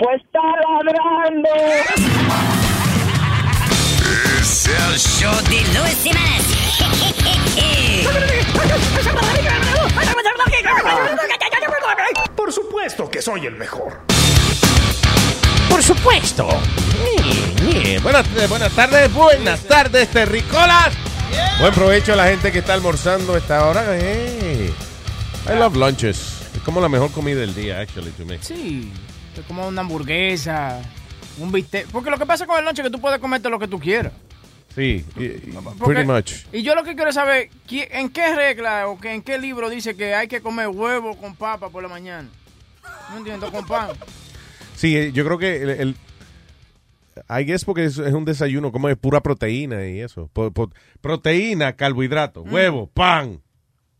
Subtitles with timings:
[0.00, 1.48] Pues está ladrando.
[4.40, 5.98] Es el show de Luis.
[12.34, 14.00] Por supuesto que soy el mejor.
[15.68, 16.48] Por supuesto.
[18.02, 20.94] Buenas, eh, buenas tardes, buenas tardes, terricolas.
[21.60, 23.84] Buen provecho a la gente que está almorzando a esta hora.
[24.00, 24.72] Hey.
[25.46, 26.40] I love lunches.
[26.54, 28.38] Es como la mejor comida del día, actually, to me.
[28.40, 28.90] Sí,
[29.40, 30.80] es como una hamburguesa,
[31.38, 31.86] un bistec.
[31.88, 33.78] Porque lo que pasa con el lunch es que tú puedes comerte lo que tú
[33.80, 34.12] quieras.
[34.74, 36.32] Sí, y- Porque- pretty much.
[36.52, 39.36] Y yo lo que quiero es saber, ¿qui- ¿en qué regla o que, en qué
[39.38, 42.28] libro dice que hay que comer huevo con papa por la mañana?
[43.10, 43.90] No entiendo, con pan.
[44.76, 45.96] Sí, eh, yo creo que el, el-
[47.28, 50.30] I guess porque es, es un desayuno como de pura proteína y eso.
[50.32, 53.40] Po- po- proteína, carbohidrato, huevo, pan,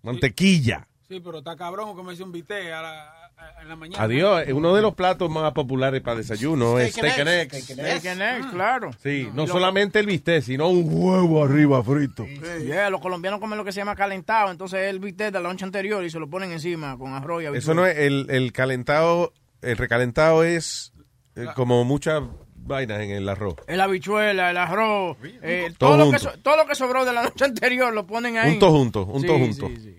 [0.02, 0.86] mantequilla.
[1.08, 4.02] Sí, pero está cabrón comerse un bistec a la, a- en la mañana.
[4.04, 7.28] Adiós, eh, uno de los platos más populares para desayuno es Steak and steak and
[7.54, 7.64] eggs.
[7.64, 8.90] Steak and eggs, claro.
[9.02, 12.26] Sí, no solamente el bistec, sino un huevo arriba frito.
[12.64, 15.64] Yeah, los colombianos comen lo que se llama calentado, entonces el bistec de la noche
[15.64, 19.32] anterior y se lo ponen encima con arroz y Eso no es el, el calentado,
[19.62, 20.92] el recalentado es
[21.36, 22.22] eh, como muchas
[22.62, 23.56] vainas en el arroz.
[23.66, 27.12] El habichuela, el arroz, eh, Todo todo, lo que so- todo lo que sobró de
[27.12, 28.54] la noche anterior lo ponen ahí.
[28.54, 29.68] Un junto, un Sí, junto.
[29.68, 29.96] sí, sí.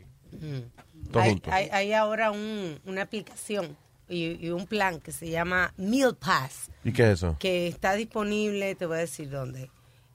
[1.20, 3.76] Hay, hay- hay ahora un- una aplicación
[4.10, 7.38] y, y un plan que se llama Meal Pass, ¿Y qué es eso?
[7.40, 9.70] que está disponible, te voy a decir dónde,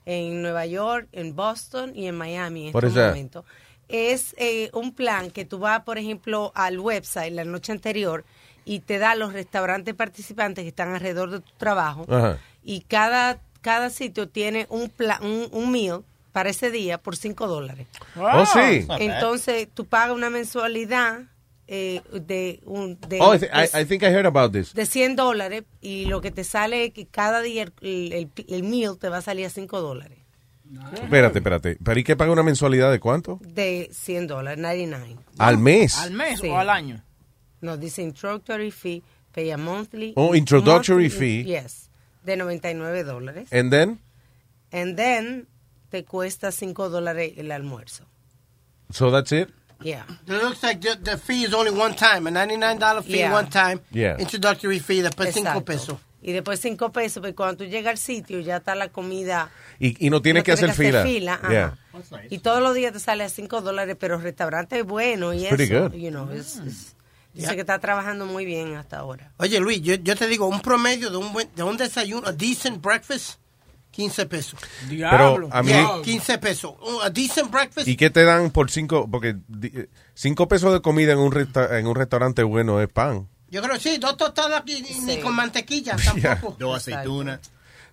[0.05, 3.45] en Nueva York, en Boston y en Miami en What este momento.
[3.89, 8.25] Es eh, un plan que tú vas, por ejemplo, al website la noche anterior
[8.65, 12.37] y te da los restaurantes participantes que están alrededor de tu trabajo Ajá.
[12.63, 16.03] y cada, cada sitio tiene un, pla- un, un meal
[16.37, 17.87] para ese día por 5 dólares.
[18.15, 18.85] Oh, sí.
[18.99, 21.21] Entonces, tú pagas una mensualidad
[21.67, 24.71] eh, de, un, de, Oh, I, de- I- I think I heard about this.
[24.75, 28.63] de 100 dólares y lo que te sale es que cada día el, el, el
[28.63, 30.19] meal te va a salir a 5 dólares.
[30.93, 31.77] Espérate, espérate.
[31.83, 33.39] ¿Pero y qué paga una mensualidad de cuánto?
[33.41, 35.15] De 100 dólares, 99.
[35.39, 35.97] Al mes.
[35.97, 36.47] ¿Al mes Sí.
[36.49, 37.03] o al año?
[37.61, 39.01] Nos dice introductory fee,
[39.33, 40.13] pay a monthly.
[40.15, 41.43] Oh, introductory monthly- fee.
[41.45, 41.89] Yes,
[42.23, 43.51] de 99 dólares.
[43.51, 43.99] And then,
[44.71, 45.47] And then
[45.89, 48.05] te cuesta 5 dólares el almuerzo.
[48.91, 49.49] so that's it?
[49.81, 50.05] Yeah.
[50.25, 53.33] It looks like the, the fee is only one time, a $99 fee Yeah.
[53.33, 54.15] one time, Yeah.
[54.19, 55.65] introductory fee, después 5 Exacto.
[55.65, 55.97] pesos.
[56.21, 59.51] Y después 5 pesos, pero cuando tú llegas al sitio ya está la comida.
[59.79, 61.33] Y, y no tienes que hacer fila.
[61.35, 61.49] ajá.
[61.49, 61.77] Yeah.
[62.31, 65.71] Y todos los días te sale a 5 dólares, pero restaurante bueno y It's pretty
[65.71, 65.89] eso.
[65.89, 65.93] good.
[65.93, 66.95] You know, es- es-
[67.33, 67.53] dice Yeah.
[67.53, 69.31] que está trabajando muy bien hasta ahora.
[69.37, 72.31] Oye, Luis, yo, yo te digo, un promedio de un, buen, de un desayuno, a
[72.31, 73.39] decent breakfast,
[73.97, 74.59] 15 pesos.
[74.87, 76.75] Pero a mí, Yeah, 15 pesos.
[77.03, 79.07] A decent breakfast, ¿y qué te dan por cinco?
[79.09, 82.87] Porque di- eh, cinco pesos de comida en un, resta- en un restaurante bueno es
[82.89, 83.27] pan.
[83.49, 85.19] yo creo que sí, dos tostadas y, y ni Sí.
[85.21, 86.35] con mantequilla Yeah.
[86.35, 86.55] tampoco.
[86.59, 87.39] Dos aceitunas.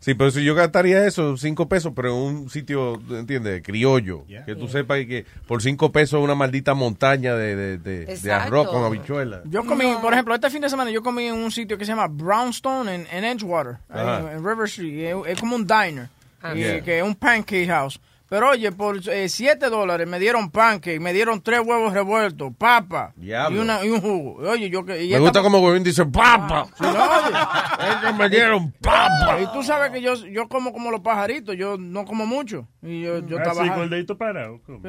[0.04, 3.62] Sí, pero si yo gastaría eso, cinco pesos, pero en un sitio, ¿entiendes?
[3.62, 4.26] Criollo.
[4.44, 8.84] Que tú sepas que por cinco pesos una maldita montaña de, de, de- arroz con
[8.84, 9.41] habichuelas.
[9.47, 11.92] Yo comí, por ejemplo, este fin de semana yo comí en un sitio que se
[11.92, 15.06] llama Brownstone en, en Edgewater, en River Street.
[15.06, 16.09] Es, es como un diner,
[16.42, 16.53] Ah.
[16.54, 16.82] y- Yeah.
[16.82, 17.98] que es un pancake house.
[18.34, 23.31] Pero oye, por 7 dólares me dieron pancake, me dieron tres huevos revueltos, papa y,
[23.33, 24.50] una, y un jugo.
[24.50, 25.05] Oye, yo que...
[25.05, 26.67] y Me gusta como Huevín dice, ¡papa!
[26.77, 27.37] Sí, no, oye.
[27.91, 29.41] Es que me dieron papa.
[29.41, 32.67] Y tú sabes que yo, yo como como los pajaritos, yo no como mucho.
[32.83, 34.61] Y yo, yo Así el dedito parado.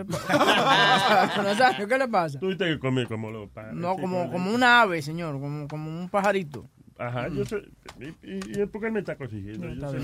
[1.88, 2.40] ¿Qué le pasa?
[2.40, 3.76] Tú tienes que comer como los padres.
[3.76, 6.68] No, como, como una ave, señor, como, como un pajarito.
[6.98, 7.58] Ajá, yo sé.
[8.00, 9.68] Y, y, y es porque él me está consiguiendo.
[9.68, 9.98] yo sé.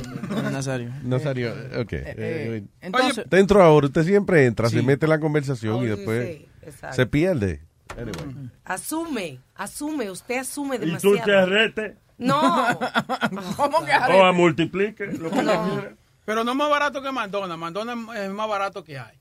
[0.52, 0.92] Nazario.
[1.04, 1.94] Nazario, ok.
[1.94, 5.96] Eh, Eh, entonces, Dentro ahora, usted siempre entra, se mete en la conversación y Oh,
[5.96, 7.62] después sí, se pierde.
[7.98, 8.50] Anyway.
[8.66, 11.74] Asume, asume, usted asume Y tú demasiado.
[11.74, 12.80] te No,
[13.58, 15.08] ¿cómo que o a multiplique.
[15.08, 15.84] Lo que No.
[16.26, 17.58] Pero no es más barato que McDonald's.
[17.58, 19.18] McDonald's es más barato que hay.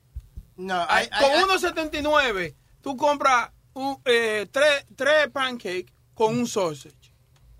[0.57, 6.37] No, Ay, I- I- con I- 1.79, tú compras un, eh, tres, tres pancakes con
[6.37, 6.95] un sausage.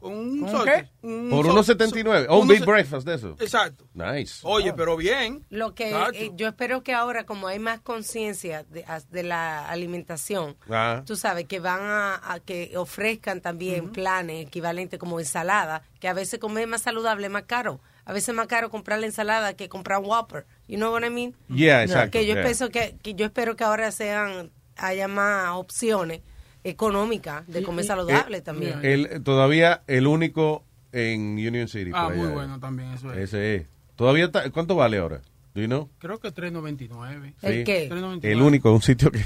[0.02, 0.90] Un ¿Con sausage.
[1.02, 1.08] qué?
[1.08, 2.26] Un Por sau- 1.79.
[2.30, 3.36] Oh, un big breakfast de eso.
[3.40, 3.86] Exacto.
[3.94, 4.40] Nice.
[4.44, 5.46] Oye, pero bien.
[5.50, 11.04] Lo que eh, yo espero que ahora, como hay más conciencia de, la alimentación, Ah.
[11.06, 16.14] tú sabes que van a, a que ofrezcan también planes equivalentes como ensalada, que a
[16.14, 17.80] veces comer más saludable es más caro.
[18.04, 20.48] A veces es más caro comprar la ensalada que comprar un Whopper.
[20.68, 21.36] You know what I mean?
[21.48, 22.12] Yeah, exacto.
[22.12, 22.44] Que yo yeah.
[22.44, 26.22] pienso que, que yo espero que ahora sean haya más opciones
[26.64, 28.80] económicas de comer saludable Eh, también.
[28.84, 31.92] el- todavía el único en Union City.
[31.94, 32.34] Ah, muy allá.
[32.34, 33.18] bueno también eso es.
[33.20, 33.68] Ese es.
[33.96, 35.22] Todavía está- ¿Cuánto vale ahora?
[35.54, 35.90] Do you know?
[36.00, 37.34] Creo que 3.99.
[37.42, 37.64] ¿El Sí.
[37.64, 37.88] qué?
[37.90, 38.32] 3.99.
[38.32, 39.20] El único, un sitio que,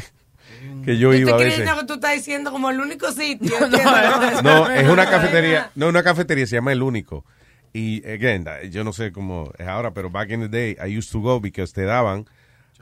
[0.84, 1.70] que yo ¿Tú iba a veces.
[1.70, 3.54] que tú estás diciendo como el único sitio?
[4.44, 5.72] No, es una cafetería.
[5.76, 7.26] No, una cafetería, se llama El Único.
[7.74, 11.12] Y, again, yo no sé cómo es ahora, pero back in the day, I used
[11.12, 12.26] to go because te daban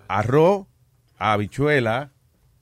[0.07, 0.67] arroz,
[1.17, 2.11] habichuela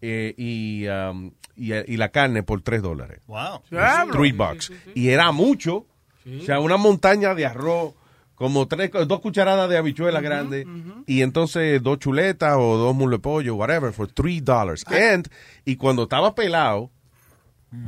[0.02, 3.19] eh, y, um, y, y la carne por tres dólares.
[3.28, 3.62] Wow.
[3.69, 4.13] Diablo.
[4.13, 4.72] Three bucks.
[4.96, 5.86] Y era mucho.
[6.25, 7.94] O sea, una montaña de arroz,
[8.36, 10.68] como tres, dos cucharadas de habichuela grande,
[11.08, 14.84] y entonces dos chuletas o dos mulos de pollo, whatever, for three dollars.
[14.88, 15.28] And,
[15.66, 16.92] y cuando estaba pelado,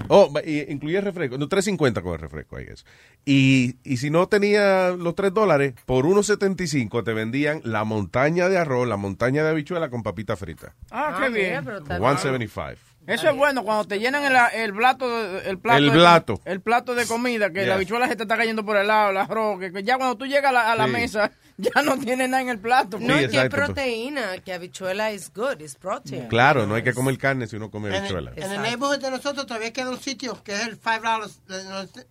[0.08, 2.86] oh, y incluía el refresco, no, 3.50 con el refresco, I guess.
[3.26, 8.58] Y, y si no tenía los tres dólares, por 1.75 te vendían la montaña de
[8.58, 10.74] arroz, la montaña de habichuela con papita frita.
[10.90, 12.00] Ah, Ah, qué está bien.
[12.02, 12.78] 1.75.
[13.08, 15.06] Eso es bueno cuando te llenan el, el plato,
[15.42, 16.42] el plato, El de- plato.
[16.46, 19.18] el plato de comida, que la habichuela se te está cayendo por el lado, el
[19.18, 20.92] arroz, que, que ya cuando tú llegas a la, a la Sí.
[20.92, 22.98] mesa, ya no tiene nada en el plato.
[23.00, 23.66] No, Sí, es que es exacto.
[23.66, 26.28] proteína, que habichuela es good, es protein.
[26.28, 28.32] Claro, no hay que comer carne si uno come habichuela.
[28.36, 31.40] en el neighborhood de nosotros todavía queda un sitio que es el five dollars,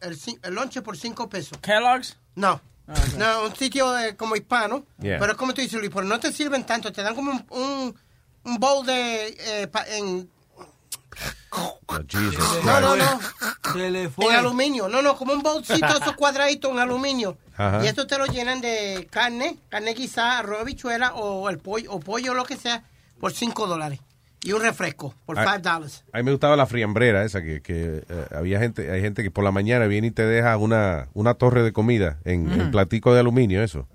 [0.02, 1.58] el, el lonche por 5 pesos.
[1.62, 2.16] Kellogg's.
[2.34, 2.60] No.
[3.16, 4.84] No, un sitio eh, como hispano.
[5.00, 5.18] Yeah.
[5.18, 6.92] Pero es como tú dices, Luis, pero no te sirven tanto.
[6.92, 7.94] Te dan como un, un,
[8.44, 9.34] un bowl de...
[9.38, 10.28] eh, pa- en,
[11.50, 11.78] Oh,
[12.08, 13.20] Jesus no, no, no.
[13.72, 14.88] Se le En aluminio.
[14.88, 17.36] No, no, como un bolsito, esos cuadraditos en aluminio.
[17.56, 17.84] Ajá.
[17.84, 22.00] Y esto te lo llenan de carne, carne guisada, arroz, habichuela o el pollo, o
[22.00, 22.84] pollo, lo que sea,
[23.20, 24.00] por 5 dólares.
[24.44, 25.44] Y un refresco por Ah.
[25.44, 26.04] 5 dólares.
[26.12, 29.30] A mí me gustaba la friambrera esa, que, que eh, había gente, hay gente que
[29.30, 33.12] por la mañana viene y te deja una, una torre de comida en, en platico
[33.14, 33.86] de aluminio, eso.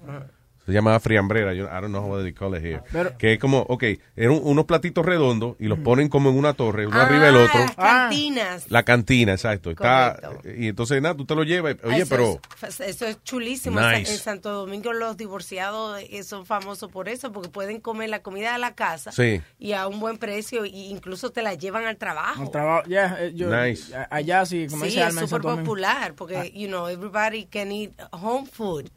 [0.68, 2.81] Se llamaba friambrera, yo, I don't know what they call it here.
[2.92, 3.84] Pero- que es como, ok,
[4.18, 7.44] eran unos platitos redondos y los ponen como en una torre, uno arriba del Ah,
[7.46, 7.60] otro.
[7.62, 8.66] las cantinas.
[8.69, 9.72] La cantina, exacto.
[9.72, 10.19] Está,
[10.58, 11.78] y entonces, nada, tú te lo llevas.
[11.84, 12.42] Oye, eso pero...
[12.68, 13.80] Es, eso es chulísimo.
[13.80, 14.12] Nice.
[14.12, 18.52] En Santo Domingo los divorciados eh, son famosos por eso, porque pueden comer la comida
[18.52, 19.42] de la casa Sí.
[19.58, 22.44] y a un buen precio e incluso te la llevan al trabajo.
[22.44, 23.94] El trabajo, ya, eh, yo- Nice.
[24.10, 27.92] allá sí, como Sí, dice es Alma súper popular porque, you know, everybody can eat
[28.12, 28.90] home food.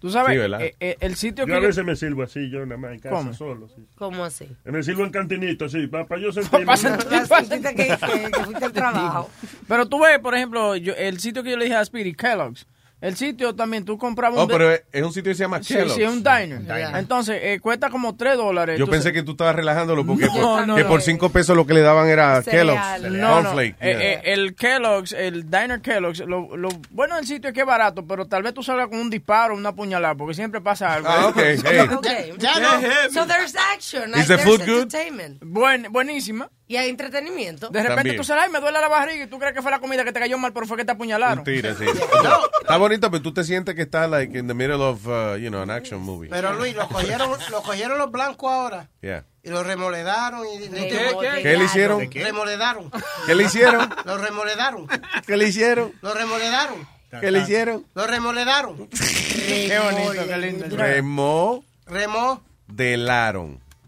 [0.00, 1.66] Tú sabes, eh, eh, el sitio Yo a que...
[1.66, 3.34] veces me sirvo así, yo nada más en casa ¿Cómo?
[3.34, 3.68] solo.
[3.74, 3.84] Sí.
[3.96, 4.48] ¿Cómo así?
[4.64, 6.66] Me sirvo en cantinito, sí, para yo sentirme.
[6.66, 9.28] Pa' sentir- Ya sentiste que, que- que fuiste al trabajo.
[9.66, 12.66] Pero tú ves, por ejemplo, yo- el sitio que yo le dije a Speedy, Kellogg's,
[13.00, 14.44] el sitio también, tú comprabas un...
[14.44, 15.94] Oh, pero es, un sitio que se llama Sí, Kellogg's.
[15.94, 16.60] sí, es un diner.
[16.62, 16.96] diner.
[16.96, 18.76] Entonces, eh, cuesta como 3 dólares.
[18.78, 20.88] Yo Entonces- pensé que tú estabas relajándolo porque No, por, no, que no.
[20.88, 22.66] por cinco pesos lo que le daban era Cereal.
[23.00, 23.34] Kellogg's, No, no.
[23.34, 23.76] cornflake.
[23.80, 24.00] Eh, yeah.
[24.12, 28.04] eh, el Kellogg's, el Diner Kellogg's, lo, lo bueno del sitio es que es barato,
[28.06, 31.08] pero tal vez tú salgas con un disparo, una puñalada, porque siempre pasa algo.
[31.08, 31.86] Ah, ok, hey.
[31.96, 32.34] Okay.
[32.38, 33.12] Ya no.
[33.12, 34.10] So there's action.
[34.14, 34.82] Is the there's food good?
[34.82, 35.38] entertainment.
[35.44, 36.50] Buen, buenísima.
[36.70, 37.70] Y hay entretenimiento.
[37.70, 38.16] De repente También.
[38.18, 40.12] tú sales, ay, me duele la barriga y tú crees que fue la comida que
[40.12, 41.42] te cayó mal, pero fue que te apuñalaron.
[41.42, 41.84] Mentira, sí.
[42.60, 45.48] Está bonito, pero tú te sientes que estás like in the middle of, uh, you
[45.48, 46.28] know, an action movie.
[46.28, 49.24] Pero Luis, lo cogieron, lo cogieron los blancos ahora Yeah.
[49.42, 51.42] y lo remoledaron y Remodelaron.
[51.42, 52.10] ¿Qué le hicieron?
[52.12, 52.90] remoledaron.
[53.26, 53.94] ¿Qué le hicieron?
[54.04, 54.86] Lo remoledaron.
[55.26, 55.92] ¿Qué le hicieron?
[56.02, 56.86] Lo remoledaron.
[57.18, 57.86] ¿Qué le hicieron?
[57.94, 58.88] Lo remoledaron.
[58.90, 60.66] Qué bonito, qué lindo.
[60.76, 61.64] Remodelaron.
[61.86, 62.42] Remo,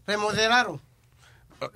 [0.07, 0.81] remodelaron.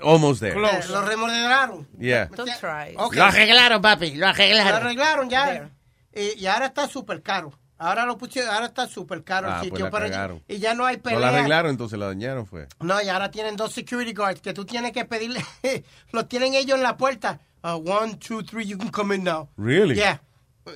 [0.03, 0.55] Almost there.
[0.59, 1.87] Eh, lo remodelaron.
[1.99, 2.27] Yeah.
[2.27, 2.95] Don't try.
[2.97, 3.15] Ok.
[3.17, 4.83] Lo arreglaron, papi, lo Lo arreglaron.
[4.83, 5.71] arreglaron ya.
[6.15, 7.53] Y, y ahora está súper caro.
[7.77, 9.85] Ahora lo pusieron, ahora está súper caro Ah, el pues sitio.
[9.87, 11.19] la pero y ya no hay No pelea.
[11.21, 12.69] la arreglaron, entonces la dañaron, fue.
[12.81, 15.45] No, y ahora tienen dos security guards que tú tienes que pedirle.
[16.13, 17.41] los tienen ellos en la puerta.
[17.65, 19.49] Uh, one, two, three, you can come in now.
[19.57, 19.97] Really?
[19.97, 20.21] Yeah.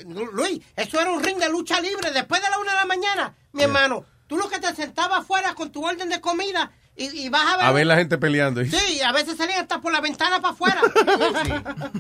[0.07, 2.85] Lu- Luis, eso era un ring de lucha libre después de la una de la
[2.87, 4.05] mañana, mi hermano.
[4.27, 7.57] Tú lo que te sentabas afuera con tu orden de comida y, y vas a
[7.57, 7.67] ver.
[7.67, 8.65] A ver la gente peleando.
[8.65, 10.81] Sí, a veces salían hasta por la ventana para afuera.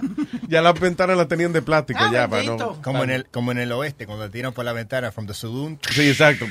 [0.49, 2.81] Ya las ventanas las tenían de plástico Ah, ya, para no.
[2.81, 5.79] Como en, el, como en el oeste, cuando tiran por la ventana from the saloon.
[5.91, 6.47] Sí, exacto.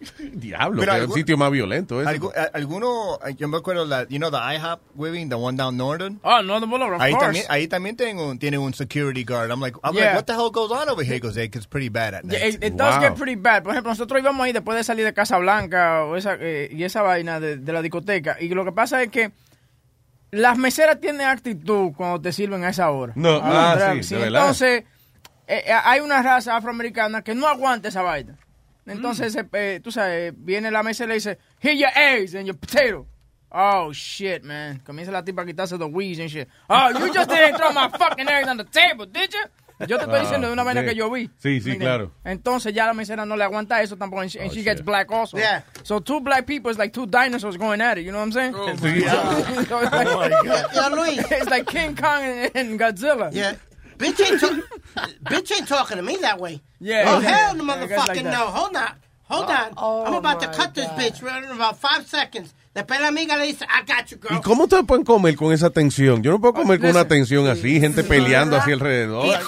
[0.32, 2.10] Diablo, Pero que es el sitio más violento ese.
[2.54, 6.20] Alguno, yo me acuerdo, la, you know, the IHOP, Webing, the one down Northern.
[6.22, 7.26] Oh, no, the Boulevard, of Ahí course.
[7.26, 9.50] también, ahí también tienen un, tienen un security guard.
[9.50, 10.04] I'm like, I'm Yeah.
[10.06, 11.16] like, what the hell goes on over here?
[11.16, 12.38] He goes, hey, 'cause it's pretty bad at night.
[12.38, 13.00] Yeah, it, it does Wow.
[13.02, 13.62] get pretty bad.
[13.64, 16.84] Por ejemplo, nosotros íbamos ahí después de salir de Casa Blanca o esa, eh, y
[16.84, 18.36] esa vaina de, de la discoteca.
[18.40, 19.32] Y lo que pasa es que
[20.30, 23.14] las meseras tienen actitud cuando te sirven a esa hora.
[23.16, 24.14] No, ah, Andrea, sí.
[24.14, 24.84] Entonces,
[25.46, 28.36] eh, eh, hay una raza afroamericana que no aguanta esa vaina.
[28.90, 29.38] Entonces, Mm.
[29.40, 32.56] eh, eh, tú sabes, viene la mesa y le dice, here your eggs and your
[32.56, 33.06] potato.
[33.50, 34.80] Oh, shit, man.
[34.84, 36.48] Comienza la tipa a quitarse the weeds and shit.
[36.68, 39.40] Oh, you just didn't throw my fucking eggs on the table, did you?
[39.86, 40.84] Yo te estoy Ah, diciendo de una sí.
[40.88, 41.30] que yo vi.
[41.40, 42.10] Sí, sí, claro.
[42.24, 44.22] Entonces ya la mesera no le aguanta eso tampoco.
[44.22, 45.38] And she, and Oh, she gets black also.
[45.38, 45.62] Yeah.
[45.84, 48.04] So two black people is like two dinosaurs going at it.
[48.04, 48.54] You know what I'm saying?
[48.56, 49.02] Oh, Sí.
[49.68, 50.74] So it's like- Oh, my God.
[50.74, 51.30] Yo, Luis.
[51.30, 53.32] It's like King Kong and, and Godzilla.
[53.32, 53.54] Yeah.
[53.98, 56.60] Bitch ain't, ta- bitch ain't talking to me that way.
[56.80, 57.28] Yeah, Oh, yeah.
[57.28, 58.38] hell no, Yeah, like motherfucking that.
[58.38, 58.46] no.
[58.46, 58.90] Hold on.
[59.24, 59.72] Hold on.
[59.76, 60.98] oh I'm about to cut this God.
[60.98, 62.54] bitch right in about five seconds.
[62.74, 64.38] Después la amiga le dice, I got you, girl.
[64.38, 66.22] ¿Y cómo ustedes pueden comer con esa tensión?
[66.22, 69.26] Yo no puedo comer con una tensión así, gente peleando así alrededor.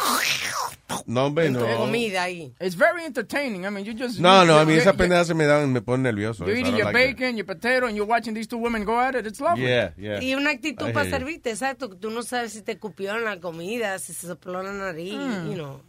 [1.07, 1.61] No, hombre, no.
[1.77, 2.53] comida ahí.
[2.61, 3.65] It's very entertaining.
[3.65, 5.81] I mean, you just No, you- no, a mí esas pendejas se me dan, me
[5.81, 6.45] ponen nervioso.
[6.47, 9.15] You're eating your like bacon, your potato, and you're watching these two women go at
[9.15, 9.27] it.
[9.27, 9.65] It's lovely.
[9.67, 10.21] Yeah, yeah.
[10.21, 11.89] Y una actitud para servirte, exacto.
[11.91, 15.15] que Tú no sabes si te cupió en la comida, si se sopló la nariz,
[15.15, 15.49] Mm.
[15.51, 15.81] you know.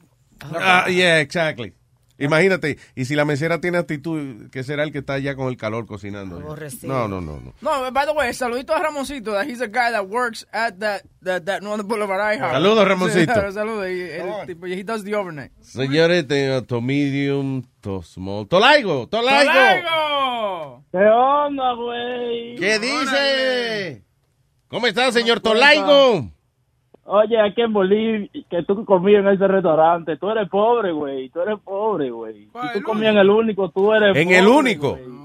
[0.53, 1.74] Ah, yeah, exactly.
[2.22, 5.58] Imagínate, y si la mesera tiene actitud, ¿qué será el que está allá con el
[5.58, 6.40] calor cocinando?
[6.40, 7.54] No, no, no, no.
[7.62, 9.32] No, by the way, saludito a Ramoncito.
[9.34, 12.51] That he's a guy that works at that that that Northern Boulevard IHOP.
[12.51, 13.34] Saludos, Ramoncito.
[13.34, 13.90] Sí, Saludos.
[13.90, 15.51] y el tipo, he does the overnight.
[15.62, 18.48] Señores, tengo to medium, to small.
[18.48, 19.51] Tolaigo, Tolaigo.
[19.51, 20.86] ¡Tolaigo!
[20.92, 22.56] ¿Qué onda, güey?
[22.56, 24.04] ¿Qué dice?
[24.68, 26.32] ¿Cómo está, señor Tolaigo?
[27.05, 31.41] Oye, aquí en Bolivia, que tú comías en ese restaurante, tú eres pobre, güey, tú
[31.41, 32.46] eres pobre, güey.
[32.51, 34.91] ¿Cuál, Si tú comías en el único, tú eres En pobre, el único.
[34.91, 35.22] güey.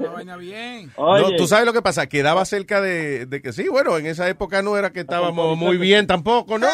[0.00, 0.90] No, vaina bien.
[0.96, 4.06] Oye, No, tú sabes lo que pasa, quedaba cerca de, de que sí, bueno, en
[4.06, 6.66] esa época no era que estábamos muy bien tampoco, ¿no?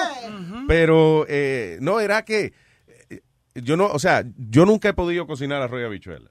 [0.66, 2.52] Pero eh, no, era que
[3.10, 3.20] eh,
[3.54, 6.30] yo no, o sea, yo nunca he podido cocinar arroz y habichuela.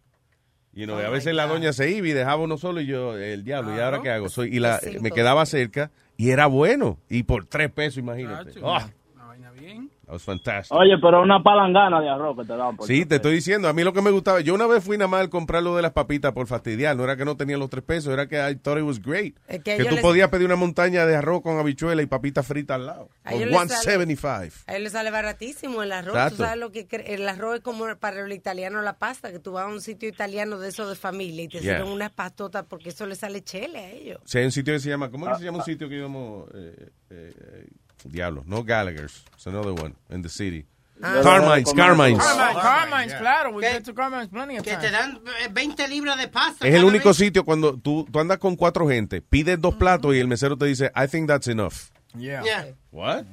[0.74, 3.18] You know, y a veces la doña se iba y dejaba uno solo y yo,
[3.18, 4.30] el diablo, ¿y ahora qué hago?
[4.30, 6.98] Soy, y la, me quedaba cerca y era bueno.
[7.10, 8.78] Y por tres pesos, imagínate Oh,
[9.16, 9.90] Una vaina bien.
[10.08, 10.76] That was fantastic.
[10.76, 12.76] oye, pero una palangana de arroz que te dan.
[12.76, 14.98] por Sí, te estoy diciendo, a mí lo que me gustaba, yo una vez fui
[14.98, 17.58] nada más al comprar lo de las papitas por fastidiar, no era que no tenía
[17.58, 19.36] los tres pesos, era que I thought it was great.
[19.48, 22.48] Es que que tú les- podías pedir una montaña de arroz con habichuela y papitas
[22.48, 23.10] fritas al lado.
[23.24, 24.56] A Por ellos les sale- 175.
[24.68, 26.16] A él le sale baratísimo el arroz.
[26.16, 26.38] Exacto.
[26.38, 29.52] Tú sabes lo que el arroz es como para el italiano la pasta, que tú
[29.52, 31.78] vas a un sitio italiano de eso de familia y te Yeah.
[31.78, 34.20] sirven unas pastotas porque eso le sale chele a ellos.
[34.26, 36.48] Si hay un sitio que se llama, ¿cómo que se llama un sitio que íbamos?
[36.54, 37.66] Eh, eh, eh,
[38.10, 40.66] diablo, no Gallagher's, it's another one, in the city.
[41.02, 41.20] Ah.
[41.22, 42.18] Carmine's, Carmine's.
[42.18, 43.52] Carmine, Carmine's, claro.
[43.52, 44.86] We been to Carmine's plenty of Que times.
[44.86, 46.68] te dan eh, 20 libras de pasta.
[46.68, 47.18] Es el único vez.
[47.18, 50.66] sitio cuando tú, tú andas con cuatro gente, pides dos platos y el mesero te
[50.66, 51.92] dice, I think that's enough.
[52.18, 52.44] Yeah.
[52.44, 52.66] Yeah.
[52.92, 53.24] What?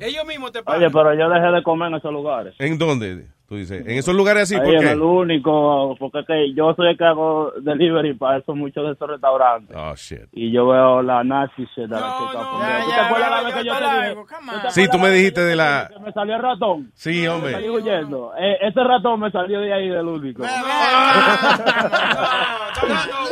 [0.00, 0.92] Ellos mismos te Oye, pagan.
[0.92, 2.54] pero yo dejé de comer en esos lugares.
[2.58, 3.26] ¿En dónde?
[3.48, 7.04] Tú dices, en esos lugares así, Ahí el único, porque que yo soy el que
[7.04, 9.76] hago delivery para eso muchos de esos restaurantes.
[9.76, 10.22] Oh, shit.
[10.32, 13.30] Y yo veo la nazi de la No, que está no, ya, ¿Tú te acuerdas
[13.30, 16.90] la vez que yo Sí, tú me dijiste de la- que me salió el ratón.
[16.94, 17.28] Sí, Me salí
[17.68, 17.70] hombre.
[17.70, 18.32] huyendo.
[18.36, 20.42] Eh, ese ratón me salió de ahí del único.
[20.42, 20.48] No,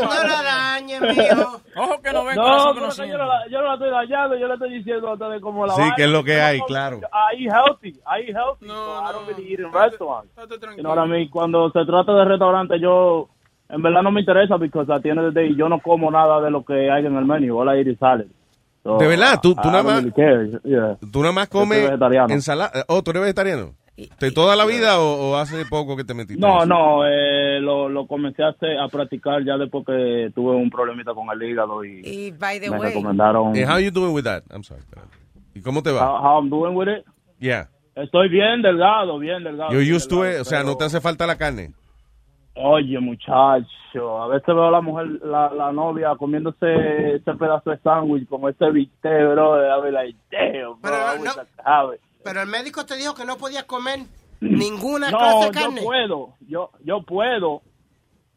[0.04, 1.60] no la dañes, mío.
[1.76, 3.06] Ojo que no ven No, no, yo
[3.60, 6.10] no la estoy dañando, yo le estoy diciendo a ustedes cómo la Sí, que es
[6.10, 7.00] lo que hay, como- claro.
[7.36, 9.34] I healthy, I healthy, No, so I don't no.
[9.36, 10.30] really eat in restaurants.
[10.36, 10.82] You tranquilo.
[10.82, 11.28] know what I mean?
[11.30, 13.28] Cuando se trata de restaurante, yo
[13.68, 16.50] en verdad no me interesa porque a tiene the day yo no como nada de
[16.50, 17.58] lo que hay en el menú.
[17.58, 18.26] All I eat is salad.
[18.82, 19.40] So, ¿De verdad?
[19.42, 20.96] ¿Tú- I- tú I nada don't más- really care, yeah.
[21.10, 22.34] ¿Tú nada más comes vegetariano.
[22.34, 22.84] ensalada?
[22.88, 23.72] Oh, ¿tú eres vegetariano?
[23.96, 26.40] ¿De toda la vida o, o hace poco que te metiste?
[26.40, 30.68] No, no, eh, lo, lo comencé a, hacer- a practicar ya después que tuve un
[30.68, 34.12] problemita con el hígado y, Y by the me way, recomendaron And how you doing
[34.12, 34.42] with that?
[34.50, 34.82] I'm sorry.
[35.54, 36.00] ¿Y cómo te va?
[36.00, 37.04] how, how I'm doing with it.
[37.38, 37.68] Yeah.
[37.94, 39.70] Estoy bien delgado, bien delgado.
[39.70, 41.72] Bien used to it, delgado, o sea, no te hace falta la carne.
[42.56, 47.78] Oye, muchacho, a veces veo a la mujer, la, la novia, comiéndose ese pedazo de
[47.78, 49.82] sándwich con ese bistec, bro.
[49.82, 51.92] Be like, damn, bro, Pero no-
[52.24, 54.00] Pero el médico te dijo que no podías comer
[54.40, 55.82] ninguna No, clase de yo carne.
[55.82, 57.62] puedo, yo, yo puedo,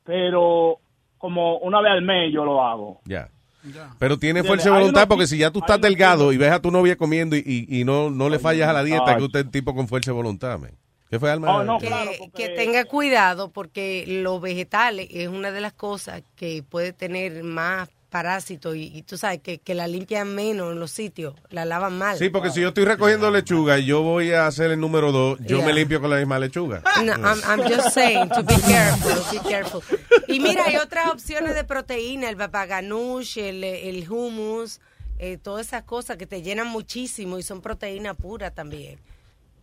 [0.03, 0.79] pero
[1.17, 3.01] como una vez al mes yo lo hago.
[3.05, 3.29] Ya.
[3.73, 3.89] Ya.
[3.99, 6.61] Pero tiene fuerza de voluntad unos porque si ya tú estás delgado y ves a
[6.61, 9.17] tu novia comiendo y, y, y no, no le fallas a la dieta, Ay.
[9.17, 10.71] que usted es tipo con fuerza de voluntad, man.
[11.09, 11.55] ¿Qué fue, Alma?
[11.57, 15.73] Oh, no, que, claro, que porque- tenga cuidado porque los vegetales es una de las
[15.73, 20.71] cosas que puede tener más parásitos y, y tú sabes que, que la limpian menos
[20.71, 22.17] en los sitios, la lavan mal.
[22.17, 25.37] Sí, porque si yo estoy recogiendo lechuga y yo voy a hacer el número dos,
[25.41, 25.65] yo Yeah.
[25.65, 26.81] me limpio con la misma lechuga.
[27.03, 29.81] No, I'm, I'm just saying to be careful, be careful.
[30.27, 34.79] Y mira, hay otras opciones de proteína, el babaganush, el, el hummus,
[35.19, 38.99] eh, todas esas cosas que te llenan muchísimo y son proteína pura también.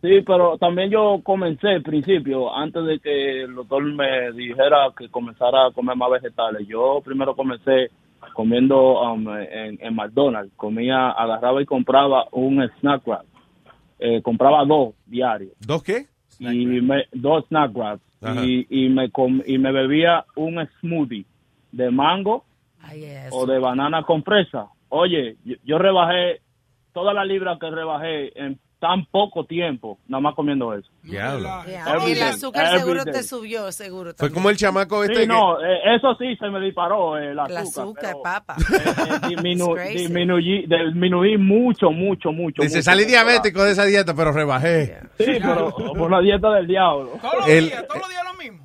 [0.02, 5.08] Sí, pero también yo comencé al principio, antes de que el doctor me dijera que
[5.08, 6.66] comenzara a comer más vegetales.
[6.68, 7.90] Yo primero comencé
[8.34, 10.52] comiendo um, en, en McDonald's.
[10.56, 13.24] Comía, agarraba y compraba un snack wrap.
[13.98, 15.52] eh, compraba dos diarios.
[15.60, 16.06] ¿Dos qué?
[16.40, 18.02] y me, dos snack wraps
[18.44, 21.24] y, y me com- y me bebía un smoothie
[21.72, 22.44] de mango
[23.32, 24.66] o de banana con fresa.
[24.88, 26.40] Oye, yo, yo rebajé
[26.92, 30.86] toda la libra que rebajé en tan poco tiempo, nada más comiendo eso.
[31.02, 31.48] Diablo.
[32.06, 33.14] Y el azúcar every seguro day.
[33.14, 34.12] te subió, seguro.
[34.14, 37.30] Fue como el chamaco este Sí, que- no, eh, eso sí se me disparó eh,
[37.30, 37.50] el azúcar.
[37.62, 38.56] El azúcar, pero, papa.
[38.58, 42.60] eh, disminuí, disminuí mucho, mucho, mucho.
[42.62, 42.82] Dice, mucho.
[42.90, 44.98] salí diabético de esa dieta, pero rebajé.
[45.16, 47.12] Sí, pero por la dieta del diablo.
[47.46, 47.72] El-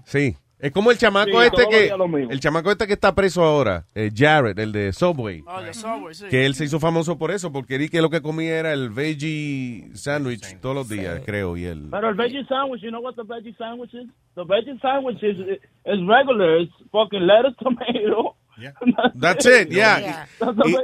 [0.04, 0.36] Sí.
[0.60, 1.94] Es como el chamaco Sí, este que
[2.30, 5.42] el chamaco este que está preso ahora, eh, Jared, el de Subway.
[5.48, 6.26] Oh, the Subway, sí.
[6.30, 8.90] Que él se hizo famoso por eso, porque él que lo que comía era el
[8.90, 11.88] veggie sandwich todos los días, creo, y él.
[11.90, 14.10] Pero el veggie sandwich, you know what the veggie sandwich is?
[14.36, 16.60] The veggie sandwich is, is regular.
[16.60, 18.36] It's fucking lettuce, tomato.
[19.18, 20.28] That's it, yeah.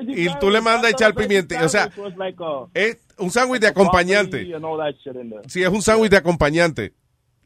[0.07, 3.67] Y, tú le mandas a echar pimienta, o sea, like a- es un sándwich de
[3.67, 4.47] acompañante.
[5.47, 6.93] Sí, es un sándwich de acompañante.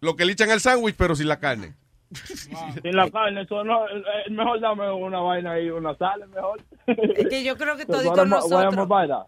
[0.02, 1.74] Lo que le echan al sándwich, pero sin la carne.
[2.12, 3.82] Sin la carne, eso no,
[4.30, 6.62] mejor dame una vaina ahí, una sal, es mejor.
[6.88, 9.28] Es que yo creo que I nosotros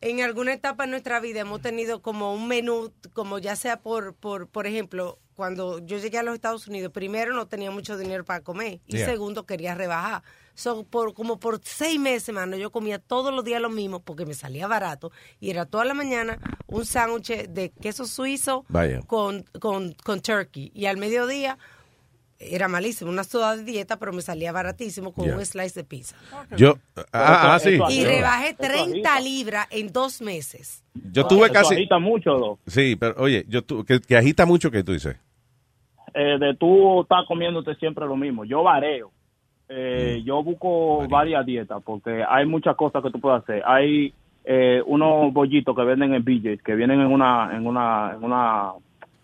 [0.00, 4.14] en alguna etapa de nuestra vida hemos tenido como un menú, como ya sea por,
[4.14, 8.24] por, por ejemplo, cuando yo llegué a los Estados Unidos, primero no tenía mucho dinero
[8.24, 9.06] para comer y Yeah.
[9.06, 10.22] segundo quería rebajar.
[10.54, 14.26] So, por, como por seis meses, mano, yo comía todos los días lo mismo porque
[14.26, 19.00] me salía barato y era toda la mañana un sándwich de queso suizo Vaya.
[19.02, 21.58] con, con, con turkey y al mediodía
[22.38, 25.36] era malísimo, una soda de dieta, pero me salía baratísimo con Yeah.
[25.36, 26.16] un slice de pizza.
[26.56, 26.78] Yo,
[27.12, 27.78] ah, ah, sí.
[27.90, 30.84] Y rebajé 30 libras en dos meses.
[31.12, 31.74] Yo tuve Eso casi.
[31.74, 32.58] agita mucho, ¿no?
[32.66, 35.16] Sí, pero oye, yo tu- que, que agita mucho que tú dices.
[36.14, 38.44] eh, de tú estar comiéndote siempre lo mismo.
[38.44, 39.08] Yo vareo.
[39.08, 39.12] Mm.
[39.70, 43.62] Eh, Yo busco varias dietas porque hay muchas cosas que tú puedes hacer.
[43.66, 44.14] Hay
[44.44, 48.72] eh, unos bollitos que venden en BJ's que vienen en una en una en una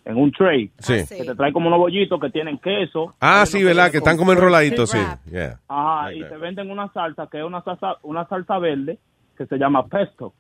[0.05, 1.05] en un tray Sí.
[1.09, 3.15] que te trae como unos bollitos que tienen queso.
[3.21, 3.91] Ah, sí, ¿verdad?
[3.91, 4.99] Que están como enroladitos, sí.
[5.31, 5.59] Yeah.
[5.69, 6.29] Ajá, Like y that.
[6.31, 8.99] te venden una salsa que es una salsa una salsa verde
[9.37, 10.35] que se llama pesto.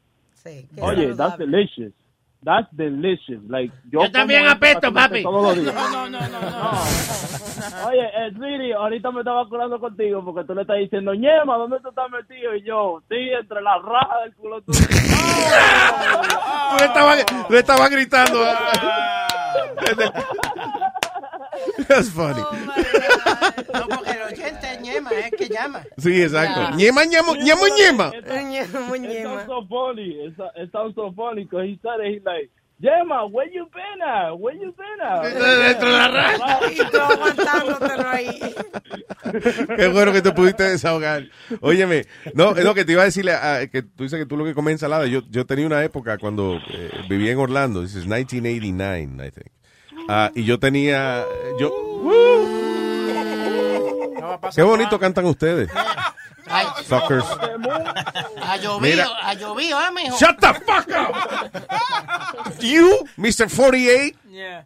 [0.80, 1.92] Oye, that's delicious.
[2.44, 3.40] That's delicious.
[3.48, 5.22] Like yo, Yo también apesto, papi.
[5.22, 5.74] Todos los días.
[5.74, 7.88] No, no, no, no.
[7.88, 11.80] Oye, eh, Siri, ahorita me estaba acordando contigo porque tú le estás diciendo, Ñema, ¿dónde
[11.80, 12.54] tú estás metido?
[12.54, 14.78] Y yo, sí, entre las rajas del culo tuyo.
[16.70, 18.38] Tú le estabas le estaba gritando.
[21.88, 22.40] That's funny.
[23.72, 25.82] No, porque el oyente es ñema, es que llama.
[25.98, 26.76] Sí, exacto.
[26.76, 28.12] Ñema, ñemo, ñemo, ñema.
[28.14, 28.26] It
[29.22, 30.26] sounds so funny.
[30.26, 32.50] It, so- it sounds so funny because he it, he's like,
[32.82, 34.38] Yema, where you been at?
[34.38, 35.22] Where you been at?
[35.22, 36.60] Dentro de la raja.
[36.72, 38.54] Y tú aguantándotelo ahí.
[39.76, 41.28] Qué bueno que te pudiste desahogar.
[41.60, 44.36] Óyeme, no, es lo que te iba a decirle, ah, que tú dices que tú
[44.36, 45.06] lo que comes ensalada.
[45.06, 49.50] Yo, yo tenía una época cuando eh, vivía en Orlando, this is 1989, I think.
[50.08, 51.24] Ah, y yo tenía,
[51.58, 51.72] yo,
[54.54, 55.70] qué bonito cantan ustedes.
[56.46, 57.24] Ay, Suckers.
[58.42, 60.16] Ha llovido, ha llovido, ¿eh, mijo?
[60.18, 62.60] Shut the fuck up.
[62.60, 63.48] You, Mr.
[63.48, 64.18] 48.
[64.30, 64.64] Yeah.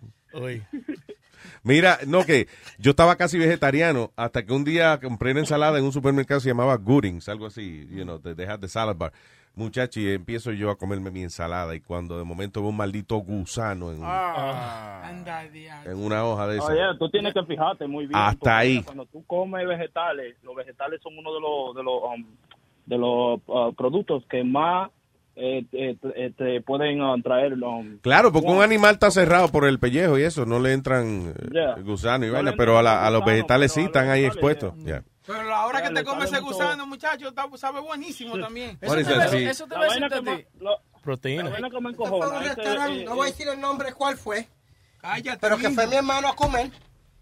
[1.63, 2.49] Mira, no, que
[2.79, 6.45] yo estaba casi vegetariano hasta que un día compré una ensalada en un supermercado que
[6.45, 9.13] se llamaba Goodings, algo así, you know, they had the salad bar.
[9.59, 13.17] Muchacho, y empiezo yo a comerme mi ensalada y cuando de momento veo un maldito
[13.19, 15.03] gusano en, Ah.
[15.05, 15.91] Anda, diablo.
[15.91, 16.67] en una hoja de esa.
[16.73, 18.19] Oye, tú tienes que fijarte muy bien.
[18.19, 18.83] Hasta ahí.
[18.83, 22.25] Cuando tú comes vegetales, los vegetales son uno de los de los um,
[22.87, 24.91] de los uh, productos que más
[25.41, 27.53] eh, eh, te- te pueden uh, traer.
[27.55, 31.29] um, Claro, porque un animal está cerrado por el pellejo y eso, no le entran
[31.37, 31.75] eh, Yeah.
[31.85, 34.11] gusanos y No vaina, pero a, la- a los vegetales sí pero a los están
[34.11, 34.75] ahí expuestos.
[34.85, 35.05] Yeah.
[35.29, 38.79] Pero la hora que te comes ese gusano, muchacho, sabe buenísimo también.
[38.79, 38.97] Te eso
[39.67, 40.47] te va a decir
[41.03, 41.51] Proteína.
[41.51, 44.49] restaurante, eh, no voy a decir el nombre cuál fue,
[45.01, 45.39] Cállate.
[45.39, 46.71] pero que fue mi hermano a comer.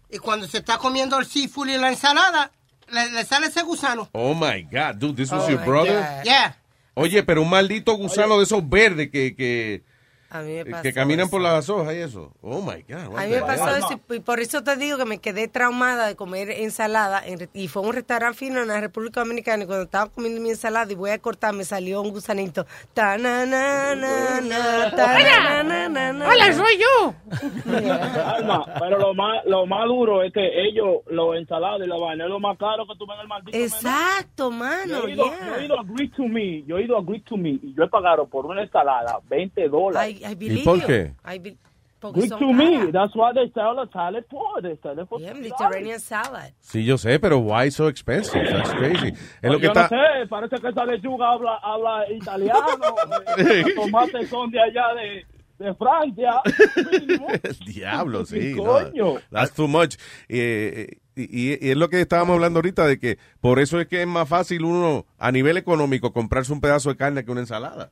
[0.09, 2.49] Y cuando se está comiendo el seafood y la ensalada,
[2.87, 4.07] le, le sale ese gusano.
[4.13, 5.99] Oh my God, dude, this was Oh your brother.
[5.99, 6.23] God.
[6.23, 6.55] Yeah.
[6.93, 9.83] Oye, pero un maldito gusano de esos verdes que, que,
[10.29, 11.31] A mí me pasó que caminan eso.
[11.31, 12.31] por las hojas y eso.
[12.41, 13.17] Oh my God.
[13.17, 16.15] A mí me pasó eso y por eso te digo que me quedé traumada de
[16.15, 19.85] comer ensalada en y fue a un restaurante fino en la República Dominicana y cuando
[19.85, 22.65] estaba comiendo mi ensalada y voy a cortar me salió un gusanito.
[22.93, 26.29] Ta na na na na ta na na na na.
[26.29, 27.13] ¡Hola, soy yo!
[28.25, 32.25] Alma, pero lo más lo más duro es que ellos, los ensaladas y la vaina,
[32.25, 33.65] es lo más caro que tú ves en el maldito menú.
[33.65, 35.07] Exacto, Yo mano.
[35.07, 35.47] he, ido, yeah.
[35.47, 37.73] yo he ido a Agree to Me, yo he ido a Agree to Me y
[37.75, 40.16] yo he pagado por una ensalada 20 dólares.
[40.23, 40.87] I, I believe por you.
[40.87, 41.13] qué?
[41.25, 41.57] I be-
[41.99, 45.41] to Me, that's why they sell a salad for, they sell it for Yeah, $50.
[45.41, 46.51] Mediterranean salad.
[46.61, 48.43] Sí, yo sé, pero why so expensive?
[48.49, 49.07] That's crazy.
[49.41, 49.81] Es lo Pues que yo está...
[49.83, 52.95] no sé, parece que esa lechuga habla, habla italiano,
[53.39, 56.41] eh, los tomates son de allá de, de Francia.
[57.43, 58.53] El diablo, sí.
[58.55, 58.63] no.
[58.63, 59.15] Coño.
[59.31, 59.95] That's too much.
[60.29, 63.87] Eh, y, y- y es lo que estábamos hablando ahorita de que por eso es
[63.87, 67.41] que es más fácil uno, a nivel económico, comprarse un pedazo de carne que una
[67.41, 67.89] ensalada.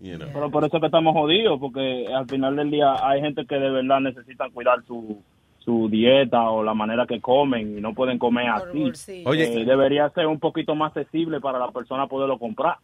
[0.00, 0.28] You know.
[0.32, 3.56] Pero por eso es que estamos jodidos, porque al final del día hay gente que
[3.56, 5.22] de verdad necesitan cuidar su,
[5.58, 8.80] su dieta o la manera que comen y no pueden comer así.
[8.82, 9.28] bolsillo.
[9.28, 9.60] Oye.
[9.60, 12.76] Eh, debería ser un poquito más accesible para la persona poderlo comprar.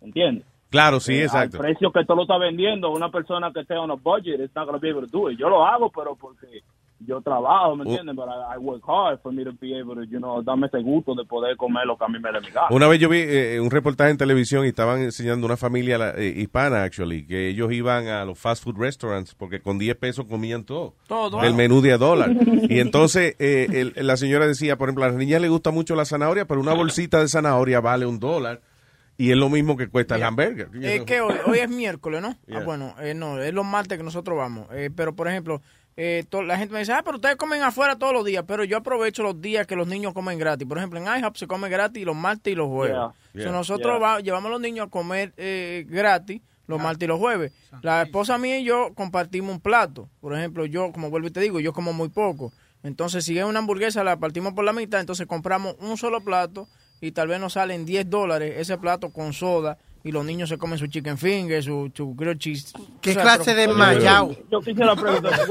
[0.00, 0.44] ¿Entiendes?
[0.70, 1.58] Claro, sí, Eh, exacto.
[1.58, 4.54] Al precio que tú lo estás vendiendo, una persona que esté on a budget, it's
[4.56, 5.38] not going to be able to do it.
[5.38, 6.62] Yo lo hago, pero porque
[7.06, 7.88] yo trabajo, ¿me Uh.
[7.88, 8.14] entiendes?
[8.16, 10.80] But I, I work hard for me to be able to, you know, darme ese
[10.82, 12.46] gusto de poder comer lo que a mí me dé mi.
[12.70, 16.10] Una vez yo vi eh, un reportaje en televisión y estaban enseñando una familia la-
[16.16, 20.26] eh, hispana, actually, que ellos iban a los fast food restaurants porque con 10 pesos
[20.26, 20.94] comían todo.
[21.06, 21.42] Todo.
[21.42, 22.30] El menú de a dólar.
[22.70, 25.94] Y entonces eh, el- la señora decía, por ejemplo, a las niñas les gusta mucho
[25.94, 28.60] la zanahoria, pero una bolsita de zanahoria vale un dólar
[29.18, 30.68] y es lo mismo que cuesta el hamburger.
[30.82, 32.34] Es que hoy, hoy es miércoles, ¿no?
[32.46, 32.58] Yeah.
[32.58, 34.66] Ah, bueno, eh, no, es los martes que nosotros vamos.
[34.72, 35.60] Eh, pero, por ejemplo,
[35.96, 38.44] eh, to- la gente me dice, ah, pero ustedes comen afuera todos los días.
[38.46, 40.66] Pero yo aprovecho los días que los niños comen gratis.
[40.66, 42.96] Por ejemplo, en IHOP se come gratis los martes y los jueves.
[42.96, 43.12] Yeah.
[43.34, 43.52] So, Yeah.
[43.52, 44.08] nosotros Yeah.
[44.08, 47.52] va- llevamos a los niños a comer eh, gratis los martes y los jueves.
[47.82, 50.08] La esposa mía y yo compartimos un plato.
[50.20, 52.52] Por ejemplo, yo, como vuelvo y te digo, yo como muy poco.
[52.82, 56.68] Entonces, si es una hamburguesa, la partimos por la mitad, entonces compramos un solo plato
[57.00, 60.58] y tal vez nos salen 10 dólares ese plato con soda y los niños se
[60.58, 62.72] comen su chicken finger, su, su grilled cheese.
[63.00, 64.34] ¿Qué O sea, clase de mayao?
[64.50, 64.94] Yo quisiera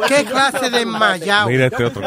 [0.07, 1.47] ¿Qué clase de mayao?
[1.49, 2.01] Mira este otro.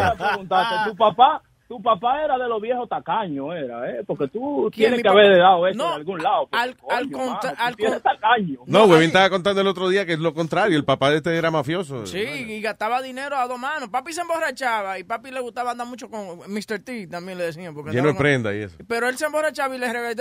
[0.89, 4.03] tu papá, tu papá era de los viejos tacaños, era, ¿eh?
[4.07, 6.47] Porque tú ¿Quién, tienes que haber dado eso No, en algún lado.
[6.51, 8.59] porque, al- al coño, contra- mano, tú al tienes con- tacaño.
[8.67, 10.77] No, Webin estaba contando el otro día que es lo contrario.
[10.77, 12.05] El papá de este era mafioso.
[12.07, 13.89] Sí, y gastaba dinero a dos manos.
[13.89, 16.81] Papi se emborrachaba y papi le gustaba andar mucho con Mr.
[16.85, 17.73] T, también le decían.
[17.75, 18.77] Porque Lleno de prenda y eso.
[18.87, 20.15] Pero él se emborrachaba y le regaló.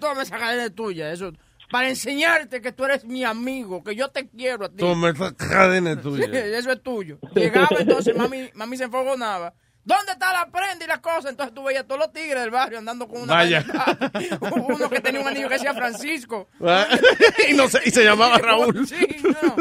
[0.00, 1.12] Toma esa cadena tuya.
[1.12, 1.32] Eso,
[1.70, 4.76] para enseñarte que tú eres mi amigo, que yo te quiero a ti.
[4.76, 6.26] Toma esa cadena tuya.
[6.58, 7.18] eso es tuyo.
[7.34, 9.54] Llegaba entonces, mami, mami se enfogonaba.
[9.86, 11.26] ¿Dónde está la prenda y las cosas?
[11.26, 13.34] Entonces tú veías todos los tigres del barrio andando con una...
[13.34, 13.62] Vaya.
[14.40, 16.48] Uno que tenía un anillo que decía Francisco.
[17.50, 18.86] y, no sé, y se llamaba Raúl.
[18.86, 19.56] Sí, no.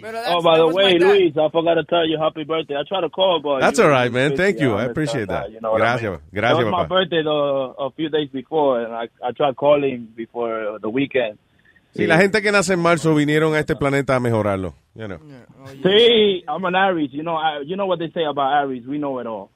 [0.00, 0.98] Pero Oh, by the way.
[0.98, 2.76] Luis, I forgot to tell you happy birthday.
[2.76, 4.36] I tried to call, but That's all right, man.
[4.36, 4.74] Thank you.
[4.76, 5.50] I appreciate that.
[5.50, 6.20] You know what I Gracias, mean?
[6.32, 10.08] gracias, It was my birthday the, a few days before, and I, I tried calling
[10.16, 11.38] before the weekend.
[11.96, 14.74] Sí, la gente que nace en marzo vinieron a este planeta a mejorarlo.
[14.94, 15.18] you know.
[15.82, 17.10] See, I'm an Aries.
[17.12, 18.86] You know, I, you know what they say about Aries.
[18.86, 19.50] We know it all.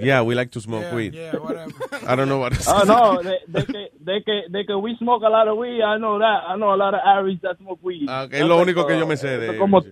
[0.00, 1.14] Yeah, we like to smoke weed.
[1.14, 1.72] Yeah, whatever.
[2.06, 2.72] I don't know what to say.
[2.74, 5.82] Oh no, they, they que they que they que we smoke a lot of weed.
[5.82, 6.44] I know that.
[6.48, 8.06] I know a lot of Aries that smoke weed.
[8.08, 9.82] Ah, es lo único que yo me sé de como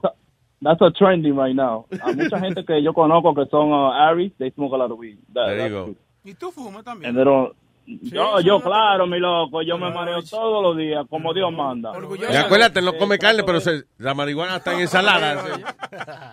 [0.63, 1.87] That's a trending right now.
[2.03, 4.33] Hay mucha gente que yo conozco que son uh, Aries.
[4.39, 5.19] They smoke a lot of weed.
[5.35, 5.85] That- There you go.
[5.85, 5.97] true.
[6.25, 7.11] Y tú fumas también.
[7.11, 7.53] And they don't-
[7.87, 11.93] yo, yo, claro, mi loco, yo me mareo todos los días, como Dios manda.
[12.31, 15.43] Y acuérdate, no come carne, pero se- la marihuana está en ensalada.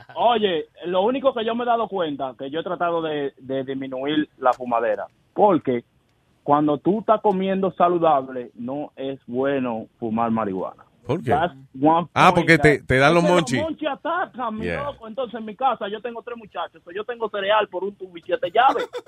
[0.16, 3.64] Oye, lo único que yo me he dado cuenta, que yo he tratado de, de
[3.64, 5.84] disminuir la fumadera, porque
[6.44, 10.84] cuando tú estás comiendo saludable, no es bueno fumar marihuana.
[11.06, 11.34] ¿Por qué?
[12.14, 13.58] Ah, porque te, te dan los monchis.
[13.60, 14.84] Los monchis atacan, mi Yeah.
[14.84, 15.08] loco.
[15.08, 18.16] Entonces en mi casa yo tengo tres muchachos, so yo tengo cereal por un tubo
[18.18, 18.88] y siete llaves.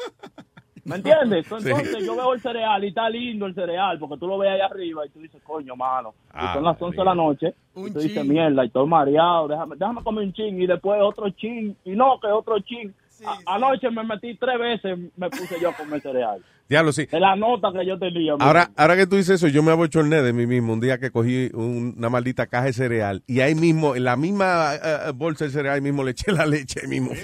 [0.85, 1.47] ¿Me entiendes?
[1.47, 1.53] Sí.
[1.55, 4.59] Entonces yo veo el cereal y está lindo el cereal, porque tú lo ves ahí
[4.59, 6.09] arriba y tú dices, coño, mano.
[6.27, 9.47] Y Ah, son las 11 de la noche y tú dices, mierda, y estoy mareado,
[9.47, 12.93] déjame, déjame comer un chin y después otro chin y no, que otro chin.
[13.25, 16.43] A- Anoche me metí tres veces, me puse yo a comer cereal.
[16.69, 17.05] Diablo, sí.
[17.05, 18.33] De la nota que yo tenía.
[18.39, 21.11] Ahora, ahora que tú dices eso, yo me abochorné de mí mismo un día que
[21.11, 25.45] cogí un- una maldita caja de cereal y ahí mismo, en la misma eh, bolsa
[25.45, 27.11] de cereal, ahí mismo le eché la leche ahí mismo.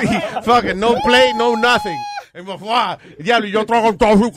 [0.00, 0.08] Sí,
[0.42, 1.96] Fuck it, no play, no nothing.
[3.18, 4.30] Diablo, y yo trago todo.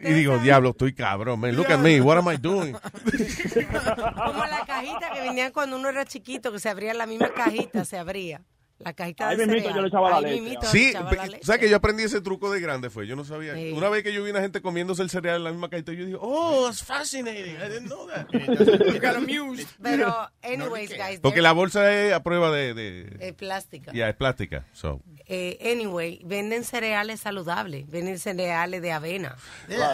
[0.00, 1.56] Y digo, diablo, estoy cabrón, man.
[1.56, 2.72] Look at me, what am I doing?
[2.74, 7.84] Como la cajita que venían cuando uno era chiquito, que se abría la misma cajita,
[7.84, 8.40] se abría.
[8.78, 9.76] La cajita Ahí de mismito cereal.
[9.76, 10.40] yo le echaba la Ahí leche.
[10.40, 11.44] mismito le Sí, echaba pe- la leche.
[11.44, 12.90] ¿sabes que yo aprendí ese truco de grande?
[12.90, 13.54] Fue, yo no sabía.
[13.54, 13.70] Sí.
[13.72, 16.04] Una vez que yo vi una gente comiéndose el cereal en la misma cajita, yo
[16.04, 17.54] dije, oh, it's fascinating.
[17.56, 18.26] I didn't know that.
[18.32, 19.68] You got amused.
[19.80, 22.74] Pero, anyways, guys, Porque la bolsa es a prueba de...
[22.74, 23.92] de es plástica.
[23.92, 24.64] ya, es plástica.
[24.72, 25.00] So.
[25.26, 29.36] Eh, anyway, venden cereales saludables, venden cereales de avena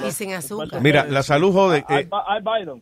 [0.07, 0.81] y sin azúcar.
[0.81, 1.85] Mira, la salud jode.
[1.89, 2.81] I, eh, bu- I buy them.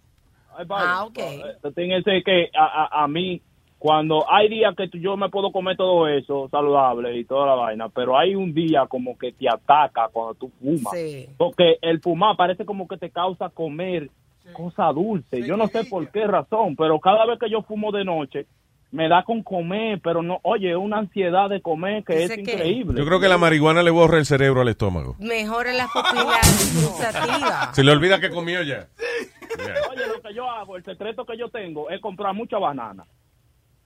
[0.59, 1.09] I buy Ah, them.
[1.09, 1.43] ok.
[1.43, 2.65] But, uh, The thing is que a,
[3.01, 3.43] a, a mí,
[3.87, 7.89] cuando hay días que yo me puedo comer todo eso saludable y toda la vaina,
[7.89, 10.93] pero hay un día como que te ataca cuando tú fumas.
[10.93, 11.29] Sí.
[11.37, 14.11] Porque el fumar parece como que te causa comer
[14.53, 15.47] cosa dulce.
[15.47, 18.47] Yo no sé por qué razón, pero cada vez que yo fumo de noche,
[18.91, 22.99] me da con comer, pero no, oye, una ansiedad de comer que es que- increíble.
[22.99, 25.15] yo creo que la marihuana le borra el cerebro al estómago.
[25.21, 27.75] Mejora las gustativas.
[27.75, 28.89] Se le olvida que comió ya.
[29.91, 33.05] Oye, lo que yo hago, el secreto que yo tengo es comprar mucha banana.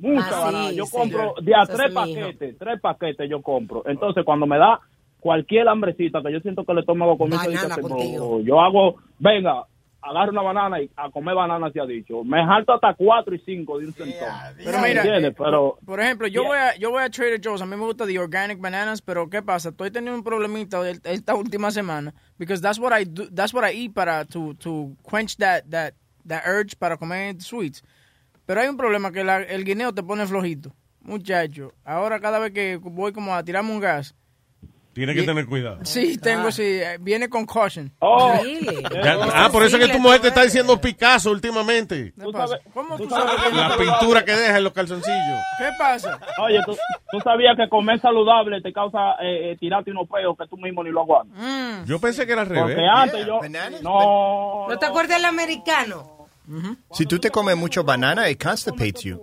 [0.00, 0.72] Mucha Ah, sí, banana.
[0.72, 0.96] Yo sí.
[0.96, 3.82] compro de a tres paquetes, tres paquetes yo compro.
[3.86, 4.80] Entonces, cuando me da
[5.20, 9.66] cualquier hambrecita que yo siento que el estómago comienza a yo hago, venga,
[10.02, 12.24] agarro una banana y a comer banana se ha dicho.
[12.24, 14.28] Me jalto hasta cuatro y cinco de un centón.
[14.56, 17.66] Pero mira, eh, Pero por ejemplo, yo voy a yo voy a Trader Joe's, a
[17.66, 19.68] mí me gusta the organic bananas, pero ¿qué pasa?
[19.68, 23.74] Estoy teniendo un problemita esta última semana because that's what I do, that's what I
[23.76, 25.92] eat para to to quench that that
[26.26, 27.82] that urge para comer sweets.
[28.50, 30.72] Pero hay un problema que la- el guineo te pone flojito.
[31.02, 34.16] Muchacho, ahora cada vez que voy como a tirarme un gas,
[34.92, 35.78] Tiene que tener cuidado.
[35.84, 37.92] sí, tengo sí, eh, viene con caution.
[38.00, 38.34] Oh,
[39.04, 42.12] Ya- ah, por eso es que tu mujer te está diciendo Picasso últimamente.
[42.18, 42.58] ¿Qué pasa?
[42.74, 45.38] ¿Cómo tú sabes que La pintura que deja en los calzoncillos.
[45.56, 46.18] ¿Qué pasa?
[46.42, 46.76] Oye, ¿tú,
[47.12, 50.82] tú sabías que comer saludable te causa eh, eh, tirarte unos peos que tú mismo
[50.82, 51.38] ni lo aguantas.
[51.40, 51.84] Mm.
[51.84, 52.74] Yo pensé que era al revés.
[52.74, 53.38] Porque antes yo...
[53.80, 56.19] No, ¿No te acuerdas del americano?
[56.92, 59.20] Si tú te comes mucho banana, it constipates you.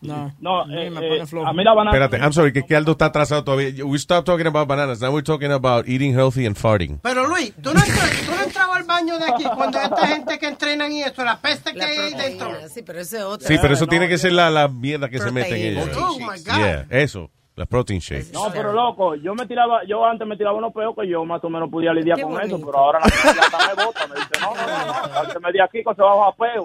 [0.00, 1.46] No, no, eh, me pone eh, flojo.
[1.46, 1.96] a mí la banana...
[1.96, 3.84] Espérate, I'm sorry, que, que Aldo está atrasado todavía.
[3.84, 5.00] We stopped talking about bananas.
[5.00, 6.98] Now we're talking about eating healthy and farting.
[7.02, 10.38] Pero Luis, ¿tú no, entras- tú no entrabas al baño de aquí cuando esta gente
[10.38, 12.48] que entrenan y eso, la peste que La hay ahí dentro.
[12.48, 13.48] proteína, sí, pero eso es otra.
[13.48, 15.90] Sí, pero eso tiene que ser la, la mierda que se mete en ella.
[15.98, 16.56] Oh my God.
[16.56, 17.30] Yeah, eso.
[17.56, 18.32] La protein shake.
[18.32, 21.42] No, pero loco, yo me tiraba, yo antes me tiraba unos peos que yo más
[21.44, 22.56] o menos podía lidiar Qué con bonito.
[22.56, 25.52] eso, pero ahora la gente ya me bota, me dice, no, no, no, antes me
[25.52, 26.64] di aquí se baja a peo.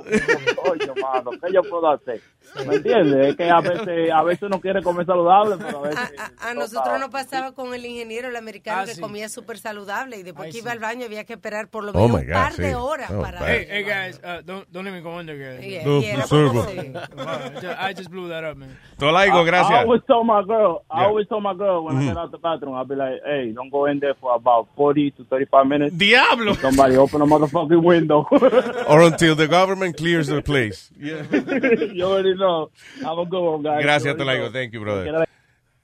[0.71, 2.19] Oye, mano, ¿qué yo puedo hacer?
[2.65, 3.27] ¿Me entiendes?
[3.27, 6.11] Es que a veces, a veces uno quiere comer saludable, pero a veces...
[6.41, 9.01] A nosotros nos pasaba con el ingeniero, el americano, Ah, que sí.
[9.01, 10.77] comía súper saludable y después Ay, que iba sí.
[10.77, 12.61] al baño había que esperar por lo Oh, menos my un God, par sí.
[12.63, 13.39] de horas Oh, para...
[13.47, 15.63] Hey, hey guys, uh, don't don't let me go under, guys.
[15.63, 18.75] Yeah, No, yeah, no I just blew that up, man.
[18.97, 19.79] Tolaigo, I gracias.
[19.83, 21.07] always tell my girl, I Yeah.
[21.07, 23.69] always tell my girl when I get out the bathroom, I'll be like, hey, don't
[23.69, 25.95] go in there for about 40 to 35 minutes.
[25.97, 26.53] Diablo.
[26.53, 28.27] Somebody open a motherfucking window.
[28.87, 30.91] Or until the government clears the place.
[30.99, 31.23] Yeah.
[31.93, 32.69] you already know.
[33.03, 33.83] Have a good one, guys.
[33.83, 34.45] Gracias, Tolaigo.
[34.47, 34.51] know.
[34.51, 35.25] Thank you, brother.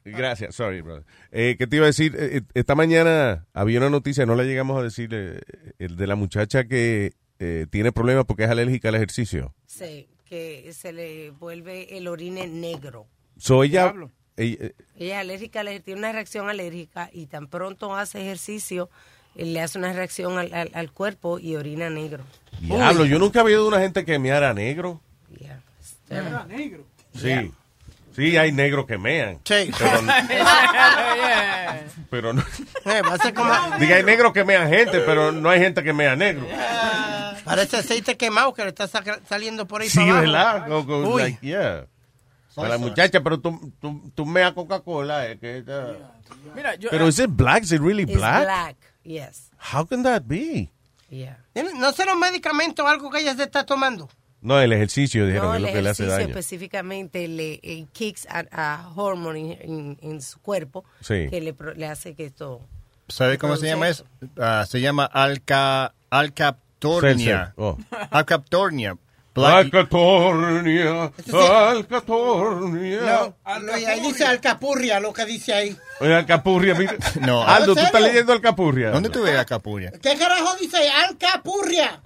[0.05, 1.03] Gracias, sorry, brother.
[1.31, 2.15] Eh, ¿Qué te iba a decir?
[2.15, 5.39] Eh, eh, esta mañana había una noticia, no la llegamos a decir, eh,
[5.79, 9.53] el de la muchacha que eh, tiene problemas porque es alérgica al ejercicio.
[9.65, 13.08] Sí, que se le vuelve el orine negro.
[13.38, 14.12] So ella, Diablo.
[14.37, 18.89] Ella- eh, Ella es alérgica, al- tiene una reacción alérgica y tan pronto hace ejercicio,
[19.35, 22.23] le hace una reacción al, al- al cuerpo y orina negro.
[22.61, 25.01] diablo, yo nunca había visto una gente que meara negro.
[25.39, 25.59] Yeah.
[26.09, 26.85] Era negro.
[27.13, 27.51] Sí.
[28.15, 29.39] Sí, hay negros que mean.
[29.43, 29.69] Sí.
[29.77, 30.01] Pero,
[30.37, 31.83] yeah.
[32.09, 32.41] pero no.
[32.85, 33.51] Eh, va a ser como...
[33.77, 36.47] Diga, hay negros que mean gente, pero no hay gente que mea negro.
[37.43, 38.87] Parece aceite quemado que le está
[39.27, 40.21] saliendo por ahí Sí, para abajo.
[40.21, 40.67] ¿verdad?
[40.69, 41.21] Go- go, Uy.
[41.23, 41.85] like, yeah.
[42.55, 45.29] Para la muchacha, pero tú, tú, tú meas Coca-Cola.
[45.29, 45.93] eh, que esta-
[46.55, 47.63] Mira, yo, Pero is it black?
[47.63, 48.43] Is it really It's black?
[48.43, 49.49] black, yes.
[49.73, 50.69] How can that be?
[51.09, 51.37] Yeah.
[51.77, 54.09] ¿No será un medicamento o algo que ella se está tomando?
[54.41, 56.27] No, el ejercicio dijeron No, que es lo que le hace ejercicio daño.
[56.39, 59.57] específicamente le eh, kicks a, a hormone
[60.01, 61.27] en, su cuerpo Sí.
[61.29, 62.61] que le, pro- le hace que esto...
[63.07, 64.05] ¿Sabe cómo se llama eso?
[64.37, 67.53] Ah, se llama alca, alcaptornia.
[67.57, 67.77] Oh.
[68.11, 68.97] Alcaptornia.
[69.35, 73.01] Black- Alcatornia, Alcatornia.
[73.01, 73.35] No,
[73.87, 75.77] ahí dice alcapurria lo que dice ahí.
[75.99, 76.95] Oye, Alcapurria, mira.
[77.21, 77.43] No.
[77.43, 78.91] Aldo, ¿En tú estás leyendo Alcapurria.
[78.91, 79.91] ¿Dónde tú ves alcapurria?
[80.01, 82.01] ¿Qué carajo dice alcapurria?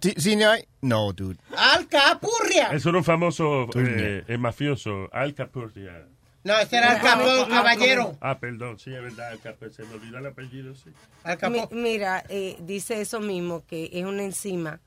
[0.00, 1.38] Sí, sí, no, hay- no, dude.
[1.56, 2.68] Alcapurria.
[2.72, 6.06] Es un famoso eh, eh, mafioso, Al Capurria.
[6.44, 8.16] No, ese era el capón, caballero.
[8.20, 9.74] Ah, perdón, sí, es verdad, Al.
[9.74, 10.90] Se me olvidó el apellido, sí.
[11.24, 14.80] Al Mi- mira, eh, dice eso mismo, que es una enzima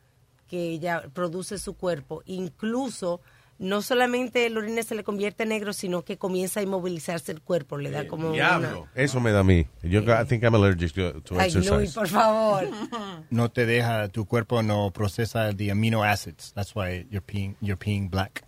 [0.52, 2.24] que ella produce su cuerpo.
[2.26, 3.22] Incluso,
[3.58, 7.40] no solamente el orine se le convierte en negro, sino que comienza a inmovilizarse el
[7.40, 7.78] cuerpo.
[7.78, 8.90] Le da como Diablo.
[8.94, 9.66] Eso me da a mí.
[9.82, 11.44] Yo, I think I'm allergic to, to una...
[11.44, 11.74] Ay, exercise.
[11.74, 12.68] Luis, por favor.
[13.30, 16.52] No te deja, tu cuerpo no procesa the amino acids.
[16.54, 18.44] That's why you're peeing, you're peeing black.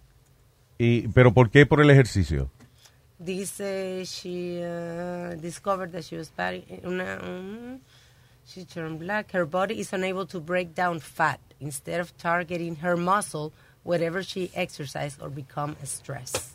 [0.77, 2.51] Y, ¿Pero por qué por el ejercicio?
[3.17, 6.63] Dice, she uh, discovered that she was bad.
[6.83, 7.79] Una, um,
[8.45, 9.31] she turned black.
[9.31, 11.39] Her body is unable to break down fat.
[11.63, 13.51] Instead of targeting her muscle,
[13.83, 16.51] wherever she exercise or become stressed.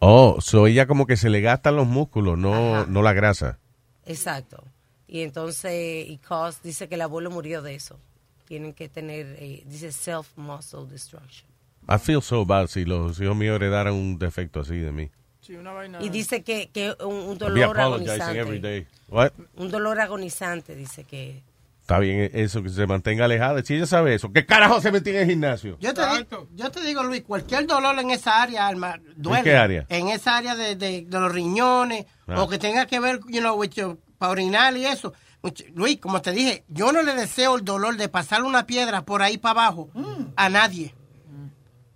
[0.00, 3.58] Oh, so ella como que se le gastan los músculos, no, no la grasa.
[4.06, 4.62] Exacto.
[5.08, 7.98] Y entonces, y cause, dice que el abuelo murió de eso.
[8.46, 11.48] Tienen que tener, eh, dice self-muscle destruction.
[11.88, 15.10] I feel so bad si los hijos míos heredaran un defecto así de mí.
[15.40, 15.98] sí, una vaina.
[16.02, 18.60] Y dice que, que un, un dolor apologizing every agonizante.
[18.60, 18.86] day.
[19.08, 19.32] What?
[19.56, 21.42] Un dolor agonizante, dice que.
[21.88, 23.62] Está bien eso, que se mantenga alejada.
[23.64, 25.78] Si ella sabe eso, ¿qué carajo se metía en el gimnasio?
[25.80, 29.42] Yo te, di- yo te digo, Luis, cualquier dolor en esa área, alma, duele.
[29.42, 29.86] qué área?
[29.88, 32.42] En esa área de, de, de los riñones, Ah.
[32.42, 35.14] o que tenga que ver, you know, with your- para orinar y eso.
[35.42, 39.06] Much- Luis, como te dije, yo no le deseo el dolor de pasar una piedra
[39.06, 39.88] por ahí para abajo
[40.36, 40.94] a nadie.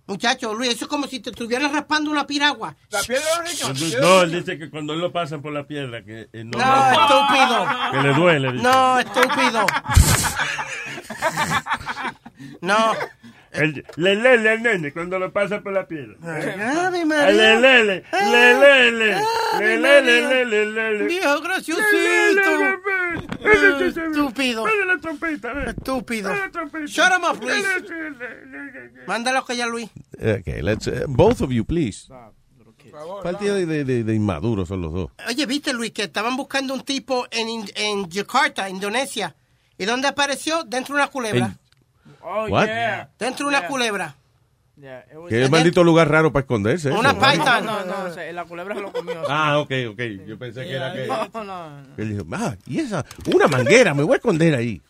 [0.05, 2.75] Muchacho, Luis, eso es como si te estuvieras raspando una piragua.
[2.89, 3.23] La piedra
[3.61, 6.57] Cuando- No, él dice que cuando él lo pasa por la piedra, que eh, no,
[6.57, 7.67] No, estúpido.
[7.91, 8.51] que le duele.
[8.51, 8.63] dice.
[8.63, 9.65] No, estúpido.
[12.61, 12.93] No.
[13.53, 16.15] El- le lele al nene cuando lo pasa por la piedra.
[16.23, 17.31] Ave Le María.
[17.59, 19.15] lele, le lele,
[19.59, 22.41] le lele, le lele, le Viejo graciosito.
[23.41, 24.63] Estúpido.
[24.65, 25.63] Dale la trompeta.
[25.65, 26.29] Estúpido.
[26.29, 26.85] Dale la trompeta.
[26.85, 27.65] Shut him up, Luis.
[29.07, 29.89] Mándalo que ya, Luis.
[30.17, 32.07] Okay, let's, uh, both of you, please.
[33.23, 35.11] Partido de, de, de, de inmaduros son los dos.
[35.27, 39.35] Oye, viste, Luis, que estaban buscando un tipo en, In- en Jakarta, Indonesia.
[39.77, 40.63] ¿Y dónde apareció?
[40.63, 41.55] Dentro de una culebra.
[42.23, 42.65] Oh, What?
[42.65, 43.09] yeah.
[43.19, 43.67] Dentro de una Yeah.
[43.69, 44.15] culebra.
[44.75, 46.89] Yeah, was- Qué maldito lugar raro para esconderse.
[46.89, 46.99] eso.
[46.99, 47.63] Una python.
[47.65, 49.21] No, no, no, la culebra se lo comió.
[49.29, 49.99] Ah, ok, ok.
[50.25, 51.05] Yo pensé que era que...
[51.05, 51.95] No, no, no.
[51.97, 54.81] Él dijo, ah, y esa, una manguera, me voy a esconder ahí.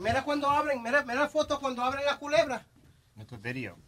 [0.00, 2.66] Mira cuando abren, mira, mira la foto cuando abren la culebra.
[3.18, 3.78] Esto es video.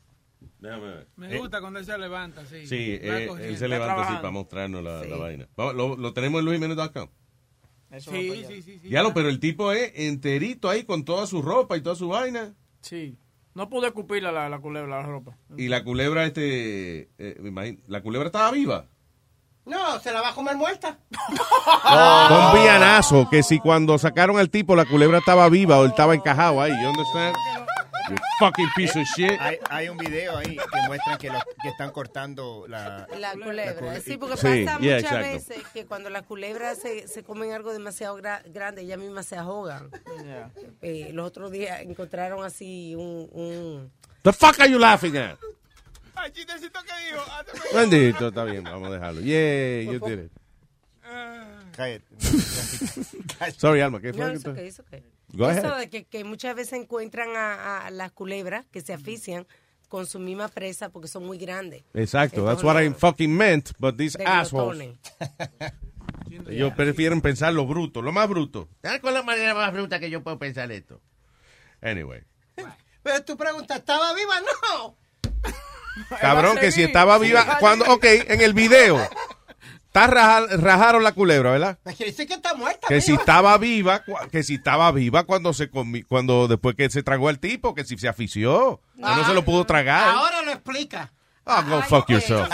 [0.60, 1.08] Déjame ver.
[1.16, 2.66] Me gusta cuando él se levanta, sí.
[2.66, 5.48] Sí, eh, él se levanta así para mostrarnos la, la vaina.
[5.56, 6.46] Vamos, lo, lo tenemos en
[7.98, 8.88] Sí, sí, sí, sí.
[8.88, 12.08] Ya lo, pero el tipo es enterito ahí con toda su ropa y toda su
[12.08, 12.54] vaina.
[12.80, 13.16] Sí.
[13.54, 15.36] No pude escupirla la, la culebra, la ropa.
[15.56, 18.86] Y la culebra, este, eh, me imagino, la culebra estaba viva.
[19.64, 20.98] No, se la va a comer muerta.
[22.28, 26.14] Con villanazo, que si cuando sacaron al tipo la culebra estaba viva o él estaba
[26.14, 27.34] encajado ahí, you understand?
[28.08, 29.32] You fucking piece of shit.
[29.40, 33.06] Hay, hay un video ahí que muestra que, los, que están cortando la...
[33.18, 33.74] La culebra.
[33.80, 35.32] cule- Sí, porque Sí, pasa yeah, muchas exacto.
[35.32, 39.36] veces que cuando las culebras se, se comen algo demasiado gra- grande, ellas mismas se
[39.36, 39.90] ahogan.
[40.82, 43.28] Eh, los otros días encontraron así un...
[43.32, 43.92] un
[44.22, 45.36] The fuck are you laughing at?
[46.14, 47.22] Ay, chistecito que dijo.
[47.24, 49.20] Hazme- Bendito, está bien, vamos a dejarlo.
[49.20, 50.32] Yeah, you did it.
[51.76, 52.04] Cállate.
[53.58, 54.32] Sorry, Alma, ¿qué fue?
[54.32, 55.38] No, que eso te- que, eso que.
[55.38, 55.78] Go Eso ahead.
[55.80, 59.46] de que, que muchas veces encuentran a, a las culebras que se asfixian
[59.88, 61.84] con su misma presa porque son muy grandes.
[61.94, 64.96] Exacto, that's what I fucking meant, but these assholes.
[66.48, 68.68] Ellos prefieren pensar lo bruto, lo más bruto.
[68.82, 71.00] ¿Sabes cuál es la manera más bruta que yo puedo pensar esto?
[71.80, 72.22] Anyway.
[73.02, 74.34] Pero tu pregunta, ¿estaba viva?
[74.40, 74.96] No.
[76.20, 78.98] Cabrón, que si estaba viva, cuando, ok, en el video,
[80.00, 81.78] está raja- rajaron la culebra, ¿verdad?
[81.84, 82.86] Me quiere decir que está muerta.
[82.88, 87.02] Que si estaba viva, que si estaba viva cuando se comi- cuando después que se
[87.02, 90.08] tragó al tipo, que si se afició, que no se lo pudo tragar.
[90.08, 91.12] Ahora lo explica.
[91.44, 92.48] Ah, go fuck yourself.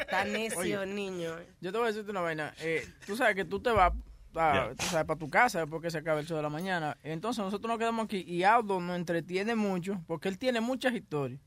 [0.00, 1.30] Está necio, niño.
[1.60, 2.54] Yo te voy a decirte una vaina.
[2.60, 3.96] Eh, tú sabes que tú te vas a-
[4.34, 5.04] Yeah.
[5.04, 6.96] para tu casa después que se acabe el show de la mañana.
[7.02, 11.40] Entonces nosotros nos quedamos aquí y Aldo nos entretiene mucho porque él tiene muchas historias.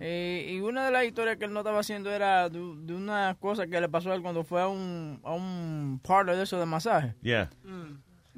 [0.00, 3.36] Eh, y una de las historias que él no estaba haciendo era de, de una
[3.38, 6.58] cosa que le pasó a él cuando fue a un, a un parlor de eso
[6.58, 7.14] de masaje.
[7.20, 7.50] Yeah.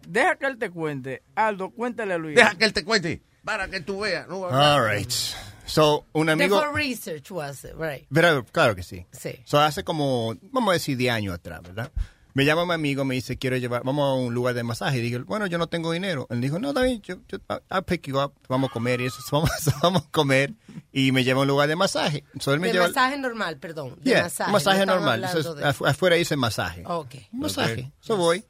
[0.07, 1.22] Deja que él te cuente.
[1.37, 2.35] Aldo, cuéntale a Luis.
[2.35, 4.27] Deja que él te cuente, para que tú veas.
[4.29, 5.11] No, All right.
[5.64, 6.61] So, un amigo...
[6.72, 8.07] Research was it, right?
[8.12, 9.07] Pero, claro que sí.
[9.12, 9.40] Sí.
[9.44, 11.92] So, hace como, vamos a decir, 10 años atrás, ¿verdad?
[12.34, 14.98] Me llama mi amigo, me dice, quiero llevar, vamos a un lugar de masaje.
[14.98, 16.26] Y digo, bueno, yo no tengo dinero.
[16.30, 17.38] Él dijo, no, David, yo, yo,
[17.70, 19.50] I'll pick you up, vamos a comer y eso, vamos,
[19.82, 20.54] vamos a comer.
[20.92, 22.24] Y me lleva a un lugar de masaje.
[22.40, 23.96] So, él me De lleva, masaje normal, perdón.
[24.00, 24.50] De Yeah, masaje.
[24.52, 25.14] masaje no normal.
[25.24, 26.82] hablando Eso es- de- afu- afuera dice masaje.
[26.86, 27.14] Ok.
[27.32, 27.82] Un masaje.
[27.88, 27.92] Ok.
[28.00, 28.44] So voy.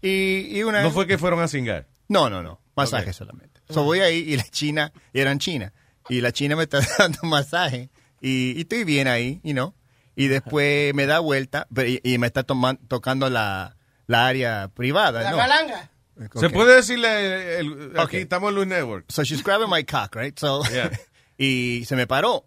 [0.00, 0.82] Y, y una...
[0.82, 1.86] No fue que fueron a cingar.
[2.08, 2.60] No, no, no.
[2.76, 3.60] Masaje solamente.
[3.70, 5.72] So voy ahí y la china, eran china.
[6.08, 7.90] Y la china me está dando masaje.
[8.20, 9.74] Y, y estoy bien ahí, you know.
[10.16, 13.76] Y después me da vuelta pero- y, y me está toman- tocando la,
[14.06, 15.22] la área privada.
[15.22, 15.36] La ¿no?
[15.36, 15.90] galanga.
[16.34, 19.04] Se puede decirle, el- aquí estamos en Luis Network.
[19.10, 20.36] So she's grabbing my cock, right?
[20.38, 20.90] So, Yeah.
[21.38, 22.46] y se me paró.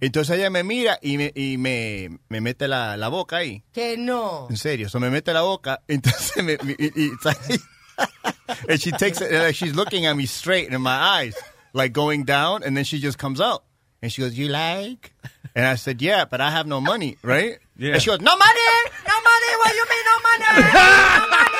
[0.00, 3.64] Entonces ella me mira y me, y me, me mete la, la boca ahí.
[3.72, 4.46] Que no.
[4.50, 7.10] En serio, so me mete la boca, entonces me, me- y, y-
[8.68, 11.34] and she takes it, and like, she's looking at me straight in my eyes,
[11.72, 13.64] like going down, and then she just comes out,
[14.02, 15.12] and she goes, "You like?"
[15.54, 17.94] And I said, "Yeah, but I have no money, right?" Yeah.
[17.94, 18.70] And she goes, "No money,
[19.06, 19.50] no money.
[19.58, 20.46] What you mean, no money?
[20.62, 21.58] No money."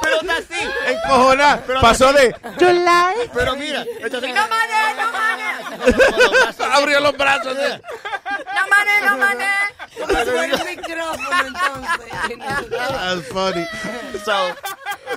[0.00, 0.60] Pero está así.
[0.86, 3.30] Encojona, Pero- pasó de You like?
[3.34, 6.72] Pero mira, así, no money, no money.
[6.72, 7.54] abrió los brazos.
[7.56, 9.48] No manes, no manes.
[9.98, 12.70] Como si fuera un micrófono, entonces.
[12.70, 13.66] That's funny.
[14.24, 14.54] So,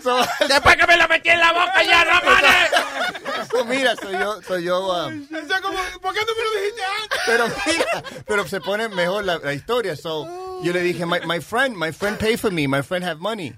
[0.04, 0.18] so,
[0.48, 3.48] Después que me la metí en la boca ya, no mames.
[3.52, 4.80] so, mira, soy yo, soy yo.
[4.80, 7.20] um, O sea, como, ¿por qué no me lo dijiste antes?
[7.26, 9.96] pero mira, pero se pone mejor la, la historia.
[9.96, 13.20] So, yo le dije, my, my friend, my friend pay for me, my friend have
[13.20, 13.54] money.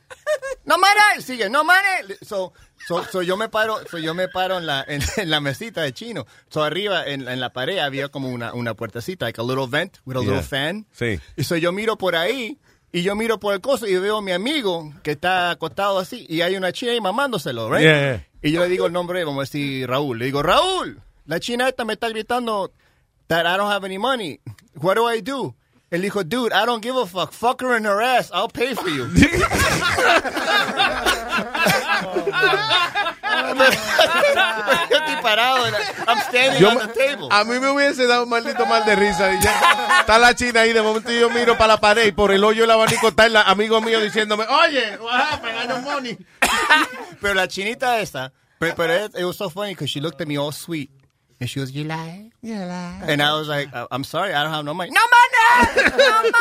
[0.66, 1.22] no money.
[1.22, 2.16] Sigue, no money.
[2.22, 2.54] So,
[2.88, 5.82] so, so yo me paro, so yo me paro en la, en, en la mesita
[5.82, 6.26] de chino.
[6.50, 9.98] So arriba en, en la pared había como una, una puertecita, like a little vent
[10.06, 10.28] with a Yeah.
[10.30, 10.86] little fan.
[10.92, 11.20] Sí.
[11.36, 12.60] Y so yo miro por ahí
[12.92, 16.26] y yo miro por el coso y veo a mi amigo que está acostado así
[16.30, 17.84] y hay una china ahí mamándoselo, right?
[17.84, 18.28] Yeah.
[18.42, 20.20] Y yo le digo el nombre, vamos a decir Raúl.
[20.20, 22.72] Le digo, Raúl, la china esta me está gritando
[23.28, 24.40] that I don't have any money.
[24.76, 25.56] What do I do?
[25.92, 27.34] Él dijo, dude, I don't give a fuck.
[27.34, 28.32] Fuck her in her ass.
[28.34, 29.10] I'll pay for you.
[34.90, 35.66] yo estoy parado.
[36.08, 37.28] I'm standing Yo on the table.
[37.32, 39.34] a mí me hubiese dado un maldito mal de risa.
[39.34, 42.32] Y ya está la china ahí, de momento yo miro para la pared y por
[42.32, 45.84] el hoyo del abanico está el amigo mío diciéndome, oye, what happened?
[45.84, 46.18] Money.
[47.20, 50.28] Pero la chinita esta, pero, pero it, it was so funny because she looked at
[50.28, 50.90] me all sweet.
[51.42, 52.30] And she goes, you lie?
[52.44, 53.02] You lie.
[53.08, 54.92] And I was like, "Uh, I'm sorry, I don't have no money.
[54.92, 55.90] ¡No money!
[55.90, 56.34] ¡No money!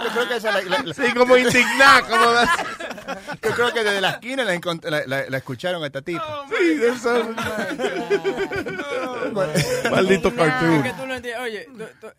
[0.04, 2.26] Yo creo que esa la, la- la- Sí, como indignada, como
[3.42, 6.44] Yo creo que desde la esquina la, encont- la, la- la escucharon a esta tipa.
[6.48, 7.24] Sí, de eso.
[9.90, 10.74] Maldito cartoon.
[10.74, 11.42] Es que tú no entiendes.
[11.42, 11.66] Oye,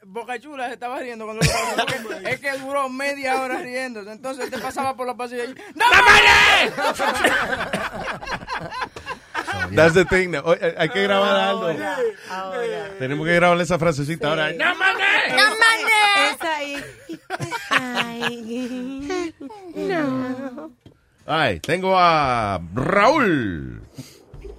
[0.06, 4.12] Boca Chula se estaba riendo cuando lo Es que duró media hora riéndose.
[4.12, 5.54] Entonces te pasaba por los pasillos y...
[5.76, 5.86] ¡No
[9.76, 10.32] That's the thing.
[10.32, 10.42] now.
[10.46, 11.68] Oye, hay que grabar algo.
[13.00, 14.52] Tenemos que grabar esa frasecita ahora.
[14.54, 15.34] ¡No mames!
[15.36, 16.36] ¡No mames!
[16.36, 16.84] Esa ahí.
[17.70, 19.34] Ay.
[19.76, 20.72] No.
[21.26, 23.82] Ay, tengo a Raúl.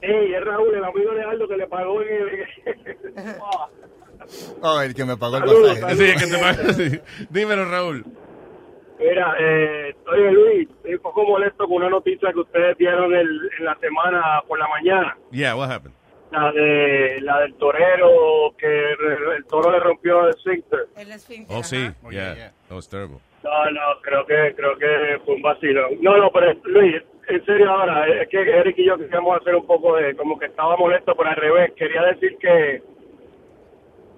[0.01, 2.47] Ey, es Raúl, el amigo de Aldo que le pagó en el...
[4.63, 5.97] Oh, el que me pagó el Saludos, pasaje.
[5.97, 7.01] Sí, que te pague, sí.
[7.29, 8.05] Dímelo, Raúl.
[9.03, 13.51] Mira, eh, oye Luis, estoy un poco molesto con una noticia que ustedes dieron el-
[13.59, 15.17] en la semana por la mañana.
[15.31, 15.95] Yeah, what happened?
[16.31, 20.87] La de la del torero que re- el toro le rompió el esfínter.
[21.51, 21.91] Oh, sí.
[22.11, 22.53] Yeah.
[22.69, 23.19] That was terrible.
[23.45, 25.89] No, no, creo que creo que fue un vacilo.
[26.01, 29.67] No, no, pero Luis, en serio ahora, es que Eric y yo queríamos hacer un
[29.67, 31.73] poco de, como que estaba molesto, pero al revés.
[31.77, 32.83] Quería decir que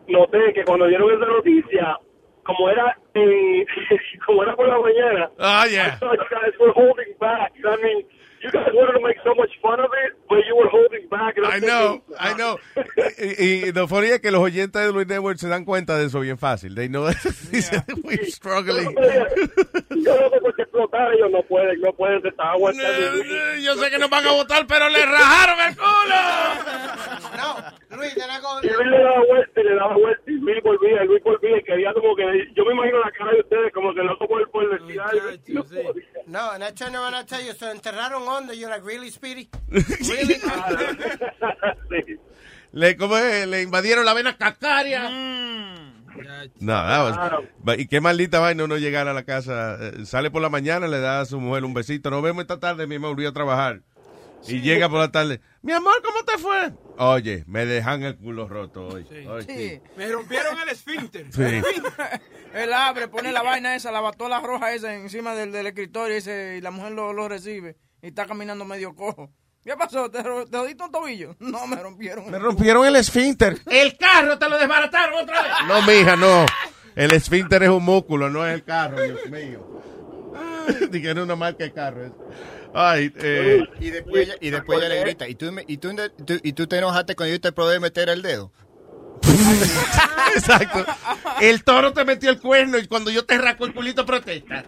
[0.08, 1.98] noté que cuando dieron esa noticia,
[2.44, 3.66] como era en,
[4.26, 5.98] como era por la mañana, Ah, yeah.
[6.02, 7.52] I were holding back.
[7.64, 8.04] I mean,
[8.44, 11.34] you guys wanted to make so much fun of it, but you were holding back.
[11.42, 12.58] I know, thinking, I know.
[13.18, 16.06] Y, y lo funny es que los oyentes de Luis Network se dan cuenta de
[16.06, 16.74] eso bien fácil.
[16.74, 17.16] They know that
[18.04, 18.94] we're struggling.
[18.94, 23.24] Yo no sé por qué explotar, ellos no pueden, no pueden, se están aguantando.
[23.62, 26.20] Yo sé que nos van a votar, pero le rajaron el culo.
[27.36, 28.60] No, Luis, I go...
[28.62, 31.56] Y Luis le daba vuelta y le daba vuelta y Luis volvía, y Luis volvía
[31.58, 32.24] y quería como que,
[32.54, 35.30] yo me imagino la cara de ustedes como que no por, por decir algo.
[35.48, 36.04] no podía.
[36.26, 39.10] No, and I turn around and I tell you, so enterraron hondo, you're like, really,
[39.10, 39.48] Speedy?
[42.72, 43.46] Le, ¿cómo es?
[43.46, 45.08] le invadieron la vena cacaria.
[46.60, 50.30] No, that was- but- y qué maldita vaina uno llegar a la casa, eh, sale
[50.30, 52.96] por la mañana, le da a su mujer un besito, nos vemos esta tarde, mi
[52.96, 53.80] amor, voy a trabajar.
[54.46, 56.72] Y llega por la tarde, mi amor, ¿cómo te fue?
[56.98, 59.06] Oye, me dejan el culo roto hoy.
[59.26, 59.54] Hoy sí.
[59.56, 59.80] Sí.
[59.96, 61.26] Me rompieron el esfínter.
[61.32, 61.42] Sí.
[62.54, 66.18] Él abre, pone la vaina esa, la batola roja esa encima del, del escritorio y,
[66.18, 67.76] ese- y la mujer lo, lo recibe.
[68.04, 69.30] Y está caminando medio cojo.
[69.64, 70.10] ¿Qué pasó?
[70.10, 71.34] ¿Te, te jodiste un tobillo?
[71.40, 72.30] No, me rompieron.
[72.30, 73.58] Me rompieron el esfínter.
[73.66, 75.52] El carro te lo desbarataron otra vez.
[75.66, 76.44] No, mija, no.
[76.94, 79.80] El esfínter es un músculo, no es el carro, Dios mío.
[80.90, 82.14] Dije, no es una marca de carro.
[82.74, 85.94] Ay, eh, Y después, ella, y después ella le grita, ¿y tú, y, tú,
[86.26, 88.52] tú- ¿y tú te enojaste cuando yo te probé meter el dedo?
[90.34, 90.84] Exacto.
[91.40, 94.64] El toro te metió el cuerno y cuando yo te rasco el culito protesta.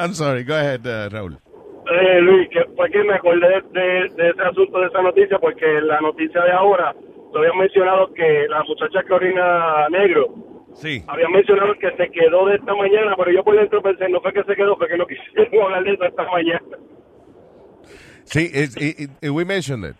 [0.00, 1.38] I'm sorry, go ahead, uh, Raúl.
[1.90, 5.66] Eh, Luis, que fue que me acordé de, de- ese asunto, de esa noticia, porque
[5.82, 6.94] la noticia de ahora,
[7.32, 10.28] te habían mencionado que la muchacha que orina negro,
[10.74, 11.02] Sí.
[11.08, 14.32] había mencionado que se quedó de esta mañana, pero yo por dentro pensé, no fue
[14.32, 16.60] que se quedó, fue que no quisieron hablar de eso esta mañana.
[18.24, 19.96] Sí, y- y- y we mentioned it.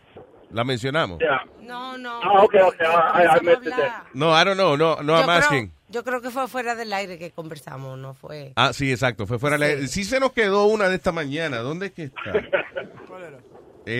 [0.52, 1.18] La mencionamos.
[1.62, 2.20] No, no.
[2.22, 3.74] Ah, ok, ok, ah, I- I missed it.
[4.14, 4.76] No, I don't know.
[4.76, 5.72] No, no, yo, I'm creo, asking.
[5.88, 8.52] yo creo que fue fuera del aire que conversamos, no fue.
[8.56, 9.26] Ah, sí, exacto.
[9.26, 11.58] Fue fuera la- Sí se nos quedó una de esta mañana.
[11.58, 12.32] ¿Dónde es que está?
[12.32, 13.38] Era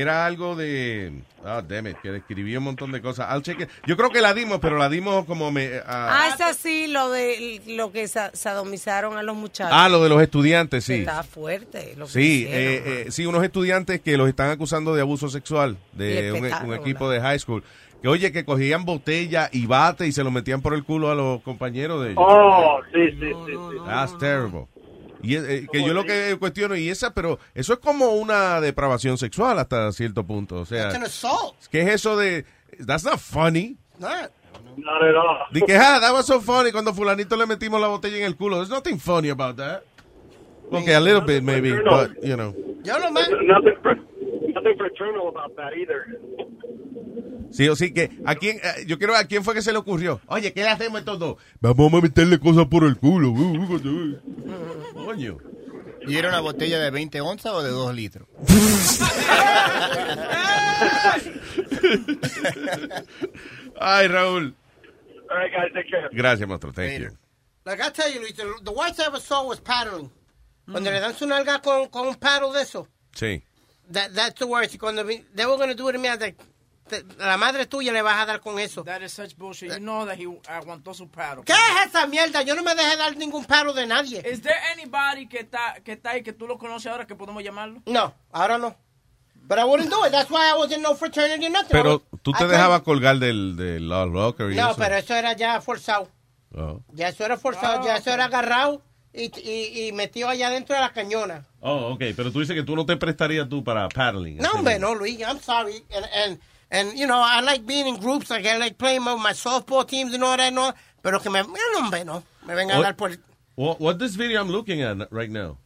[0.08, 1.12] algo de...
[1.44, 3.42] Ah, damn it, que describí un montón de cosas.
[3.42, 3.68] Check it.
[3.86, 5.50] Yo creo que la dimos, pero la dimos como...
[5.50, 9.72] Me, Ah, ah, es así, lo de lo que sa- sadomizaron a los muchachos.
[9.76, 10.94] ah, lo de los estudiantes, sí.
[10.94, 11.94] Está fuerte.
[11.96, 12.60] Lo que Sí, hicieron.
[12.62, 17.10] eh, eh, sí, unos estudiantes que los están acusando de abuso sexual de un, equipo
[17.10, 17.64] de high school.
[18.00, 21.14] Que oye, que cogían botella y bate y se lo metían por el culo a
[21.14, 22.24] los compañeros de ellos.
[22.24, 23.52] Oh, sí, sí, sí.
[23.52, 23.76] sí.
[23.86, 24.66] That's terrible.
[25.22, 29.18] Y eh, que yo lo que cuestiono, y esa, pero eso es como una depravación
[29.18, 30.56] sexual hasta cierto punto.
[30.56, 30.92] O sea.
[31.70, 32.44] ¿qué es eso de.
[32.86, 33.76] That's not funny.
[33.98, 34.08] No.
[34.76, 35.38] No, no, no.
[35.52, 38.36] Di que, ah, that was so funny cuando fulanito le metimos la botella en el
[38.36, 38.56] culo.
[38.56, 39.82] There's nothing funny about that.
[40.70, 42.54] Okay, a little bit maybe, but, you know.
[42.82, 43.20] Yo no me...
[43.44, 44.00] Nothing, fr-
[44.54, 46.18] nothing fraternal about that either.
[47.52, 49.78] Sí o sí que a quién eh, yo quiero a quién fue que se le
[49.78, 50.20] ocurrió.
[50.26, 51.36] Oye, ¿qué le hacemos estos dos?
[51.60, 53.32] Vamos a meterle cosas por el culo.
[54.94, 55.38] Coño.
[56.06, 58.26] ¿Y era una botella de 20 onzas o de 2 litros?
[63.80, 64.54] Ay, Raúl.
[65.30, 66.08] All right, guys, take care.
[66.12, 66.72] Gracias, monstruo.
[66.72, 67.10] Thank you.
[67.64, 70.10] Like I tell you, Luis, the, the worst I ever saw was paddling.
[70.70, 72.88] Cuando le dan su nalga con, con un paddle de eso.
[73.14, 73.42] Sí.
[73.90, 74.78] That, that's the worst.
[74.78, 76.36] Cuando they were going to do it to me, I was like,
[77.00, 78.84] te- la madre tuya le vas a dar con eso.
[78.84, 79.70] That is such bullshit.
[79.72, 81.44] You know that he aguantó su paddle.
[81.44, 82.42] ¿Qué es esa mierda?
[82.42, 84.18] Yo no me dejé dar ningún paddle de nadie.
[84.30, 87.42] Is there anybody que está, que está ahí que tú lo conoces ahora que podemos
[87.42, 87.80] llamarlo?
[87.86, 88.76] No, ahora no.
[89.44, 90.12] But I wouldn't do it.
[90.12, 91.70] That's why I was in no fraternity or nothing.
[91.72, 94.76] Pero was- tú te dejabas colgar del, del locker y No, eso.
[94.78, 96.08] pero eso era ya forzado.
[96.54, 96.80] Oh.
[96.92, 98.82] Ya eso era forzado, ya eso era agarrado
[99.12, 101.44] y, y, y metido allá dentro de la cañona.
[101.60, 104.36] Oh, ok, pero tú dices que tú no te prestarías tú para paddling.
[104.36, 105.82] No, hombre, no, Luis, I'm sorry.
[105.94, 106.40] And, and,
[106.72, 109.86] and, you know, I like being in groups, like I like playing with my softball
[109.86, 112.82] teams and all that, no, pero que me, no, hombre, no, me venga a What?
[112.82, 113.10] dar por...
[113.54, 115.58] What, what this video I'm looking at right now?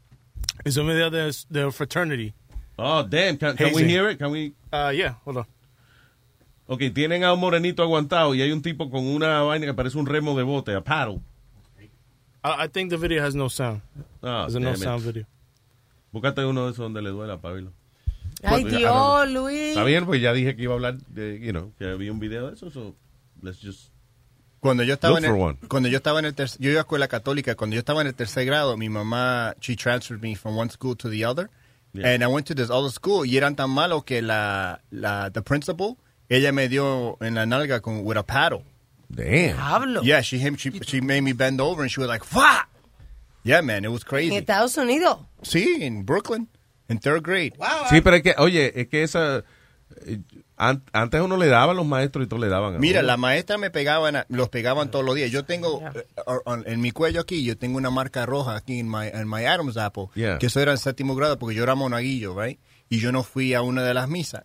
[0.64, 2.34] It's a video de, de fraternity.
[2.78, 3.38] Oh, damn.
[3.38, 4.18] Can, can we hear it?
[4.18, 4.52] Can we...
[4.72, 5.46] Uh, yeah, hold on.
[6.68, 9.96] Ok, tienen a un morenito aguantado y hay un tipo con una vaina que parece
[9.96, 11.20] un remo de bote, a paddle.
[12.42, 13.82] I, I think the video has no sound.
[14.22, 14.78] Ah, It's a no it.
[14.78, 15.24] sound video.
[16.12, 17.72] Búscate uno de esos donde le duela, Pablo.
[18.42, 19.28] Ay, don't Dios.
[19.30, 19.68] Luis.
[19.70, 22.18] Está bien, pues ya dije que iba a hablar de, you know, que había un
[22.20, 22.94] video de eso, so
[23.42, 23.90] let's just...
[24.60, 25.58] Cuando yo estaba Look en for el, one.
[25.68, 28.08] cuando yo estaba en el tercer, yo iba a escuela católica, cuando yo estaba en
[28.08, 31.48] el tercer grado, mi mamá, she transferred me from one school to the other.
[31.92, 32.08] Yeah.
[32.08, 35.40] And I went to this other school y eran tan malos que la, la, the
[35.42, 35.96] principal,
[36.28, 38.64] ella me dio en la nalga con, with a paddle.
[39.08, 39.56] Damn.
[39.56, 40.02] Hablo.
[40.02, 42.68] Yeah, she, him, she, she made me bend over and she was like, "Fuck!"
[43.44, 44.36] Yeah, man, it was En crazy.
[44.36, 45.20] Estados Unidos.
[45.42, 46.48] Sí, in Brooklyn,
[46.88, 47.52] in third grade.
[47.90, 49.38] Sí, pero es que, oye, es que esa...
[50.06, 50.18] eh,
[50.56, 53.06] an- antes uno le daba a los maestros y todos le daban a Mira, uno.
[53.08, 55.30] la maestra me pegaban, a- los pegaban todos los días.
[55.30, 56.06] Yo tengo, eh,
[56.66, 59.76] en mi cuello aquí, yo tengo una marca roja aquí en my, en my Adam's
[59.76, 60.38] apple, Yeah.
[60.38, 62.58] que eso era en séptimo grado porque yo era monaguillo, right?
[62.88, 64.44] Y yo no fui a una de las misas.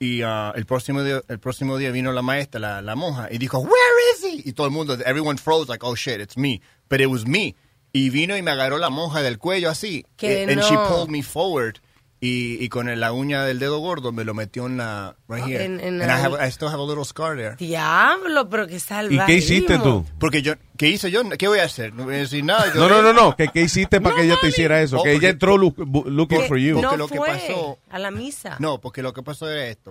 [0.00, 3.38] Y ah, el próximo día, el próximo día vino la maestra, la, la monja, y
[3.38, 3.72] dijo, "Where
[4.14, 6.60] is he?" Y todo el mundo, everyone froze like, "Oh shit, it's me."
[6.90, 7.54] But it was me.
[7.94, 10.88] Y vino y me agarró la monja del cuello así, Que and she no.
[10.88, 11.76] pulled me forward.
[12.20, 15.64] Y, y con la uña del dedo gordo me lo metió en la right here.
[15.64, 17.54] En- en and la- I, have, I still have a little scar there.
[17.56, 19.14] Diablo, pero qué salvaje.
[19.14, 20.06] ¿Y qué hiciste tú?
[20.18, 21.22] Porque yo, ¿qué hice yo?
[21.38, 21.92] ¿Qué voy a hacer?
[21.92, 22.72] No voy a decir nada.
[22.72, 23.36] yo- No, no, no, no.
[23.36, 24.98] ¿Qué, qué hiciste para que ella te hiciera eso?
[25.00, 25.76] Oh, que ella entró look-
[26.06, 26.80] looking Que for you.
[26.80, 28.56] No lo que fue pasó- a la misa.
[28.58, 29.90] No, porque lo que pasó era esto.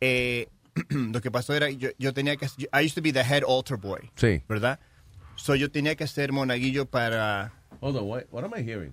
[0.00, 0.48] Eh,
[0.90, 3.78] lo que pasó era, yo, yo tenía que, I used to be the head altar
[3.78, 4.42] boy, Sí.
[4.48, 4.80] ¿verdad?
[5.38, 7.52] So yo tenía que ser monaguillo para...
[7.80, 8.92] Hold on, what, what am I hearing?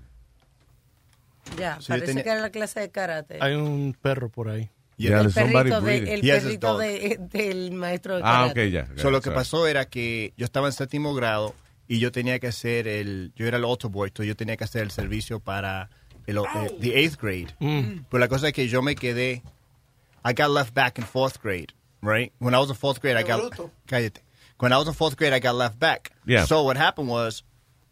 [1.58, 3.38] Ya, Sí, yo parece tenía- que era la clase de karate.
[3.42, 4.70] Hay un perro por ahí.
[4.98, 6.80] Yeah, el perrito, de- el perrito dog.
[6.82, 8.68] de- del maestro de Ah, karate.
[8.68, 8.88] ok, ya.
[9.02, 11.54] So lo que pasó era que yo estaba en séptimo grado
[11.88, 14.64] y yo tenía que hacer el, yo era el altar boy, entonces yo tenía que
[14.64, 15.90] hacer el servicio para
[16.26, 16.44] el, eh,
[16.80, 17.54] the eighth grade.
[17.60, 19.44] Pero la cosa es que yo me quedé,
[20.24, 22.32] I got left back in fourth grade, right?
[22.40, 23.72] When I was in fourth grade, I Qué got, bruto.
[23.86, 24.22] cállate.
[24.60, 26.12] When I was in fourth grade, I got left back.
[26.26, 26.46] Yeah.
[26.46, 27.44] So what happened was,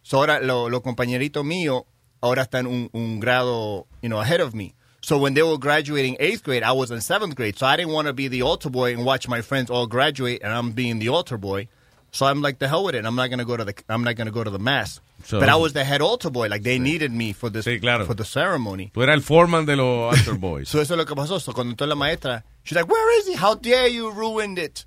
[0.01, 1.83] so ahora lo- los compañeritos míos
[2.21, 4.73] ahora están un, un grado, you know, ahead of me.
[5.01, 7.57] So when they were graduating eighth grade, I was in seventh grade.
[7.57, 10.41] So I didn't want to be the altar boy and watch my friends all graduate,
[10.41, 11.67] and I'm being the altar boy.
[12.11, 13.05] So I'm like the hell with it.
[13.05, 15.01] I'm not gonna go to the I'm not gonna go to the mass.
[15.25, 16.47] So- but I was the head altar boy.
[16.47, 18.05] Like they needed me for this Sí, claro.
[18.05, 18.91] for the ceremony.
[18.93, 20.69] Tú eras el foreman de los Altar Boys.
[20.69, 21.41] So eso es lo que pasó.
[21.41, 23.33] So cuando entró la maestra, she's like, "Where is he?
[23.35, 24.85] How dare you ruined it?"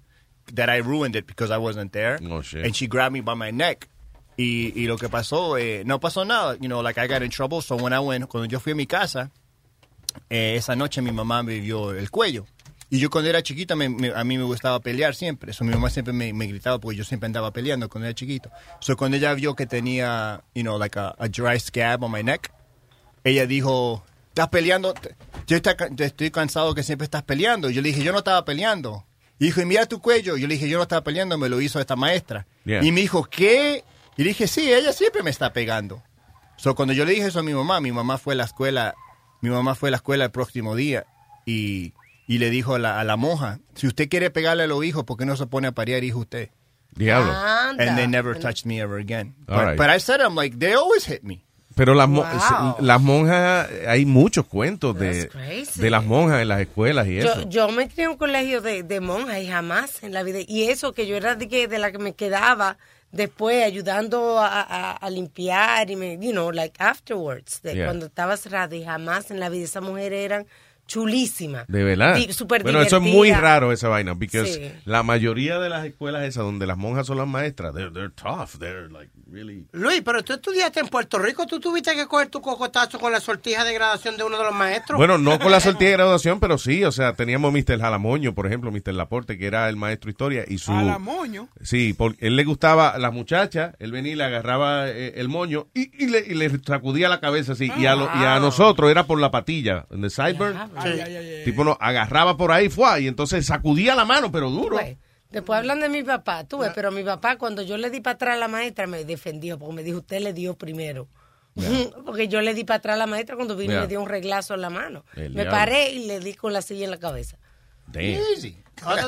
[0.54, 2.18] That I ruined it because I wasn't there.
[2.30, 2.64] Oh, shit.
[2.64, 3.88] And she grabbed me by my neck.
[4.38, 6.56] Y, y lo que pasó, eh, no pasó nada.
[6.60, 7.60] You know, like I got in trouble.
[7.62, 9.30] So when I went, cuando yo fui a mi casa,
[10.30, 12.46] eh, esa noche mi mamá me vio el cuello.
[12.88, 15.50] Y yo cuando era chiquita, me- me- a mí me gustaba pelear siempre.
[15.50, 18.50] Eso mi mamá siempre me, me gritaba porque yo siempre andaba peleando cuando era chiquito.
[18.80, 22.22] So cuando ella vio que tenía, you know, like a, a dry scab on my
[22.22, 22.52] neck,
[23.24, 24.94] ella dijo, ¿estás peleando?
[25.48, 27.70] Yo está- estoy cansado que siempre estás peleando.
[27.70, 29.04] Yo le dije, yo no estaba peleando.
[29.38, 30.36] Y dijo, y mira tu cuello.
[30.36, 32.46] Yo le dije, yo no estaba peleando, me lo hizo esta maestra.
[32.64, 32.82] Yeah.
[32.82, 33.84] Y me dijo, ¿qué?
[34.16, 36.02] Y le dije, sí, ella siempre me está pegando.
[36.56, 38.94] So, cuando yo le dije eso a mi mamá, mi mamá fue a la escuela,
[39.42, 41.04] mi mamá fue a la escuela el próximo día
[41.44, 41.92] y,
[42.26, 45.04] y le dijo a la, a la monja, si usted quiere pegarle a los hijos,
[45.04, 46.48] ¿por qué no se pone a parir hijo usted?
[46.94, 47.30] Diablo.
[47.30, 47.84] Anda.
[47.84, 49.34] And they never touched me ever again.
[49.48, 49.76] All But, right.
[49.76, 51.44] but I said, I'm like, they always hit me.
[51.76, 52.76] Pero las, mo- Wow.
[52.80, 55.28] las monjas, hay muchos cuentos de,
[55.74, 57.48] de las monjas en las escuelas y Yo, eso.
[57.48, 60.38] yo me crié en un colegio de, de monjas y jamás en la vida.
[60.48, 62.78] Y eso que yo era de, que, de la que me quedaba
[63.12, 67.84] después ayudando a, a- a limpiar y me, you know, like afterwards, de Yeah.
[67.86, 70.46] cuando estaba cerrada y jamás en la vida esas mujeres eran
[70.86, 71.66] chulísimas.
[71.68, 72.14] De verdad.
[72.16, 74.72] Di- súper bueno, eso es muy raro esa vaina, porque Sí.
[74.84, 78.58] la mayoría de las escuelas esas donde las monjas son las maestras, they're, they're tough,
[78.58, 79.66] they're like really...
[79.72, 83.20] Luis, pero tú estudiaste en Puerto Rico, tú tuviste que coger tu cocotazo con la
[83.20, 84.96] sortija de graduación de uno de los maestros.
[84.98, 87.78] Bueno, no con la sortilla de graduación, pero sí, o sea, teníamos Mr.
[87.80, 88.94] Jalamoño, por ejemplo, Mr.
[88.94, 90.72] Laporte, que era el maestro de historia, y su...
[90.72, 91.48] A la moño.
[91.62, 95.28] Sí, porque él le gustaba a las muchachas, él venía y le agarraba eh, el
[95.28, 97.70] moño y, y le, y le sacudía la cabeza así.
[97.76, 100.56] y, a lo- y a nosotros era por la patilla, en the sideburn.
[101.44, 104.76] Tipo, no, agarraba por ahí, fue, y entonces sacudía la mano, pero duro.
[104.76, 104.96] Pues,
[105.30, 108.14] Después hablan de mi papá, tú ves, pero mi papá cuando yo le di para
[108.14, 111.08] atrás a la maestra me defendió porque me dijo, usted le dio primero.
[112.04, 114.08] Porque yo le di para atrás a la maestra cuando vino y me dio un
[114.10, 115.06] reglazo en la mano.
[115.14, 115.50] El me diablo.
[115.52, 117.38] paré y le di con la silla en la cabeza.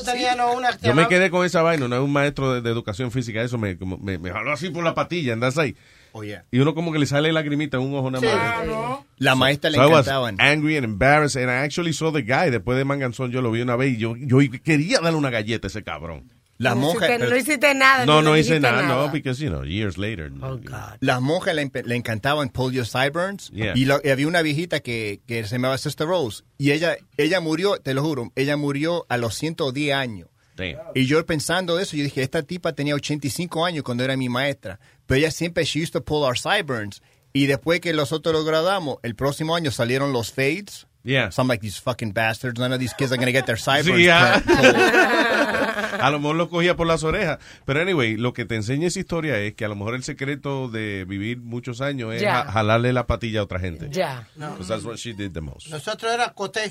[0.04, 3.42] Teníamos una Yo me quedé con esa vaina, no un maestro de, de educación física,
[3.42, 5.76] eso me, como- me, me jaló así por la patilla, andas ahí.
[6.12, 6.44] Oh, yeah.
[6.50, 8.24] Y uno como que le sale lagrimita en un ojo nada
[8.66, 8.98] más.
[9.18, 10.36] La maestra le So I was encantaban.
[10.40, 12.50] angry and embarrassed, and I actually saw the guy.
[12.50, 15.66] Después de Manganzón yo lo vi una vez y yo, yo quería darle una galleta
[15.66, 16.32] a ese cabrón.
[16.60, 17.08] Las no, monjas.
[17.08, 18.04] hiciste, no hiciste nada.
[18.04, 20.28] No, no hice dijiste nada, no, because, you know, years later.
[20.32, 20.58] no.
[20.98, 23.50] Las monjas le, le encantaban Pull Your Sideburns.
[23.52, 23.74] Yeah.
[23.76, 26.42] Y, lo- y había una viejita que, que se llamaba Sister Rose.
[26.58, 30.28] Y ella, ella murió, te lo juro, ella murió a los 110 años.
[30.56, 30.78] Damn.
[30.96, 34.80] Y yo pensando eso, yo dije, esta tipa tenía 85 años cuando era mi maestra.
[35.08, 37.02] Pero ella siempre, she used to pull our sideburns.
[37.32, 40.86] Y después que nosotros lo graduamos, el próximo año salieron los fades.
[41.02, 41.30] Yeah.
[41.30, 43.56] So I'm like, these fucking bastards, none of these kids are going to get their
[43.56, 43.98] sideburns.
[43.98, 44.42] Sí, ah.
[44.44, 46.00] pulled.
[46.00, 47.38] a lo mejor lo cogía por las orejas.
[47.64, 50.68] Pero anyway, lo que te enseña esa historia es que a lo mejor el secreto
[50.68, 53.88] de vivir muchos años es ja- jalarle la patilla a otra gente.
[53.90, 54.28] Ya.
[54.36, 55.68] Because that's what she did the most.
[55.68, 56.70] Nosotros era coté.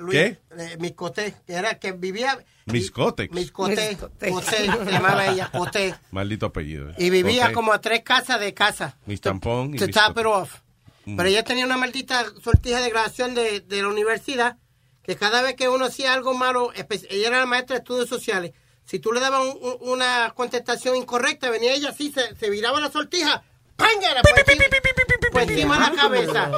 [0.00, 0.38] Luis, ¿Qué?
[0.58, 2.38] eh, mis coté, que era que vivía.
[2.66, 3.34] Mis Cotex.
[3.34, 3.88] Mis coté.
[3.90, 4.32] Mis Cotex.
[4.32, 5.94] Coté, se llamaba ella, coté.
[6.10, 6.90] Maldito apellido.
[6.90, 6.94] eh.
[6.98, 8.96] Y vivía como a tres casas de casa.
[9.06, 10.54] Mis tampón y To top it off.
[11.04, 11.16] Mm.
[11.16, 14.56] Pero ella tenía una maldita sortija de graduación de, de la universidad
[15.02, 18.52] que cada vez que uno hacía algo malo, ella era la maestra de estudios sociales.
[18.84, 22.80] Si tú le dabas un- un- una contestación incorrecta, venía ella así, se, se viraba
[22.80, 23.42] la sortija,
[23.76, 24.20] ¡pángara!
[24.22, 24.64] Por encima,
[25.32, 26.50] por encima de la cabeza.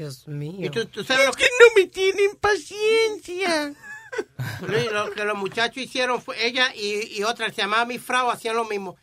[0.00, 0.66] Dios mío.
[0.66, 1.44] Y tú, tú sabes lo que...
[1.44, 3.74] no me tienen paciencia.
[4.66, 8.30] Luis, lo que los muchachos hicieron fue ella y, y otra, se llamaba mi frau,
[8.30, 8.96] hacían lo mismo.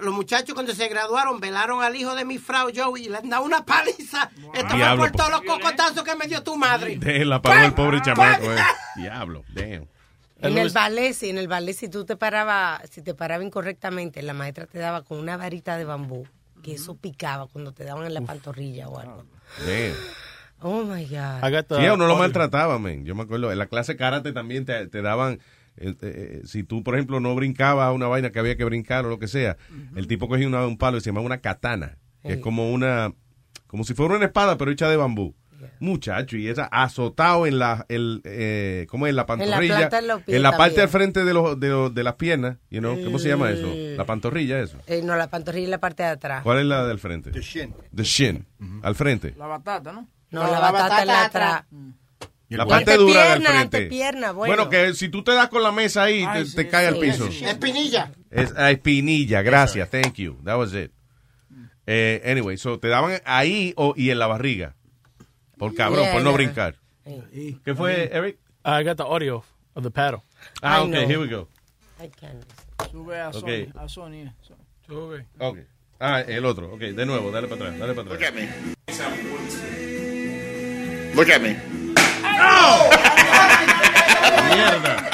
[0.00, 3.28] Los muchachos cuando se graduaron velaron al hijo de mi frau Joey y le han
[3.28, 4.30] dado una paliza.
[4.54, 6.96] Esto fue por po- todos los cocotazos que me dio tu madre.
[7.00, 8.56] Déjenla para el pobre chamaco, eh.
[8.96, 9.86] Diablo, damn.
[10.42, 14.22] En el ballet, sí, en el ballet, si tú te parabas, si te paraba incorrectamente,
[14.22, 16.26] la maestra te daba con una varita de bambú,
[16.62, 19.24] que eso picaba cuando te daban en la pantorrilla o algo.
[19.66, 19.94] Damn.
[20.62, 21.42] Oh my God.
[21.78, 22.18] Sí, uno lo audio.
[22.18, 23.04] maltrataba, men.
[23.04, 25.38] Yo me acuerdo, en la clase karate también te, te daban,
[25.76, 29.08] eh, eh, si tú, por ejemplo, no brincabas una vaina que había que brincar o
[29.08, 29.56] lo que sea,
[29.96, 33.12] el tipo cogía una- un palo y se llamaba una katana, que es como una,
[33.66, 35.34] como si fuera una espada, pero hecha de bambú.
[35.78, 39.10] Muchacho, y esa azotado en la, el, eh, ¿cómo es?
[39.10, 39.88] En la pantorrilla.
[40.36, 43.18] en la parte al frente de, los, de, los- de las piernas, you know, ¿cómo
[43.18, 43.66] se llama eso?
[43.66, 43.94] Eh.
[43.96, 44.78] La pantorrilla, eso.
[44.86, 46.42] Eh, no, la pantorrilla y la parte de atrás.
[46.42, 47.30] ¿Cuál es la del frente?
[47.30, 47.74] The shin.
[47.94, 48.46] The shin,
[48.82, 49.34] al frente.
[49.38, 50.08] La batata, ¿no?
[50.30, 51.56] No, No, la la batata la atrás.
[51.56, 51.64] atrás.
[52.48, 53.58] La La parte dura del frente.
[53.76, 54.68] antepierna, bueno.
[54.68, 56.94] que si tú te das con la mesa ahí, Ay, te, sí, te cae al
[56.94, 57.26] sí, piso.
[57.28, 57.44] sí, sí.
[57.44, 58.10] Espinilla.
[58.30, 60.36] Es a espinilla, gracias, thank you.
[60.44, 60.90] That was it.
[61.86, 64.74] Eh, anyway, so te daban ahí o, y en la barriga.
[65.58, 66.36] Por cabrón, Yeah, por no yeah.
[66.36, 66.74] brincar.
[67.64, 68.38] ¿Qué fue, Eric?
[68.64, 70.22] I got the audio of the paddle.
[70.62, 71.08] Ah, I ok, know.
[71.08, 71.48] here we go.
[72.02, 72.44] I can't.
[72.90, 73.34] Sube a Ok.
[73.40, 73.72] Sony.
[73.76, 74.14] A Sony.
[74.22, 74.32] eh.
[74.86, 75.26] Sube.
[75.38, 75.58] Ok.
[76.00, 76.72] Ah, el otro.
[76.72, 79.89] Ok, de nuevo, dale para atrás, dale para atrás.
[81.14, 81.56] Look at me.
[84.54, 85.10] Mierda.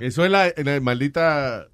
[0.00, 1.68] Eso es la, la maldita.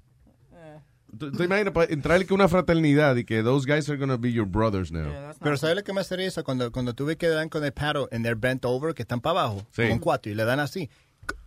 [1.17, 4.31] ¿Tú, tú imaginas para entrar que una fraternidad y que those guys are gonna be
[4.31, 5.09] your brothers now?
[5.09, 6.43] Yeah, Pero ¿sabes lo que me hace eso?
[6.43, 9.19] Cuando, cuando tú ves que dan con el paddle and they're bent over, que están
[9.19, 9.89] para abajo, sí.
[9.89, 10.89] con cuatro, y le dan así.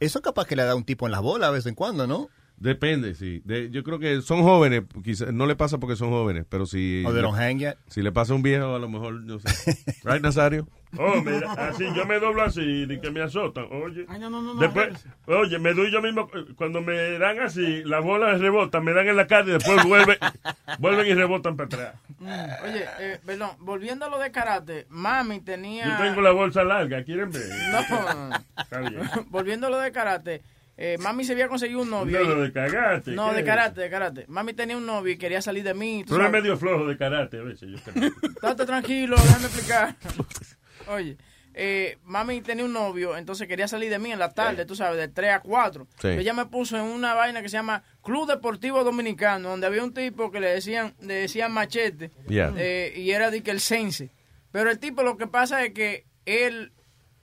[0.00, 2.28] Eso capaz que le da un tipo en las bolas de vez en cuando, ¿no?
[2.62, 3.42] Depende, sí.
[3.44, 7.02] De- yo creo que son jóvenes, quizá, no le pasa porque son jóvenes, pero si...
[7.04, 7.76] O they don't hang yet.
[7.88, 9.48] Si le pasa a un viejo, a lo mejor, no sé.
[10.04, 10.68] Right, Nazario?
[10.96, 14.04] Oh, mira, así yo me doblo así y que me azotan, oye.
[14.08, 14.54] Ay, no, no, no.
[14.54, 18.84] no, Después, oye, me doy yo mismo, eh, cuando me dan así, las bolas rebotan,
[18.84, 20.18] me dan en la cara y después vuelven,
[20.78, 21.94] vuelven y rebotan para atrás.
[22.20, 22.28] Mm,
[22.64, 25.86] Oye, eh, perdón, volviendo a lo de karate, mami tenía...
[25.98, 27.48] Yo tengo la bolsa larga, ¿quieren ver?
[27.72, 29.00] No, Está bien.
[29.30, 30.42] volviendo a lo de karate,
[30.76, 32.18] eh, mami se había conseguido un novio.
[32.24, 33.10] No, de cagarte.
[33.12, 33.46] No, ¿qué de es?
[33.46, 34.24] karate, de karate.
[34.28, 36.04] Mami tenía un novio y quería salir de mí.
[36.06, 37.68] Tú eres medio flojo de karate a veces.
[37.86, 39.96] Estate tranquilo, déjame explicar.
[40.88, 41.16] Oye,
[41.54, 44.98] eh, mami tenía un novio, entonces quería salir de mí en la tarde, tú sabes,
[44.98, 45.86] de 3 a 4.
[46.00, 46.08] Sí.
[46.08, 49.92] Ella me puso en una vaina que se llama Club Deportivo Dominicano, donde había un
[49.92, 52.52] tipo que le decían, le decían machete, Yeah.
[52.56, 54.10] eh, y era de que el sense.
[54.50, 56.72] Pero el tipo lo que pasa es que él,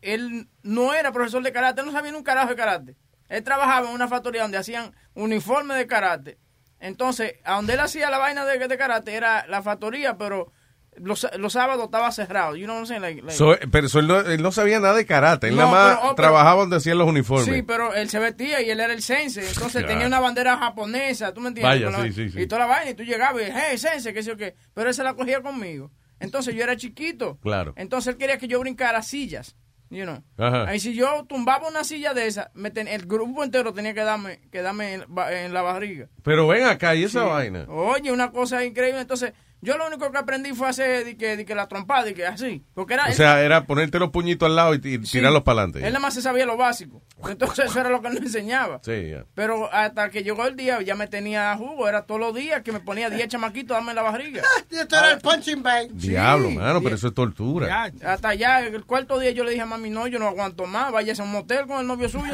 [0.01, 2.95] él no era profesor de karate, él no sabía ni un carajo de karate.
[3.29, 6.37] Él trabajaba en una factoría donde hacían uniformes de karate.
[6.79, 10.51] Entonces, a donde él hacía la vaina de, de karate era la factoría, pero
[10.95, 12.55] los, los sábados estaba cerrado.
[12.55, 13.01] You know what I'm saying?
[13.01, 15.47] Like- like- So, pero so él, no, él no sabía nada de karate.
[15.49, 17.53] Él No, nada más pero- oh, pero- trabajaba donde hacían los uniformes.
[17.53, 19.47] Sí, pero él se vestía y él era el sense.
[19.47, 21.85] Entonces tenía una bandera japonesa, ¿tú me entiendes?
[21.85, 22.41] Vaya, la- sí, sí, sí.
[22.41, 24.55] Y toda la vaina, y tú llegabas y, hey, sense, qué sé yo qué.
[24.73, 25.91] Pero él se la cogía conmigo.
[26.19, 27.37] Entonces yo era chiquito.
[27.41, 27.73] Claro.
[27.77, 29.55] Entonces él quería que yo brincara sillas.
[29.91, 30.21] You know.
[30.37, 30.75] Ajá.
[30.75, 34.01] Y si yo tumbaba una silla de esa, me ten- el grupo entero tenía que
[34.03, 36.07] darme, que darme en, la barriga.
[36.23, 37.27] Pero ven acá, ¿y esa Sí.
[37.27, 37.65] vaina?
[37.69, 39.01] Oye, una cosa increíble.
[39.01, 42.13] Entonces, yo lo único que aprendí fue hacer de que, de que la trompada, de
[42.13, 42.63] que así.
[42.73, 43.05] Porque era.
[43.07, 45.17] O sea, era ponerte los puñitos al lado y, y Sí.
[45.19, 45.79] tirarlos para adelante.
[45.79, 47.01] Él nada más se sabía lo básico.
[47.29, 48.79] Entonces, eso era lo que él nos enseñaba.
[48.83, 49.13] Sí.
[49.35, 51.87] Pero hasta que llegó el día, ya me tenía jugo.
[51.89, 54.41] Era todos los días que me ponía 10 chamaquitos a darme la barriga.
[54.69, 55.89] Esto era el punching bag.
[55.91, 57.67] Diablo, mano, pero eso es tortura.
[57.67, 60.65] Ya, hasta ya, el cuarto día yo le dije a mami, no, yo no aguanto
[60.65, 60.91] más.
[60.93, 62.33] Váyase a un motel con el novio suyo.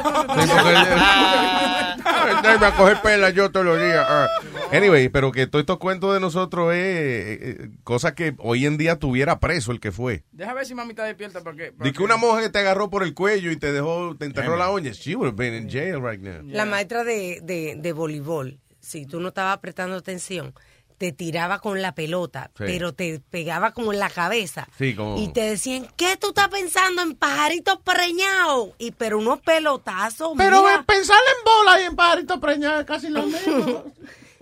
[2.42, 4.06] Déjame a coger pela yo todos los días.
[4.08, 4.28] ah.
[4.72, 8.76] Anyway, pero que todos estos cuentos de nosotros es eh, eh, cosa que hoy en
[8.78, 10.24] día tuviera preso el que fue.
[10.32, 11.72] Deja ver si mami está despierta para que...
[11.72, 14.56] De que una monja que te agarró por el cuello y te dejó, te enterró
[14.56, 14.92] la uña.
[14.92, 16.42] She would have been in jail right now.
[16.46, 20.54] La maestra de, de, de voleibol, si tú no estabas prestando atención,
[20.98, 22.64] te tiraba con la pelota, Sí.
[22.64, 24.66] pero te pegaba como en la cabeza.
[24.78, 25.18] Sí, como...
[25.18, 28.70] Y te decían, ¿qué tú estás pensando en pajaritos preñados?
[28.78, 30.32] Y pero unos pelotazos.
[30.38, 30.84] Pero mira.
[30.86, 33.84] pensar en bola y en pajarito preñado es casi lo mismo.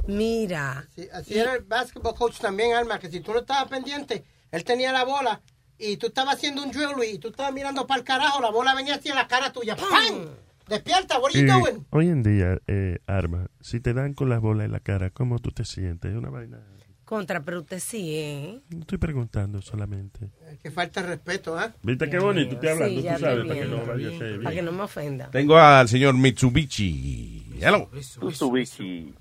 [0.07, 0.87] Mira.
[0.95, 4.65] Sí, así era el basketball coach también, Alma, que si tú no estabas pendiente, él
[4.65, 5.41] tenía la bola
[5.79, 8.75] y tú estabas haciendo un drill y tú estabas mirando para el carajo, la bola
[8.75, 9.77] venía así en la cara tuya.
[9.77, 10.27] ¡Pam!
[10.69, 11.87] Despierta, what are you Y doing?
[11.91, 15.39] hoy en día, eh, Arma, si te dan con las bolas en la cara, ¿cómo
[15.39, 16.11] tú te sientes?
[16.13, 16.59] Es una vaina.
[17.05, 18.61] Contra, pero usted sí, ¿eh?
[18.71, 20.31] No estoy preguntando solamente.
[20.63, 21.71] Que falta respeto, ¿ah?
[21.83, 22.99] ¿Viste qué bonito te hablando?
[22.99, 23.77] Sí, tú sabes, estoy para que no
[24.19, 24.65] ser Para que bien.
[24.65, 25.31] no me ofenda.
[25.31, 27.59] Tengo al señor Mitsubishi.
[27.61, 27.91] Hello.
[27.93, 29.15] Mitsubishi.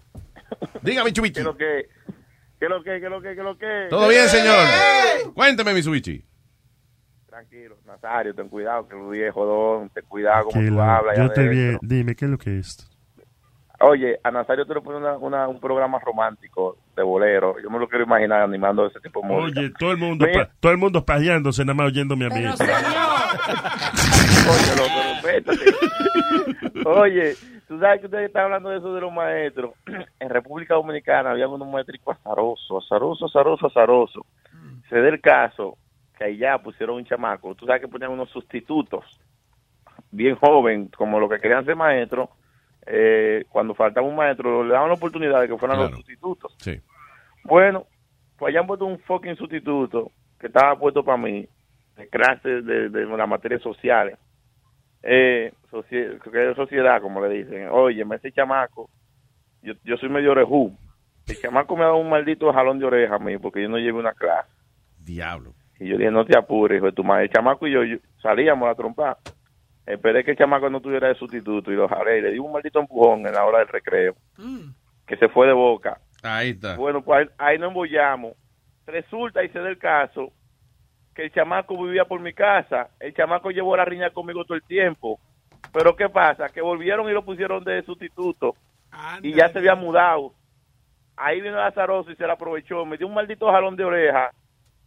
[0.81, 1.33] Diga, Mitsubishi.
[1.33, 1.87] ¿Qué es lo que?
[2.59, 2.99] ¿Qué es lo que?
[2.99, 3.27] ¿Qué es lo que?
[3.29, 3.87] ¿Qué es lo que?
[3.89, 5.33] ¿Todo bien, señor?
[5.33, 6.23] Cuénteme, Mitsubishi.
[7.27, 11.17] Tranquilo, Nazario, ten cuidado, que el viejo don, ten cuidado como tú la- hablas.
[11.17, 11.49] yo adentro.
[11.49, 11.79] bien.
[11.81, 12.89] Dime, ¿qué es lo que es?
[13.79, 17.55] Oye, a Nazario te lo pone una, una- un programa romántico de bolero.
[17.61, 19.59] Yo me lo quiero imaginar animando ese tipo de música.
[19.59, 22.45] Oye, todo el mundo, pa- todo el mundo pajeándose, nada más oyéndome a mí.
[24.49, 26.85] Oye, loco, respétate.
[26.85, 27.33] Oye,
[27.67, 29.71] tú sabes que ustedes están hablando de eso de los maestros.
[30.19, 34.23] En República Dominicana había unos maestros azarosos, azarosos, azarosos, azarosos.
[34.89, 35.77] Se da el caso
[36.17, 37.55] que allá pusieron un chamaco.
[37.55, 39.03] Tú sabes que ponían unos sustitutos
[40.11, 42.29] bien joven, como los que querían ser maestros.
[42.85, 46.53] eh, cuando faltaba un maestro, le daban la oportunidad de que fueran los sustitutos.
[46.57, 46.79] Sí.
[47.45, 47.85] Bueno,
[48.37, 51.47] pues allá han puesto un fucking sustituto que estaba puesto para mí,
[51.95, 54.17] de clases de, de las materias sociales.
[55.03, 57.67] Eh, socie- que es sociedad, como le dicen.
[57.69, 58.89] Oye, ese chamaco,
[59.61, 60.75] yo, yo soy medio orejú.
[61.27, 63.77] El chamaco me ha dado un maldito jalón de oreja a mí porque yo no
[63.77, 64.49] llevé una clase.
[64.99, 65.53] Diablo.
[65.79, 67.25] Y yo dije, no te apures, hijo de tu madre.
[67.25, 69.17] El chamaco y yo, yo salíamos a la trompa.
[69.85, 72.51] Esperé que el chamaco no tuviera de sustituto y lo jalé y le di un
[72.53, 74.15] maldito empujón en la hora del recreo.
[75.05, 75.99] Que se fue de boca.
[76.21, 76.77] Ahí está.
[76.77, 78.33] Bueno, pues ahí, ahí nos embollamos.
[78.85, 80.31] Resulta y se da el caso
[81.13, 82.89] que el chamaco vivía por mi casa.
[82.99, 85.19] El chamaco llevó la riña conmigo todo el tiempo.
[85.71, 86.49] Pero ¿qué pasa?
[86.49, 88.55] Que volvieron y lo pusieron de sustituto.
[89.21, 90.33] y ya se había mudado.
[91.15, 92.85] Ahí vino Lazaroso y se la aprovechó.
[92.85, 94.31] Me dio un maldito jalón de oreja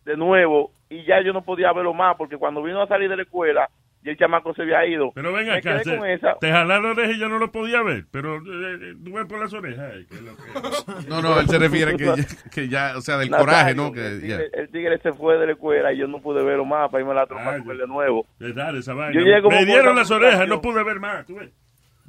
[0.05, 0.71] de nuevo.
[0.89, 3.69] Y ya yo no podía verlo más porque cuando vino a salir de la escuela,
[4.03, 5.11] ya el chamaco se había ido.
[5.15, 5.97] Pero ven acá, quedé
[6.41, 9.27] te, jalaron la oreja y yo no lo podía ver, pero eh, eh, tú ves
[9.27, 9.95] por las orejas.
[9.95, 12.15] eh, que es lo que- No, no, él se refiere que ya,
[12.53, 13.93] que ya o sea, del coraje, ¿no?
[13.93, 16.65] Que, el, tigre, el tigre se fue de la escuela y yo no pude verlo
[16.65, 18.27] más para irme a la trompa con él de nuevo.
[18.41, 19.13] Es dar esa vaina.
[19.15, 20.49] Yo llegué como Me dieron las orejas, frustración.
[20.49, 21.27] no pude ver más.
[21.27, 21.51] ¿tú ves?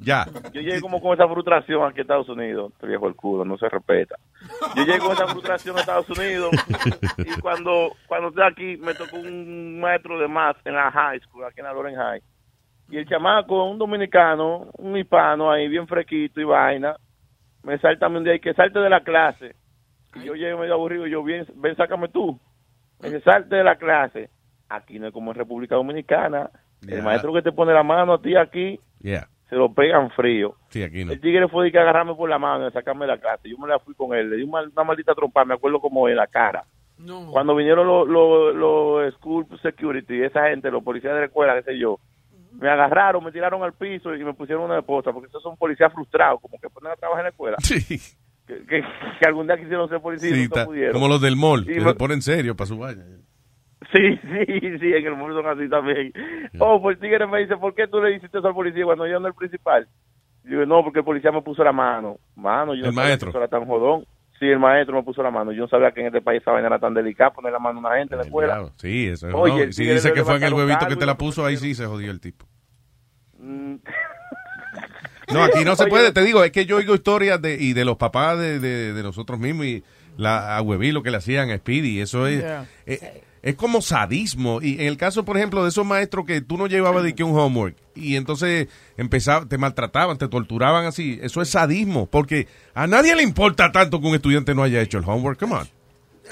[0.00, 0.26] Ya.
[0.52, 2.72] Yo llegué como con esa frustración aquí a Estados Unidos.
[2.74, 4.16] Este viejo el culo, no se respeta.
[4.76, 6.50] Yo llegué con esa frustración a Estados Unidos
[7.18, 11.44] y cuando, cuando estoy aquí me tocó un maestro de math en la high school,
[11.44, 12.22] aquí en la Loren High.
[12.90, 16.96] Y el chamaco, un dominicano, un hispano ahí, bien fresquito y vaina,
[17.62, 19.54] me salta un día y que salte de la clase.
[20.14, 22.40] Y yo llegué medio aburrido y yo, bien, ven, sácame tú.
[23.00, 24.30] Me dice, salte de la clase.
[24.68, 26.50] Aquí no es como en República Dominicana.
[26.86, 29.28] El maestro que te pone la mano a ti aquí, Yeah.
[29.48, 30.54] Se lo pegan frío.
[30.68, 31.12] Sí, aquí no.
[31.12, 33.48] El tigre fue de que agarrarme por la mano y sacarme de la clase.
[33.48, 36.08] Yo me la fui con él, le di una, una maldita trompa, me acuerdo como
[36.08, 36.64] en la cara.
[37.30, 41.78] Cuando vinieron los los school security, esa gente, los policías de la escuela, qué sé
[41.78, 41.98] yo,
[42.52, 45.92] me agarraron, me tiraron al piso y me pusieron una esposa, porque esos son policías
[45.92, 47.56] frustrados, como que ponen a trabajar en la escuela.
[47.60, 47.98] Sí.
[48.46, 48.82] Que, que,
[49.20, 50.94] que algún día quisieron ser policías Sí, y no ta- pudieron.
[50.94, 53.04] como los del mall, Y que me- se ponen serio para su vaina.
[53.92, 56.12] Sí, sí, sí, en el mundo son así también.
[56.58, 59.20] Oh, pues Tigre me dice, ¿por qué tú le hiciste eso al policía cuando yo
[59.20, 59.86] no el principal?
[60.44, 62.18] Yo digo, no, porque el policía me puso la mano.
[62.34, 63.30] Mano, yo no El sabía maestro.
[63.32, 64.04] que era tan jodón.
[64.38, 65.52] Sí, el maestro me puso la mano.
[65.52, 67.78] Yo no sabía que en este país esa vaina era tan delicada, poner la mano
[67.78, 68.54] a una gente en la escuela.
[68.54, 69.34] Claro, sí, eso es.
[69.34, 71.56] Oye, no, si tigre dice que fue en el huevito que te la puso, ahí
[71.56, 72.46] sí se jodió el tipo.
[73.38, 73.76] Mm.
[75.32, 77.72] No, aquí no se Oye, puede, te digo, es que yo oigo historias de, y
[77.74, 79.84] de los papás de, de, de nosotros mismos y
[80.16, 82.64] la, a Hueví lo que le hacían a Speedy, eso es, Yeah.
[82.86, 84.60] eh, es como sadismo.
[84.62, 87.24] Y en el caso, por ejemplo, de esos maestros que tú no llevabas de que
[87.24, 92.86] un homework y entonces empezaba, te maltrataban, te torturaban así, eso es sadismo, porque a
[92.86, 95.68] nadie le importa tanto que un estudiante no haya hecho el homework, come on.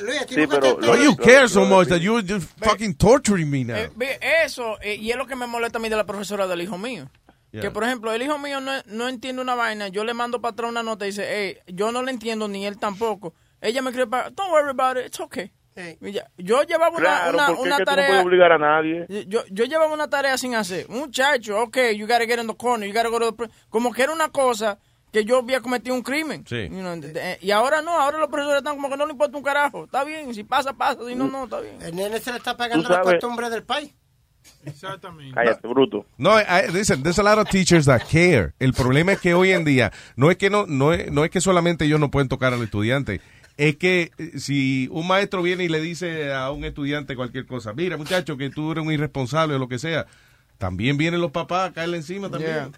[0.01, 2.49] Luis, aquí Sí, pero te- Why you lo- care so lo- much that you're just
[2.63, 3.77] fucking torturing me now?
[3.77, 6.61] Eh, eso, eh, y es lo que me molesta a mí de la profesora del
[6.61, 7.09] hijo mío.
[7.51, 7.63] Yeah.
[7.63, 10.53] Que, por ejemplo, el hijo mío no, no entiende una vaina, yo le mando para
[10.53, 13.33] atrás una nota y dice, hey, yo no le entiendo, ni él tampoco.
[13.63, 15.51] Ella me escribe para, don't worry about it, it's okay.
[16.39, 18.09] Yo llevaba una, Claro, una, porque una es que tú no tarea...
[18.09, 19.07] puedes obligar a nadie.
[19.29, 20.89] Yo, yo llevaba una tarea sin hacer.
[20.89, 23.37] Muchacho, ok, you gotta get in the corner, you gotta go to the...
[23.37, 24.79] pre-" Como que era una cosa
[25.13, 26.45] que yo había cometido un crimen.
[26.47, 26.65] Sí.
[26.69, 29.13] You know, de- de- y ahora no, ahora los profesores están como que no le
[29.13, 29.85] importa un carajo.
[29.85, 31.77] Está bien, si pasa, pasa, si no, no, está bien.
[31.83, 33.95] El nene se le está pagando Tú la costumbre del país.
[34.65, 35.35] Exactamente.
[35.35, 36.07] Cállate, bruto.
[36.19, 38.53] No, I- listen, there's a lot of teachers that care.
[38.59, 41.31] El problema es que hoy en día no es que no no es, no es
[41.31, 43.21] que solamente ellos no pueden tocar al estudiante.
[43.57, 47.73] Es que eh, si un maestro viene y le dice a un estudiante cualquier cosa,
[47.73, 50.07] mira muchacho que tú eres un irresponsable o lo que sea,
[50.59, 52.73] también vienen los papás a caerle encima también.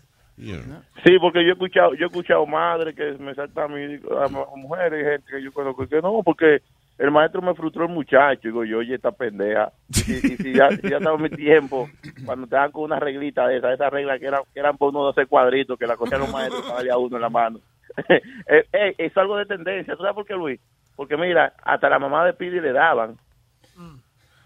[1.05, 4.29] Sí, porque yo he escuchado, yo he escuchado madres que me saltan a mí, a
[4.29, 6.62] mu- mujeres y gente que yo conozco que no, porque
[6.97, 8.41] el maestro me frustró el muchacho.
[8.45, 9.72] Digo yo, oye, esta pendeja.
[9.91, 11.89] Y, si- y si ya, si ya estaba mi tiempo,
[12.24, 14.91] cuando te dan con una reglita de esa, esa regla que eran, que eran por
[14.91, 17.59] uno de hacer cuadritos, que la cogían los maestros para a uno en la mano.
[18.09, 19.94] eh, eh, es algo de tendencia.
[19.96, 20.61] ¿Tú sabes por qué, Luis?
[20.96, 23.16] Porque mira, hasta la mamá de Pidi le daban.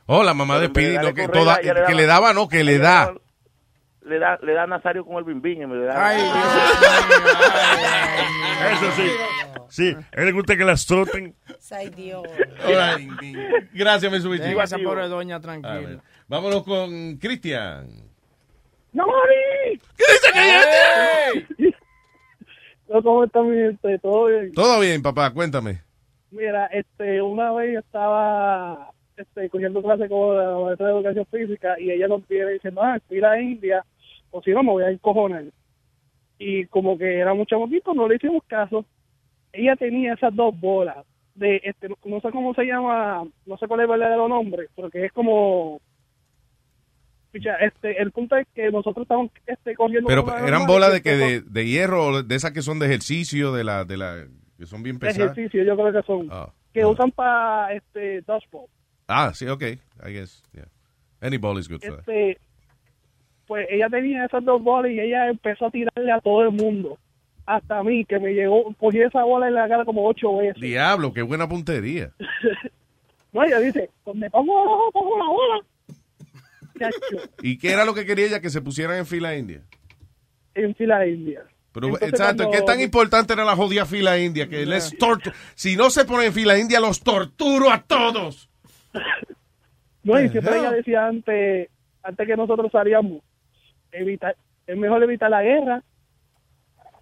[0.06, 2.64] Oh, la mamá de Pero de no, que, toda- que daba- le daba, no, que
[2.64, 3.14] le da.
[4.04, 6.20] Le da, le da Nazario con el bimbín vez de dar- Ay,
[8.72, 9.10] Eso sí.
[9.68, 11.34] Sí, a él le gusta que las troten.
[11.70, 12.22] Ay, Dios.
[12.66, 13.10] Right.
[13.72, 14.52] Gracias, mi subiste.
[14.60, 16.02] Esa pobre doña tranquila.
[16.28, 17.86] Vámonos con Cristian.
[18.92, 19.80] ¡No, Mari!
[19.96, 20.32] ¿Qué dice
[21.58, 21.74] que
[23.00, 23.98] ¿Cómo está mi gente?
[23.98, 24.52] ¿Todo bien?
[24.52, 25.80] Todo bien, papá, cuéntame.
[26.30, 31.80] Mira, este, una vez yo estaba este, cogiendo clase con la maestra de educación física
[31.80, 33.84] y ella nos viene diciendo, ah, fui a India,
[34.30, 35.44] o si no, me voy a encojonar.
[36.38, 38.84] Y como que era mucho poquito, no le hicimos caso.
[39.52, 43.80] Ella tenía esas dos bolas de, este, no sé cómo se llama, no sé cuál
[43.80, 45.80] es el verdadero nombre, porque es como...
[47.32, 50.06] Picha, Este, el punto es que nosotros estamos este, corriendo...
[50.06, 53.64] Pero eran bolas de que de, de hierro de esas que son de ejercicio, de
[53.64, 54.26] la, de la,
[54.58, 55.32] que son bien de pesadas.
[55.32, 56.28] ejercicio, yo creo que son.
[56.30, 58.68] Ah, que usan para este, dodgeball.
[59.08, 59.78] Ah, sí, ok, I
[60.12, 60.66] guess, yeah.
[61.20, 62.00] Any ball is good for that.
[62.00, 62.38] este
[63.46, 66.98] pues ella tenía esas dos bolas y ella empezó a tirarle a todo el mundo
[67.44, 70.60] hasta a mí que me llegó cogí esa bola en la cara como ocho veces
[70.60, 72.12] Diablo, qué buena puntería.
[73.32, 75.64] no ella dice pues me pongo pongo la bola
[77.42, 78.40] ¿Y qué era lo que quería ella?
[78.40, 79.62] Que se pusieran en fila india.
[80.54, 84.48] en fila india Pero, Entonces, exacto, cuando- ¿qué tan importante era la jodida fila india?
[84.48, 88.48] Que les tortu- si no se ponen en fila india, los torturo a todos.
[90.04, 91.68] no y siempre ella decía antes
[92.02, 93.22] antes que nosotros salíamos
[93.92, 95.82] evitar es mejor evitar la guerra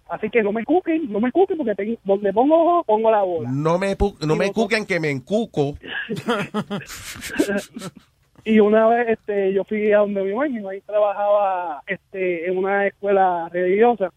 [0.09, 3.23] así que no me cuquen no me cuquen porque te- donde pongo ojo, pongo la
[3.23, 5.75] bola No me, no me cuquen que me encuco.
[8.43, 12.47] Y una vez este, yo fui a donde mi mamá, y mi mamá trabajaba este,
[12.47, 14.11] en una escuela religiosa.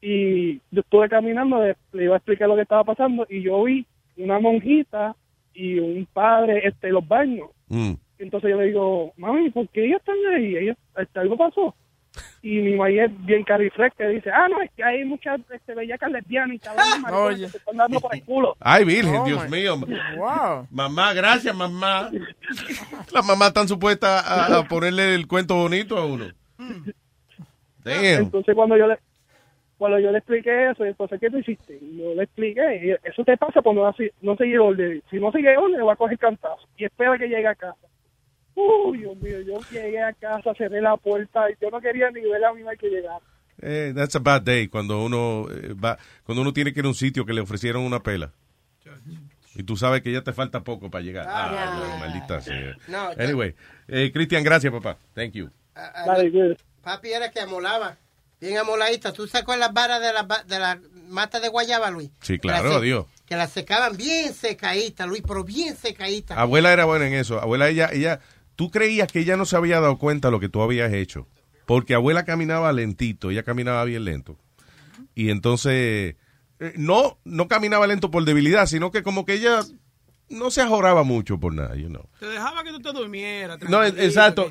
[0.00, 3.64] Y yo estuve caminando, le le iba a explicar lo que estaba pasando, y yo
[3.64, 5.16] vi una monjita
[5.54, 7.50] y un padre este, en los baños.
[7.68, 7.94] Mm.
[8.18, 10.56] Entonces yo le digo, mami, ¿por qué ellos están ahí?
[10.56, 11.74] Ellos, este, algo pasó.
[12.48, 16.12] Y mi mamá es bien carifresca, dice, ah, no, es que hay muchas este, bellacas
[16.12, 18.56] lesbianas y cabrones maricones que se están dando por el culo.
[18.60, 19.76] Ay, Virgen, Oh, Dios my- mío.
[20.16, 20.68] Wow.
[20.70, 22.10] Mamá, gracias, mamá.
[23.12, 26.26] Las mamás están supuestas a, a ponerle el cuento bonito a uno.
[27.84, 28.22] Damn.
[28.22, 28.98] Entonces cuando yo le
[29.78, 31.78] cuando yo le expliqué eso, entonces ¿qué tú hiciste?
[31.98, 35.02] Yo le expliqué, y eso te pasa por no, así- no seguir orden.
[35.10, 36.66] Si no sigue orden, va a coger cantazo.
[36.78, 37.76] Y espera que llegue a casa.
[38.56, 42.22] Uy, Dios mío, yo llegué a casa, cerré la puerta y yo no quería ni
[42.22, 43.20] ver a mi madre que llegara.
[43.62, 46.88] Eh, that's a bad day cuando uno eh, va, cuando uno tiene que ir a
[46.88, 48.32] un sitio que le ofrecieron una pela.
[49.54, 51.26] Y tú sabes que ya te falta poco para llegar.
[51.28, 51.80] Ah, Ah.
[51.80, 52.76] no, maldita sea.
[52.88, 53.54] No, Anyway,
[53.88, 54.98] eh, Cristian, gracias, papá.
[55.14, 55.50] Thank you.
[55.74, 56.04] Ah,
[56.82, 57.96] Papi era que amolaba.
[58.40, 59.12] Bien amoladita.
[59.14, 60.78] ¿Tú sacas las varas de la, de la
[61.08, 62.10] mata de guayaba, Luis?
[62.20, 63.06] Sí, claro, Dios.
[63.24, 66.36] Que las secaban bien secaditas, Luis, pero bien secaditas.
[66.36, 67.40] Abuela era buena en eso.
[67.40, 68.20] Abuela, ella, ella,
[68.56, 71.28] tú creías que ella no se había dado cuenta de lo que tú habías hecho.
[71.66, 74.38] Porque abuela caminaba lentito, ella caminaba bien lento.
[75.14, 76.16] Y entonces,
[76.60, 79.60] eh, no, no caminaba lento por debilidad, sino que como que ella
[80.28, 82.08] no se ajoraba mucho por nada, you know.
[82.18, 83.60] Te dejaba que tú te durmieras.
[83.68, 84.50] No, exacto.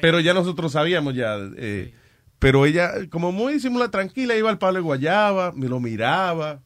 [0.00, 1.36] Pero ya nosotros sabíamos ya.
[1.56, 1.94] eh,
[2.38, 6.60] Pero ella, como muy disimulada, tranquila, iba al palo de guayaba, me lo miraba,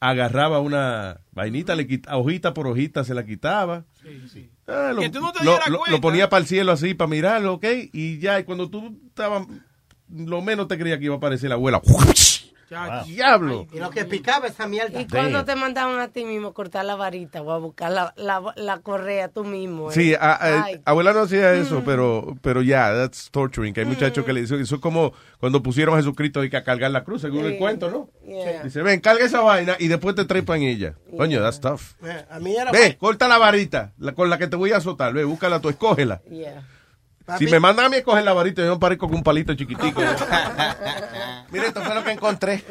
[0.00, 3.84] agarraba una vainita, le quita, hojita por hojita se la quitaba.
[4.66, 5.96] Ah, lo, Que tú no te lo- dieras lo- cuenta.
[5.96, 7.64] lo ponía para el cielo así, para mirarlo, ¿ok?
[7.92, 9.46] Y ya, y cuando tú estabas,
[10.08, 11.80] lo menos te creía que iba a aparecer la abuela.
[13.06, 13.66] ¡Diablo!
[13.72, 15.00] Y lo que picaba esa mierda.
[15.00, 18.42] ¿Y cuando te mandaban a ti mismo cortar la varita o a buscar la, la,
[18.56, 19.90] la correa tú mismo?
[19.90, 19.94] eh?
[19.94, 23.72] Sí, a- a- Ay, abuela no hacía eso, pero pero ya, that's torturing.
[23.74, 26.56] Que hay muchachos que le dicen, eso es como cuando pusieron a Jesucristo y que
[26.56, 28.08] a cargar la cruz, según el cuento, ¿no?
[28.26, 28.62] Yeah.
[28.62, 30.94] Dice, ven, carga esa vaina y después te trepan ella.
[31.16, 31.82] Coño, that's tough.
[32.30, 35.12] A mí era Ve, corta la varita la, con la que te voy a azotar.
[35.12, 36.22] Ve, búscala tú, escógela.
[36.30, 36.62] yeah.
[37.38, 39.54] Si me mandan a mí a escoger la varita, yo me parezco con un palito
[39.54, 40.00] chiquitico.
[41.50, 42.62] Mira, esto fue lo que encontré.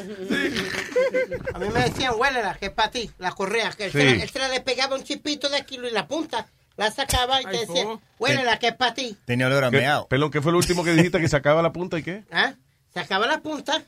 [1.53, 3.71] A mí me decían, huélela, que es para ti, la correa.
[3.71, 3.97] Que él, Sí.
[3.99, 6.45] se la, él se la despegaba un chipito de kilo y la punta
[6.77, 7.85] la sacaba y te decía,
[8.19, 9.17] huélela, que es para ti.
[9.25, 10.07] Tenía olor a ¿Qué- meao.
[10.07, 11.19] Perdón, ¿qué fue lo último que dijiste?
[11.19, 12.23] ¿Que sacaba la punta y qué?
[12.31, 12.53] ¿Ah?
[12.93, 13.81] Sacaba la punta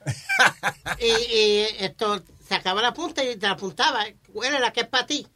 [0.99, 1.05] y,
[1.35, 4.03] y esto, sacaba la punta y te la apuntaba.
[4.33, 5.27] Huélela, que es para ti.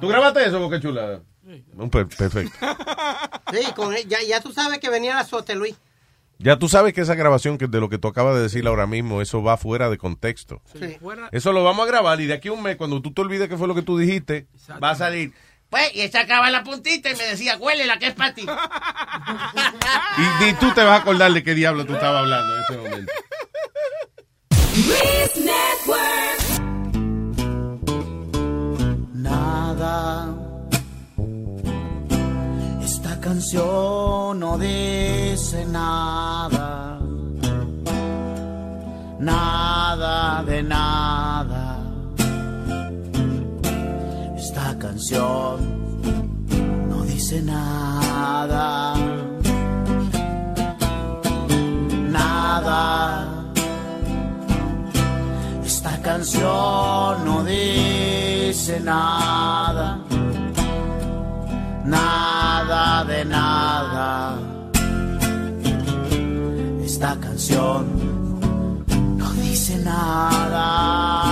[0.00, 1.20] ¿Tú grabaste eso, Boca Chula?
[1.76, 2.56] Un per- perfecto.
[3.52, 5.74] Sí, con, ya, ya tú sabes que venía el azote, Luis.
[6.38, 8.86] Ya tú sabes que esa grabación que de lo que tú acabas de decir ahora
[8.86, 10.60] mismo, eso va fuera de contexto.
[10.78, 10.98] Sí.
[11.30, 13.48] Eso lo vamos a grabar y de aquí a un mes, cuando tú te olvides
[13.48, 14.46] qué fue lo que tú dijiste,
[14.82, 15.32] va a salir.
[15.68, 18.42] Pues, y él sacaba la puntita y me decía, huélela, que es para ti.
[20.42, 23.12] Y tú te vas a acordar de qué diablo tú estabas hablando en ese momento.
[29.14, 30.41] Nada.
[33.22, 36.98] Canción no dice nada.
[39.20, 41.78] Nada de nada.
[44.36, 45.56] Esta canción
[46.90, 48.94] no dice nada.
[52.10, 53.44] Nada.
[55.64, 60.01] Esta canción no dice nada,
[61.92, 64.38] nada de nada.
[66.84, 67.80] Esta canción
[69.18, 71.31] no dice nada.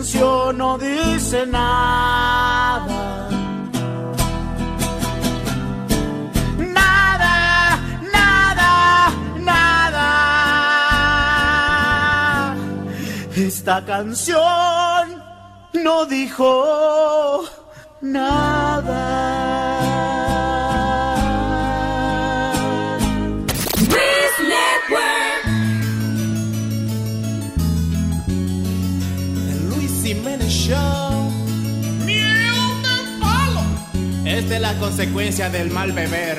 [0.00, 3.28] Canción no dice nada.
[6.56, 7.78] Nada,
[8.10, 10.06] nada, nada.
[13.36, 15.22] Esta canción
[15.74, 17.44] no dijo
[18.00, 19.20] nada.
[24.40, 25.19] El
[30.50, 31.30] Jiménez Show.
[32.04, 33.62] ¡Miel de palo!
[34.24, 36.38] Esta es la consecuencia del mal beber.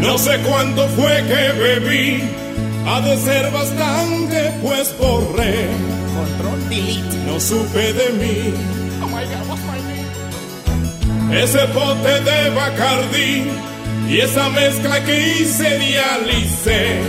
[0.00, 2.22] No sé cuánto fue que bebí,
[2.86, 5.68] ha de ser bastante, pues borré.
[6.14, 7.16] Control delete.
[7.26, 8.54] No supe de mí,
[9.02, 9.78] Oh my god, what's my
[11.28, 11.42] name?
[11.42, 13.44] ese pote de Bacardi
[14.08, 17.00] y esa mezcla que hice dialicé.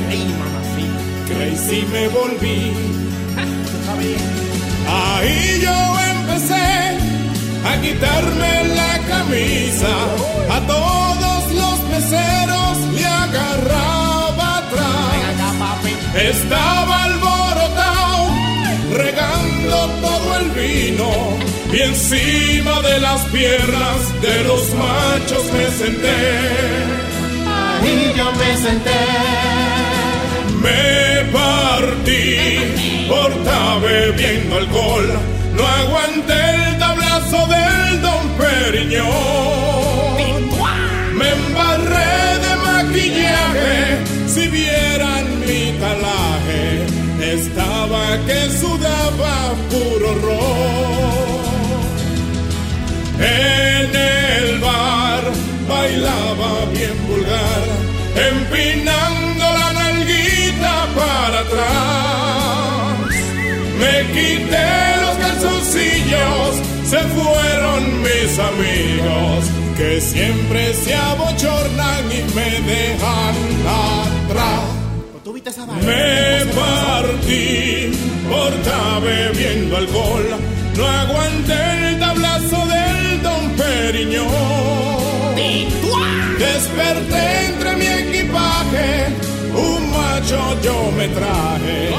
[1.27, 2.71] Crazy me volví.
[4.89, 6.06] Ahí yo
[6.39, 9.93] a quitarme la camisa.
[10.51, 14.85] A todos los meseros le agarraba atrás.
[16.15, 18.27] Estaba alborotado,
[18.93, 21.09] regando todo el vino.
[21.73, 26.21] Y encima de las piernas de los machos me senté.
[27.47, 29.05] Ahí yo me senté.
[30.61, 39.07] Me partí, portaba bebiendo alcohol no aguanté el tablazo del Don Periñón.
[41.17, 43.73] Me embarré de maquillaje.
[44.27, 46.63] Si vieran mi talaje,
[47.33, 49.35] estaba que sudaba
[49.71, 51.17] puro ron.
[53.19, 55.23] En el bar
[55.67, 57.65] bailaba bien vulgar,
[58.29, 63.09] empinando la nalguita para atrás.
[63.79, 64.96] Me quité
[65.57, 66.55] los calzoncillos,
[66.85, 69.45] se fueron mis amigos,
[69.77, 73.35] que siempre se abochornan y me dejan
[73.65, 74.63] atrás.
[75.85, 77.91] Me partí
[78.29, 80.25] por estar bebiendo alcohol,
[80.75, 84.27] no aguanté el tablazo del Don Periñón.
[86.39, 89.07] Desperté entre mi equipaje,
[89.53, 91.89] un macho yo me traje,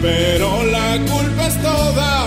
[0.00, 2.17] pero la culpa es toda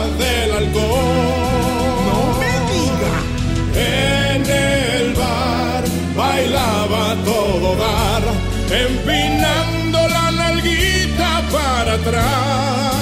[8.72, 12.96] empinando la nalguita para atrás.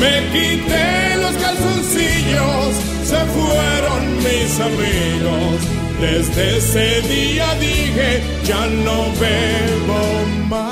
[0.00, 2.74] Me quité los calzoncillos,
[3.04, 5.60] se fueron mis amigos.
[6.00, 10.65] Desde ese día dije, ya no bebo más.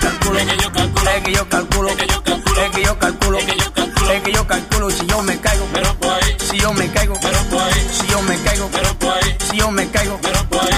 [0.00, 2.82] Calculo, es que yo calculo, es que yo calculo, es que yo calculo, es que
[2.82, 5.94] yo calculo, es que yo calculo, es que yo calculo si yo me caigo, pero
[6.00, 9.70] pues, si yo me caigo, pero pues, si yo me caigo, pero pues, si yo
[9.70, 10.70] me caigo, pero pues,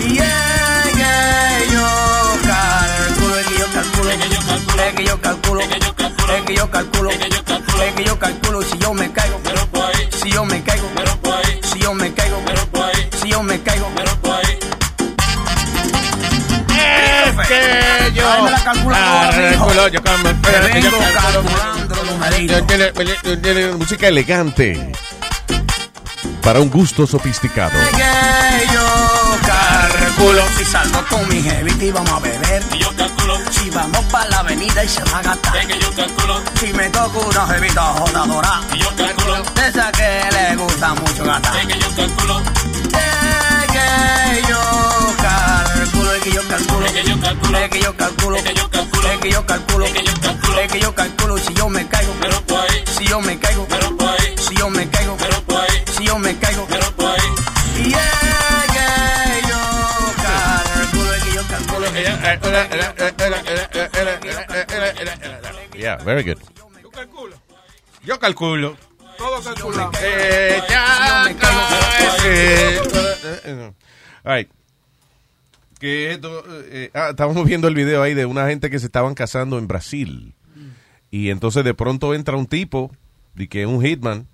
[0.00, 0.26] y es
[1.62, 1.86] que yo
[2.92, 6.54] calculo, es que yo calculo, es que yo calculo, es que yo calculo, es que
[6.54, 9.66] yo calculo, es que yo calculo, es que yo calculo, si yo me caigo, pero
[9.70, 13.42] pues, si yo me caigo, pero pues, si yo me caigo, pero pues, si yo
[13.42, 14.48] me caigo, pero pues.
[16.74, 17.81] Es que yo
[18.32, 20.32] Tráeme la calculadora, yo calculo.
[22.66, 24.92] tiene- tiene música elegante
[26.42, 27.72] para un gusto sofisticado.
[27.96, 28.86] que yo
[29.46, 32.62] calculo si salgo con mi jevita y vamos a beber.
[32.74, 35.66] Y yo calculo si vamos para la avenida y se va a gastar.
[35.66, 38.60] que yo calculo si me toco una jevita jodadora.
[38.74, 41.66] Y yo calculo esa que le gusta mucho gastar.
[41.66, 42.42] que yo calculo
[43.72, 44.60] que yo
[45.18, 48.54] calculo, es que yo calculo, es que yo calculo, es que yo calculo, es que
[48.54, 51.54] yo calculo, es que yo calculo, es que yo calculo, es que yo calculo si
[51.54, 55.16] yo me caigo, pero pues, si yo me caigo, pero pues, si yo me caigo,
[55.16, 57.22] pero pues, si yo me caigo, pero pues,
[57.78, 58.00] y es
[58.72, 59.58] que yo
[60.22, 62.12] calculo, es que yo calculo, es que yo
[65.74, 66.38] Yeah, very good.
[66.82, 67.36] Yo calculo.
[68.04, 68.76] Yo calculo.
[69.22, 69.92] Todo calculado.
[70.02, 71.30] Eh, ya
[72.24, 72.80] eh,
[73.44, 73.72] eh,
[74.24, 74.50] all right.
[75.78, 79.14] Que esto, eh, ah, estábamos viendo el video ahí de una gente que se estaban
[79.14, 80.34] casando en Brasil.
[81.12, 82.90] Y entonces de pronto entra un tipo,
[83.34, 84.26] de que un hitman.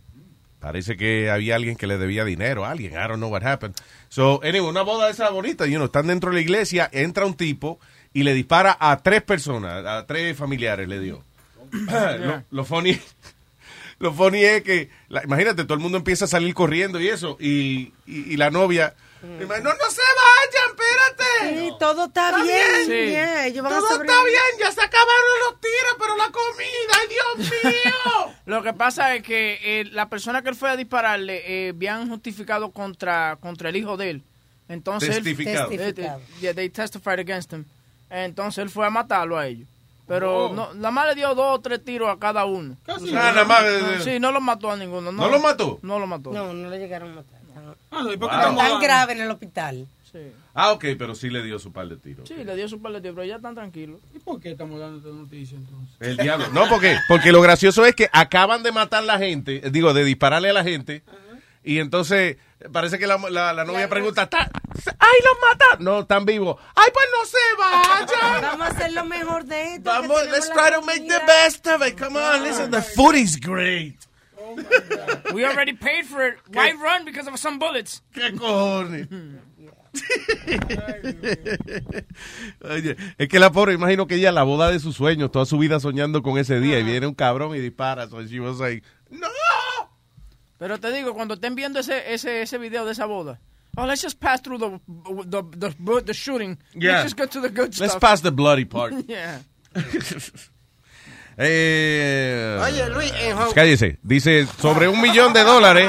[0.59, 2.95] Parece que había alguien que le debía dinero alguien.
[2.95, 3.75] I don't know what happened.
[4.09, 7.27] So, anyway, una boda de esa bonita, you know, están dentro de la iglesia, entra
[7.27, 7.79] un tipo
[8.15, 11.23] y le dispara a tres personas, a tres familiares le dio.
[11.71, 12.99] lo, lo funny,
[13.99, 17.37] lo funny es que, la- imagínate, todo el mundo empieza a salir corriendo y eso,
[17.41, 19.47] y, y, y la novia, no, no
[19.91, 21.59] se vayan, espérate.
[21.61, 22.89] Sí, todo está, Está bien.
[22.89, 23.09] bien.
[23.11, 26.93] yeah, ellos van a Todo está bien, ya se acabaron los tiros, pero la comida,
[27.01, 28.35] ay Dios mío.
[28.47, 32.09] Lo que pasa es que eh, la persona que él fue a dispararle eh, habían
[32.09, 34.23] justificado contra, contra el hijo de él.
[34.69, 35.69] Entonces él- Testificado.
[35.73, 35.95] Eh,
[36.41, 37.65] yeah, they testified against him.
[38.11, 39.67] Entonces él fue a matarlo a ellos.
[40.09, 40.55] Pero Oh.
[40.55, 42.77] no, nada más le dio dos o tres tiros a cada uno.
[42.85, 45.13] Casi Ah, nada más, eh, No, sí, no lo mató a ninguno.
[45.13, 45.79] ¿No lo mató?
[45.83, 46.33] No lo mató.
[46.33, 47.39] No, no lo llegaron a matar.
[47.91, 48.57] Ah, ¿y por qué Wow.
[48.57, 49.87] Tan grave en el hospital.
[50.11, 50.19] Sí.
[50.55, 52.27] Ah, ok, pero sí le dio su par de tiros.
[52.27, 54.01] Sí, le dio su par de tiros, pero ya están tranquilos.
[54.15, 55.95] ¿Y por qué estamos dando esta noticia entonces?
[56.01, 56.47] El diablo.
[56.55, 60.05] No, porque, porque lo gracioso es que acaban de matar la gente, eh, digo, de
[60.05, 61.03] dispararle a la gente,
[61.63, 62.39] y entonces
[62.73, 64.51] parece que la, la- la novia pregunta, "¿Está-
[64.99, 65.85] ¡ay, los mataron!
[65.85, 66.57] No, están vivos.
[66.75, 68.43] ¡Ay, pues no se vayan!
[68.43, 69.91] Vamos a hacer lo mejor de esto.
[69.91, 71.97] Vamos, let's try to make the best of it.
[71.99, 73.97] Come on, listen, the food is great.
[75.35, 76.37] We already paid for it.
[76.53, 78.03] Why run because of some bullets?
[78.15, 79.09] ¿Qué cojones?
[82.63, 85.59] Oye, es que la pobre, imagino que ella la boda de sus sueños, toda su
[85.59, 88.09] vida soñando con ese día, y viene un cabrón y dispara.
[88.09, 88.85] So she was like,
[90.59, 93.41] Pero te digo, cuando estén viendo ese, ese, ese video de esa boda,
[93.77, 94.81] Oh, let's just pass through the
[95.31, 96.59] the the, the shooting.
[96.75, 96.95] Yeah.
[97.03, 98.01] Let's just get to the good Let's stuff.
[98.01, 98.93] pass the bloody part.
[99.07, 99.39] yeah.
[101.41, 103.99] Eh, Oye, Luis, en Hong- cállese.
[104.03, 105.89] Dice sobre un millón de dólares.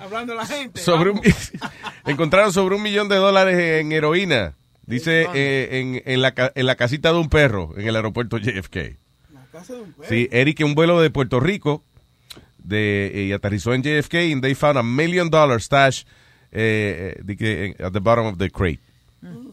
[0.00, 0.80] Hablando la gente.
[0.82, 1.20] Sobre un,
[2.04, 4.56] encontraron sobre un millón de dólares en heroína.
[4.82, 8.36] Dice eh, en, en, la, ca- en la casita de un perro en el aeropuerto
[8.36, 8.98] JFK.
[10.08, 11.82] Sí, Eric en un vuelo de Puerto Rico
[12.64, 16.04] de, y aterrizó en JFK and they found a million dollar stash
[16.52, 18.80] eh, eh, de at the bottom of the crate.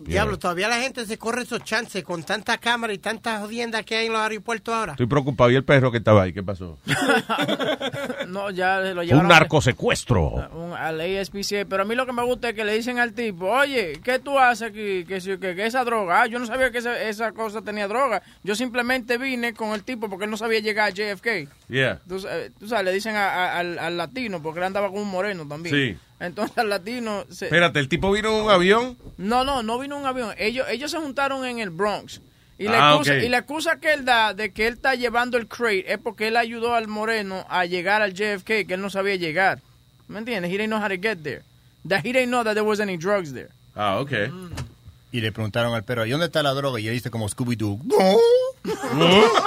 [0.05, 3.97] Diablo, todavía la gente se corre esos chances con tanta cámara y tanta jodienda que
[3.97, 4.93] hay en los aeropuertos ahora.
[4.93, 5.51] Estoy preocupado.
[5.51, 6.31] ¿Y el perro que estaba ahí?
[6.31, 6.77] ¿Qué pasó?
[8.27, 9.27] No, ya lo Un llevaron.
[9.27, 10.49] narcosecuestro.
[10.53, 13.13] un- al ASPCA, pero a mí lo que me gusta es que le dicen al
[13.13, 15.05] tipo, oye, ¿qué tú haces aquí?
[15.05, 17.87] Que, si- que, que esa droga, ah, yo no sabía que esa, esa cosa tenía
[17.87, 18.21] droga.
[18.43, 21.49] Yo simplemente vine con el tipo porque él no sabía llegar a JFK.
[21.69, 21.99] Yeah.
[22.07, 22.29] Tú, sa-
[22.59, 25.45] tú sabes, le dicen a- a- al, al latino, porque él andaba con un moreno
[25.47, 25.75] también.
[25.75, 25.97] Sí.
[26.19, 27.25] Entonces al latino...
[27.29, 28.97] se- Espérate, ¿el tipo vino en un avión?
[29.17, 30.33] no, no, no vino un avión.
[30.37, 32.21] Ellos, ellos se juntaron en el Bronx.
[32.59, 35.37] Y la, Ah, excusa, y la excusa que él da de que él está llevando
[35.37, 38.89] el crate es porque él ayudó al moreno a llegar al JFK, que él no
[38.89, 39.61] sabía llegar.
[40.07, 40.49] ¿Me entiendes?
[40.49, 41.43] He didn't know how to get there.
[41.87, 43.49] That he didn't know that there was any drugs there.
[43.75, 44.11] Ah, ok.
[45.11, 46.79] Y le preguntaron al perro, ¿y dónde está la droga?
[46.79, 47.79] Y él dice como Scooby-Doo.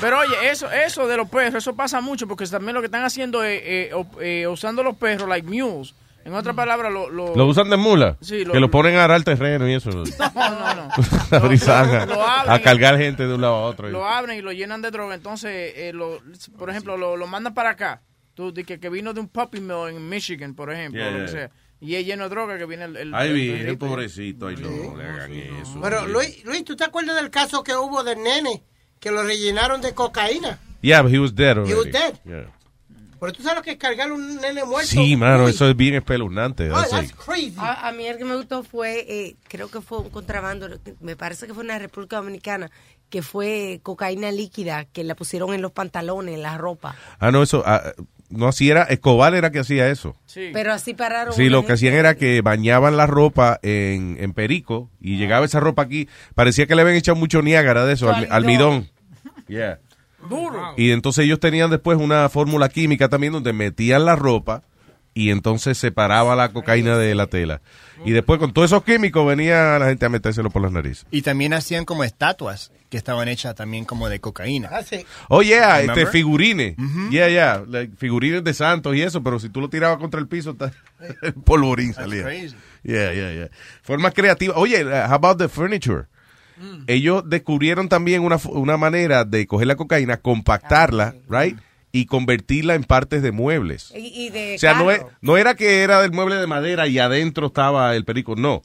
[0.00, 3.04] Pero oye, eso eso de los perros, eso pasa mucho porque también lo que están
[3.04, 3.90] haciendo es eh,
[4.20, 5.94] eh, usando los perros like mules.
[6.24, 8.16] En otras palabras, lo, lo, ¿Lo usan de mula?
[8.20, 9.90] Sí, lo- que lo ponen a arar terreno y eso.
[10.34, 10.90] No, no, no.
[12.52, 13.88] a cargar gente de un lado a otro.
[13.90, 15.14] Lo abren y lo llenan de droga.
[15.14, 16.18] Entonces, eh, lo,
[16.58, 18.02] por ejemplo, lo, lo mandan para acá.
[18.34, 21.26] Tú, que, que vino de un puppy mill en Michigan, por ejemplo, Yeah, o lo
[21.26, 21.40] que yeah.
[21.48, 21.50] sea.
[21.80, 22.96] Y es lleno de droga que viene el...
[22.96, 23.86] el Ay, el perrito.
[23.86, 24.46] pobrecito.
[24.46, 25.78] Ay, no, le hagan eso.
[25.82, 28.62] Pero Luis, Luis, ¿tú te acuerdas del caso que hubo del nene
[28.98, 30.58] que lo rellenaron de cocaína?
[30.80, 31.72] Yeah, but he was dead already.
[31.72, 32.14] He was dead.
[32.24, 32.50] Yeah.
[33.18, 34.88] Pero tú sabes lo que es cargar un nene muerto.
[34.90, 35.54] Sí, mano, Luis?
[35.54, 36.70] eso es bien espeluznante.
[36.70, 37.54] Oh, That's crazy.
[37.58, 40.68] A, a mí el que me gustó fue, eh, creo que fue un contrabando,
[41.00, 42.70] me parece que fue en la República Dominicana,
[43.08, 46.94] que fue cocaína líquida, que la pusieron en los pantalones, en la ropa.
[47.18, 47.62] Ah, no, eso.
[47.66, 47.92] ah,
[48.30, 48.82] no, así era.
[48.84, 50.16] Escobar era que hacía eso.
[50.52, 51.32] Pero así pararon.
[51.34, 55.60] Sí, lo que hacían era que bañaban la ropa en, en perico y llegaba esa
[55.60, 56.08] ropa aquí.
[56.34, 58.88] Parecía que le habían echado mucho Niágara de eso, almi- almidón.
[59.48, 59.78] Yeah.
[60.28, 60.74] Duro.
[60.76, 64.62] Y entonces ellos tenían después una fórmula química también donde metían la ropa
[65.16, 67.62] y entonces separaba la cocaína de la tela.
[68.04, 71.06] Y después con todos esos químicos venía la gente a metérselo por las narices.
[71.10, 74.68] Y también hacían como estatuas que estaban hechas también como de cocaína.
[74.70, 75.06] Ah, sí.
[75.30, 76.76] Oh, yeah, este, figurines.
[77.10, 80.28] Yeah, yeah, like, figurines de santos y eso, pero si tú lo tirabas contra el
[80.28, 80.54] piso,
[81.22, 82.22] el polvorín salía.
[82.22, 82.54] crazy.
[82.82, 83.48] Yeah, yeah, yeah.
[83.80, 84.58] Formas creativas.
[84.58, 86.08] Oye, uh, how about the furniture?
[86.58, 86.84] Mm.
[86.88, 91.58] Ellos descubrieron también una, una manera de coger la cocaína, compactarla, right?
[91.96, 93.92] Y convertirla en partes de muebles.
[93.96, 96.86] Y, y de O sea, no, es- no era que era del mueble de madera
[96.86, 98.62] y adentro estaba el perico, no.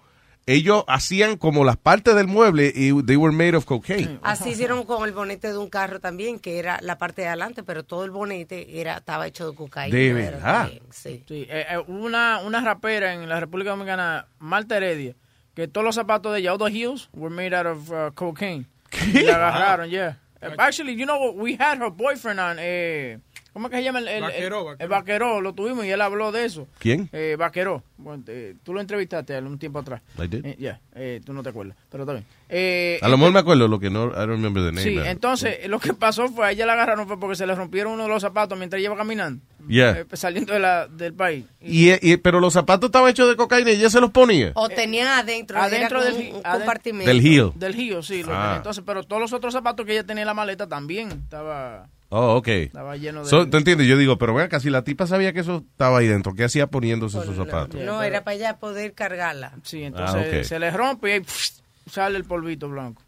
[0.48, 4.20] Ellos hacían como las partes del mueble y they were made of cocaine.
[4.24, 7.62] Así hicieron con el bonete de un carro también, que era la parte de adelante,
[7.62, 9.96] pero todo el bonete era estaba hecho de cocaína.
[9.96, 10.62] De verdad.
[10.64, 11.24] también, sí.
[11.28, 15.16] Sí, eh, eh, hubo una, una rapera en la República Dominicana, Marta Heredia,
[15.54, 18.66] que todos los zapatos de ella, all the heels, were made out of uh, cocaine.
[19.14, 20.18] Y la agarraron, yeah.
[20.42, 21.36] Uh, Actually, you know what?
[21.38, 23.18] We had her boyfriend on, eh,
[23.54, 24.00] ¿cómo es que se llama?
[24.00, 26.68] El, el, Vaqueró, el- el vaqueró, lo tuvimos y él habló de eso.
[26.80, 27.10] ¿Quién?
[27.12, 27.84] Eh, vaqueró.
[27.98, 30.02] Bueno, eh, tú lo entrevistaste un tiempo atrás.
[30.18, 30.46] I did.
[30.46, 32.26] Eh, yeah, eh, tú no te acuerdas, pero está bien.
[32.50, 34.82] Eh, A lo mejor me acuerdo lo que no, I don't remember the name.
[34.84, 37.94] Sí, entonces lo que pasó fue, a ella la agarraron fue porque se le rompieron
[37.94, 40.00] uno de los zapatos mientras ella iba caminando, Yeah.
[40.00, 41.46] eh, saliendo de la, del país.
[41.62, 44.52] Y, y- pero los zapatos estaban hechos de cocaína y ella se los ponía.
[44.56, 47.08] O tenían adentro, adentro del, un, compartimento.
[47.08, 47.52] Del heel.
[47.56, 48.24] Del heel, sí.
[48.24, 48.42] lo Ah.
[48.42, 48.56] tenía.
[48.58, 51.88] Entonces, pero todos los otros zapatos que ella tenía en la maleta también estaba...
[52.14, 52.48] Oh, ok.
[52.50, 53.88] Estaba lleno de- So, ¿Tú entiendes?
[53.88, 56.34] Yo digo, pero vean, casi la tipa sabía que eso estaba ahí dentro.
[56.34, 57.80] ¿Qué hacía poniéndose esos zapatos?
[57.82, 59.54] No, era para ella poder cargarla.
[59.64, 60.44] Sí, entonces Ah, ok.
[60.44, 61.50] se le rompe y ahí pff,
[61.90, 63.02] sale el polvito blanco.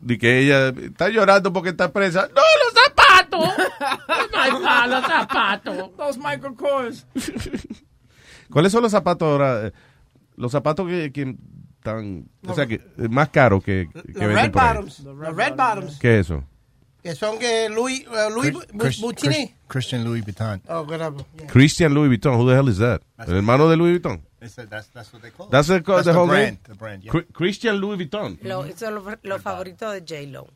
[0.00, 2.28] De que ella está llorando porque está presa.
[2.34, 3.54] ¡No, los zapatos!
[4.60, 5.90] ¡No los zapatos!
[5.98, 7.06] Los Michael Kors.
[8.50, 9.72] ¿Cuáles son los zapatos ahora?
[10.36, 11.36] Los zapatos que, que
[11.78, 14.74] están, o sea, que más caros que, que Los venden red por ahí.
[14.74, 15.00] bottoms.
[15.00, 15.98] Los red bottoms.
[15.98, 16.44] ¿Qué es eso?
[17.02, 20.60] Que son que Louis, uh, Louis Chris- Chris- Christian Louis Vuitton.
[20.68, 21.24] Oh, whatever.
[21.38, 21.46] Yeah.
[21.46, 22.36] Christian Louis Vuitton.
[22.36, 23.00] Who the hell is that?
[23.18, 24.20] ¿El hermano de Louis Vuitton?
[24.42, 25.52] A- that's, that's what they call it.
[25.52, 26.58] That's the, That's the the whole brand, name?
[26.66, 27.12] the brand, yeah.
[27.12, 28.38] Cri- Christian Louis Vuitton.
[28.42, 30.48] Lo, eso es lo, lo favorito de J-Lo.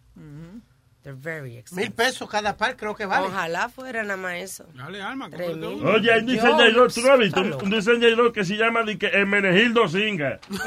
[1.03, 1.91] They're very expensive.
[1.91, 3.27] Mil pesos cada par, creo que vale.
[3.27, 4.65] Ojalá fuera nada más eso.
[4.75, 5.29] Dale, alma.
[5.35, 9.87] Oye, hay un diseñador, tú has visto, un, diseñador que se llama de que Hermenegildo
[9.87, 10.41] Singa.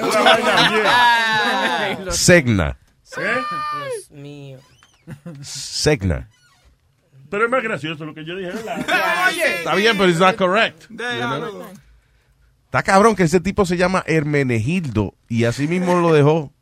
[2.11, 2.77] Segna.
[3.17, 3.19] ¿Eh?
[3.19, 4.59] Dios mío.
[5.41, 6.29] Segna.
[7.29, 8.79] Pero es más gracioso lo que yo dije, ¿verdad?
[9.57, 10.89] Está bien, pero it's not correct.
[10.89, 11.65] you know?
[12.65, 16.53] Está cabrón que ese tipo se llama Hermenegildo y así mismo lo dejó.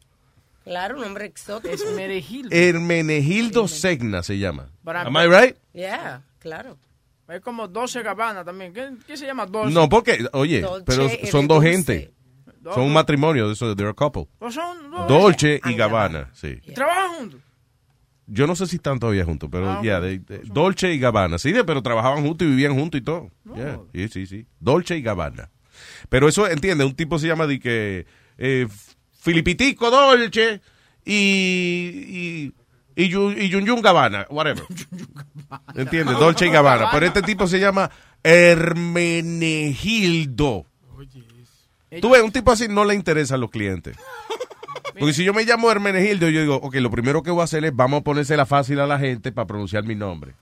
[0.63, 1.73] Claro, un hombre exótico.
[1.73, 2.47] Es Merejil.
[2.51, 4.69] Hermenegildo Segna se llama.
[4.85, 5.57] Am I right?
[5.73, 6.77] Yeah, claro.
[7.27, 8.73] Es como Dolce Gabbana también.
[8.73, 9.73] ¿Qué, qué se llama Dolce?
[9.73, 12.13] No, porque, oye, Dolce pero son dos gente.
[12.73, 14.27] Son un matrimonio, eso, they're a couple.
[14.39, 15.07] Pues son dos.
[15.07, 16.55] Dolce y Gabbana, sí.
[16.73, 17.41] ¿Trabajan juntos?
[18.27, 20.02] Yo no sé si están todavía juntos, pero Ah, ya,
[20.45, 23.30] Dolce y Gabbana, sí, de- pero trabajaban juntos y vivían juntos y todo.
[23.56, 24.45] Yeah, Sí, sí, sí.
[24.60, 25.52] Dolce y Gabbana.
[26.10, 28.06] Pero eso, entiende, un tipo se llama de que
[28.38, 28.68] eh,
[29.19, 30.61] Filipitico Dolce
[31.06, 32.52] y y
[32.97, 34.64] y, Yu- y Yun Yun Gabbana, whatever.
[35.76, 36.18] ¿Entiendes?
[36.19, 36.89] Dolce y Gabbana.
[36.91, 37.91] Pero este tipo se llama
[39.35, 40.65] Hermenegildo.
[42.02, 43.95] Tú ves, un tipo así no le interesa a los clientes.
[44.99, 47.63] Porque si yo me llamo Hermenegildo, yo digo, ok, lo primero que voy a hacer
[47.65, 50.34] es vamos a ponérsela fácil a la gente para pronunciar mi nombre.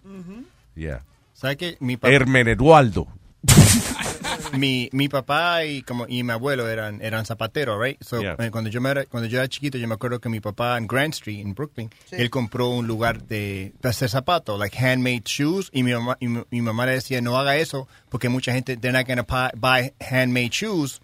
[0.76, 1.04] Yeah.
[1.34, 1.78] ¿Sabes qué?
[1.80, 3.08] Mi papá, Hermenedualdo.
[4.58, 8.02] mi, mi papá y como y mi abuelo eran eran zapateros, right?
[8.02, 8.36] So, Yeah.
[8.40, 10.78] eh, cuando yo me era, cuando yo era chiquito, yo me acuerdo que mi papá
[10.78, 15.24] en Grand Street en Brooklyn, él compró un lugar de, de hacer zapatos, like handmade
[15.26, 18.54] shoes, y mi mamá y mi, mi mamá le decía no haga eso porque mucha
[18.54, 21.02] gente they're not gonna pa- buy handmade shoes.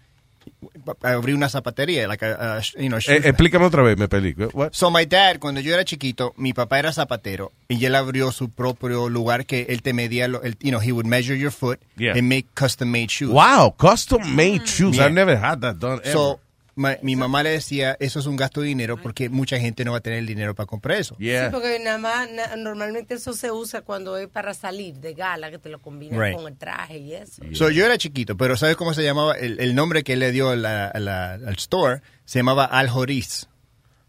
[1.02, 4.48] Abrí una zapatería, like a, a, you know, Eh, explícame otra vez, me pelico.
[4.52, 4.70] What?
[4.72, 8.48] So my dad, cuando yo era chiquito, mi papá era zapatero y él abrió su
[8.50, 11.78] propio lugar que él te medía, lo, él, you know, he would measure your foot
[11.96, 12.12] Yeah.
[12.16, 13.30] and make custom made shoes.
[13.32, 14.96] Wow, custom made shoes.
[14.96, 15.06] Yeah.
[15.06, 16.12] I've never had that done ever.
[16.12, 16.40] So
[16.80, 19.92] ma- mi mamá le decía, eso es un gasto de dinero porque mucha gente no
[19.92, 21.14] va a tener el dinero para comprar eso.
[21.18, 25.50] Sí, porque nada más, na- normalmente eso se usa cuando es para salir de gala,
[25.50, 26.36] que te lo combinan Right.
[26.36, 27.42] con el traje y eso.
[27.52, 29.34] So, yo era chiquito, pero ¿sabes cómo se llamaba?
[29.34, 32.64] El, el nombre que él le dio a la- a la- al store se llamaba
[32.64, 33.48] Al Joris.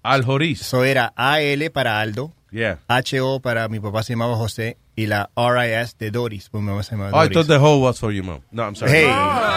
[0.03, 0.61] Al Joris.
[0.61, 2.79] So era A-L para Aldo, Yeah.
[2.87, 6.83] H-O para mi papá se llamaba José y la R-I-S de Doris, pues mi mamá
[6.83, 7.33] se llamaba Oh, I Doris.
[7.33, 8.41] thought the hoe was for your mom.
[8.51, 8.91] No, I'm sorry.
[8.91, 9.07] Hey.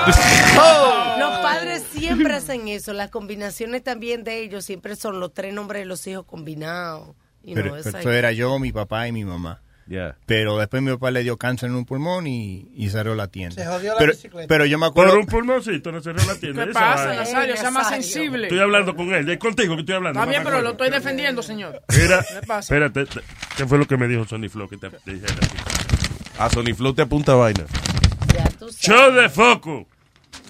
[0.07, 0.17] Los
[1.45, 2.93] padres siempre hacen eso.
[2.93, 7.09] Las combinaciones también de ellos siempre son los tres nombres de los hijos combinados.
[7.43, 9.61] You Pero, know, pero eso era yo, mi papá y mi mamá.
[9.87, 10.17] Yeah.
[10.25, 13.55] Pero después mi papá le dio cáncer en un pulmón y, y cerró la tienda.
[13.63, 14.49] Se jodió la pero, bicicleta.
[14.49, 15.21] pero yo me Por acuerdo...
[15.21, 16.65] un pulmoncito no cerró la tienda.
[16.65, 17.15] ¿Qué pasa.
[17.15, 17.55] Nazario?
[17.59, 18.45] Sea más sensible.
[18.45, 19.29] Estoy hablando con él.
[19.29, 20.19] Es contigo que estoy hablando.
[20.19, 21.83] Está bien, mamá, pero lo estoy defendiendo, señor.
[22.01, 22.25] Mira,
[22.61, 23.05] espérate.
[23.05, 23.21] te-
[23.59, 25.35] ¿Qué fue lo que me dijo Sony Flow que te te dijera?
[26.39, 27.65] A Sony Flow te apunta vaina.
[28.35, 28.79] Ya tú sabes.
[28.81, 29.87] Show de foco.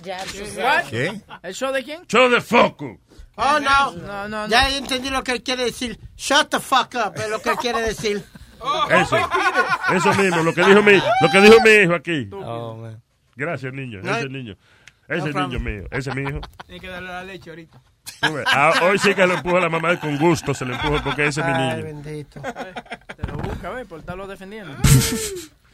[0.03, 0.89] Ya sabes.
[0.91, 1.21] ¿Qué?
[1.43, 2.07] ¿El show de quién?
[2.07, 2.99] Show de foco.
[3.37, 3.93] Oh, no.
[3.93, 4.49] No, no, no.
[4.49, 5.99] Ya entendí lo que él quiere decir.
[6.17, 8.25] Shut the fuck up es lo que él quiere decir.
[8.91, 9.17] Eso.
[9.95, 12.29] Eso mismo, lo que dijo mi, lo que dijo mi hijo aquí.
[12.33, 13.03] Oh, man.
[13.37, 14.01] Gracias, niño.
[14.03, 14.57] No, Ese niño.
[15.09, 15.85] Ese no niño mío.
[15.91, 16.41] Ese es mi hijo.
[16.65, 17.81] Tienes que darle la leche ahorita.
[18.47, 20.55] Ah, hoy sí que lo empuja la mamá con gusto.
[20.55, 21.85] Se le empuja porque ese es mi Ay, niño.
[21.85, 22.41] bendito.
[22.41, 23.87] Te lo busca, ¿ves?
[23.87, 24.75] Por estarlo defendiendo.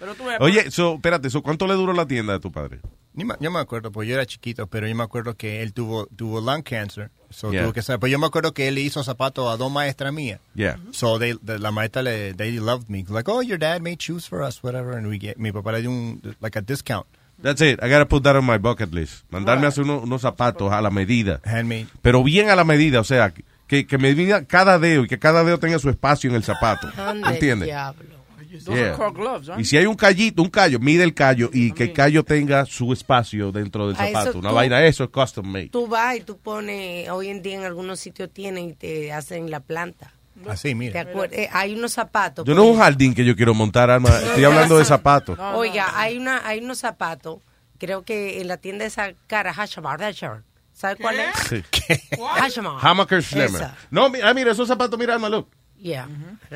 [0.00, 2.80] Pero tú ves, Oye, so, espérate, so, ¿cuánto le duró la tienda de tu padre?
[3.12, 5.72] Ni ma- Yo me acuerdo, pues yo era chiquito, pero yo me acuerdo que él
[5.72, 7.10] tuvo, tuvo lung cancer.
[7.30, 7.62] So Yeah.
[7.62, 10.40] tuvo que pues yo me acuerdo que él le hizo zapatos a dos maestras mías.
[10.54, 10.78] Yeah.
[10.92, 13.04] So they, the- la maestra le, they loved me.
[13.08, 14.96] Like, oh, your dad made shoes for us, whatever.
[14.96, 17.06] And we get, mi papá le dio un, like a discount.
[17.42, 17.78] That's it.
[17.82, 19.24] I gotta put that on my bucket list.
[19.30, 21.40] Mandarme a hacer uno- unos zapatos a la medida.
[21.44, 21.86] Handmade.
[22.02, 23.32] Pero bien a la medida, o sea,
[23.66, 26.42] que, que me mida cada dedo y que cada dedo tenga su espacio en el
[26.44, 26.88] zapato.
[27.26, 27.66] ¿Entiendes?
[27.68, 28.19] diablo.
[28.58, 28.88] Those Yeah.
[28.88, 29.56] are called gloves, ¿ah?
[29.58, 32.66] Y si hay un callito, un callo, mide el callo y que el callo tenga
[32.66, 34.38] su espacio dentro del A eso zapato.
[34.38, 35.68] Una tú- vaina, eso es custom made.
[35.68, 39.50] Tú vas y tú pones, hoy en día en algunos sitios tienen y te hacen
[39.50, 40.12] la planta.
[40.48, 41.00] Así, ¿Te mira.
[41.02, 41.38] acuerdas?
[41.38, 42.44] Eh, hay unos zapatos.
[42.46, 44.08] Yo no es un jardín que yo quiero montar, Alma.
[44.08, 45.38] Estoy hablando de zapatos.
[45.54, 47.40] Oiga, hay una, hay unos zapatos,
[47.78, 50.00] creo que en la tienda de esa cara, Hashabar.
[50.72, 51.26] ¿Sabes cuál es?
[51.48, 51.62] Sí.
[52.40, 52.78] Hashabar.
[52.80, 53.60] Hammaker Schlemmer.
[53.62, 53.76] Esa.
[53.90, 55.48] No, mi- ah, mira, esos zapatos, mira, Alma, look.
[55.82, 56.08] Yeah.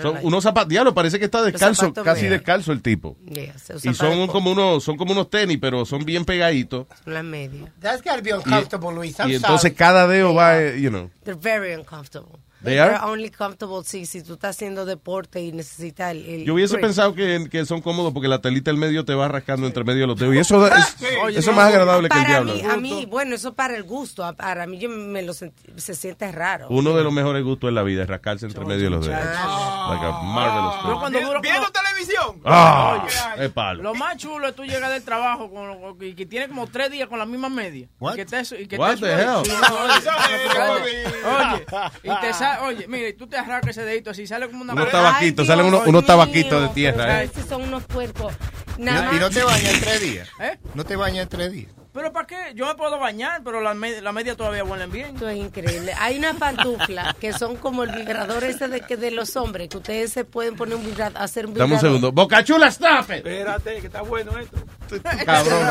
[0.02, 2.32] Son unos zapatos, diablo, parece que está descalzo, casi real.
[2.34, 3.16] descalzo el tipo.
[3.24, 6.86] Yeah, Y son un- como unos, son como unos tenis, pero son bien pegaditos.
[7.06, 7.70] las medias.
[7.80, 9.18] That's gotta be uncomfortable, Luis.
[9.18, 9.74] I'm Y entonces sorry.
[9.74, 11.10] cada dedo va, eh, you know.
[11.24, 12.38] They're very uncomfortable.
[12.64, 12.98] They are?
[13.04, 16.86] only comfortable si, si tú estás haciendo deporte y necesitas el, el Yo hubiese grip.
[16.86, 20.02] pensado que, que son cómodos porque la telita del medio te va rascando entre medio
[20.02, 20.34] de los dedos.
[20.34, 22.54] Y eso, es, Oye, eso es no, más agradable que el diablo.
[22.54, 24.24] mí, a mí, bueno, eso para el gusto.
[24.24, 25.52] a- Para mí yo me lo se
[25.94, 26.66] siente raro.
[26.70, 29.20] Uno de los mejores gustos en la vida es rascarse entre medio de los dedos.
[29.24, 32.40] Like a marvelous Pero cuando duro ¿Viendo como- televisión?
[32.44, 33.06] Ah,
[33.38, 33.82] es palo.
[33.82, 37.08] Lo más chulo es tú llegar del trabajo con, y que tiene como tres días
[37.08, 37.88] con la misma media.
[37.98, 38.14] What?
[38.14, 39.28] Y que te, y que What te the hell?
[39.28, 39.52] Oye,
[41.24, 44.72] oye, y te sale, oye, mire, tú te arrancas ese dedito así, sale como una
[44.72, 47.22] Unos tabaquitos, salen unos, unos tabaquitos de pero tierra.
[47.22, 47.24] ¿eh?
[47.24, 48.34] Estos son unos puercos.
[48.76, 50.28] Y Nada no, y no te bañas en tres días.
[50.40, 50.58] ¿Eh?
[50.74, 51.72] No te bañas en tres días.
[51.94, 52.36] Pero ¿para qué?
[52.56, 55.14] Yo me puedo bañar, pero las me- la media todavía huelen bien.
[55.14, 55.94] Esto es increíble.
[56.00, 59.76] Hay una pantufla que son como el vibrador ese de que de los hombres, que
[59.76, 61.90] ustedes se pueden poner un vibrador, hacer un Dame vibrador.
[61.90, 62.12] un segundo.
[62.12, 63.10] Boca Chula, stop it.
[63.18, 64.56] Espérate, que está bueno esto.
[65.24, 65.66] Cabrón.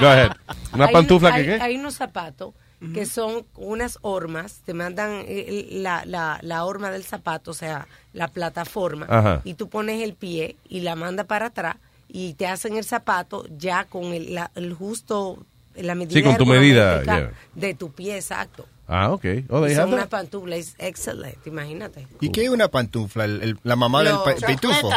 [0.00, 0.32] Go ahead.
[0.74, 1.62] Una Hay- pantufla hay, que qué?
[1.62, 2.54] Hay unos zapatos
[2.94, 7.88] que son unas hormas, te mandan eh, la, la, la horma del zapato, o sea,
[8.12, 9.40] la plataforma, Ajá.
[9.42, 11.74] y tú pones el pie y la manda para atrás
[12.08, 15.44] y te hacen el zapato ya con el, la- el justo,
[15.74, 17.30] la medida Sí, con tu medida, yeah.
[17.54, 18.66] de tu pie, exacto.
[18.90, 19.24] Ah, ok.
[19.50, 20.08] Oh, they have una that?
[20.08, 22.08] pantufla, es excelente, imagínate.
[22.22, 23.26] ¿Y qué es una pantufla?
[23.26, 24.90] El- el- la mamá del No, pa- pitufo.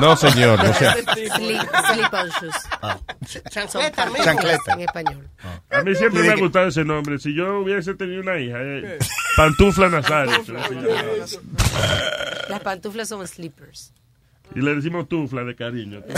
[0.00, 0.94] No, señor, no sea.
[0.94, 1.60] Sleep,
[1.92, 2.54] sleep on shoes.
[3.50, 4.24] Chancleta, Son mijo.
[4.24, 4.72] Chancleta.
[4.72, 5.28] En español.
[5.70, 7.18] A mí siempre me ha gustado ese nombre.
[7.18, 8.98] Si yo hubiese tenido una hija, eh,
[9.36, 10.42] Pantufla Nazario.
[12.48, 13.92] Las pantuflas son slippers.
[14.54, 16.02] Y le decimos tufla de cariño.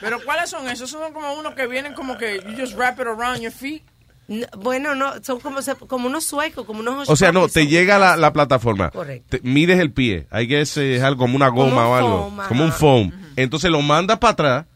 [0.00, 0.90] Pero ¿cuáles son esos?
[0.90, 3.82] Son como unos que vienen como que you just wrap it around your feet.
[4.26, 7.98] No, bueno, no, son como, como unos suecos, como unos O sea, no, te llega
[7.98, 8.90] la, la plataforma.
[8.90, 9.36] Correcto.
[9.36, 10.26] Te- mides el pie.
[10.30, 12.30] Hay que es eh, algo como una Como goma un o algo.
[12.30, 13.12] foam, como un foam.
[13.36, 14.66] Entonces lo mandas para atrás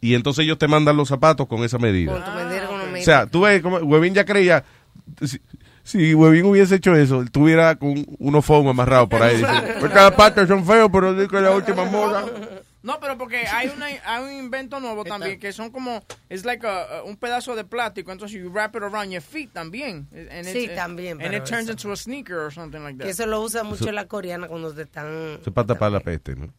[0.00, 2.12] y entonces ellos te mandan los zapatos con esa medida.
[2.96, 4.64] O sea, tú ves como Huevín ya creía.
[5.22, 5.40] Si,
[5.84, 9.36] si Huevín hubiese hecho eso, tuviera con unos foam amarrados por ahí.
[9.36, 9.46] Dice,
[9.78, 12.24] "Pues cada parte son feos, pero digo que la última moda.
[12.82, 16.66] No, pero porque hay, una, hay un invento nuevo también que son como, es like
[16.66, 20.06] a- a- un pedazo de plástico, entonces you wrap it around your feet también.
[20.12, 23.04] And Sí, it's- también, And it turns eso- into a sneaker or something like that.
[23.04, 25.06] Que eso lo usa mucho Eso- la coreana cuando te están...
[25.06, 26.52] Eso es para tapar la peste, ¿no?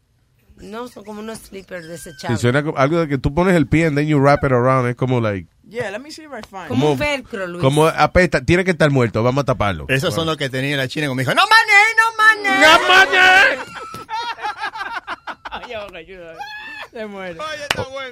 [0.58, 2.40] No, son como unos slippers desechables.
[2.40, 4.88] suena como algo de que tú pones el pie and then you wrap it around,
[4.88, 5.48] es como like.
[5.68, 7.62] Yeah, let me see if I find Como un velcro, Luis.
[7.62, 9.86] Como apesta, tiene que estar muerto, vamos a taparlo.
[9.88, 12.60] Esos son los que tenía la china como dijo, no manes, no manes.
[12.60, 13.58] ¡No manes!
[16.92, 17.38] Se muere.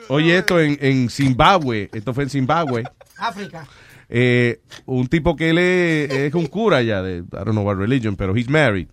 [0.09, 2.85] Oye, esto en, en Zimbabue, esto fue en Zimbabue,
[3.17, 3.67] África.
[4.09, 7.77] eh, un tipo que él es, es un cura ya de, I don't know what
[7.77, 8.89] religion, pero he's married,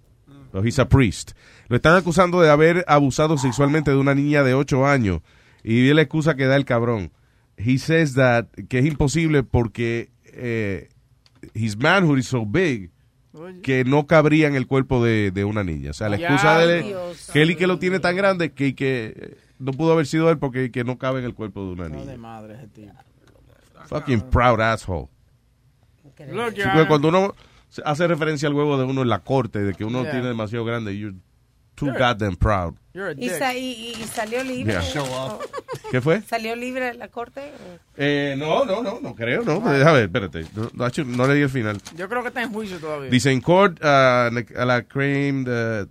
[0.54, 1.32] o he's a priest.
[1.72, 5.22] Lo están acusando de haber abusado sexualmente de una niña de 8 años
[5.64, 7.14] y es la excusa que da el cabrón.
[7.56, 10.90] He says that, que es imposible porque eh,
[11.54, 12.92] his manhood is so big
[13.64, 15.92] que no cabría en el cuerpo de, de una niña.
[15.92, 16.96] O sea, la Ya, excusa de él
[17.32, 20.40] que él y que lo tiene tan grande que, que no pudo haber sido él
[20.40, 22.04] porque que no cabe en el cuerpo de una niña.
[22.04, 22.92] de madre ese tipo.
[23.86, 25.08] Fucking proud asshole.
[26.18, 27.34] Sí, cuando uno
[27.86, 30.12] hace referencia al huevo de uno en la corte, de que uno Yeah.
[30.12, 30.94] tiene demasiado grande,
[31.82, 32.76] too You're- goddamn proud.
[32.94, 33.40] You're a Y, dick.
[33.40, 34.74] sa- y- y salió libre.
[34.74, 34.82] Yeah.
[34.84, 35.44] Show off.
[35.92, 36.22] ¿Qué fue?
[36.22, 37.52] ¿Salió libre de la corte?
[37.98, 39.60] Eh, no, no, no, no creo, no.
[39.62, 40.46] Déjame ver, espérate.
[40.56, 41.78] No, no, no leí el final.
[41.98, 43.10] Yo creo que está en juicio todavía.
[43.10, 45.48] Dice, in court, uh, a la claimed...
[45.48, 45.88] uh,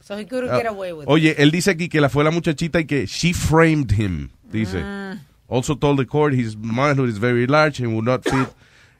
[0.00, 1.08] So he couldn't uh, get away with it.
[1.10, 4.78] oye, él dice aquí que la fue la muchachita y que she framed him, dice.
[4.82, 5.20] Mm.
[5.48, 8.48] Also told the court his manhood is very large and would not fit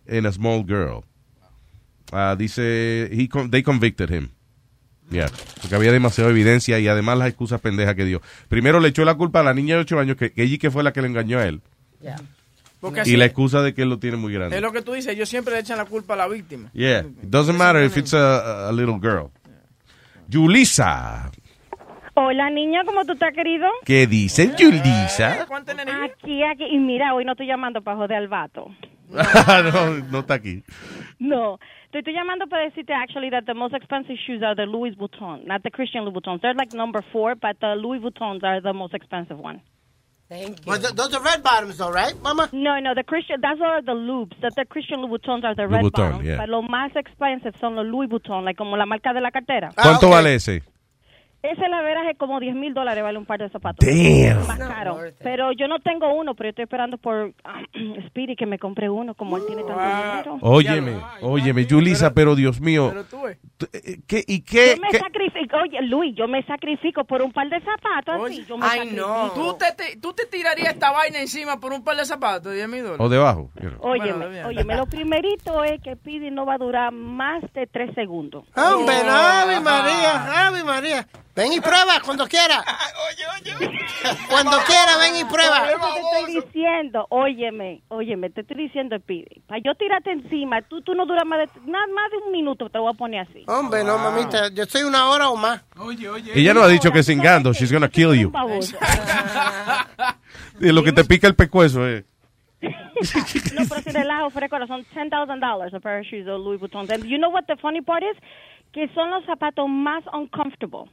[0.06, 1.04] in a small girl.
[2.12, 4.30] Ah, dice, he con- they convicted him.
[5.10, 5.30] Yeah,
[5.62, 8.20] porque había demasiada evidencia y además las excusas pendejas que dio.
[8.48, 10.70] Primero le echó la culpa a la niña de 8 años, que, que ella que
[10.70, 11.62] fue la que le engañó a él.
[12.80, 14.54] Porque Y la excusa de que él lo tiene muy grande.
[14.56, 16.70] es lo que tú dices, ellos siempre le echan la culpa a la víctima.
[16.74, 19.30] Yeah, it doesn't matter if it's a, a little girl.
[20.28, 21.30] Yulisa,
[22.20, 23.66] Hola, niña, ¿cómo tú estás, querido?
[23.84, 25.46] ¿qué dice Yulisa?
[26.04, 26.64] Aquí, aquí.
[26.68, 28.66] Y mira, hoy no estoy llamando para joder al vato.
[29.08, 30.64] no, no está aquí.
[31.20, 31.58] No.
[31.90, 35.46] Te estoy llamando para decirte, actually, that the most expensive shoes are the Louis Vuitton,
[35.46, 36.40] not the Christian Louis Vuittons.
[36.42, 39.62] They're like number four, but the Louis Vuittons are the most expensive one.
[40.28, 42.50] Thank Well, th- those are red bottoms, though, right, Mama?
[42.52, 44.36] No, no, the Christian, that's all the loops.
[44.42, 46.26] That the Christian Louis Vuittons are the red Vuitton, bottoms.
[46.26, 46.36] yeah.
[46.36, 49.70] But los más expensive son los Louis Vuitton, like como la marca de la cartera.
[49.74, 50.62] ¿Cuánto vale ese?
[51.52, 53.86] Ese la veras es como 10 mil dólares vale un par de zapatos.
[53.86, 54.46] Damn.
[54.46, 54.98] Más caro.
[55.22, 57.32] Pero yo no tengo uno, pero estoy esperando por
[58.08, 60.38] Speedy que me compre uno, como él tiene tanto dinero.
[60.42, 62.92] Óyeme, óyeme, Yulisa, pero Dios mío.
[63.10, 64.74] tú, eh, ¿Qué, ¿Y qué?
[64.76, 68.44] Yo me qué- sacrifico, oye Luis, yo me sacrifico por un par de zapatos así.
[68.46, 69.30] Yo me Ay, no.
[69.34, 72.68] ¿Tú te, te- tú te tirarías esta vaina encima por un par de zapatos, 10
[72.68, 73.00] mil dólares.
[73.00, 73.50] O debajo.
[73.60, 73.78] you know.
[73.90, 77.94] Óyeme, Bueno, óyeme, lo primerito es que Speedy no va a durar más de tres
[77.94, 78.44] segundos.
[78.56, 81.06] Hombre, no, Ave María, Ave María.
[81.38, 82.64] Ven y prueba cuando quiera.
[84.28, 85.70] Cuando quiera, ven y prueba.
[85.70, 89.40] Eso te estoy diciendo, óyeme, óyeme, te estoy diciendo, Speedy.
[89.46, 92.68] Para yo tirarte encima, tú, tú no duras más de, nada más de un minuto,
[92.68, 93.44] te voy a poner así.
[93.46, 95.62] Hombre, no, mamita, yo estoy una hora o más.
[95.78, 96.32] Oye, oye.
[96.34, 98.32] Ella no ha dicho que cingando, she's gonna kill you.
[100.60, 102.04] Y lo que te pica el pecueso, eh.
[102.60, 106.90] No, pero si relajo, de corazón, $10,000 a pair of shoes of Louis Vuitton.
[106.90, 108.16] And you know what the funny part is?
[108.72, 110.90] Que son los zapatos más uncomfortable.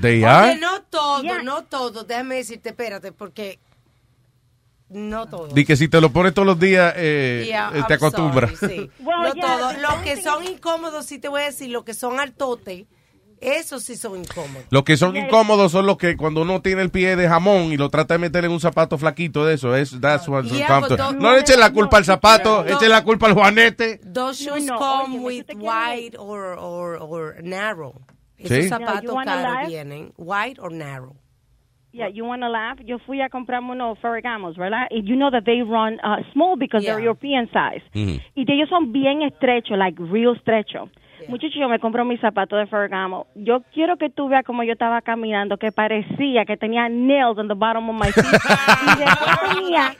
[0.00, 0.50] They are.
[0.52, 2.04] Oye, no todo, no todo.
[2.04, 3.58] Déjame decirte, espérate, porque
[4.88, 5.48] No todo.
[5.48, 8.52] Di que si te lo pones todos los días, eh, Yeah, eh, te acostumbras.
[8.58, 8.88] sí.
[9.00, 9.72] Well, no yeah, todo.
[9.80, 12.86] Los que son incómodos, sí te voy a decir, los que son altote,
[13.40, 14.66] esos sí son incómodos.
[14.70, 17.76] Los que son incómodos son los que cuando uno tiene el pie de jamón y
[17.76, 21.18] lo trata de meter en un zapato flaquito de eso, es that's what's uncomfortable.
[21.20, 23.98] No le echen la culpa al zapato, echen la culpa al juanete.
[23.98, 27.94] Those shoes no, come oye, with wide or, or, or narrow.
[28.38, 28.54] Sí.
[28.54, 29.68] Esos zapatos caros laugh?
[29.68, 31.16] vienen, wide or narrow.
[31.92, 32.78] Yeah, you want to laugh?
[32.84, 34.86] Yo fui a comprarme unos Ferragamos, ¿verdad?
[34.90, 37.04] Y you know that they run uh, small because they're Yeah.
[37.04, 37.82] European size.
[37.94, 40.90] Y de ellos son bien estrechos, like real estrecho.
[41.28, 43.26] Muchacho, yo me compro mis zapatos de Ferragamo.
[43.34, 47.48] Yo quiero que tú veas como yo estaba caminando, que parecía que tenía nails on
[47.48, 48.24] the bottom of my feet.
[48.96, 49.94] y después tenía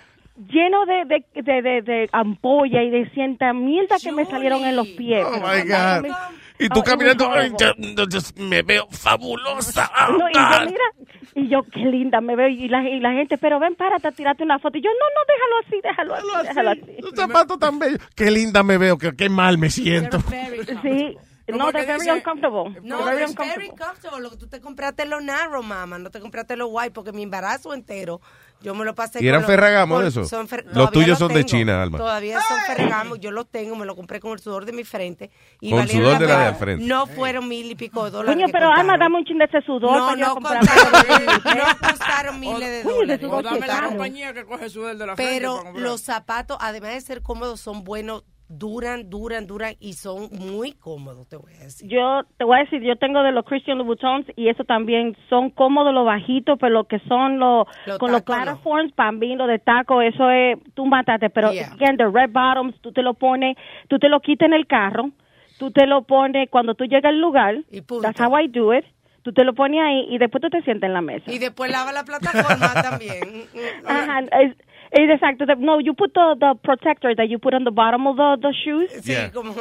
[0.49, 4.77] lleno de, de, de, de, de ampolla y de cienta mierda que me salieron en
[4.77, 5.25] los pies.
[5.27, 6.11] Oh my God.
[6.59, 7.31] Y tú Oh, caminando,
[8.37, 9.91] me veo fabulosa.
[10.11, 10.85] No, y yo, mira,
[11.35, 12.49] y yo, qué linda me veo.
[12.49, 14.79] Y la, y la gente, pero ven, párate, tirate una foto.
[14.79, 17.05] Y yo, no, no, déjalo así, déjalo así, déjalo así.
[17.11, 17.99] Un zapato tan bello.
[18.15, 20.19] Qué linda me veo, qué, qué mal me siento.
[20.83, 21.17] Sí,
[21.49, 22.81] no, they're very uncomfortable.
[22.83, 23.69] No, They're very uncomfortable.
[23.77, 24.21] comfortable.
[24.21, 25.99] Lo que tú te compraste lo narrow, mamá.
[25.99, 28.21] No te compraste lo wide porque mi embarazo entero
[28.63, 30.25] yo me lo pasé ¿Y eran con Ferragamo con- de eso?
[30.25, 31.45] son fer- Los tuyos son de.
[31.45, 31.99] China, Alma.
[31.99, 33.17] Todavía son Ferragamo.
[33.17, 33.77] Yo los tengo.
[33.77, 35.31] Me lo compré con el sudor de mi frente.
[35.61, 36.49] Y Con valieron sudor de la de pena.
[36.49, 36.85] al frente.
[36.87, 38.35] No fueron mil y pico de dólares.
[38.35, 38.73] Coño, pero.
[38.73, 40.59] Alma, dame un chin de ese sudor No, para no comprar.
[40.61, 43.21] costaron, no costaron miles de de dólares.
[43.21, 46.57] sudor O dame la compañía que coge su del de la frente Pero los zapatos,
[46.61, 51.53] además de ser cómodos, son buenos, duran, duran, duran y son muy cómodos, te voy
[51.55, 51.89] a decir.
[51.89, 55.51] Yo te voy a decir, yo tengo de los Christian Louboutins y eso también son
[55.51, 57.67] cómodos los bajitos, pero lo que son los
[57.99, 58.45] con los tacos, no.
[58.45, 61.73] platforms, bambino de taco, eso es tú mátate, pero Yeah.
[61.73, 63.57] again, the red bottoms, tú te lo pones,
[63.89, 65.11] tú te lo quitas en el carro,
[65.59, 67.57] tú te lo pones cuando tú llegas al lugar,
[68.03, 68.85] that's how I do it.
[69.23, 71.33] Tú te lo pones ahí y después tú te sientas en la mesa.
[71.33, 73.49] Y después lava la plataforma también.
[73.85, 74.55] Ajá, es
[74.93, 75.45] exacto.
[75.59, 78.53] No, you put the, the protector that you put on the bottom of the, the
[78.53, 78.91] shoes.
[79.05, 79.31] Sí, Yeah.
[79.33, 79.55] como...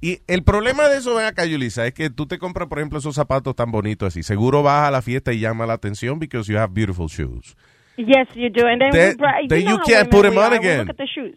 [0.00, 2.98] Y el problema de eso, ven acá, Yulisa, es que tú te compras, por ejemplo,
[2.98, 4.22] esos zapatos tan bonitos así.
[4.22, 7.56] Seguro vas a la fiesta y llama la atención because you have beautiful shoes.
[7.96, 8.66] Yes, you do.
[8.66, 10.78] And then, Then- we bri- then you, you can't put 'em we on again.
[10.86, 11.36] Look at the shoes.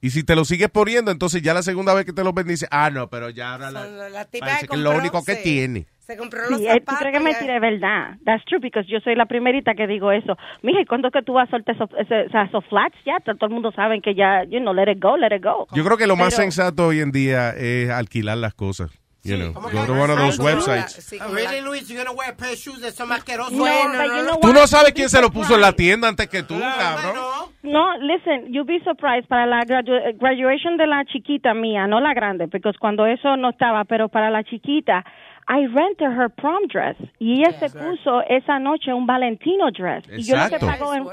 [0.00, 2.46] Y si te lo sigues poniendo, entonces ya la segunda vez que te los ven,
[2.48, 5.36] dice, ah, no, pero ya ahora la, La tipa parece que es lo único que
[5.36, 5.86] tiene.
[6.06, 6.98] Se compró los Sí, eh, ¿Tú zapatos.
[6.98, 7.54] crees que es?
[7.54, 8.16] Es verdad.
[8.24, 10.36] That's true, because yo soy la primerita que digo eso.
[10.62, 12.96] Mija, ¿y cuándo que tú vas a soltar esos, flats?
[13.06, 15.66] Ya, todo el mundo sabe que ya, you know, let it go, let it go.
[15.72, 18.90] Yo creo que lo más Pero- sensato hoy en día es alquilar las cosas.
[19.24, 21.14] You know, ¿Cómo go to one of those websites.
[21.24, 21.88] Oh, really, Luis?
[21.88, 23.52] You're gonna wear pair of shoes that son asquerosos?
[23.52, 26.58] No, know Tú no sabes quién se lo puso en la tienda antes que tú,
[26.58, 27.14] cabrón.
[27.62, 32.12] No, listen, you'll be surprised para la gradu- graduation de la chiquita mía, no la
[32.14, 35.04] grande, porque cuando eso no estaba, pero para la chiquita,
[35.48, 40.22] I rented her prom dress y ella se puso esa noche un Valentino dress y
[40.22, 41.06] yo lo que pago en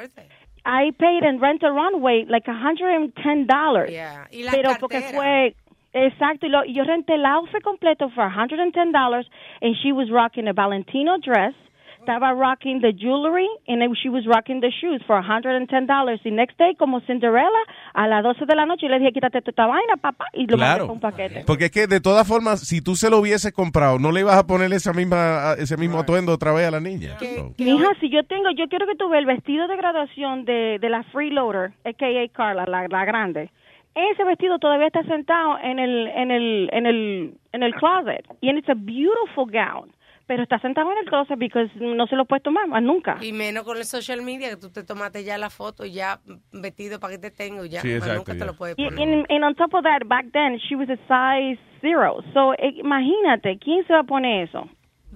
[0.65, 3.89] I paid and rent a runway like $110.
[3.89, 4.27] Yeah.
[4.31, 5.18] Y la pero porque cartera.
[5.18, 5.56] fue
[5.93, 9.26] exacto y, lo, y yo renté el outfit completo for $110
[9.61, 11.53] and she was rocking a Valentino dress.
[11.99, 16.19] Estaba rocking the jewelry and she was rocking the shoes for $110.
[16.26, 17.49] Y next day, como Cinderella,
[17.93, 20.57] a las 12 de la noche, yo le dije, quítate esta vaina, papá, y lo
[20.57, 20.88] mandé Claro.
[20.88, 21.43] con un paquete.
[21.45, 24.38] Porque es que de todas formas, si tú se lo hubieses comprado, no le ibas
[24.38, 27.17] a poner esa misma, ese mismo atuendo otra vez a la niña.
[27.19, 30.80] So, Mija, si yo tengo, yo quiero que tú veas el vestido de graduación de,
[30.80, 32.27] de la freeloader, a.k.a.
[32.31, 33.49] Carla, la, la grande.
[33.95, 38.26] Ese vestido todavía está sentado en el, en el, en el, en el closet.
[38.39, 39.91] Y it's a beautiful gown.
[40.30, 43.18] Pero está sentado en el closet porque no se lo puedes tomar más nunca.
[43.19, 46.19] Y menos con el social media, que tú te tomaste ya la foto y ya
[46.51, 47.81] vestido para que te tengo ya.
[47.81, 48.39] Sí, más exacto, nunca ya.
[48.39, 49.01] te lo puedes Y, poner.
[49.01, 52.22] and, and on top of that, back then, she was a size zero.
[52.35, 54.69] So, eh, imagínate, ¿quién se va a poner eso?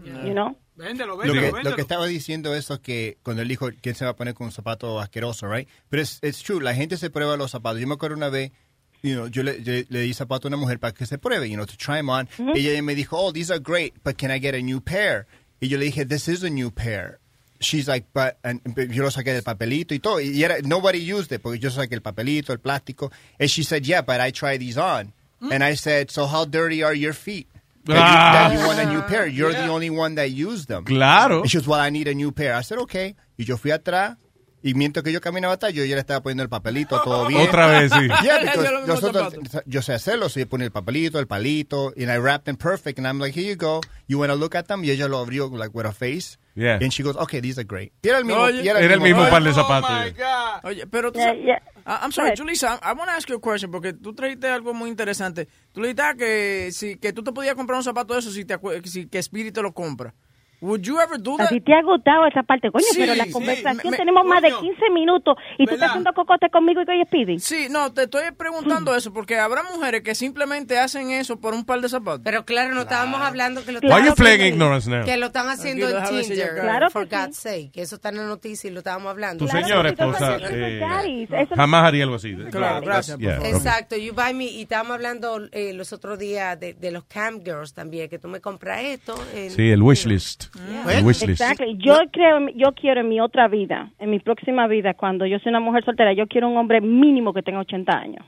[0.03, 0.57] You know?
[0.75, 1.69] Véndelo, Lo véndelo, que, véndelo.
[1.69, 4.33] lo que estaba diciendo eso es que cuando él dijo quién se va a poner
[4.33, 5.69] con un zapato asqueroso, right?
[5.89, 7.79] Pero es it's true, la gente se prueba los zapatos.
[7.79, 8.51] Yo me acuerdo una vez,
[9.03, 11.49] you know, yo le, yo le di zapato a una mujer para que se pruebe,
[11.49, 12.27] you know, to try them on.
[12.39, 15.27] Ella me dijo, oh, these are great, but can I get a new pair?
[15.61, 17.19] Y yo le dije, this is a new pair.
[17.59, 18.59] She's like, but, and
[18.91, 20.19] yo lo saqué del papelito y todo.
[20.19, 23.11] Y era, nobody used it, porque yo saqué el papelito, el plástico.
[23.39, 25.13] And she said, yeah, but I tried these on.
[25.51, 27.47] And I said, so how dirty are your feet?
[27.85, 28.47] That, Ah.
[28.51, 29.27] you, that you want a new pair.
[29.27, 30.85] You're the only one that used them.
[30.85, 31.41] Claro.
[31.41, 32.53] And she was, well, I need a new pair.
[32.55, 33.13] I said, okay.
[33.37, 34.15] Y yo fui atrás.
[34.65, 37.41] Y mientras que yo caminaba atrás, yo ya le estaba poniendo el papelito, todo bien.
[37.41, 38.07] Otra vez, sí.
[38.23, 38.39] Yeah,
[38.87, 39.33] nosotros,
[39.65, 42.97] yo sé hacerlo, so yo ponía el papelito, el palito, and I wrapped them perfect,
[42.97, 43.81] and I'm like, here you go.
[44.07, 44.83] You want to look at them?
[44.83, 46.37] Y ella lo abrió, like, with a face.
[46.55, 46.77] Yeah.
[46.81, 47.91] And she goes, okay, these are great.
[48.03, 48.61] Y era el mismo, Oye.
[48.63, 49.89] y Era el mismo Oye, par de oh zapatos.
[49.89, 50.59] my God.
[50.65, 51.61] Oye, pero tú Yeah, sabes- yeah.
[51.85, 54.73] I- I'm sorry, Julissa, I, want to ask you a question porque tú trajiste algo
[54.73, 55.47] muy interesante.
[55.73, 58.31] Tú le dijiste ah, que, si, que tú te podías comprar un zapato de eso
[58.31, 60.13] si, te, si que Spirit te lo compra.
[60.63, 61.49] Would you ever do that?
[61.49, 64.25] ti te ha gustado esa parte, coño, Sí, pero la sí, conversación me- me- tenemos
[64.25, 64.61] más de coño.
[64.61, 65.73] 15 minutos y tú ¿Verdad?
[65.75, 67.39] estás haciendo cocote conmigo y que Speedy.
[67.39, 71.65] Sí, no, te estoy preguntando eso porque habrá mujeres que simplemente hacen eso por un
[71.65, 72.21] par de zapatos.
[72.23, 75.05] Pero claro, no estábamos hablando que lo Why están you playing haciendo- ignorance now?
[75.05, 76.59] Que lo están haciendo en Tinder.
[76.61, 77.21] Claro for que sí.
[77.21, 77.71] God's sake.
[77.73, 79.43] Que eso está en la noticia y lo estábamos hablando.
[79.45, 82.33] Tu Claro, señora tú esposa eh, jamás haría algo así.
[82.51, 83.37] Claro, gracias, Yeah.
[83.47, 87.43] Exacto, you buy me, y estábamos hablando eh, los otros días de, de los cam
[87.43, 89.15] girls también, que tú me compras esto.
[89.33, 90.45] en- Sí, el wish list.
[91.03, 91.23] List.
[91.23, 91.77] Exactly.
[91.77, 95.49] Yo creo, yo quiero en mi otra vida, en mi próxima vida, cuando yo sea
[95.49, 98.25] una mujer soltera, yo quiero un hombre mínimo que tenga 80 años.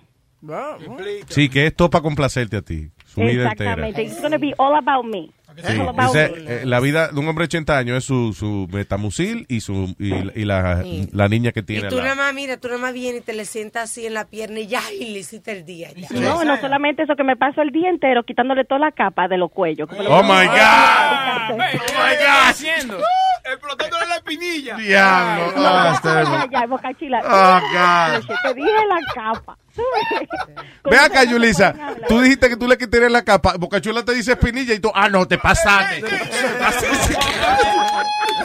[1.30, 2.89] Sí, que esto para complacerte a ti.
[3.06, 3.72] Su vida entera.
[3.88, 4.03] Exactamente.
[4.03, 5.31] It's going to be all about me.
[5.56, 9.61] Sí, eh, la vida de un hombre de 80 años es su, su metamucil y
[9.61, 11.88] su y, y la, la niña que Y tiene.
[11.90, 14.14] tú al nada más, mira, tú nada más vienes y te le sientas así en
[14.14, 15.90] la pierna y ya, y le hiciste el día.
[15.95, 16.07] ya.
[16.11, 19.38] No, no solamente eso, que me paso el día entero quitándole toda la capa de
[19.38, 19.88] los cuellos.
[19.88, 21.52] como lo- Oh my God.
[21.52, 22.49] Oh my God.
[22.49, 22.98] haciendo?
[23.44, 24.76] Explotándole la espinilla.
[24.77, 25.53] Diablo.
[25.56, 26.49] No, Ah, ya, está bien.
[26.52, 27.22] ya, ya, Boca Chula.
[27.23, 28.36] Oh, God.
[28.44, 29.57] Te dije la capa.
[30.89, 31.76] Ve acá, Yulisa.
[32.07, 33.56] Tú dijiste que tú le quitarías la capa.
[33.57, 36.03] Bocachula te dice espinilla y tú, ah, no, te pasaste.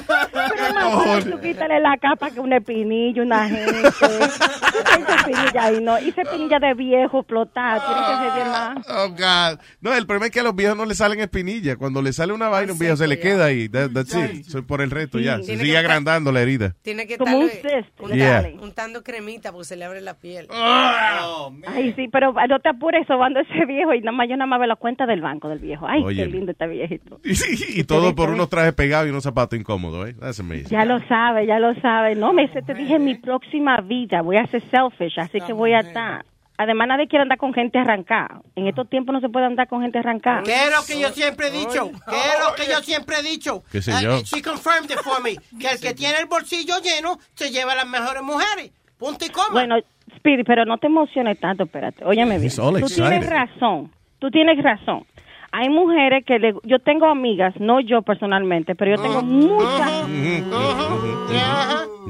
[0.06, 3.88] Pero tú quítale la capa que una espinilla, una gente.
[3.88, 5.98] Espinilla ahí no.
[5.98, 7.80] Hice espinilla de viejo explotar.
[7.84, 8.86] Tiene que ser de más.
[8.88, 9.60] Oh, God.
[9.80, 11.76] No, el problema es que a los viejos no le salen espinillas.
[11.76, 13.68] Cuando le sale una vaina, un viejo se le queda ahí.
[13.68, 14.44] That- that's it.
[14.46, 15.38] Soy por el resto ya.
[15.38, 16.74] Se sigue agrandando la herida.
[16.82, 17.50] Tiene que Como un
[19.02, 20.48] cremita porque se le abre la piel.
[21.66, 24.58] Ay, sí, pero no te apures sobando ese viejo y nada más yo nada más
[24.58, 25.86] veo la cuenta del banco del viejo.
[25.86, 26.24] Ay, Oye.
[26.24, 27.20] qué lindo este viejito.
[27.24, 30.14] Y todo por unos trajes pegados y unos zapatos incómodos, ¿eh?
[30.20, 30.68] That's amazing.
[30.68, 32.14] Ya lo sabe, ya lo sabe.
[32.14, 35.52] No, me dice, te dije en mi próxima vida voy a ser selfish, así que
[35.52, 36.24] voy a estar.
[36.58, 38.42] Además, nadie quiere andar con gente arrancada.
[38.54, 40.42] En estos tiempos no se puede andar con gente arrancada.
[40.42, 41.90] ¿Qué es lo que yo siempre he dicho?
[42.06, 43.64] ¿Qué es lo que yo siempre he dicho?
[43.72, 44.20] ¿Qué sé yo?
[44.20, 45.36] She confirmed it for me.
[45.58, 48.72] Que el que tiene el bolsillo lleno se lleva a las mejores mujeres.
[48.98, 49.48] Punto y coma.
[49.52, 49.76] Bueno,
[50.16, 52.04] Speedy, pero no te emociones tanto, espérate.
[52.04, 52.50] Óyeme bien.
[52.50, 53.90] Tú tienes razón.
[54.18, 55.04] Tú tienes razón.
[55.52, 60.06] Hay mujeres que le, yo tengo amigas, no yo personalmente, pero yo tengo muchas.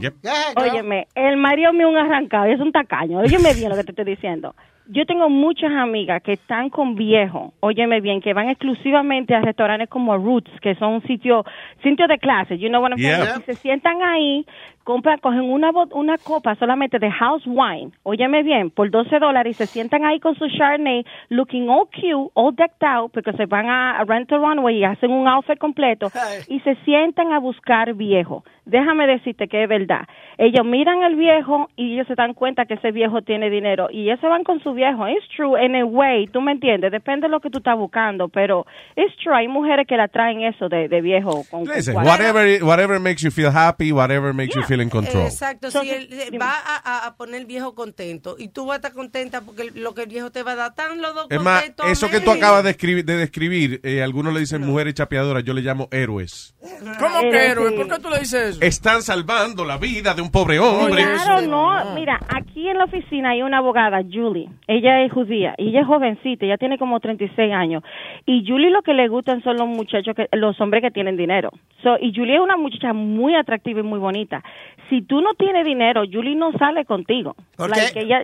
[0.01, 0.15] Yep.
[0.57, 3.19] Óyeme, el marido mío un arrancado, y es un tacaño.
[3.19, 4.55] Óyeme bien lo que te estoy diciendo.
[4.89, 9.89] Yo tengo muchas amigas que están con viejos, óyeme bien, que van exclusivamente a restaurantes
[9.89, 11.47] como Roots, que son sitios
[11.83, 13.25] sitios de clase, you know what I'm saying?
[13.25, 13.39] Yeah.
[13.39, 14.45] Y se sientan ahí,
[14.85, 19.55] compran, cogen una, una copa solamente de house wine, óyeme bien, por 12 dólares y
[19.55, 23.69] se sientan ahí con su Chardonnay, looking all cute, all decked out, porque se van
[23.69, 26.09] a, a rent a runway y hacen un outfit completo
[26.49, 28.45] y se sientan a buscar viejo.
[28.65, 30.07] Déjame decirte que es verdad.
[30.39, 34.03] Ellos miran al viejo y ellos se dan cuenta que ese viejo tiene dinero y
[34.03, 35.09] ellos se van con su viejo.
[35.09, 38.29] It's true in a way, tú me entiendes, depende de lo que tú estás buscando,
[38.29, 38.67] pero
[38.97, 41.43] it's true, hay mujeres que la traen eso de, de viejo.
[41.51, 45.25] Con, Listen, whatever, whatever makes you feel happy, whatever makes you feel in control.
[45.25, 48.93] Exacto, si él eh, va a, poner el viejo contento y tú vas a estar
[48.93, 51.73] contenta porque lo que el viejo te va a dar, tan los dos Es más,
[51.89, 55.55] eso que tú acabas de, escribir, de describir, eh, algunos le dicen mujeres chapeadoras, yo
[55.55, 56.55] le llamo héroes.
[56.99, 57.71] ¿Cómo que héroe?
[57.71, 57.77] sí.
[57.77, 58.61] ¿Por qué tú le dices eso?
[58.63, 61.03] Están salvando la vida de un pobre hombre.
[61.03, 61.95] Claro, no.
[61.95, 64.49] Mira, aquí en la oficina hay una abogada, Julie.
[64.67, 67.83] Ella es judía y ella es jovencita, ella tiene como 36 años.
[68.27, 71.51] Y Julie lo que le gustan son los muchachos, que, los hombres que tienen dinero.
[71.83, 74.43] So, y Julie es una muchacha muy atractiva y muy bonita.
[74.89, 77.37] Si tú no tienes dinero, Julie no sale contigo.
[77.57, 78.01] ¿Por Like, qué?
[78.01, 78.23] ella-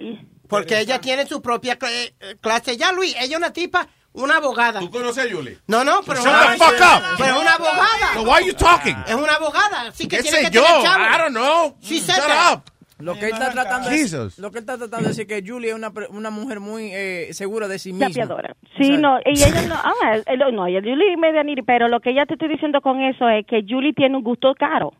[0.49, 2.77] Porque ella tiene su propia cla- eh, clase.
[2.77, 4.81] Ya, Luis, ella es una tipa, una abogada.
[4.81, 5.59] ¿Tú conoces a Julie?
[5.67, 7.03] No, no, pero Shut una- the fuck up.
[7.19, 8.15] Pero es una abogada.
[8.15, 8.97] So why are you talking?
[9.07, 10.63] Es una abogada, así que ¿Qué tiene sé que yo?
[10.65, 11.05] tener chavo.
[11.05, 11.77] I don't know.
[11.83, 12.19] She Shut
[12.53, 12.63] up.
[12.99, 14.39] Lo que él está tratando de Jesus.
[14.39, 16.91] lo que él está tratando de decir que Julie es una, pre- una mujer muy
[16.95, 18.09] eh, segura de sí misma.
[18.09, 18.57] Chapeadora.
[18.81, 22.01] Sí, no, y ella no, ah, eh, no, ella Julie es media niri, pero lo
[22.01, 24.95] que ella te estoy diciendo con eso es que Julie tiene un gusto caro.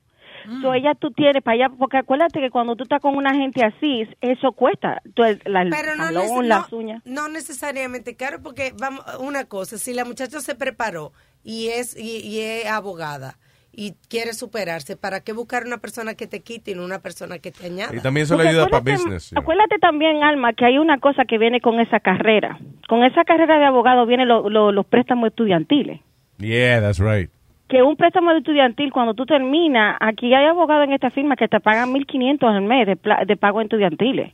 [0.47, 0.63] Mm.
[0.63, 3.65] So ella tú tienes para allá, porque acuérdate que cuando tú estás con una gente
[3.65, 5.03] así, eso cuesta.
[5.15, 6.11] Tú, la, Pero no,
[6.43, 7.03] las uñas.
[7.05, 11.13] no necesariamente caro, porque vamos, una cosa, si la muchacha se preparó
[11.45, 13.39] y es, y, y es abogada
[13.79, 17.39] y quiere superarse, ¿para qué buscar una persona que te quite y no una persona
[17.39, 17.95] que te añada?
[17.95, 19.33] Y también eso le ayuda para business.
[19.37, 22.59] Acuérdate también, Alma, que hay una cosa que viene con esa carrera.
[22.89, 26.01] Con esa carrera de abogado vienen lo- lo- los préstamos estudiantiles.
[26.39, 27.31] Yeah, that's right.
[27.69, 31.59] Que un préstamo estudiantil, cuando tú terminas, aquí hay abogados en esta firma que te
[31.61, 34.33] pagan 1.500 al mes de, pla- de pago estudiantiles.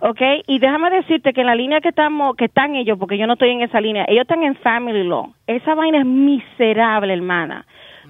[0.00, 0.20] ¿Ok?
[0.48, 3.34] Y déjame decirte que en la línea que estamos, que están ellos, porque yo no
[3.34, 5.32] estoy en esa línea, ellos están en family law.
[5.46, 7.64] Esa vaina es miserable, hermana.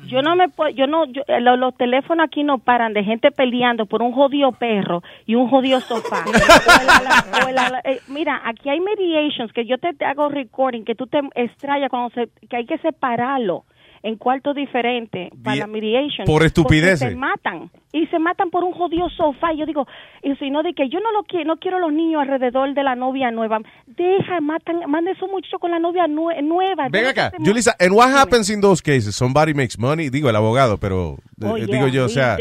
[0.07, 3.05] Yo no me puedo, yo no, yo- eh, lo- los, teléfonos aquí no paran de
[3.05, 6.25] gente peleando por un jodido perro y un jodido sofá.
[7.47, 11.07] O la- eh, mira, aquí hay mediations que yo te, te hago recording que tú
[11.07, 13.65] te extrañas cuando se, que hay que separarlo
[14.03, 16.27] en cuartos diferentes para la mediation.
[16.27, 17.11] Por estupideces.
[17.11, 17.71] Se matan.
[17.93, 19.53] Y se matan por un jodido sofá.
[19.53, 19.87] Y yo digo,
[20.23, 22.83] y si no, de que yo no lo quiero, no quiero los niños alrededor de
[22.83, 23.61] la novia nueva.
[23.87, 26.89] Deja, matan, mande su muchacho con la novia nue nueva.
[26.91, 29.15] Ven acá, Julissa, and what happens in those cases?
[29.17, 32.37] Somebody makes money, digo el abogado, pero digo yo, o sea.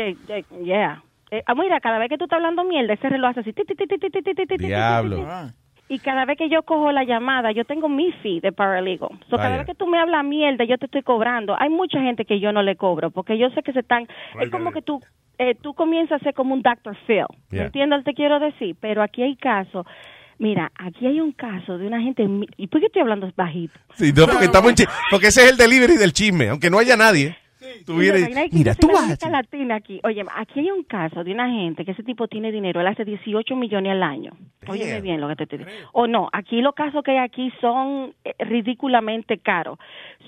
[0.64, 1.04] Yeah.
[1.32, 3.54] Eh, mira, cada vez que tú estás hablando mierda, ese reloj hace así.
[4.58, 5.26] Diablo.
[5.90, 9.10] Y cada vez que yo cojo la llamada, yo tengo mi fee de paralegal.
[9.30, 11.56] So, cada vez que tú me hablas mierda, yo te estoy cobrando.
[11.60, 14.08] Hay mucha gente que yo no le cobro, porque yo sé que se están...
[14.40, 15.02] Es como que tú
[15.40, 16.96] eh, tú comienzas a ser como un Dr.
[17.08, 17.24] Phil.
[17.50, 17.66] ¿Me Yeah.
[17.68, 18.04] entiendes?
[18.04, 18.76] Te quiero decir.
[18.80, 19.86] Pero aquí hay casos...
[20.38, 22.26] Mira, aquí hay un caso de una gente...
[22.56, 23.78] ¿Y por qué estoy hablando bajito?
[23.96, 26.96] sí, no, porque, estamos en porque ese es el delivery del chisme, aunque no haya
[26.96, 27.36] nadie.
[27.86, 30.00] Tú vienes, Mira, tú vas latina aquí.
[30.04, 33.06] Oye, aquí hay un caso de una gente que ese tipo tiene dinero, él hace
[33.06, 34.32] 18 millones al año.
[34.62, 35.02] Damn.
[35.02, 35.90] bien lo que te estoy diciendo.
[35.94, 39.80] O no, aquí los casos que hay aquí son eh, ridículamente caros.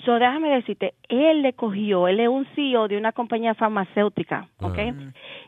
[0.06, 4.80] So, déjame decirte, él le cogió, él es un CEO de una compañía farmacéutica, ¿ok?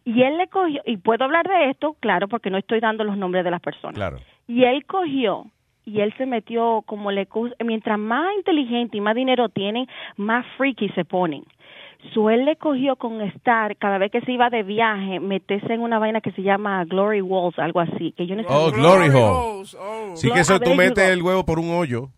[0.05, 3.17] Y él le cogió, y puedo hablar de esto, claro, porque no estoy dando los
[3.17, 3.95] nombres de las personas.
[3.95, 4.17] Claro.
[4.47, 5.47] Y él cogió
[5.85, 7.27] y él se metió como le
[7.63, 9.87] mientras más inteligente y más dinero tienen,
[10.17, 11.43] más freaky se ponen.
[12.13, 15.81] So él le cogió con estar cada vez que se iba de viaje, meterse en
[15.81, 19.09] una vaina que se llama Glory Walls, algo así, que yo no sé- Oh, Glory
[19.09, 19.65] Hole.
[20.15, 22.09] Sí, que eso tú metes el huevo por un hoyo.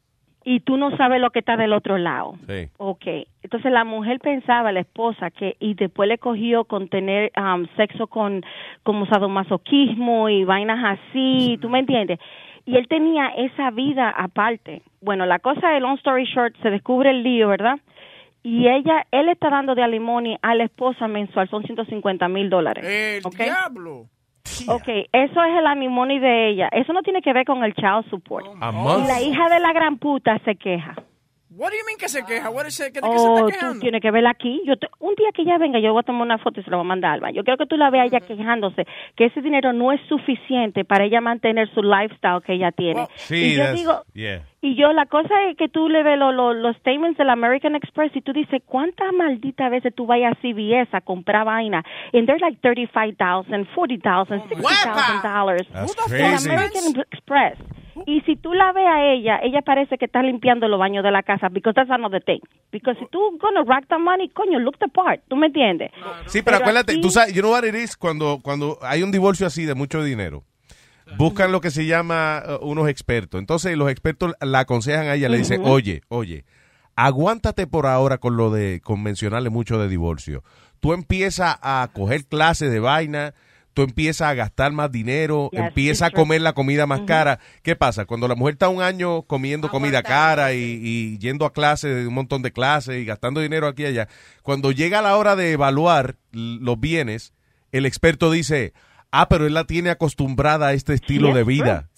[0.48, 2.36] y tú no sabes lo que está del otro lado.
[2.48, 2.70] Sí.
[2.78, 3.06] Ok,
[3.42, 8.06] entonces la mujer pensaba, la esposa, que y después le cogió con tener um, sexo
[8.06, 8.44] con
[8.84, 12.20] como sadomasoquismo y vainas así, ¿tú me entiendes?
[12.66, 14.82] Y él tenía esa vida aparte.
[15.02, 17.78] Bueno, la cosa de long story short, se descubre el lío, ¿verdad?
[18.46, 22.86] Y ella, él está dando de alimony a la esposa mensual, son 150 mil dólares.
[22.86, 23.38] El ¿ok?
[23.38, 24.06] diablo.
[24.68, 26.70] Ok, eso es el alimony de ella.
[26.72, 28.46] Eso no tiene que ver con el child support.
[28.62, 30.94] A y la hija de la gran puta se queja.
[31.58, 32.50] What do you mean que se queja?
[32.50, 32.88] What is it?
[32.94, 33.80] ¿De qué se Oh, está tú quejando?
[33.80, 34.62] tienes que verla aquí.
[34.66, 36.70] Yo te- un día que ella venga, yo voy a tomar una foto y se
[36.70, 37.32] la voy a mandar a Alba.
[37.32, 41.06] Yo quiero que tú la veas ella quejándose que ese dinero no es suficiente para
[41.06, 43.08] ella mantener su lifestyle que ella tiene.
[43.16, 44.42] Sí, y yo digo, yeah.
[44.62, 47.76] y yo la cosa es que tú le ves lo- lo- los statements del American
[47.76, 51.84] Express y tú dices, ¿cuántas malditas veces tú vayas a CVS a comprar vaina?
[52.14, 55.68] And they're like 35,000, 40,000, 60,000 dollars.
[55.72, 56.50] That's El crazy.
[56.50, 57.58] American Express.
[58.06, 61.12] Y si tú la ves a ella, ella parece que está limpiando los baños de
[61.12, 62.40] la casa, because that's another thing.
[62.72, 65.92] Because si tú gonna rack the money, coño, look the part, ¿tú me entiendes?
[66.28, 69.12] Sí, pero, acuérdate, aquí- tú sabes, you know what it is, cuando, cuando hay un
[69.12, 70.44] divorcio así de mucho dinero,
[71.18, 73.40] buscan lo que se llama uh, unos expertos.
[73.40, 76.44] Entonces los expertos la aconsejan a ella, le dicen, oye, oye,
[76.96, 80.44] aguántate por ahora con lo de convencionarle mucho de divorcio.
[80.80, 83.34] Tú empiezas a coger clases de vaina,
[83.76, 87.38] tú empiezas a gastar más dinero, Yes, empiezas a comer la comida más cara.
[87.62, 88.06] ¿Qué pasa?
[88.06, 92.14] Cuando la mujer está un año comiendo comida cara y, y yendo a clases, un
[92.16, 94.08] montón de clases y gastando dinero aquí y allá,
[94.42, 97.34] cuando llega la hora de evaluar los bienes,
[97.72, 98.74] el experto dice,
[99.12, 101.90] ah, pero él la tiene acostumbrada a este estilo Yes, de vida.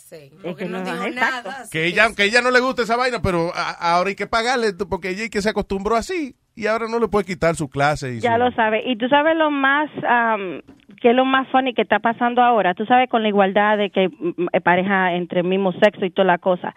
[0.43, 1.49] Es que no, exacto.
[1.69, 4.73] Que ella, aunque ella no le gusta esa vaina, pero a- ahora hay que pagarle
[4.73, 8.15] porque ella es que se acostumbró así y ahora no le puede quitar su clase.
[8.15, 8.81] Y Ya su- lo sabes.
[8.85, 10.61] Y tú sabes lo más, um,
[11.01, 12.73] que es lo más funny que está pasando ahora.
[12.73, 16.09] Tú sabes con la igualdad de que mm, eh, pareja entre el mismo sexo y
[16.11, 16.75] toda la cosa.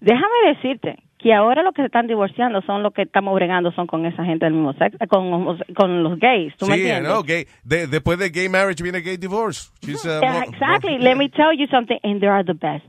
[0.00, 3.86] Déjame decirte que ahora los que se están divorciando son los que estamos bregando son
[3.86, 6.54] con esa gente del mismo sexo, con, con los gays.
[6.56, 7.12] ¿Tú me Sí, entiendes?
[7.12, 7.44] no, gay.
[7.64, 9.70] De- después de gay marriage viene gay divorce.
[9.80, 10.98] She's, uh, Yeah, exactly.
[10.98, 12.84] Let me tell you something, and they are the best.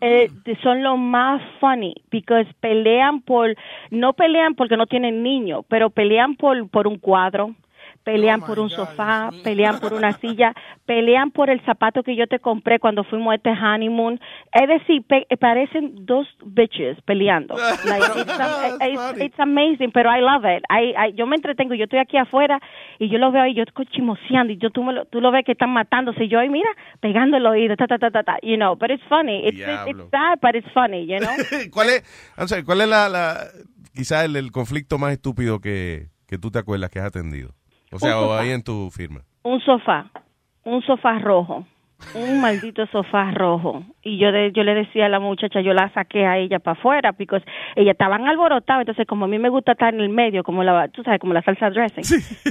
[0.00, 0.28] Eh,
[0.62, 3.54] son lo más funny because pelean por
[3.90, 7.54] no pelean porque no tienen niños, pero pelean por por un cuadro,
[8.04, 10.52] pelean por un sofá, pelean por una silla,
[10.86, 14.20] pelean por el zapato que yo te compré cuando fuimos a este honeymoon.
[14.52, 17.54] Es decir, pe- parecen dos bitches peleando.
[17.84, 20.62] Like, it's, a- it's- it's amazing, pero I love it.
[20.70, 22.60] I, I- yo me entretengo, yo estoy aquí afuera
[22.98, 25.30] y yo lo veo y yo estoy chimoseando y yo tú, me lo, tú lo
[25.30, 26.68] ves que están matándose y yo, ay, mira,
[27.00, 29.46] pegando el oído, ta, ta, ta, ta, ta, you know, but it's funny.
[29.48, 29.90] It's, Diablo.
[30.04, 31.30] it's sad, but it's funny, you know.
[31.72, 32.04] ¿Cuál es,
[32.36, 33.38] I'm sorry, ¿cuál es la, la
[33.94, 37.50] quizás el, el conflicto más estúpido que, que tú te acuerdas que has atendido?
[37.94, 38.40] O sea, Un o sofá.
[38.40, 39.20] ahí en tu firma.
[39.44, 40.06] un sofá,
[40.64, 41.64] un sofá rojo,
[42.14, 43.84] un maldito sofá rojo.
[44.02, 46.76] Y yo de, yo le decía a la muchacha, yo la saqué a ella para
[46.78, 47.42] afuera, porque
[47.76, 50.88] ella estaban alborotadas, entonces como a mí me gusta estar en el medio, como la,
[50.88, 52.04] tú sabes, como la salsa dressing.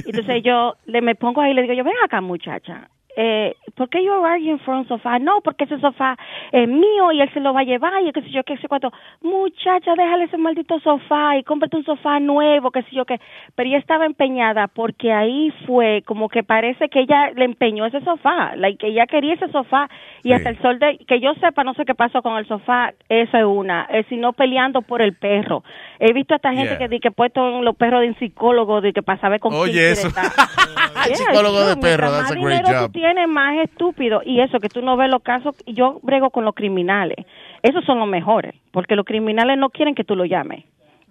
[0.06, 3.88] Entonces yo le me pongo ahí y le digo, yo ven acá muchacha, eh, ¿por
[3.88, 5.18] qué you're arguing for un sofá?
[5.18, 6.16] No, porque ese sofá
[6.52, 8.68] es mío y él se lo va a llevar y qué sé yo, qué sé
[8.68, 8.92] cuánto.
[9.22, 13.20] Muchacha, déjale ese maldito sofá y cómprate un sofá nuevo, qué sé yo qué.
[13.54, 18.00] Pero ella estaba empeñada porque ahí fue como que parece que ella le empeñó ese
[18.02, 19.88] sofá, like, que ella quería ese sofá
[20.22, 22.92] y hasta el sol de, que yo sepa, no sé qué pasó con el sofá,
[23.08, 25.62] esa es una, eh, sino peleando por el perro.
[25.98, 26.78] He visto a esta gente Yeah.
[26.78, 29.52] que, di que puesto en los perros de un psicólogo, de que para saber con
[29.54, 30.08] Oye, eso.
[30.08, 32.90] El psicólogo de perro, that's a great job.
[33.04, 34.22] Tú tienes, más estúpido.
[34.24, 37.26] Y eso, que tú no ves los casos, yo brego con los criminales.
[37.62, 40.64] Esos son los mejores, porque los criminales no quieren que tú lo llames.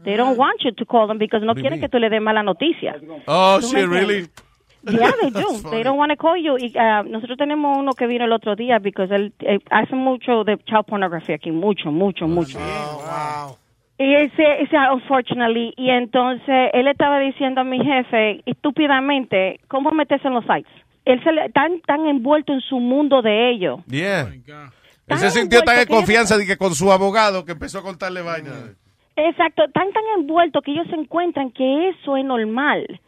[0.03, 1.81] They don't want you to call them because no quieren mean?
[1.81, 2.95] que tú le des mala noticia.
[3.25, 4.27] Oh, ¿Tú me shit, really?
[4.83, 5.69] Yeah, they do.
[5.71, 6.57] They don't want to call you.
[6.57, 10.43] Y, uh, nosotros tenemos uno que vino el otro día because él eh, hace mucho
[10.43, 12.59] de child pornography aquí, mucho, mucho, mucho.
[13.97, 20.27] Y ese, ese, unfortunately, y entonces él estaba diciendo a mi jefe, estúpidamente, ¿cómo meterse
[20.27, 20.82] en los sites?
[21.05, 23.79] Él se le, tan, tan envuelto en su mundo de ellos.
[23.87, 24.29] Yeah.
[25.07, 28.21] Él se sintió tan en confianza de que con su abogado que empezó a contarle
[28.21, 28.51] vaina.
[29.15, 32.99] Exacto, tan tan envuelto que ellos se encuentran que eso es normal.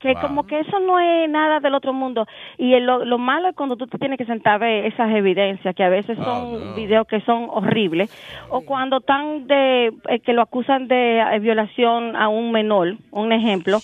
[0.00, 0.20] Que Wow.
[0.20, 2.26] como que eso no es nada del otro mundo.
[2.58, 5.10] Y el- lo, lo malo es cuando tú te tienes que sentar a ver esas
[5.14, 6.74] evidencias, que a veces Oh, son no.
[6.74, 8.10] videos que son horribles,
[8.50, 13.32] o cuando están de, eh, que lo acusan de eh, violación a un menor, un
[13.32, 13.78] ejemplo,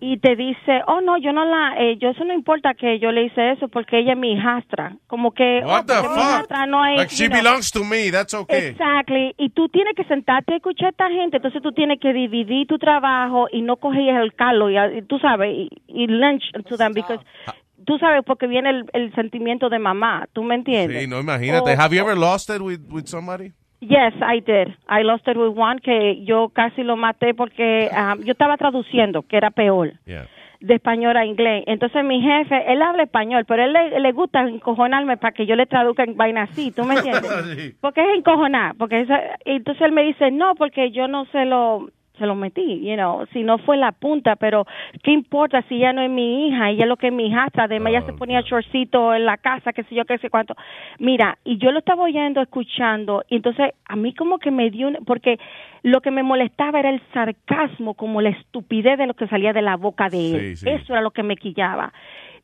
[0.00, 3.10] y te dice, oh no, yo no la, eh, yo eso no importa que yo
[3.12, 4.96] le hice eso porque ella es mi hijastra.
[5.06, 6.24] Como que, What oh, the porque mi fuck?
[6.24, 7.38] hijastra no hay, Like she know.
[7.38, 8.68] belongs to me, that's okay.
[8.68, 9.34] Exactly.
[9.38, 12.66] Y tú tienes que sentarte a escuchar a esta gente, entonces tú tienes que dividir
[12.66, 16.92] tu trabajo y no coger el calo y, tú sabes, y, y lunch to them
[16.92, 17.20] because
[17.86, 21.02] tú sabes porque viene el, el sentimiento de mamá, ¿tú me entiendes?
[21.02, 21.74] Sí, no, imagínate.
[21.76, 23.52] Have you ever lost it with, with somebody?
[23.80, 24.74] Yes, I did.
[24.88, 29.22] I lost it with one que yo casi lo maté porque um, yo estaba traduciendo,
[29.22, 30.26] que era peor Yeah.
[30.60, 31.62] de español a inglés.
[31.68, 35.54] Entonces mi jefe, él habla español, pero él le, le gusta encojonarme para que yo
[35.54, 37.76] le traduzca en vaina así, ¿tú me entiendes?
[37.80, 41.88] Porque es encojonar, porque esa- entonces él me dice, no, porque yo no se lo
[42.18, 44.66] se lo metí, you know, si no fue la punta, pero
[45.02, 46.70] ¿qué importa si ella no es mi hija?
[46.70, 49.72] Ella es lo que es mi hijastra, además ella se ponía chorcito en la casa,
[49.72, 50.54] qué sé yo, qué sé cuánto.
[50.98, 54.88] Mira, y yo lo estaba oyendo, escuchando, y entonces a mí como que me dio,
[54.88, 55.38] un- porque
[55.82, 59.62] lo que me molestaba era el sarcasmo, como la estupidez de lo que salía de
[59.62, 60.40] la boca de él.
[60.40, 60.68] Sí, sí.
[60.70, 61.92] Eso era lo que me quillaba.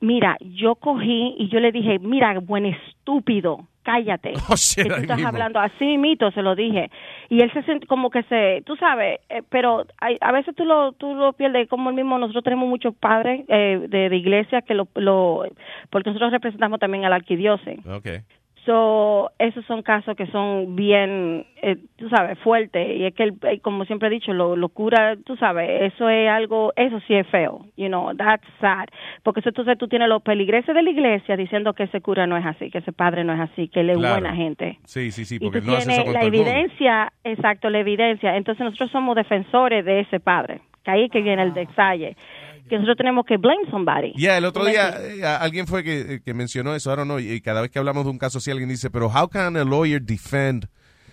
[0.01, 4.33] Mira, yo cogí y yo le dije, mira, buen estúpido, cállate.
[4.75, 5.29] Que tú estás mismo.
[5.29, 6.89] hablando así, mito, se lo dije.
[7.29, 10.65] Y él se siente como que se, tú sabes, eh, pero hay- a veces tú
[10.65, 12.17] lo, tú lo pierdes como el mismo.
[12.17, 15.45] Nosotros tenemos muchos padres eh, de, de iglesia que lo, lo,
[15.89, 17.85] porque nosotros representamos también a la arquidiócesis.
[17.85, 18.19] Okay.
[18.65, 22.97] So, esos son casos que son bien, eh, tú sabes, fuertes.
[22.97, 26.09] Y es que, el- eh, como siempre he dicho, lo, lo cura, tú sabes, eso
[26.09, 27.65] es algo, eso sí es feo.
[27.77, 28.87] You know, that's sad.
[29.23, 32.37] Porque eso, entonces tú tienes los peligreses de la iglesia diciendo que ese cura no
[32.37, 34.21] es así, que ese padre no es así, que él es Claro.
[34.21, 34.79] buena gente.
[34.85, 36.49] Sí, sí, sí, Y porque tú no hace tienes eso con la todo el mundo.
[36.51, 38.35] evidencia, exacto, la evidencia.
[38.35, 40.61] Entonces nosotros somos defensores de ese padre.
[40.83, 42.15] Que ahí es que viene el detalle.
[42.69, 44.13] Que nosotros tenemos que blame somebody.
[44.13, 47.05] Yeah, el otro ¿Tú me día eh, alguien fue que, que mencionó eso, I don't
[47.07, 49.55] know, y cada vez que hablamos de un caso así alguien dice, pero how can
[49.57, 50.67] a lawyer defend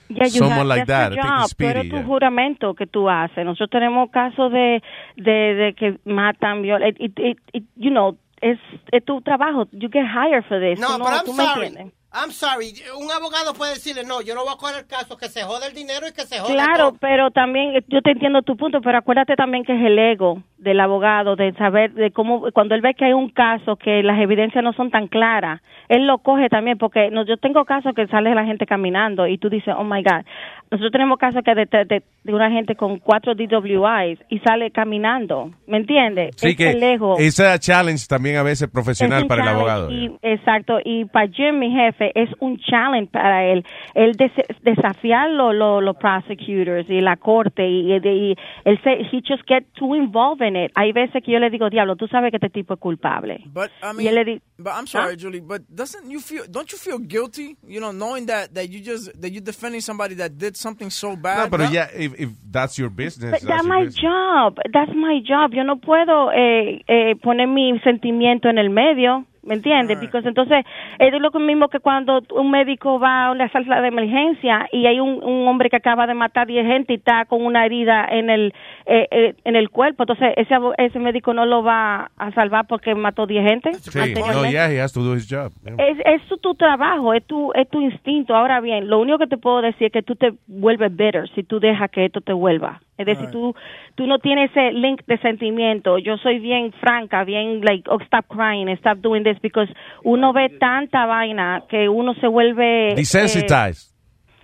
[0.09, 1.12] Yeah, you someone have- like that?
[1.15, 1.49] Job.
[1.49, 2.05] speedy, tu yeah.
[2.05, 3.45] juramento que tú haces.
[3.47, 4.83] Nosotros tenemos casos de,
[5.16, 6.89] de, de que matan, violan.
[6.89, 8.59] It, it, it- it- you know, es,
[8.91, 9.69] es tu trabajo.
[9.73, 10.79] You get hired for this.
[10.79, 11.93] No, Tú pero I'm sorry.
[12.15, 12.75] I'm sorry.
[13.01, 15.67] Un abogado puede decirle, no, yo no voy a coger el caso, que se jode
[15.69, 16.99] el dinero y que se joda Claro, todo.
[17.01, 20.43] pero también eh, yo te entiendo tu punto, pero acuérdate también que es el ego
[20.59, 24.21] del abogado, de saber de cómo, cuando él ve que hay un caso que las
[24.21, 28.07] evidencias no son tan claras, él lo coge también, porque no, yo tengo casos que
[28.09, 30.25] sale la gente caminando y tú dices, oh my God,
[30.73, 35.53] nosotros tenemos casos que de, de, de una gente con cuatro DWIs y sale caminando,
[35.66, 36.35] ¿me entiendes?
[36.36, 37.16] Sí, es que el ego.
[37.19, 39.90] esa challenge también a veces profesional para el abogado.
[39.93, 44.32] y- exacto, y para Jim, mi jefe, es un challenge para él, él des-
[44.62, 49.43] desafiar los los los prosecutors y la corte y, y- y él se, he just
[49.47, 50.73] get too involved in it.
[50.74, 53.40] Hay veces que yo le digo, diablo, tú sabes que este tipo es culpable.
[53.53, 55.40] But I y mean, él le di- but I'm sorry, Julie.
[55.40, 56.44] But doesn't you feel?
[56.51, 57.57] Don't you feel guilty?
[57.66, 61.17] You know, knowing that that you just that you're defending somebody that did something so
[61.17, 61.51] bad.
[61.51, 64.01] No, pero ya, if, if that's your business, But that's my business.
[64.03, 64.57] job.
[64.73, 65.53] That's my job.
[65.53, 69.27] Yo no puedo eh, eh, poner mi sentimiento en el medio.
[69.43, 69.98] ¿Me entiendes?
[69.98, 70.64] Porque entonces
[70.98, 75.01] es lo mismo que cuando un médico va a una sala de emergencia y hay
[75.01, 78.31] un, un hombre que acaba de matar 10 gente y está con una herida en
[78.31, 78.55] el
[78.86, 80.05] eh, eh, en el cuerpo.
[80.05, 83.74] Entonces ese ese médico no lo va a salvar porque mató 10 gente.
[83.74, 85.52] Sí, no, yeah, he has to do his job.
[85.78, 88.35] Es, es tu, tu trabajo, es tu, es tu instinto.
[88.35, 91.43] Ahora bien, lo único que te puedo decir es que tú te vuelves bitter si
[91.43, 92.81] tú dejas que esto te vuelva.
[92.98, 93.32] Es decir, Right.
[93.32, 93.55] tú,
[93.94, 95.98] tú no tienes ese link de sentimiento.
[95.98, 99.36] Yo soy bien franca, bien like, oh, stop crying, stop doing this.
[99.36, 99.73] is because
[100.05, 102.90] uno ve tanta vaina que uno se vuelve...
[102.93, 103.90] eh, Desensitized.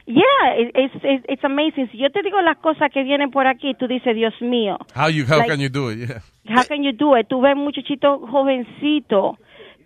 [0.06, 1.88] yeah, it- it's, it's, it's amazing.
[1.92, 4.78] Si yo te digo las cosas que vienen por aquí, tú dices, Dios mío.
[4.96, 6.08] How you how Like, can you do it?
[6.08, 6.20] Yeah.
[6.56, 7.28] How can you do it?
[7.28, 9.36] Tú ves muchachito jovencito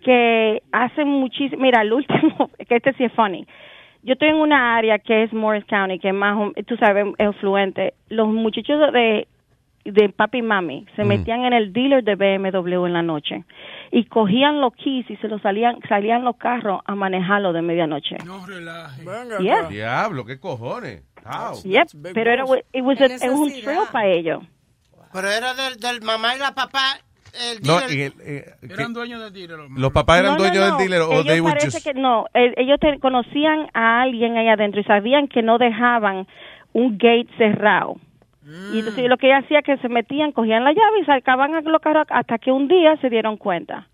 [0.03, 1.61] que hacen muchísimo.
[1.61, 3.45] Mira, el último, que este sí es funny.
[4.03, 7.25] Yo estoy en una área que es Morris County, que es más, tú sabes, es
[7.25, 7.93] influente.
[8.09, 9.27] Los muchachos de,
[9.85, 11.07] de papi y mami se Mm.
[11.07, 13.43] metían en el dealer de BMW en la noche
[13.91, 18.17] y cogían los keys y se los salían, salían los carros a manejarlo de medianoche.
[18.25, 19.03] No relaje.
[19.41, 19.67] Yeah.
[19.69, 21.03] Diablo, qué cojones.
[21.25, 21.55] How?
[21.63, 22.43] Yep, pero era,
[22.73, 23.71] it was a- es un necesidad.
[23.73, 24.43] thrill para ellos.
[25.13, 26.97] Pero era del, del mamá y la papá.
[27.33, 29.57] El No, el- eh, Eran dueños del dealer.
[29.57, 30.65] los los papás eran No, dueños no.
[30.65, 34.01] del dealer o ellos they would parece just que no, eh, ellos te- conocían a
[34.03, 36.27] alguien ahí adentro y sabían que no dejaban
[36.73, 37.95] un gate cerrado.
[38.73, 41.55] Y entonces lo que ella hacía es que se metían, cogían la llave y sacaban
[41.55, 43.87] a los carros hasta que un día se dieron cuenta.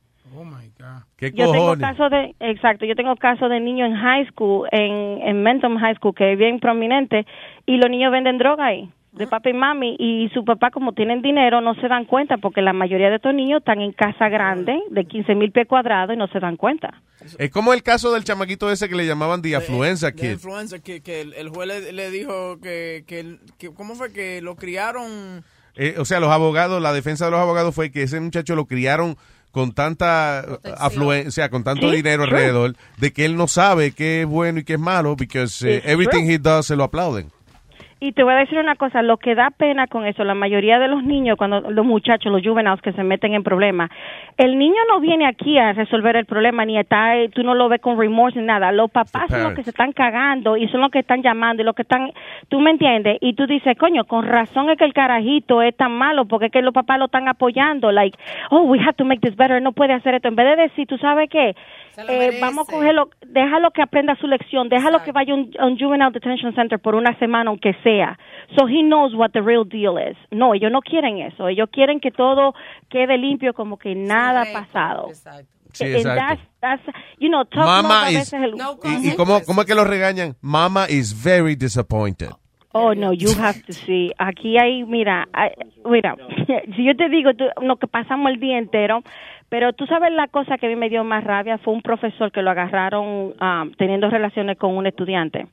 [1.18, 1.88] ¿Qué Yo tengo cojones?
[1.88, 5.95] casos de, exacto, yo tengo casos de niños en high school, en, en Menton High
[5.95, 7.26] School, que es bien prominente,
[7.66, 11.21] y los niños venden droga ahí, de papá y mami, y su papá, como tienen
[11.21, 14.79] dinero, no se dan cuenta, porque la mayoría de estos niños están en casa grande,
[14.89, 17.01] de 15 mil pies cuadrados, y no se dan cuenta.
[17.37, 20.31] Es como el caso del chamaquito ese que le llamaban De Kid.
[20.31, 24.41] influenza que, que el, el juez le, le dijo que, que, que- ¿cómo fue que
[24.41, 25.43] lo criaron?
[25.75, 28.65] Eh, o sea, los abogados, la defensa de los abogados fue que ese muchacho lo
[28.65, 29.17] criaron
[29.51, 30.41] con tanta
[30.77, 32.35] afluencia, con tanto Sí, dinero true.
[32.37, 35.81] alrededor, de que él no sabe qué es bueno y qué es malo, because eh,
[35.85, 36.33] everything true.
[36.35, 37.31] he does se lo aplauden.
[38.01, 40.80] Y te voy a decir una cosa, lo que da pena con eso, la mayoría
[40.80, 43.91] de los niños, cuando los muchachos, los juveniles que se meten en problemas,
[44.38, 47.81] el niño no viene aquí a resolver el problema, ni está, tú no lo ves
[47.81, 48.71] con remorse ni nada.
[48.71, 51.65] Los papás son los que se están cagando y son los que están llamando y
[51.65, 52.13] los que están,
[52.47, 55.91] tú me entiendes, y tú dices, coño, con razón es que el carajito es tan
[55.91, 58.17] malo, porque es que los papás lo están apoyando, like,
[58.49, 60.88] oh, we have to make this better, no puede hacer esto, en vez de decir,
[60.88, 61.53] tú sabes qué,
[62.07, 65.78] eh, vamos a cogerlo, déjalo que aprenda su lección, déjalo que vaya a un, un
[65.80, 68.18] juvenile detention center por una semana, aunque sea.
[68.57, 70.18] So he knows what the real deal is.
[70.32, 71.48] No, ellos no quieren eso.
[71.48, 72.53] Ellos quieren que todo
[72.90, 75.10] quede limpio, como que nada ha pasado.
[75.72, 76.22] Sí, And exacto.
[76.22, 78.18] that's- that's, you know, Mama a is...
[78.32, 78.56] veces el-
[79.03, 80.36] ¿Y, y cómo, cómo es que lo regañan?
[80.41, 82.30] Mama is very disappointed.
[82.72, 84.11] Oh, no, you have to see.
[84.18, 85.52] Aquí hay, mira, hay-
[85.86, 86.16] mira,
[86.76, 89.02] si yo te digo tú- lo que pasamos el día entero,
[89.49, 92.31] pero tú sabes la cosa que a mí me dio más rabia fue un profesor
[92.31, 95.47] que lo agarraron ah, teniendo relaciones con un estudiante.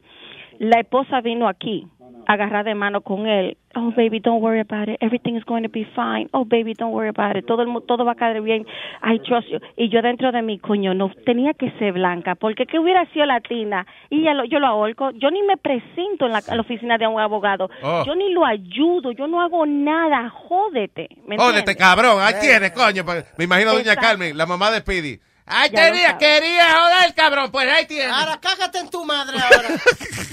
[0.59, 1.86] La esposa vino aquí
[2.27, 3.57] agarrar de mano con él.
[3.74, 4.97] Oh, baby, don't worry about it.
[5.03, 6.28] Everything is going to be fine.
[6.32, 7.44] Oh, baby, don't worry about it.
[7.47, 8.66] Todo el mu- todo va a caer bien.
[9.03, 9.59] I trust you.
[9.77, 13.27] Y yo dentro de mi coño no tenía que ser blanca, porque que hubiera sido
[13.27, 15.11] latina y ya lo- yo lo ahorco.
[15.12, 17.69] Yo ni me presento en la, en la oficina de un abogado.
[17.82, 18.03] Oh.
[18.07, 19.12] Yo ni lo ayudo.
[19.12, 20.31] Yo no hago nada.
[20.31, 21.09] Jódete.
[21.27, 21.77] ¿me Jódete, entiendes?
[21.77, 22.16] cabrón.
[22.20, 23.05] Ahí tienes, coño.
[23.05, 23.97] pa- Me imagino a Doña.
[23.97, 25.19] Carmen, la mamá de Speedy.
[25.47, 27.51] Ay, Ya lo quería, joder, cabrón.
[27.52, 28.12] Pues ahí tienes.
[28.12, 29.68] Ahora cágate en tu madre ahora.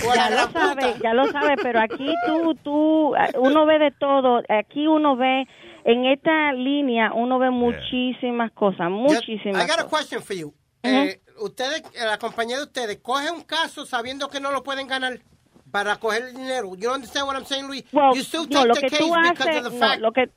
[0.03, 4.41] Ya lo sabe, ya lo sabe, pero aquí tú, tú, eh, uno ve de todo.
[4.49, 5.47] Aquí uno ve,
[5.85, 10.53] en esta línea, uno ve muchísimas cosas, muchísimas I got a question for you.
[10.83, 15.19] Eh, ustedes, la compañía de ustedes, coge un caso sabiendo que no lo pueden ganar
[15.71, 16.75] para coger el dinero.
[16.75, 17.83] You understand what I'm saying, Luis?
[17.93, 19.87] Well, you still no, take lo the que case tú because haces, of the no,
[19.87, 20.01] fact.
[20.01, 20.29] lo que,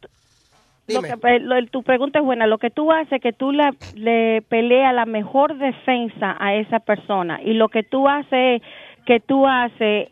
[0.94, 2.46] lo que lo- tu pregunta es buena.
[2.46, 6.80] Lo que tú haces es que tú le, le peleas la mejor defensa a esa
[6.80, 8.62] persona y lo que tú haces es
[9.04, 10.08] que tú haces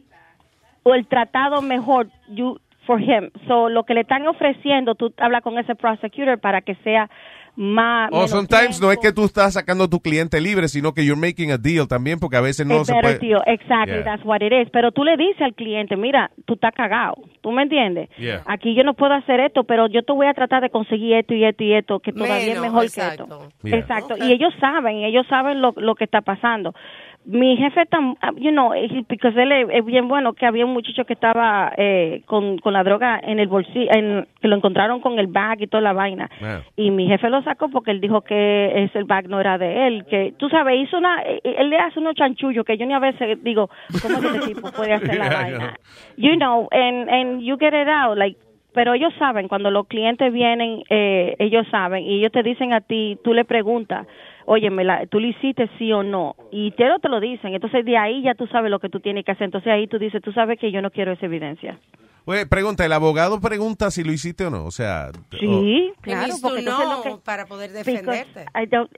[0.83, 3.31] o el tratado mejor you, for him.
[3.47, 7.09] So, lo que le están ofreciendo, tú hablas con ese prosecutor para que sea
[7.57, 8.11] más.
[8.13, 11.05] O menos sometimes no es que tú estás sacando a tu cliente libre, sino que
[11.05, 13.19] you're making a deal también, porque a veces no Es se puede.
[13.19, 13.43] deal.
[13.47, 14.05] Exactly, Yeah.
[14.05, 14.69] that's what it is.
[14.71, 17.15] Pero tú le dices al cliente, mira, tú estás cagado.
[17.43, 18.09] ¿Tú me entiendes?
[18.19, 18.43] Yeah.
[18.47, 21.35] Aquí yo no puedo hacer esto, pero yo te voy a tratar de conseguir esto
[21.35, 23.27] y esto y esto, que todavía es mejor exacto.
[23.29, 23.53] que esto.
[23.63, 23.79] Yeah.
[23.79, 24.15] Exacto.
[24.19, 26.75] Y ellos saben, ellos saben lo, lo que está pasando.
[27.27, 30.75] Mi jefe, tam, you know, he- because él es, es bien bueno, que había un
[30.75, 35.01] muchacho que estaba eh, con, con la droga en el bolsillo, en, que lo encontraron
[35.01, 36.29] con el bag y toda la vaina.
[36.77, 40.05] Y mi jefe lo sacó porque él dijo que ese bag no era de él,
[40.05, 42.99] que tú sabes, hizo una, eh, él le hace unos chanchullos que yo ni a
[42.99, 43.71] veces digo,
[44.03, 45.75] ¿cómo ese tipo puede hacer la Yeah, vaina?
[46.17, 48.39] You know, and, and you get it out, like,
[48.75, 52.81] pero ellos saben, cuando los clientes vienen, eh, ellos saben, y ellos te dicen a
[52.81, 54.07] ti, tú le preguntas,
[54.47, 57.55] oye, me la, tú le hiciste sí o no, y te lo, te lo dicen,
[57.55, 59.99] entonces de ahí ya tú sabes lo que tú tienes que hacer, entonces ahí tú
[59.99, 61.79] dices, tú sabes que yo no quiero esa evidencia.
[62.27, 64.65] Oye, pregunta, ¿el abogado pregunta si lo hiciste o no?
[64.65, 65.11] O sea...
[65.39, 67.23] Sí, claro, porque entonces know lo que...
[67.23, 68.47] para poder defenderte.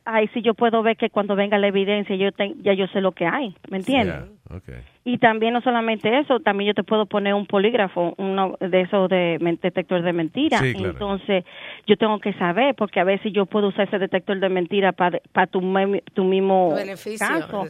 [0.05, 3.01] Ay, sí, yo puedo ver que cuando venga la evidencia, yo ten- ya yo sé
[3.01, 4.29] lo que hay, ¿me entiendes?
[4.49, 4.77] Yeah, okay.
[5.09, 9.09] Y también no solamente eso, también yo te puedo poner un polígrafo, uno de esos
[9.09, 10.59] de detector de mentira.
[10.59, 10.91] Sí, claro.
[10.95, 11.45] Entonces,
[11.87, 15.47] yo tengo que saber, porque a veces yo puedo usar ese detector de mentira para
[15.47, 17.69] tu, mem- tu mismo Beneficio, caso.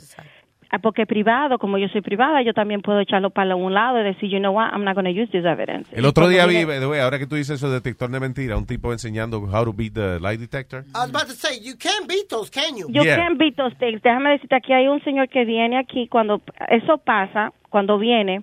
[0.82, 4.28] Porque privado, como yo soy privada, yo también puedo echarlo para un lado y decir,
[4.30, 5.88] you know what, I'm not going to use this evidence.
[5.96, 6.62] El otro día vi,
[7.00, 9.94] ahora que tú dices eso de detector de mentira, un tipo enseñando how to beat
[9.94, 10.84] the lie detector.
[10.94, 12.86] I was about to say, you can't beat those, can you?
[12.88, 13.16] You Yeah.
[13.16, 14.02] can beat those things.
[14.02, 18.42] Déjame decirte, aquí hay un señor que viene aquí, cuando eso pasa, cuando viene,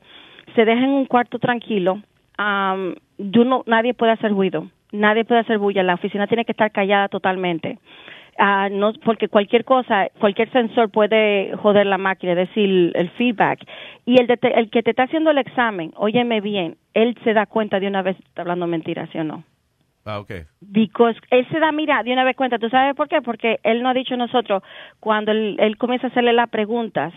[0.55, 2.01] se deja en un cuarto tranquilo,
[2.39, 6.51] um, yo no, nadie puede hacer ruido, nadie puede hacer bulla, la oficina tiene que
[6.53, 7.79] estar callada totalmente.
[8.38, 13.60] Ah, no, porque cualquier cosa, cualquier sensor puede joder la máquina, es decir, el feedback.
[14.05, 17.45] Y el, dete- el que te está haciendo el examen, óyeme bien, él se da
[17.45, 19.43] cuenta de una vez si está hablando mentiras, ¿sí o no?
[20.05, 20.31] Ah, ok.
[20.61, 22.57] Because él se da, mira, de una vez cuenta.
[22.60, 23.22] ¿Tú sabes por qué?
[23.22, 24.64] Porque él no ha dicho nosotros,
[24.99, 27.14] cuando él, él comienza a hacerle las preguntas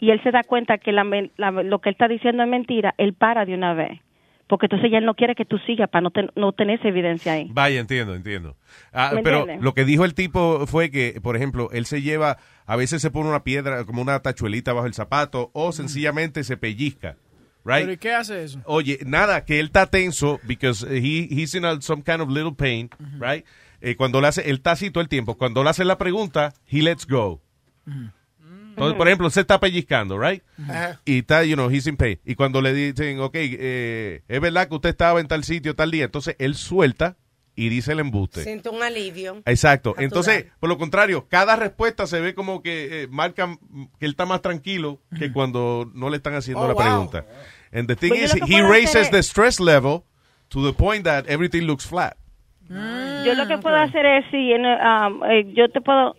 [0.00, 3.14] y él se da cuenta que la- lo que él está diciendo es mentira, él
[3.14, 4.00] para de una vez.
[4.48, 6.86] Porque entonces ya él no quiere que tú sigas para no, ten- no tener esa
[6.88, 7.48] evidencia ahí.
[7.52, 8.56] Vaya, entiendo, entiendo.
[8.92, 9.64] Ah, ¿Me pero entiendes?
[9.64, 13.10] lo que dijo el tipo fue que, por ejemplo, él se lleva, a veces se
[13.10, 17.16] pone una piedra, como una tachuelita bajo el zapato, o sencillamente se pellizca,
[17.64, 17.98] ¿Pero y right?
[17.98, 18.60] qué hace eso?
[18.66, 22.52] Oye, nada, que él está tenso because he, he's in a- some kind of little
[22.54, 23.44] pain, right?
[23.80, 25.36] Eh, cuando le hace, él está así todo el tiempo.
[25.36, 27.42] Cuando le hace la pregunta, he lets go.
[28.76, 30.42] Entonces, por ejemplo, se está pellizcando, right?
[30.68, 31.00] Ajá.
[31.04, 32.18] Y está, you know, he's in pain.
[32.24, 35.90] Y cuando le dicen, ok, eh, es verdad que usted estaba en tal sitio tal
[35.90, 37.16] día, entonces él suelta
[37.54, 38.42] y dice el embuste.
[38.42, 39.40] Siento un alivio.
[39.46, 39.90] Exacto.
[39.90, 40.04] Natural.
[40.04, 43.58] Entonces, por lo contrario, cada respuesta se ve como que eh, marca mm,
[43.98, 46.82] que él está más tranquilo que cuando no le están haciendo Oh, la wow.
[46.82, 47.24] pregunta.
[47.72, 49.58] And the thing Pues yo is, lo que he puedo hacer raises es- the stress
[49.58, 50.02] level
[50.48, 52.14] to the point that everything looks flat.
[52.68, 56.14] Yo lo que puedo hacer es, si en, um, eh, yo te puedo...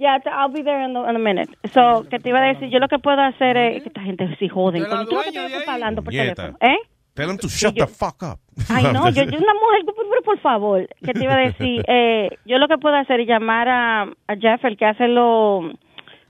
[0.00, 1.50] Ya, te- I'll be there in, the- in a minute.
[1.74, 3.82] So, que te iba a decir, yo lo que puedo hacer es...
[3.82, 4.86] Que esta gente sí joden.
[4.86, 6.56] Cuando tú lo que tienes que estar hablando por teléfono.
[6.60, 6.78] ¿Eh?
[7.12, 8.38] Tell him to shut the fuck up.
[8.70, 12.30] Ay, no, yo, yo una mujer, por- por favor, que te iba a decir, eh,
[12.46, 15.70] yo lo que puedo hacer es llamar a, a Jeff, el que hace lo,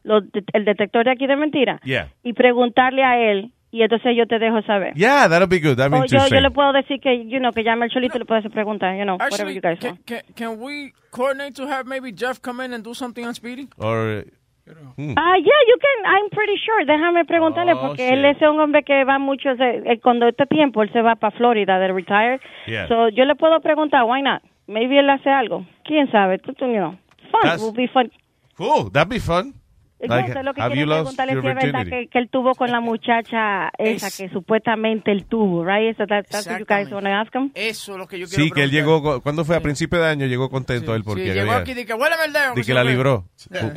[0.02, 0.22] lo-
[0.52, 2.08] el detector de aquí de mentira, Yeah.
[2.24, 4.92] y preguntarle a él, y entonces yo te dejo saber.
[4.94, 5.76] Yeah, that'll be good.
[5.76, 8.20] That'll be yo, yo le puedo decir que, you know, que llame al cholito y
[8.20, 10.06] le puedo hacer preguntas, you know, whatever Actually, you guys can, want.
[10.06, 13.68] can, can we coordinate to have maybe Jeff come in and do something on Speedy?
[13.78, 14.24] Or,
[14.96, 15.14] hmm.
[15.16, 16.84] Ah, yeah, you can, I'm pretty sure.
[16.84, 18.12] Déjame preguntarle, Oh, porque shit.
[18.18, 21.14] él es un hombre que va mucho, se- eh, cuando este tiempo él se va
[21.16, 22.40] para Florida de retire.
[22.66, 22.88] Yeah.
[22.88, 24.42] So, yo le puedo preguntar, why not?
[24.66, 25.64] Maybe él hace algo.
[25.84, 26.38] ¿Quién sabe?
[26.38, 26.96] Tú, tú, you know.
[27.30, 28.10] Fun, That's- will be fun.
[28.56, 29.54] Cool, that'd be fun.
[30.00, 33.70] Entonces, lo que quiero preguntarle si es verdad que, que él tuvo con la muchacha
[33.78, 35.96] esa que supuestamente él tuvo, right?
[35.96, 37.50] So that, that's what you guys ask him?
[37.54, 40.08] Eso es lo que yo quiero Sí, que él llegó, cuando fue a principio de
[40.08, 42.54] año, llegó contento él porque Sí, llegó había- aquí y que huéleme el dedo.
[42.54, 43.26] de que la libró.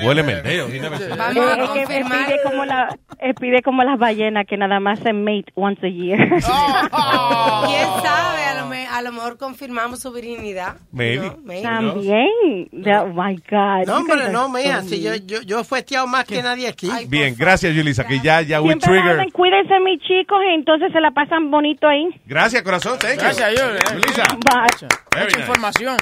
[0.05, 0.67] Huéleme el dedo.
[0.69, 1.35] never said that.
[1.35, 5.45] Eh, es pide como, la, él pide como las ballenas que nada más se mate
[5.55, 6.19] once a year.
[6.95, 7.63] Oh.
[7.67, 8.43] ¿Quién sabe?
[8.45, 10.77] A lo, me- a lo mejor confirmamos su virginidad.
[10.91, 11.27] Maybe.
[11.27, 11.37] ¿no?
[11.43, 11.63] Maybe.
[11.63, 12.27] También.
[12.73, 13.87] Oh my God.
[13.87, 16.89] No, hombre, no, mija, si yo, yo, yo he fuesteado más que nadie aquí.
[17.07, 19.31] Bien, gracias, Yulisa, que ya, ya we Siempre trigger.
[19.33, 22.07] cuídense mis chicos y entonces se la pasan bonito ahí.
[22.25, 22.97] Gracias, corazón.
[22.99, 23.19] Thank you.
[23.19, 24.23] Gracias, eh, Yulisa.
[24.23, 24.87] Bye.
[25.11, 25.39] Very Mucha nice.
[25.41, 25.97] información.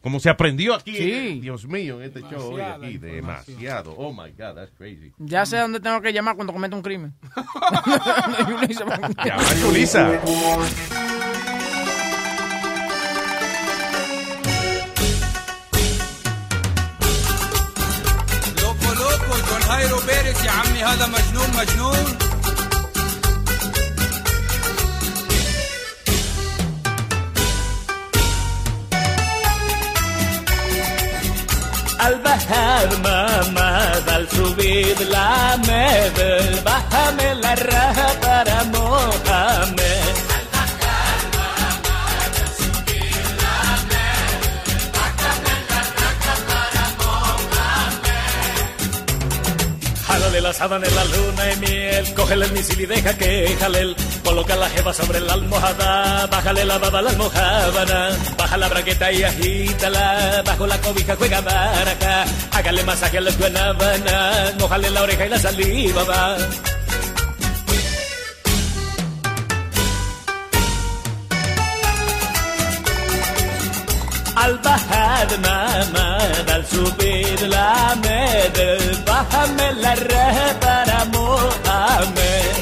[0.00, 0.94] Como se aprendió aquí.
[0.94, 1.10] Sí.
[1.10, 2.98] eh, Dios mío, este show hoy aquí.
[2.98, 3.94] Demasiado.
[3.96, 5.12] Oh my God, that's crazy.
[5.18, 7.14] Ya sé dónde tengo que llamar cuando cometa un crimen.
[9.24, 10.20] Llama a Yulisa.
[19.78, 22.18] كايرو بيرس يا عمي هذا مجنون مجنون.
[32.06, 38.07] البحر ما ما ماذا السبيد لا ما مبل بحمل الرهب
[50.58, 53.96] La sábana en la luna y miel, cógele el misil y deja que jale él.
[54.24, 59.22] Coloca la jeva sobre la almohada, bájale la baba la almohábana, baja la braqueta y
[59.22, 65.28] agítala, bajo la cobija juega baraja, hágale masaje a las guanábanas, mojale la oreja y
[65.28, 66.36] la saliva va.
[74.44, 82.54] البحر ما ما مدل سبيل لا مدل بحمل الرهبر مؤمن.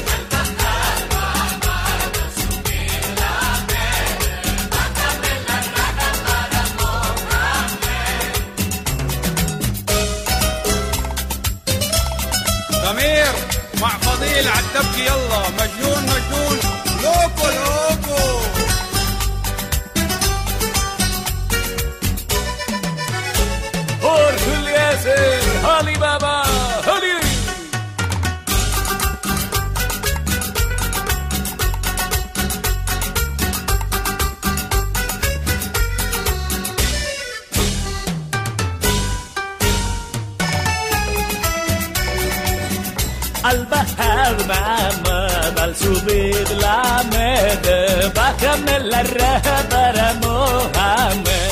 [12.85, 13.33] ضمير
[13.81, 15.26] مع فضيل التبكي يلا.
[25.77, 26.43] Alibaba,
[26.93, 27.15] Ali.
[43.43, 45.27] Al bajar mamá,
[45.63, 51.46] al subir la med, bájame la raja para Mohamed.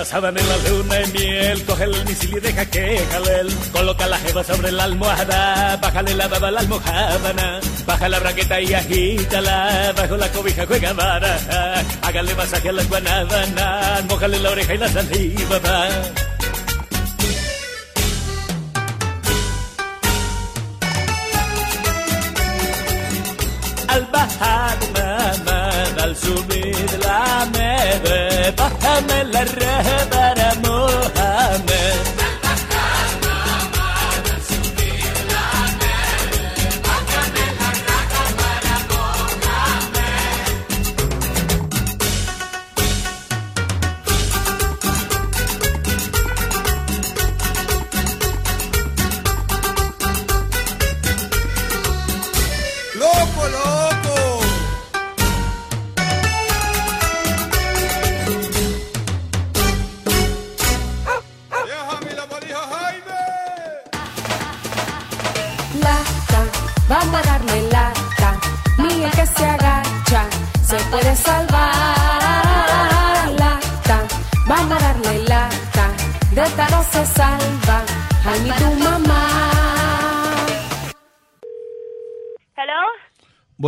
[0.00, 3.52] La sábana en la luna y miel, coge el misil y deja que jale.
[3.70, 8.60] Coloca la jeva sobre la almohada, bájale la baba a la almohábana, baja la braqueta
[8.62, 14.74] y agítala, bajo la cobija juega baraja, hágale masaje a la guanábana, mójale la oreja
[14.74, 15.88] y la saliva va.
[23.88, 25.70] Al bajar mamá,
[26.04, 27.46] al subir la
[28.50, 30.29] med, bájame la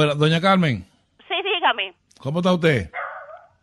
[0.07, 0.87] Doña Carmen,
[1.29, 1.95] Sí, dígame.
[2.19, 2.91] ¿cómo está usted?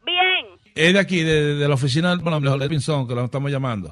[0.05, 0.45] Bien.
[0.75, 3.89] Es de aquí, de, de la oficina del bueno, de Pinzón, que la estamos llamando.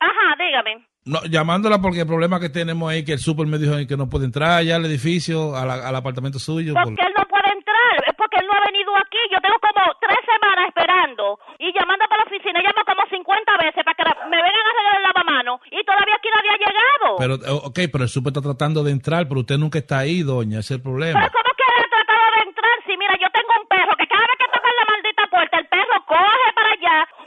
[0.00, 0.86] Ajá, dígame.
[1.04, 4.08] No, llamándola porque el problema que tenemos ahí que el super me dijo que no
[4.08, 6.74] puede entrar ya al edificio, a la- al apartamento suyo.
[6.74, 9.18] por- Porque él no puede entrar, es porque él no ha venido aquí.
[9.32, 13.82] Yo tengo como tres semanas esperando y llamando para la oficina, llamo como 50 veces
[13.82, 17.08] para que la- me vengan a arreglar el lavamano y todavía aquí nadie ha llegado.
[17.18, 20.22] Pero, eh, ok, pero el super está tratando de entrar, pero usted nunca está ahí,
[20.22, 21.18] doña, ese es el problema.
[21.18, 21.61] Pero ¿cómo que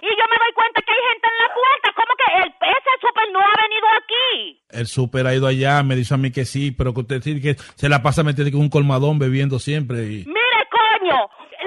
[0.01, 1.87] y yo me doy cuenta que hay gente en la puerta.
[1.95, 4.61] ¿Cómo que el, ese super no ha venido aquí?
[4.69, 7.41] El super ha ido allá, me dice a mí que sí, pero que usted sí
[7.41, 10.03] que se la pasa metiendo con un colmadón bebiendo siempre.
[10.03, 10.25] Y...
[10.25, 11.17] Mire, coño,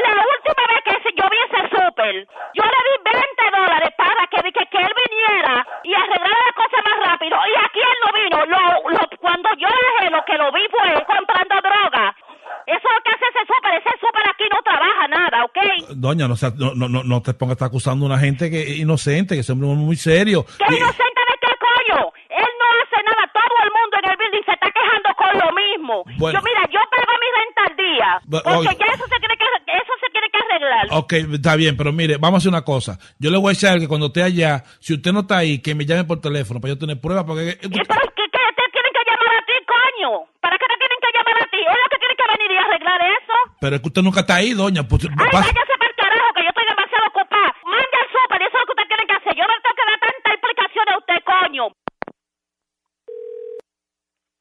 [0.05, 2.15] la última vez que yo vi ese súper,
[2.55, 6.79] yo le di 20 dólares para que, que, que él viniera y arreglara la cosa
[6.85, 7.37] más rápido.
[7.37, 8.39] Y aquí él no vino.
[8.47, 12.15] Lo, lo- cuando yo dejé lo que lo vi fue comprando droga.
[12.69, 13.73] Eso es lo que hace ese súper.
[13.81, 15.59] Ese súper aquí no trabaja nada, ¿ok?
[15.97, 18.63] Doña, no, sea- no, no, no, te pongas a estar acusando a una gente que
[18.63, 20.45] es inocente, que es un hombre muy serio.
[20.59, 22.13] ¿Qué Y- inocente de qué coño?
[22.29, 23.25] Él no hace nada.
[23.33, 25.95] Todo el mundo en el building se está quejando con lo mismo.
[26.19, 26.39] Bueno.
[26.39, 28.09] Yo, mira, yo pago mi renta al día.
[28.29, 30.87] Bu- Porque ya eso se tiene que, eso se tiene que arreglar.
[30.91, 32.99] Ok, está bien, pero mire, vamos a hacer una cosa.
[33.19, 35.75] Yo le voy a decir que cuando esté allá, si usted no está ahí, que
[35.75, 37.59] me llame por teléfono para yo tener pruebas, porque...
[37.63, 38.01] ¿Pero
[43.61, 44.83] Pero es que usted nunca está ahí, doña.
[44.87, 47.49] Pues, Ay, pasa- váyase para el carajo, que yo estoy demasiado ocupada.
[47.65, 49.33] Mande súper, eso es lo que usted tiene que hacer.
[49.37, 51.65] Yo no tengo que dar tanta explicación a usted, coño.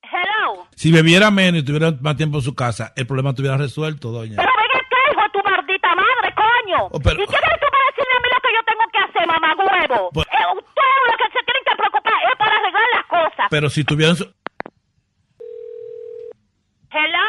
[0.09, 0.67] Hello.
[0.73, 4.37] si bebiera menos y tuviera más tiempo en su casa, el problema estuviera resuelto, doña.
[4.37, 6.79] Pero ven acá, hijo de tu maldita madre, coño.
[6.91, 8.99] Oh, pero- ¿Y qué tienes tú para decirle a mí lo que yo tengo que
[9.03, 10.09] hacer, mamá huevo?
[10.13, 13.47] Pues- Eh, ustedes lo que se tienen que preocupar es para arreglar las cosas.
[13.49, 14.15] Pero si tuvieran...
[14.15, 14.31] su-
[16.89, 17.26] Hello.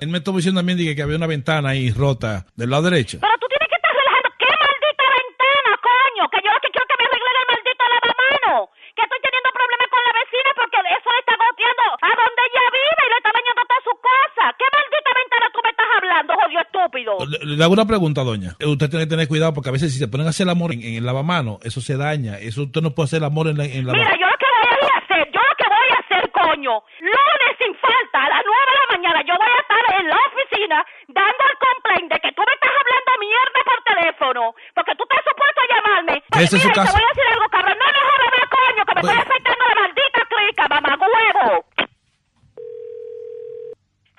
[0.00, 3.18] Él me estuvo diciendo también dije, que había una ventana ahí rota del lado derecho.
[3.20, 4.28] Pero tú tienes que estar relajando.
[4.38, 6.22] ¿Qué maldita ventana, coño?
[6.30, 8.54] Que yo lo que quiero que me arreglen el maldito lavamano.
[8.94, 12.64] Que estoy teniendo problemas con la vecina porque eso le está goteando a donde ella
[12.70, 14.44] vive y le está dañando toda su casa.
[14.60, 17.12] ¿Qué maldita ventana tú me estás hablando, jodido estúpido?
[17.26, 18.50] Le, le hago una pregunta, doña.
[18.62, 20.70] Usted tiene que tener cuidado porque a veces si se ponen a hacer el amor
[20.70, 22.38] en, en el lavamano, eso se daña.
[22.38, 24.46] Eso usted no puede hacer el amor en la, en la Mira, yo lo que
[24.54, 28.42] voy a hacer, yo lo que voy a hacer, coño, lunes sin falta, a las
[28.44, 29.59] 9 de la mañana, yo voy a
[29.98, 34.42] en la oficina dando el complaint de que tú me estás hablando mierda por teléfono,
[34.74, 36.14] porque tú estás supuesto a llamarme.
[36.30, 38.46] ¿Qué es Mira, su y te voy a decir algo, cabrón, no me jodas más,
[38.54, 41.64] coño, que me estoy afectando la maldita clica, mamá huevo.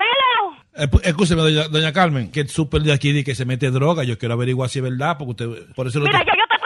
[0.02, 0.56] Hello.
[0.76, 3.69] Eh, pu- Escúcheme, doña, doña Carmen, que el súper de aquí dice que se mete
[3.69, 4.03] droga.
[4.03, 6.57] Yo quiero averiguar si es verdad, porque usted, por eso lo yo, yo te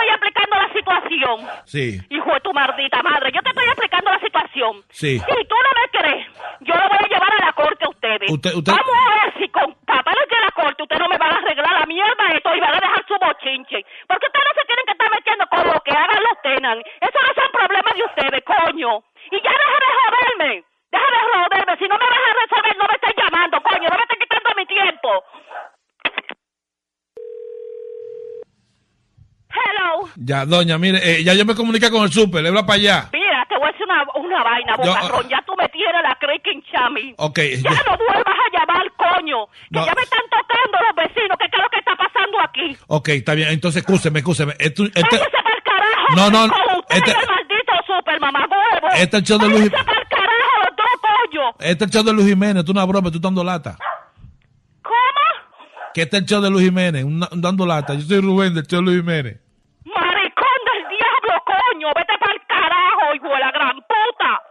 [0.85, 1.37] situación.
[1.65, 4.83] Sí, Hijo de tu maldita madre, yo te estoy explicando la situación.
[4.89, 5.19] sí.
[5.19, 6.27] Si tú no me crees,
[6.61, 8.29] yo lo voy a llevar a la corte a ustedes.
[8.31, 11.33] Usted- usted- Vamos a ver si con papeles de la corte ustedes no me van
[11.33, 13.85] a arreglar la mierda esto y van a dejar su bochinche.
[14.07, 16.77] Porque ustedes no se tienen que estar metiendo con lo que hagan los tenan.
[16.79, 18.91] Eso no son problemas de ustedes, coño.
[19.31, 20.51] Y ya deja de joderme.
[20.91, 21.73] Deja de joderme.
[21.77, 23.87] Si no me vas a resolver, no me estés llamando, coño.
[23.89, 25.09] No me estés quitando mi tiempo.
[29.55, 30.09] Hello.
[30.17, 33.09] Ya, doña, mire, eh, ya yo me comuniqué con el súper, le habla para allá.
[33.13, 35.29] Mira, te voy a decir una, una vaina, Yo- bocarrón.
[35.29, 37.13] Ya tú me tienes la creaking chami.
[37.17, 39.47] Ok, Ya ya- no vuelvas a llamar, coño.
[39.47, 39.85] Que No.
[39.85, 41.37] ya me están tocando los vecinos.
[41.39, 42.77] ¿Qué, qué es lo que está pasando aquí?
[42.87, 44.53] ok, está bien, entonces escúcheme, escúcheme.
[44.59, 46.15] Esto, este, Váyase pa'l carajo.
[46.15, 48.87] No, no, usted este- el maldito super mamagüevo.
[48.95, 51.49] Este es el show de Luis- Váyase pa'l carajo los dos, coño.
[51.59, 53.77] este es el show de Luis Jiménez, es una broma, tú dando lata.
[54.81, 55.25] ¿Cómo?
[55.93, 57.93] Que este es el show de Luis Jiménez, un- dando lata.
[57.93, 59.39] Yo soy Rubén del show de Luis Jiménez.
[59.85, 61.87] Maricón del diablo, coño.
[61.95, 64.41] Vete pa'l carajo, hijo de la gran puta.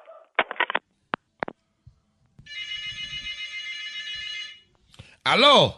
[5.25, 5.75] Aló,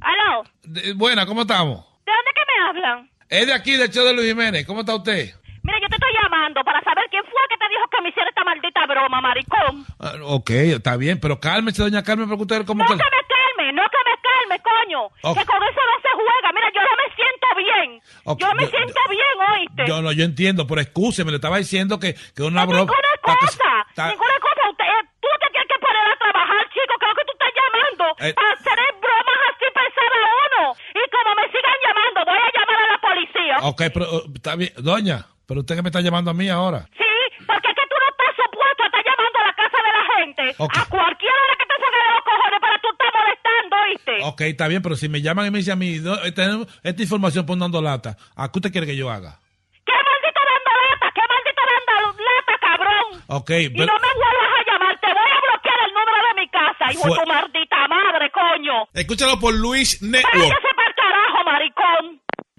[0.00, 0.44] Aló.
[0.62, 1.84] De- buena, ¿cómo estamos?
[2.06, 3.10] ¿De dónde que me hablan?
[3.28, 5.34] Es de aquí, del show de Luis Jiménez, ¿cómo está usted?
[5.64, 8.28] Mira, yo te estoy llamando para saber quién fue que te dijo que me hiciera
[8.28, 9.84] esta maldita broma, maricón.
[9.98, 12.94] Ah, ok, está bien, pero cálmese, doña Carmen, porque usted como No que...
[12.94, 15.08] que me calme, no que me calme, coño.
[15.34, 16.52] Que con eso no se juega.
[16.54, 18.00] Mira, yo no me siento bien.
[18.38, 19.82] Yo me yo- siento bien, oíste.
[19.88, 22.82] Yo no, yo entiendo, pero excúseme, le estaba diciendo que, que una No, broma...
[22.86, 24.70] ninguna que- cosa, ninguna cosa.
[24.70, 26.94] Usted, eh, tú te tienes que poner a trabajar, chico.
[26.94, 28.34] Creo que tú estás llamando Eh.
[28.38, 30.62] para hacer bromas así pensar a uno.
[30.94, 33.55] Y como me sigan llamando, voy a llamar a la policía.
[33.68, 36.86] Ok, pero uh, está bien, doña, pero usted que me está llamando a mí ahora.
[36.96, 37.04] Sí,
[37.46, 40.04] porque es que tú no estás supuesto a estar llamando a la casa de la
[40.16, 40.42] gente.
[40.58, 44.14] A cualquiera de que te saque de los cojones para tú estar molestando, ¿oíste?
[44.24, 46.66] Ok, está bien, pero si me llaman y me dicen a mí, "Do- eh, tenemos
[46.82, 49.38] esta información por dando lata, ¿a qué usted quiere que yo haga?
[49.84, 51.06] ¿Qué maldito dando lata?
[51.14, 53.06] ¿Qué maldito dando lata, cabrón?
[53.28, 56.34] Ok, Y pero- no me vuelvas a llamar, te voy a bloquear el número de
[56.40, 58.76] mi casa, hijo de tu maldita madre, coño.
[58.94, 60.34] Escúchalo por Luis Network.
[60.38, 62.04] Váyase para el carajo, maricón.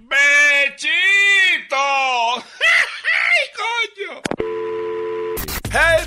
[0.07, 1.75] ¡Bechito!
[3.27, 4.21] ¡Ay, coño!
[5.69, 6.06] Hey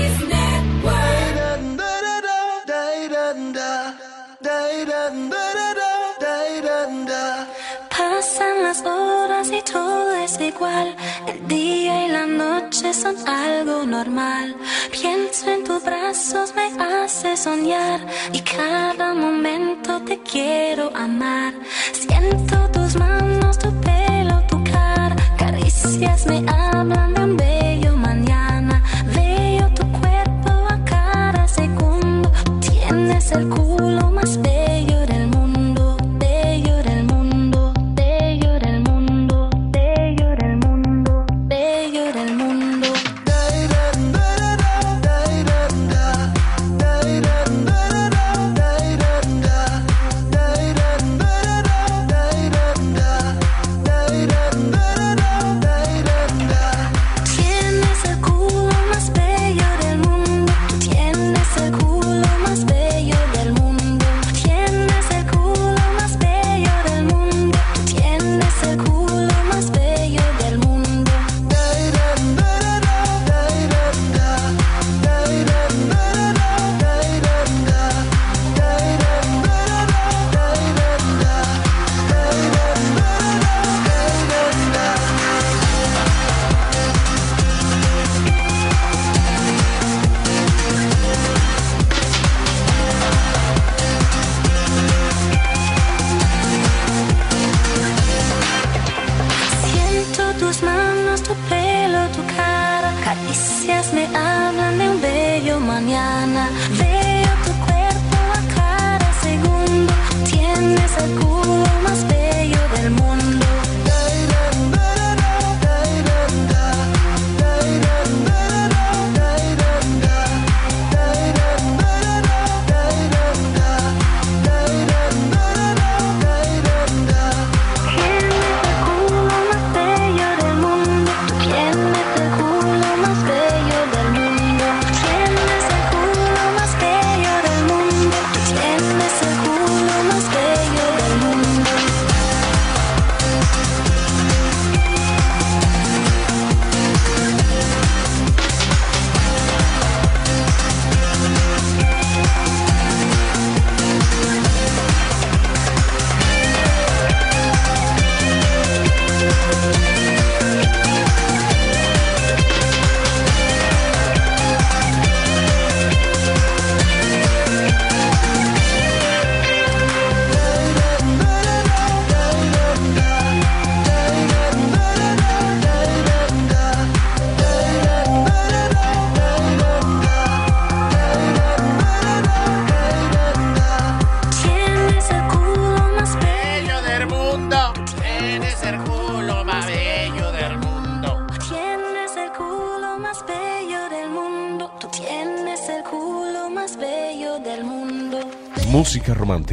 [10.39, 10.95] igual.
[11.27, 14.55] El día y la noche son algo normal.
[14.91, 17.99] Pienso en tus brazos, me hace soñar.
[18.31, 21.53] Y cada momento te quiero amar.
[21.91, 25.15] Siento tus manos, tu pelo, tu cara.
[25.37, 28.83] Caricias me hablan de un bello mañana.
[29.15, 32.31] Veo tu cuerpo a cada segundo.
[32.61, 33.90] Tienes el culo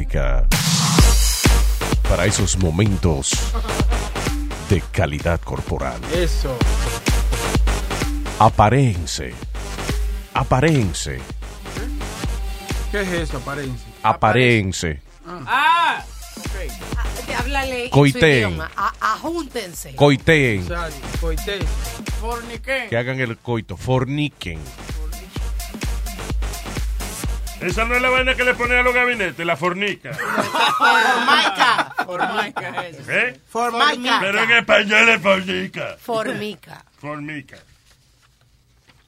[0.08, 0.46] Música.
[2.08, 3.30] Para esos momentos
[4.70, 6.00] de calidad corporal.
[6.14, 6.56] Eso.
[8.38, 9.34] Aparéense.
[10.32, 11.18] Aparéense.
[12.90, 13.86] ¿Qué es eso, apariencia?
[14.02, 15.02] Aparéense.
[15.46, 16.02] Ah,
[17.38, 18.48] háblale en su Coiteen.
[18.48, 18.70] idioma.
[18.76, 19.94] A- Ajúntense.
[19.94, 20.66] Coiteen.
[21.20, 21.58] Coité.
[22.18, 22.88] Forniquen.
[22.88, 23.76] Que hagan el coito.
[23.76, 24.58] Forniquen.
[27.60, 30.12] Esa no es la vaina que le ponen a los gabinetes, la fornica.
[30.14, 31.94] Formica.
[32.06, 33.08] Formica es.
[33.08, 33.40] ¿Eh?
[33.48, 34.18] Formica.
[34.20, 35.96] Pero en español es fornica.
[36.00, 36.84] Formica.
[37.00, 37.56] Formica.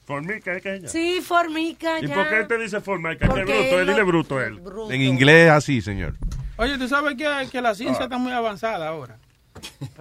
[0.05, 0.87] Formica, ¿es que ella?
[0.89, 1.99] Sí, formica.
[2.01, 2.13] ¿Y ya.
[2.15, 3.19] por qué te dice formica?
[3.19, 4.55] Que Porque bruto, él lo- dile bruto él.
[4.59, 4.91] Bruto.
[4.91, 6.15] En inglés así, señor.
[6.57, 7.75] Oye, tú sabes que, que la Ah.
[7.75, 9.17] ciencia está muy avanzada ahora.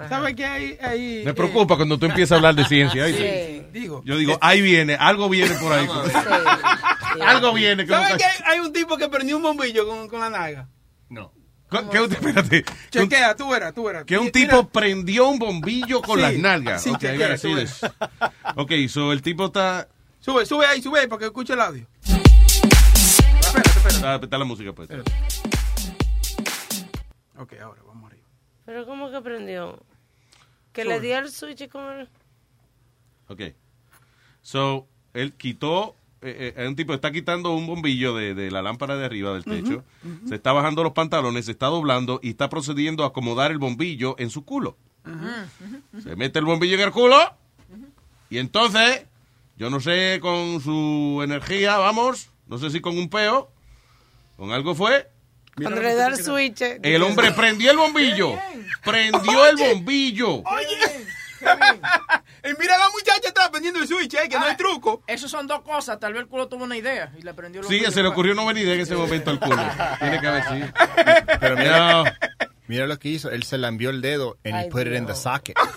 [0.09, 3.05] ¿Sabes que hay, hay Me eh, preocupa cuando tú empiezas a hablar de ciencia.
[3.05, 3.67] ¿oíste?
[3.73, 4.03] Sí, digo.
[4.05, 5.87] Yo digo, ahí viene, algo viene por ahí.
[7.27, 7.85] Algo viene.
[7.85, 10.69] Que ¿Sabes que hay, hay un tipo que prendió un bombillo con, con la naga?
[11.09, 11.33] No.
[11.71, 12.65] ¿Qué- espérate.
[12.91, 14.05] Chequea, tú verás, tú verás.
[14.05, 16.83] Que un Mira, tipo prendió un bombillo con Sí, las nalgas.
[16.83, 17.37] sí, ok, chequea.
[18.57, 19.89] Ok, so el tipo está.
[20.19, 21.87] Sube, sube ahí, sube ahí para que escuche el audio.
[23.89, 24.89] Está, está la música, pues.
[27.39, 28.27] Ok, ahora vamos arriba.
[28.67, 29.79] Pero ¿cómo que prendió?
[30.73, 30.95] Que Sube.
[30.95, 32.09] le dio el switch con el...
[33.29, 33.41] Ok.
[34.43, 35.95] So, él quitó.
[36.23, 39.45] Eh, eh, un tipo está quitando un bombillo de, de la lámpara de arriba del
[39.45, 39.85] techo.
[40.29, 44.17] Se está bajando los pantalones, se está doblando y está procediendo a acomodar el bombillo
[44.19, 44.77] en su culo.
[46.03, 47.17] Se mete el bombillo en el culo.
[48.29, 49.07] Y entonces,
[49.57, 53.51] yo no sé con su energía, vamos, no sé si con un peo,
[54.37, 55.09] con algo fue.
[55.57, 56.61] Cuando le da el switch...
[56.63, 58.35] eh, El hombre prendió el bombillo.
[58.85, 60.43] Prendió el bombillo.
[62.45, 65.03] Y mira la muchacha está prendiendo el switch, eh, que no hay truco.
[65.07, 65.99] Esos son dos cosas.
[66.01, 68.33] Tal vez el culo tuvo una idea y le prendió el Sí, se le ocurrió
[68.33, 69.63] una buena idea en ese momento al culo.
[69.99, 70.69] Tiene que haber sido.
[71.41, 72.05] Pero mira, No.
[72.71, 73.31] Mira lo que hizo.
[73.31, 75.23] Él se lambió el dedo and he Ay, put it in the Dios.
[75.23, 75.57] socket.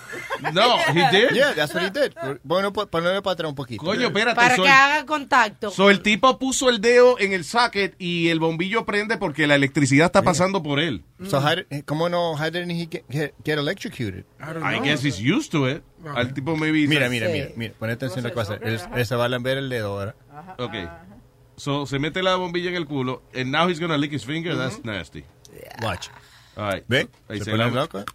[0.52, 1.30] No, he did.
[1.32, 2.12] Yeah, that's what he did.
[2.42, 3.82] Bueno, pues, ponerle para atrás un poquito.
[3.82, 4.34] Coño, espérate.
[4.36, 5.70] Para so que el- haga contacto.
[5.70, 9.54] so el tipo puso el dedo en el socket y el bombillo prende porque la
[9.54, 11.02] electricidad está pasando por él.
[11.30, 12.32] So how did, ¿cómo no?
[12.32, 14.24] How didn't he get, get, get electrocuted?
[14.40, 15.82] I guess he's used to it.
[16.14, 16.86] Al tipo maybe...
[16.88, 17.32] Mira, mira, Sí.
[17.32, 17.74] mira, mira.
[17.78, 18.60] Pon atención a lo que va a hacer.
[18.68, 20.16] Él, él se va a lamber el dedo ahora.
[20.58, 20.74] Ok.
[21.56, 24.56] So, se mete la bombilla en el culo and now he's gonna lick his finger.
[24.58, 25.24] That's nasty.
[25.80, 26.08] Watch.
[26.56, 26.84] Right.
[26.88, 27.08] ¿Ve?
[27.28, 28.04] Ahí Se se pone loco.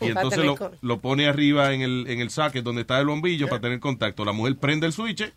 [0.00, 3.48] Y entonces lo, lo pone arriba en el, en el socket donde está el bombillo
[3.48, 4.24] para tener contacto.
[4.24, 5.32] La mujer prende el switch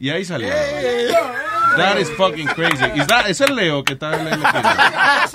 [0.00, 0.48] y ahí salió.
[1.76, 2.84] That is fucking crazy.
[2.96, 5.26] Is that, es el Leo que está en la esquina.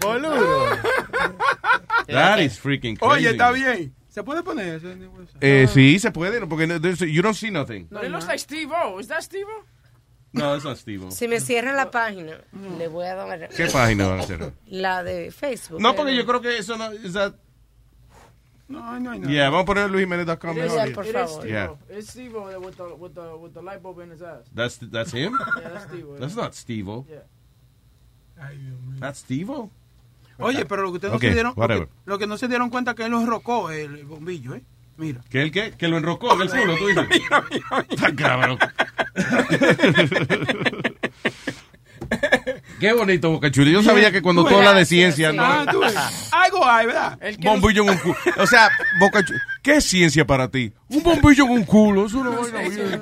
[0.00, 0.78] Boludo.
[2.08, 3.12] That is freaking crazy.
[3.12, 3.94] Oye, está bien.
[4.08, 4.88] ¿Se puede poner eso?
[5.42, 7.86] Eh, sí, se puede, porque no- you don't see nothing.
[7.90, 8.98] But it looks like Steve O.
[8.98, 9.64] Is that Steve O?
[10.36, 11.10] No, it's not Steve.
[11.10, 12.40] Si me cierran la página,
[12.78, 14.52] le voy a dar ¿Qué página van a hacer?
[14.66, 15.80] la de Facebook.
[15.80, 16.92] No, porque yo creo que eso no...
[16.92, 17.34] Is that,
[18.68, 19.28] No, no, no.
[19.28, 20.56] yeah, vamos a poner luisjimenez.com.
[20.56, 20.92] Mejor.
[20.92, 21.28] por it is favor.
[21.40, 21.70] Steve Yeah.
[21.88, 24.44] It's Steve with the, with, the, with the light bulb in his ass.
[24.52, 25.38] That's, that's him?
[25.62, 26.16] Yeah, that's Steve O.
[26.18, 27.06] That's not Steve-O.
[27.08, 27.22] Yeah.
[28.98, 29.70] That's Steve-O?
[30.38, 32.48] Oye, pero lo que ustedes Ok, no se dieron, lo que, lo que no se
[32.48, 34.62] dieron cuenta que él lo enrocó el, el bombillo, ¿eh?
[34.96, 35.20] Mira.
[35.28, 35.72] ¿Que el qué?
[35.72, 37.06] ¿Que lo enrocó en el culo, tú dices?
[38.00, 38.58] Tan cabrón.
[42.80, 43.70] Qué bonito, Boca Chula.
[43.70, 45.42] Yo sabía que cuando tú hablas de ciencia, ¿no?
[45.42, 45.82] Ah, tú.
[45.82, 47.18] Algo hay, ¿verdad?
[47.40, 48.16] Bombillo en un culo.
[48.38, 48.70] O sea,
[49.00, 50.72] Boca Chula, ¿qué es ciencia para ti?
[50.88, 52.06] Un bombillo en un culo.
[52.06, 53.00] Eso no vaina bien.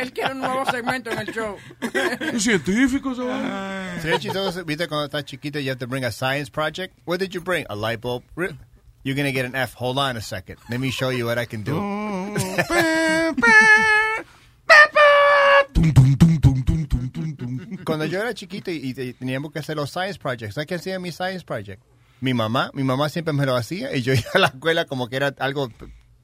[0.00, 1.56] Él quiere un nuevo segmento en el show.
[2.32, 3.96] Es científico, eso vaina.
[4.02, 6.94] Sería chistoso, viste, cuando estás chiquito, you have to bring a science project.
[7.06, 7.64] What did you bring?
[7.68, 8.24] A light bulb.
[9.08, 9.74] Re- You're going to get an F.
[9.74, 10.58] Hold on a second.
[10.70, 11.74] Let me show you what I can do.
[17.84, 20.74] Cuando yo era chiquito y, y te- teníamos que hacer los science projects, ¿sabes qué
[20.74, 21.82] hacía mi science project?
[22.20, 25.08] Mi mamá, mi mamá siempre me lo hacía y yo iba a la escuela como
[25.08, 25.70] que era algo...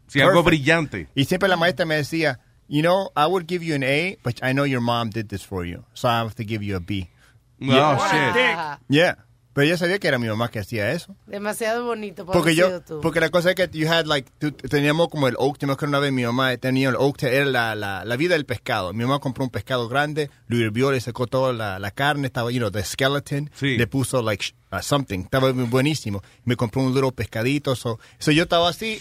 [0.07, 1.09] Sí, algo brillante.
[1.15, 2.39] Y siempre la maestra me decía,
[2.69, 5.43] you know, I would give you an A, but I know your mom did this
[5.43, 7.09] for you, so I have to give you a B.
[7.59, 8.37] No, shit.
[8.37, 8.79] Ajá.
[8.89, 9.15] Yeah.
[9.55, 11.15] Pero yo sabía que era mi mamá que hacía eso.
[11.27, 13.01] Demasiado bonito para Porque yo, tú.
[13.01, 15.85] porque la cosa es que you had like, tú- teníamos como el oak, tenemos que
[15.85, 18.93] una vez mi mamá tenía el oak, era la, la, la vida del pescado.
[18.93, 22.51] Mi mamá compró un pescado grande, lo hirvió, le secó toda la, la carne, estaba,
[22.51, 26.21] you know, the skeleton, le puso like sh- uh, something, estaba muy buenísimo.
[26.45, 29.01] Me compró un little pescadito, so, so yo estaba así,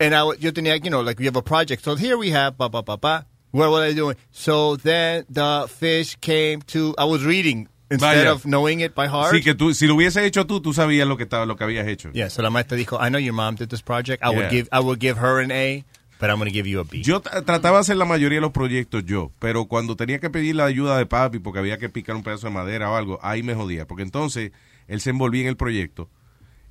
[0.00, 2.56] and I, yo tenía, you know, like we have a project, so here we have,
[2.58, 3.24] pa, pa, pa, pa.
[3.52, 4.16] What was I doing?
[4.32, 8.32] So then the fish came to, I was reading instead Vaya.
[8.32, 9.32] of knowing it by heart.
[9.34, 11.64] Sí, que tú, si lo hubieses hecho tú, tú sabías lo que, estaba, lo que
[11.64, 12.10] habías hecho.
[12.12, 14.22] Yeah, so la maestra dijo, I know your mom did this project.
[14.24, 14.36] I Yeah.
[14.38, 15.84] would give I would give her an A,
[16.18, 17.02] But I'm going to give you a B.
[17.02, 20.30] Yo tra- trataba de hacer la mayoría de los proyectos yo, pero cuando tenía que
[20.30, 23.18] pedir la ayuda de papi porque había que picar un pedazo de madera o algo,
[23.22, 24.50] ahí me jodía, porque entonces
[24.88, 26.08] él se envolvía en el proyecto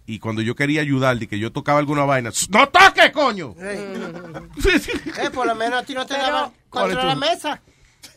[0.08, 3.54] y cuando yo quería ayudarle y que yo tocaba alguna vaina, ¡no toques, coño!
[3.64, 7.62] Eh, por lo menos a ti no te daban contra ¿Cuál la mesa.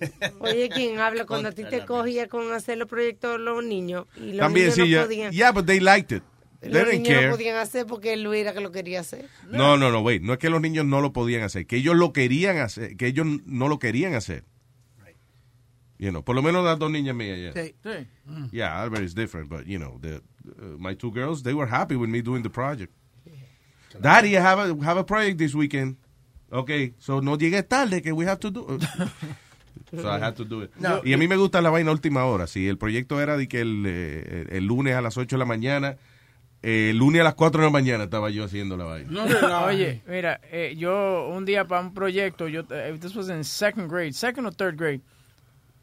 [0.41, 4.07] Oye, ¿quién habla cuando a ti te cogía con hacer los proyectos los niños?
[4.17, 5.33] Y los También niños sí, no ya, podían.
[5.33, 6.23] yeah, but they liked it.
[6.61, 7.27] They los didn't niños care.
[7.29, 9.27] no podían hacer porque Luis era que lo quería hacer.
[9.51, 10.23] No, no, no, wait.
[10.23, 13.07] No es que los niños no lo podían hacer, que ellos lo querían hacer, que
[13.07, 14.45] ellos no lo querían hacer.
[16.01, 17.53] You know, por lo menos las dos niñas mías, yeah.
[17.53, 18.07] Sí.
[18.53, 21.97] Yeah, Albert is different, but you know, the uh, my two girls, they were happy
[21.97, 22.93] with me doing the project.
[24.01, 25.97] Daddy, I have a have a project this weekend.
[26.53, 28.79] Okay, so no llegues tarde que we have to do.
[29.97, 30.71] so I had to do it.
[30.79, 31.01] No.
[31.05, 32.47] y a mí me gusta la vaina última hora.
[32.47, 35.45] Si el proyecto era de que el, eh, el lunes a las 8 de la
[35.45, 35.97] mañana,
[36.63, 39.65] eh, el lunes a las 4 de la mañana estaba yo haciendo la vaina.
[39.65, 43.89] Oye, mira, eh, yo un día para un proyecto, yo eh, this was in second
[43.91, 45.01] grade, second or third grade.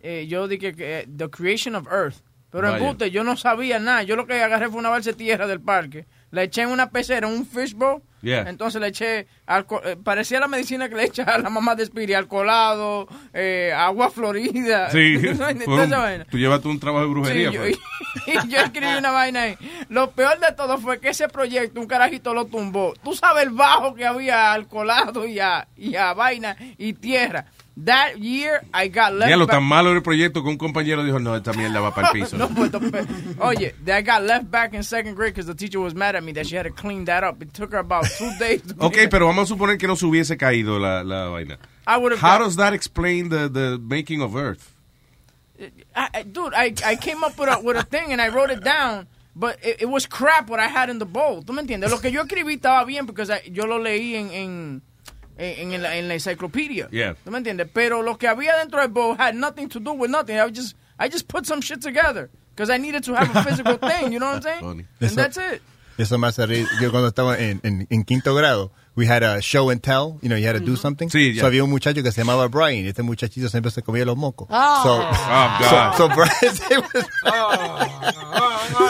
[0.05, 2.21] eh, yo dije que eh, the creation of Earth,
[2.51, 4.03] pero en yo no sabía nada.
[4.03, 6.05] Yo lo que agarré fue una balsa de tierra del parque,
[6.35, 8.01] la eché en una pecera, un fishbowl.
[8.21, 8.49] Yeah.
[8.49, 11.85] Entonces le eché, alco- eh, parecía la medicina que le echa a la mamá de
[11.85, 14.89] Spiri, alcoholado, eh, agua florida.
[14.89, 15.37] Sí, un-
[15.89, 16.25] vaina.
[16.29, 17.51] tú llevaste un trabajo de brujería.
[17.51, 17.65] Sí, yo,
[18.43, 19.57] y yo escribí una vaina ahí.
[19.89, 22.93] Lo peor de todo fue que ese proyecto, un carajito lo tumbó.
[23.03, 27.45] Tú sabes el bajo que había alcoholado y a, y a vaina y tierra.
[27.77, 31.03] That year I got left Ya lo tan malo era el proyecto que un compañero
[31.03, 32.37] dijo, no, esta mierda va para el piso.
[32.37, 32.71] No, pues,
[33.39, 36.31] oye, I got left back in second grade because the teacher was mad at me
[36.33, 37.41] that she had to clean that up.
[37.41, 38.61] It took her about two days.
[38.61, 41.57] To Ok, clean pero vamos a suponer que no se hubiese caído la, la vaina.
[41.85, 44.71] I How got- does that explain the, the making of Earth?
[45.93, 48.51] I, I- dude, I, I came up with a, with a thing and I wrote
[48.51, 51.43] it down, but it, it was crap what I had in the bowl.
[51.43, 51.91] ¿Tú me entiendes?
[51.91, 54.81] Lo que yo escribí estaba bien porque yo lo leí en, en,
[55.37, 56.87] en, en la, en la enciclopedia.
[56.91, 57.15] Yeah.
[57.23, 57.67] ¿Tú me entiendes?
[57.73, 60.37] Pero lo que había dentro del bowl had nothing to do with nothing.
[60.39, 63.77] I just, I just put some shit together because I needed to have a physical
[63.77, 64.11] thing.
[64.13, 64.61] You know what I'm saying?
[64.61, 64.85] Funny.
[65.01, 65.61] And Eso- that's it.
[65.97, 66.67] Eso reír.
[66.81, 70.27] Yo cuando estaba en, en, en quinto grado, we had a show and tell, you
[70.27, 71.07] know, you had to do something.
[71.09, 71.41] Sí, ya.
[71.41, 74.17] So había un muchacho que se llamaba Brian, y este muchachito siempre se comía los
[74.17, 74.47] mocos.
[74.51, 74.83] Oh.
[74.83, 75.95] So, Oh, so, God.
[75.95, 77.05] so Brian, his name was,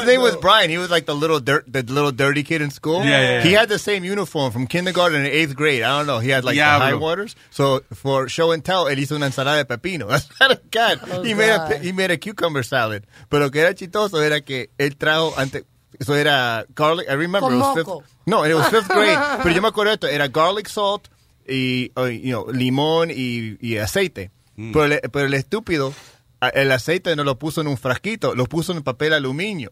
[0.06, 0.69] his name was Brian.
[0.69, 3.03] He was like the little dirt, the little dirty kid in school.
[3.03, 3.41] Yeah, yeah, yeah.
[3.44, 5.84] He had the same uniform from kindergarten and eighth grade.
[5.84, 6.19] I don't know.
[6.19, 6.86] He had like Diablo.
[6.86, 7.36] the high waters.
[7.49, 10.07] So for show and tell, él hizo una ensalada de pepino.
[10.10, 10.99] That's not a cat.
[11.11, 11.82] Oh, he made a God.
[11.82, 13.03] he made a cucumber salad.
[13.30, 15.65] Pero lo que era chistoso era que él trajo ante
[15.99, 17.07] eso era garlic.
[17.10, 17.99] I remember Con it was moco.
[18.02, 18.11] fifth.
[18.27, 19.18] No, it was fifth grade.
[19.44, 20.07] pero yo me acuerdo de esto.
[20.07, 21.07] Era garlic salt
[21.48, 24.32] y uh, you know, limón y, y aceite.
[24.57, 24.72] Mm.
[24.73, 26.14] Pero, el, pero el estúpido a-
[26.53, 29.71] el aceite no lo puso en un frasquito, lo puso en papel aluminio.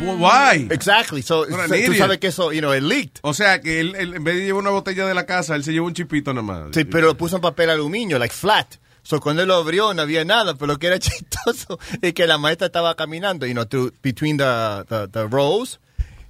[0.00, 0.68] Why?
[0.70, 1.22] Exactly.
[1.22, 3.18] So, so- tú sabes que eso, you know, it leaked.
[3.22, 5.64] O sea, que él, él, en vez de llevar una botella de la casa, él
[5.64, 6.66] se llevó un chipito nada más.
[6.72, 8.74] Sí, pero lo puso en papel aluminio, like flat.
[9.02, 12.26] So cuando él lo abrió no había nada, pero lo que era chistoso es que
[12.26, 15.78] la maestra estaba caminando, you know, through, between the, the, the rows.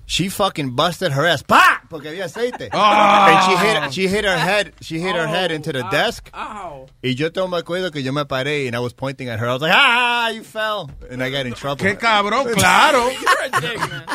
[0.07, 1.43] She fucking busted her ass.
[1.43, 1.83] ¡Pa!
[1.89, 2.69] Porque había aceite.
[2.75, 3.27] Ah.
[3.31, 6.29] And she hit, she hit her head, she hit her head into the desk.
[6.35, 6.87] Ow.
[7.03, 9.49] Y yo tengo me acuerdo que yo me paré and I was pointing at her.
[9.49, 10.91] I was like, ah, you fell.
[11.11, 11.83] And I got in trouble.
[11.85, 12.47] ¡Qué cabrón!
[12.55, 13.09] ¡Claro!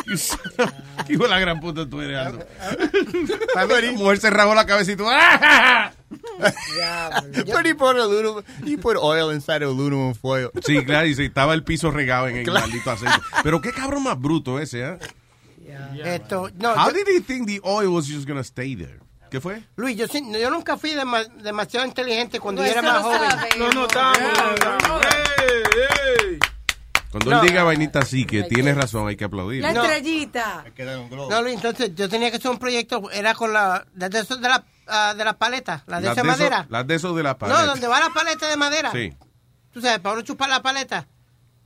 [1.06, 2.46] ¿Qué hijo de la gran puta tú eres, Aldo?
[3.54, 5.06] La mujer se rajó la cabeza y tú...
[5.08, 5.92] ¡ah!
[6.40, 10.50] But he put aluminum, he put oil inside of aluminum foil.
[10.64, 12.66] Sí, claro, y se estaba el piso regado en el Claro.
[12.66, 13.18] maldito aceite.
[13.42, 14.98] Pero qué cabrón más bruto ese, ¿eh?
[16.04, 18.98] Esto, no, How yo- did he think the oil was just gonna stay there?
[19.30, 19.62] ¿Qué fue?
[19.76, 23.02] Luis, yo, sí- yo nunca fui dema- demasiado inteligente cuando No, yo era más lo
[23.02, 23.30] joven.
[23.58, 25.00] No, no.
[25.00, 25.62] Ey,
[26.30, 26.38] ey.
[27.10, 27.40] Cuando No.
[27.42, 29.62] él diga vainita así, que tienes razón, hay que aplaudir.
[29.62, 29.82] La No.
[29.84, 30.64] estrellita.
[31.28, 34.48] No, Luis, entonces yo tenía que hacer un proyecto, era con la, de, esos de
[34.48, 36.66] la, ah, de la paleta, la de Las esa de madera.
[36.68, 37.66] Las de esos de la No, paleta.
[37.66, 38.92] donde va la paleta de madera.
[38.92, 39.12] Sí.
[39.72, 41.06] Tú sabes, para uno chupar la paleta.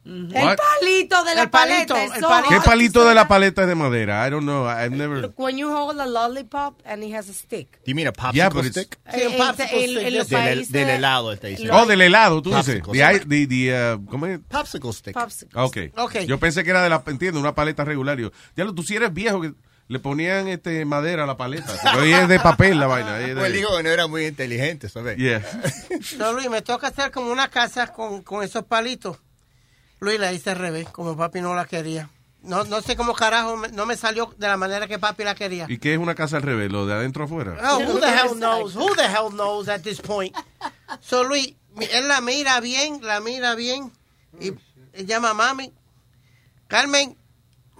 [0.06, 2.16] El palito de la El palito, paleta.
[2.16, 2.48] el palito.
[2.50, 4.26] ¿Qué palito de la paleta es de madera?
[4.26, 4.66] I don't know.
[4.68, 5.32] I've never...
[5.36, 7.78] When you hold a lollipop and it has a stick.
[7.84, 8.98] Do you mean a popsicle Yeah, but it's- stick?
[9.14, 10.38] Sí, un Eh, popsicle en- en stick.
[10.38, 11.74] Del, del helado, está diciendo.
[11.74, 12.80] Oh, del helado, tú dices.
[12.82, 13.18] Popsicle.
[13.20, 14.40] The, the, the, uh, ¿Cómo es?
[14.46, 15.14] Popsicle stick.
[15.14, 15.58] Popsicle.
[15.60, 15.76] Ok.
[15.96, 16.18] Ok.
[16.26, 18.18] Yo pensé que era de la, entiendo, una paleta regular.
[18.18, 19.54] Yo, ya lo, tú si eres viejo, que
[19.88, 21.72] le ponían este madera a la paleta.
[21.98, 23.20] Hoy es de papel la vaina.
[23.20, 25.16] es de- Pues digo que no era muy inteligente, ¿sabes?
[25.16, 25.42] Yeah.
[26.18, 29.16] No, Luis, me toca hacer como una casa con, con esos palitos.
[30.04, 32.08] Luis la hice al revés, como papi no la quería.
[32.42, 35.34] No, no sé cómo carajo, me- no me salió de la manera que papi la
[35.34, 35.64] quería.
[35.68, 36.70] ¿Y qué es una casa al revés?
[36.70, 37.56] ¿Lo de adentro afuera?
[37.72, 38.76] Oh, who the hell knows?
[38.76, 40.36] Who the hell knows at this point?
[41.00, 43.90] So, Luis, mi- él la mira bien, la mira bien
[44.38, 44.52] y
[45.04, 45.72] llama a mami.
[46.68, 47.16] Carmen,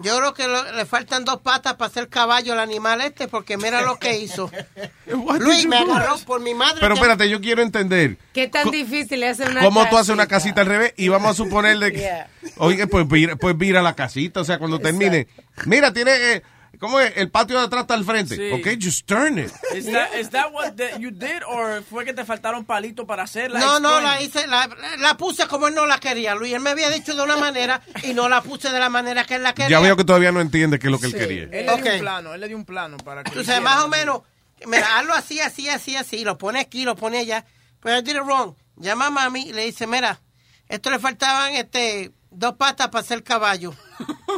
[0.00, 3.56] Yo creo que lo- le faltan dos patas para ser caballo al animal este, porque
[3.56, 4.50] mira lo que hizo.
[5.38, 6.78] Luis me agarró por mi madre.
[6.80, 10.26] Pero espérate, yo quiero entender ¿Qué tan difícil es hacer una cómo tú haces una
[10.26, 10.34] casita?
[10.56, 12.28] casita al revés y vamos a suponer de que, Yeah.
[12.58, 15.28] oye, pues vira, pues vira la casita, o sea, cuando termine.
[15.66, 16.42] Mira, tiene, eh,
[16.85, 17.12] ¿cómo es?
[17.16, 18.36] El patio de atrás está al frente.
[18.36, 18.51] Sí.
[18.52, 19.51] Ok, just turn it.
[19.74, 23.23] Is that, is that what the- you did or fue que te faltaron palitos para
[23.23, 23.59] hacerla?
[23.59, 26.52] No, no, la hice, la, la puse como él no la quería, Luis.
[26.52, 29.36] Él me había dicho de una manera y no la puse de la manera que
[29.36, 29.70] él la quería.
[29.70, 31.43] Ya veo que todavía no entiende qué es lo que él quería.
[31.44, 33.31] Él le dio un plano, él le dio un plano para que.
[33.31, 34.20] Tú sabes, más o menos,
[34.66, 37.44] mira, hazlo así, así, así, así, lo pone aquí, lo pone allá.
[37.81, 38.55] Pero I did it wrong.
[38.77, 40.20] Llama a mami y le dice, mira,
[40.69, 43.74] esto le faltaban este dos patas para ser caballo.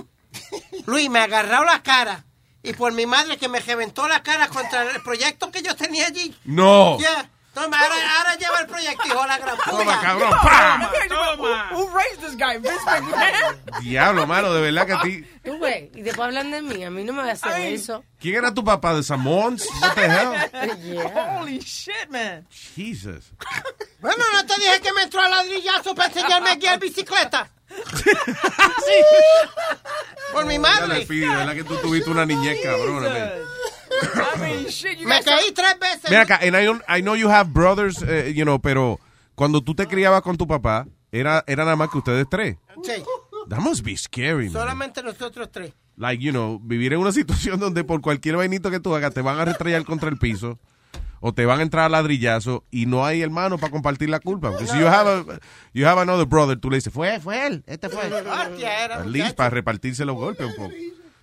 [0.86, 2.25] Luis, me agarró la cara.
[2.66, 6.08] Y por mi madre que me reventó la cara contra el proyecto que yo tenía
[6.08, 6.36] allí.
[6.44, 6.98] No.
[6.98, 7.30] Ya.
[7.54, 9.70] Toma, ahora, ahora lleva el proyecto, hijo la gran puta.
[9.70, 10.88] Toma, cabrón, ¡pam!
[11.72, 12.58] Who raised this guy?
[12.58, 13.82] Vince McMahon?
[13.82, 15.24] Diablo, mano, de verdad que a ti.
[15.42, 18.04] Tú ves, y después hablan de mí, a mí no me va a hacer eso.
[18.20, 19.66] ¿Quién era tu papá de Samons?
[19.80, 20.82] What the hell?
[20.82, 21.38] Yeah.
[21.38, 22.46] Holy shit, man.
[22.50, 23.32] Jesus.
[24.00, 27.48] Bueno, no te dije que me entró a ladrillazo para enseñarme a guiar bicicleta.
[30.32, 31.06] Por mi madre.
[31.06, 33.08] pido, ¿verdad que tú tuviste una niñez cabrona?
[33.08, 36.10] I mean, shit, you Me guys caí tres veces.
[36.10, 38.98] Mira acá, and I, don't- I know you have brothers, eh, you know, pero
[39.34, 42.56] cuando tú te criabas con tu papá, era, era nada más que ustedes tres.
[42.82, 42.92] Sí,
[43.48, 44.52] That must be scary, man.
[44.52, 45.72] solamente nosotros tres.
[45.96, 49.22] Like, you know, vivir en una situación donde por cualquier vainito que tú hagas te
[49.22, 50.58] van a restrellar contra el piso
[51.20, 54.50] o te van a entrar a ladrillazo y no hay hermano para compartir la culpa.
[54.50, 55.40] Porque si you have, a,
[55.72, 58.02] you have another brother, tú le dices, fue, fue él, este fue.
[58.96, 60.72] At least para repartirse los golpes un poco.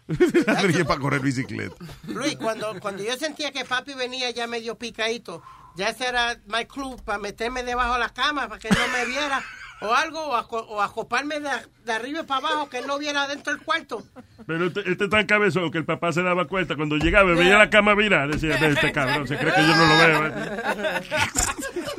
[0.48, 1.76] Ladrilla para correr bicicleta.
[2.08, 5.42] Luis, cuando, cuando yo sentía que papi venía ya medio picadito,
[5.76, 9.06] ya ese era my club para meterme debajo de la cama para que no me
[9.06, 9.42] viera
[9.82, 11.50] o algo, o, aco- o acoparme de,
[11.86, 14.04] de arriba para abajo que él no viera dentro del cuarto.
[14.48, 17.58] Pero este, este tan cabezón que el papá se daba cuenta cuando llegaba y veía
[17.58, 18.30] la cama virar.
[18.32, 20.28] Decía, "Ve, este cabrón, se cree que yo no lo veo.
[20.28, 20.32] ¿eh?".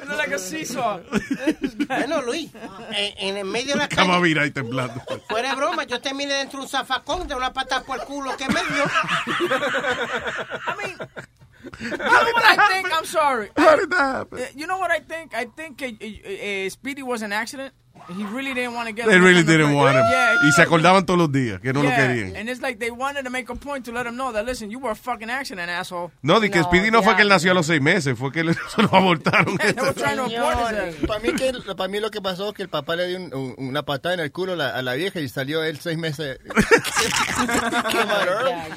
[0.07, 1.01] Look like a seesaw.
[1.89, 2.51] Bueno, Luis,
[2.91, 5.03] en, en el medio de la Cama calle, vira y temblando.
[5.29, 8.37] fuera de broma, yo terminé dentro de un zafacón de una pata por el culo
[8.37, 8.85] que me dio.
[11.81, 12.93] You know what I think?
[12.93, 13.49] I'm sorry.
[13.57, 14.39] How did that happen?
[14.39, 15.35] Uh, You know what I think?
[15.35, 17.73] I think uh, uh, uh, Speedy was an accident.
[18.09, 19.79] He really didn't want to get They him really on the didn't break.
[19.83, 20.05] want him.
[20.11, 22.37] Yeah, Y se acordaban todos los días que no lo yeah, querían.
[22.37, 24.71] And it's like they wanted to make a point to let him know that, listen,
[24.71, 26.11] you were a fucking accident, asshole.
[26.23, 28.45] No, de que Speedy no fue que él nació a los seis meses, fue que
[28.45, 29.57] le- se lo abortaron.
[31.07, 33.35] Para mí, que, para mí lo que pasó es que el papá le dio un-
[33.35, 35.97] un- una patada en el culo a la, a la vieja y salió él seis
[35.99, 36.39] meses.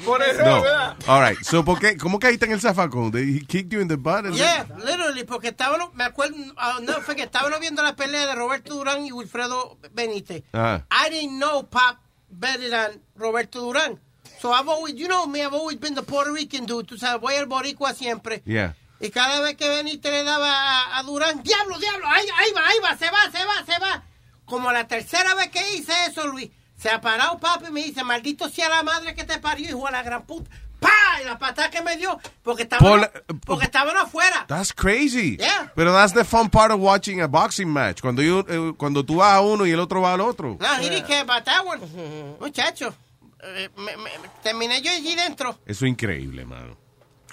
[0.04, 0.62] Por eso, No.
[0.62, 0.96] ¿verdad?
[1.06, 1.38] All right.
[1.42, 1.96] So, ¿por qué?
[1.96, 3.10] ¿Cómo caíste en el zafacón?
[3.12, 4.24] They- He kicked you in the butt.
[4.26, 8.26] and- Yeah, literally, porque estábamos, me acuerdo, ah, no, fue que estábamos viendo la pelea
[8.26, 10.42] de Roberto Durán y Wilfredo Benítez.
[10.52, 10.86] Ajá.
[10.90, 11.98] I didn't know Pop
[12.30, 13.98] better than Roberto Durán.
[14.40, 16.86] So I've always, you know me, I've always been the Puerto Rican dude.
[16.86, 18.42] Tú sabes, voy al boricua siempre.
[18.44, 18.74] Yeah.
[19.00, 22.66] Y cada vez que Benítez le daba a, a Durán, diablo, diablo, ahí, ahí va,
[22.66, 24.04] ahí va, se va, se va, se va.
[24.44, 28.02] Como la tercera vez que hice eso, Luis, se ha parado papi y me dice,
[28.02, 30.50] maldito sea la madre que te parió, hijo de la gran puta.
[30.80, 30.88] ¡Pah!
[31.22, 33.10] Y la patada que me dio, porque estaban, Por la-
[33.44, 34.44] porque estaban afuera.
[34.46, 35.36] That's crazy.
[35.36, 35.72] Yeah.
[35.74, 38.00] Pero that's the fun part of watching a boxing match.
[38.00, 40.56] Cuando, you- eh, cuando tú vas a uno y el otro va al otro.
[40.60, 41.80] No, he didn't care about that one.
[42.40, 42.94] Muchacho,
[43.42, 44.10] eh, me- me-
[44.42, 45.58] terminé yo allí dentro.
[45.66, 46.76] Eso es increíble, mano.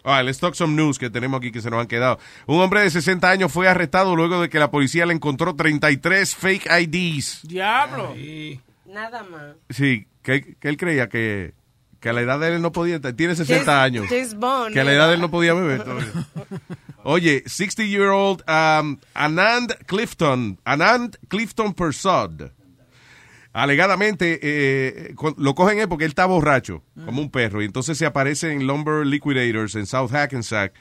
[0.03, 2.19] All right, let's talk some news que tenemos aquí que se nos han quedado.
[2.45, 6.35] Un hombre de 60 años fue arrestado luego de que la policía le encontró 33
[6.35, 7.39] fake IDs.
[7.43, 8.13] Diablo.
[8.85, 9.55] Nada más.
[9.71, 11.55] Sí, que, que él creía que,
[12.05, 14.05] que a la edad de él no podía, tiene 60 James- años.
[14.71, 16.11] Que a la edad de él no podía beber todavía.
[17.03, 22.51] Oye, 60-year-old um, Anand Clifton, Anand Clifton Persod,
[23.53, 28.05] alegadamente eh, lo cogen él porque él está borracho, como un perro, y entonces se
[28.05, 30.73] aparece en Lumber Liquidators en South Hackensack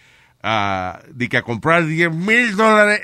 [0.42, 3.00] ah, de que a comprar 10 mil dólares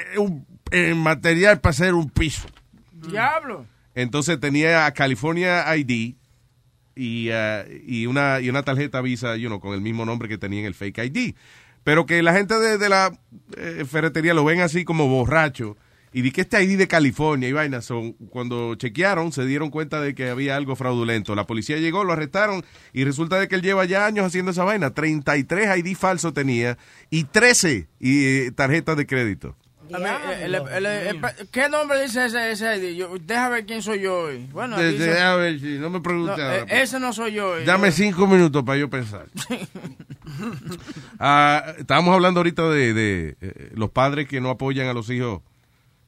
[0.72, 2.46] en material para hacer un piso.
[2.92, 3.64] Diablo.
[3.94, 6.16] Entonces tenía California ID
[6.94, 10.66] y, eh, y, una, y una tarjeta Visa, con el mismo nombre que tenía en
[10.66, 11.34] el fake ID.
[11.84, 13.12] Pero que la gente de, de la
[13.56, 15.76] eh, ferretería lo ven así como borracho.
[16.12, 20.00] Y di que este ID de California y vainas son, cuando chequearon se dieron cuenta
[20.00, 21.36] de que había algo fraudulento.
[21.36, 24.64] La policía llegó, lo arrestaron y resulta de que él lleva ya años haciendo esa
[24.64, 24.90] vaina.
[24.90, 26.78] 33 ID falsos tenía
[27.10, 29.56] y 13 y, eh, tarjetas de crédito.
[29.98, 32.94] Eh, el- ¿Qué nombre dice ese, ese?
[32.96, 34.46] Yo, deja ver quién soy yo hoy.
[34.52, 36.82] Bueno, De- dice- ver si no me No, pregunte ahora, eh, pues.
[36.82, 37.56] ese no soy yo.
[37.58, 37.64] eh.
[37.64, 39.26] Dame Yo- cinco minutos para yo pensar.
[41.18, 45.42] Ah, estábamos hablando ahorita de, de, eh, los padres que no apoyan a los hijos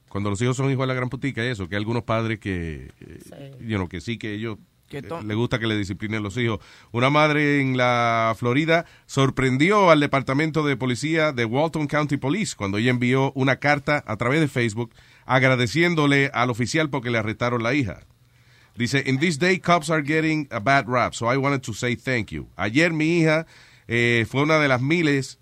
[0.09, 2.39] cuando los hijos son hijos de la gran putica y eso, que hay algunos padres
[2.39, 4.63] que, eh, you know, que sí, que ellos eh,
[5.01, 6.61] le gusta que le disciplinen los hijos.
[6.91, 12.79] Una madre en la Florida sorprendió al departamento de policía de Walton County Police cuando
[12.79, 14.93] ella envió una carta a través de Facebook
[15.25, 18.01] agradeciéndole al oficial porque le arrestaron la hija.
[18.77, 21.95] Dice, in this day cops are getting a bad rap, so I wanted to say
[21.95, 22.49] thank you.
[22.57, 23.47] Ayer mi hija
[23.87, 25.39] eh, fue una de las miles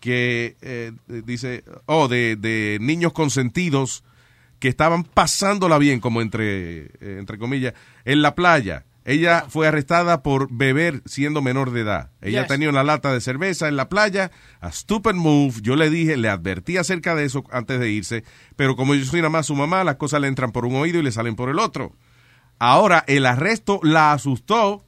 [0.00, 0.92] que eh,
[1.24, 4.04] dice, oh, de, de niños consentidos
[4.58, 8.84] que estaban pasándola bien, como entre, eh, entre comillas, en la playa.
[9.04, 12.10] Ella fue arrestada por beber siendo menor de edad.
[12.20, 12.48] Ella Yes.
[12.48, 14.32] tenía una lata de cerveza en la playa.
[14.60, 15.54] A stupid move.
[15.62, 18.24] Yo le dije, le advertí acerca de eso antes de irse.
[18.56, 20.98] Pero como yo soy nada más su mamá, las cosas le entran por un oído
[20.98, 21.92] y le salen por el otro.
[22.58, 24.84] Ahora, el arresto la asustó.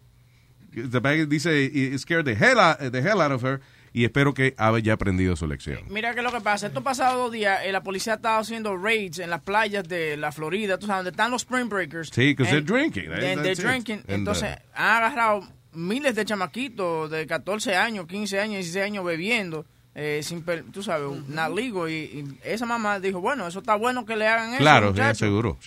[0.72, 3.60] The bag dice, it scared the hell, out, the hell out of her.
[3.92, 5.80] Y espero que haya aprendido su lección.
[5.88, 8.76] Mira que lo que pasa, estos pasados dos días eh, la policía ha estado haciendo
[8.76, 12.10] raids en las playas de la Florida, tú sabes, donde están los Spring Breakers.
[12.12, 13.10] Sí, And- they're drinking,
[13.42, 13.98] they're drinking.
[14.00, 19.04] And, Entonces, uh, han agarrado miles de chamaquitos de 14 años, 15 años, 16 años
[19.04, 19.64] bebiendo.
[20.00, 23.74] eh, sin per- tú sabes, not legal, y, y esa mamá dijo, bueno, eso está
[23.74, 24.58] bueno que le hagan eso.
[24.58, 25.58] Claro, sí, seguro.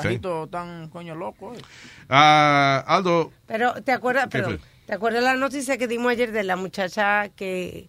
[0.00, 1.52] Carajito tan coño loco.
[1.54, 1.58] eh.
[2.08, 4.68] Ah, Aldo, Pero, ¿te acuerdas, ¿Qué perdón, fue?
[4.86, 7.88] ¿Te acuerdas la noticia que dimos ayer de la muchacha que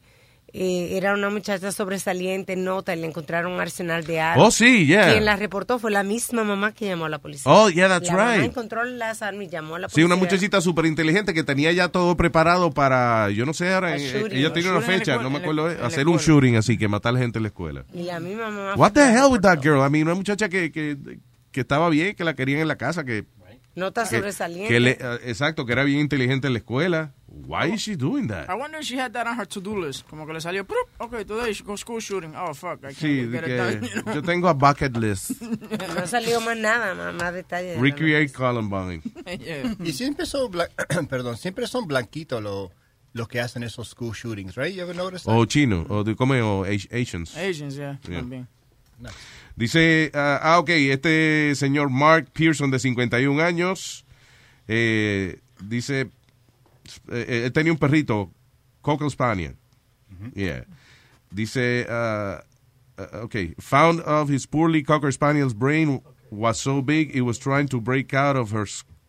[0.57, 4.47] eh, era una muchacha sobresaliente en nota y le encontraron un arsenal de armas?
[4.47, 5.11] Oh, sí, yeah.
[5.11, 7.51] Quien la reportó fue la misma mamá que llamó a la policía.
[7.51, 8.45] Oh, yeah, that's la mamá right.
[8.45, 10.05] encontró las armas y llamó a la Sí, policía.
[10.05, 13.95] una muchachita súper inteligente que tenía ya todo preparado para, yo no sé, ahora, A
[13.97, 14.37] eh, shooting.
[14.37, 16.87] ella tiene una la fecha, no me la- acuerdo, la hacer un shooting así, que
[16.87, 17.83] matar gente en la escuela.
[17.93, 18.75] Y la misma mamá.
[18.75, 19.85] What the hell with that girl?
[19.85, 20.95] I mean, una muchacha que, que,
[21.51, 23.25] que estaba bien, que la querían en la casa, que...
[23.75, 24.69] Nota sobresaliente.
[24.73, 27.13] que le- eh, exacto, que era bien inteligente en la escuela.
[27.27, 28.47] Why is she doing that?
[28.49, 30.07] I wonder if she had that on her to-do list.
[30.09, 32.33] Como que le salió, "Prup, okay, today she go school shooting.
[32.35, 34.13] Oh, fuck, I can't Sí, get it done, you know?
[34.15, 35.31] yo tengo a bucket list.
[35.95, 37.75] No salió más nada, más, más detalles.
[37.75, 39.01] de Recreate Columbine.
[39.83, 40.49] Y siempre son,
[41.09, 42.69] perdón, siempre son blanquitos los
[43.11, 44.73] los que hacen esos school shootings, right?
[44.75, 45.33] You ever notice that?
[45.35, 47.35] O chino, o de, come, o Asi- Asians.
[47.37, 48.19] Asians, yeah, Yeah.
[48.19, 48.47] también.
[49.55, 54.05] Dice, ah, ah, ok, este señor Mark Pearson de 51 años,
[54.67, 58.29] eh, dice, eh, eh, él tenía un perrito,
[58.81, 59.55] Cocker Spaniel.
[60.33, 60.65] Yeah.
[61.31, 62.43] Dice, ah,
[63.23, 67.79] ok, found of his poorly Cocker Spaniel's brain was so big it was trying to
[67.79, 68.65] break out of her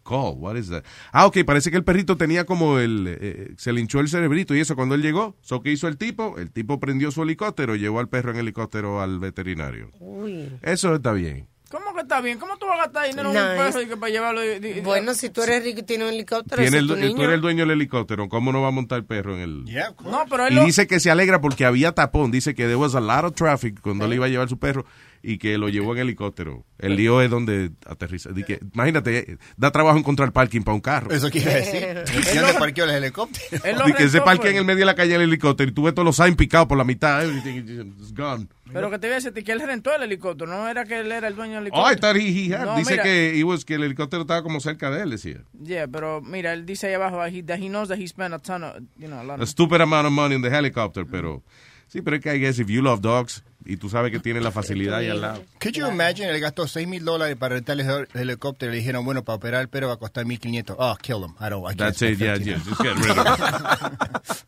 [0.06, 0.36] skull.
[0.38, 0.84] What is that?
[1.12, 4.54] Ah, ok, parece que el perrito tenía como el, eh, se le hinchó el cerebrito
[4.54, 5.36] y eso cuando él llegó.
[5.42, 6.36] So, ¿qué hizo el tipo?
[6.38, 9.90] El tipo prendió su helicóptero y llevó al perro en helicóptero al veterinario.
[10.00, 10.48] Uy.
[10.62, 11.48] Eso está bien.
[11.68, 12.38] ¿Cómo que está bien?
[12.38, 14.40] ¿Cómo tú vas a gastar dinero en No, un perro y que para llevarlo?
[14.44, 17.22] y- y- Bueno, si tú eres rico y tienes un helicóptero, Tiene el, tu tú
[17.24, 18.28] eres el dueño del helicóptero.
[18.28, 19.64] ¿Cómo no va a montar el perro en el...?
[20.04, 22.30] No, pero él Y lo- dice que se alegra porque había tapón.
[22.30, 24.86] Dice que there was a lot of traffic cuando le iba a llevar su perro
[25.28, 26.64] y que lo llevó en helicóptero.
[26.78, 28.30] El lío es donde aterriza.
[28.46, 31.10] Que, imagínate, eh, da trabajo encontrar parking para un carro.
[31.10, 32.04] Eso quiere decir.
[32.32, 33.84] ¿Y dónde parqueó el helicóptero?
[33.86, 35.94] Di que se parquea en el medio de la calle el helicóptero y tú ves
[35.94, 37.24] todos los signs picados por la mitad.
[37.24, 38.46] Everything is gone.
[38.72, 41.10] Pero que te voy a decir que él rentó el helicóptero, no era que él
[41.12, 41.92] era el dueño del Oh, helicóptero.
[41.92, 42.64] I thought he, he had.
[42.66, 45.42] No, dice mira, que, he was- que el helicóptero estaba como cerca de él, decía.
[45.64, 48.38] Yeah, pero mira, él dice ahí abajo he, that he knows that he spent a
[48.40, 49.48] ton of, you know, a lot A of...
[49.48, 51.42] stupid amount of money in the helicopter, pero...
[51.88, 54.40] Sí, pero es que I guess if you love dogs y tú sabes que tiene
[54.40, 55.42] la facilidad ahí al lado.
[55.60, 58.78] Could you imagine, él gastó 6 mil dólares para rentar el hel- helicóptero y le
[58.80, 60.76] dijeron, bueno, para operar el perro va a costar 1.500.
[60.78, 61.34] Oh, kill him.
[61.40, 62.44] I don't, I That's it, yeah, 15.
[62.44, 64.46] yeah, just get rid of it.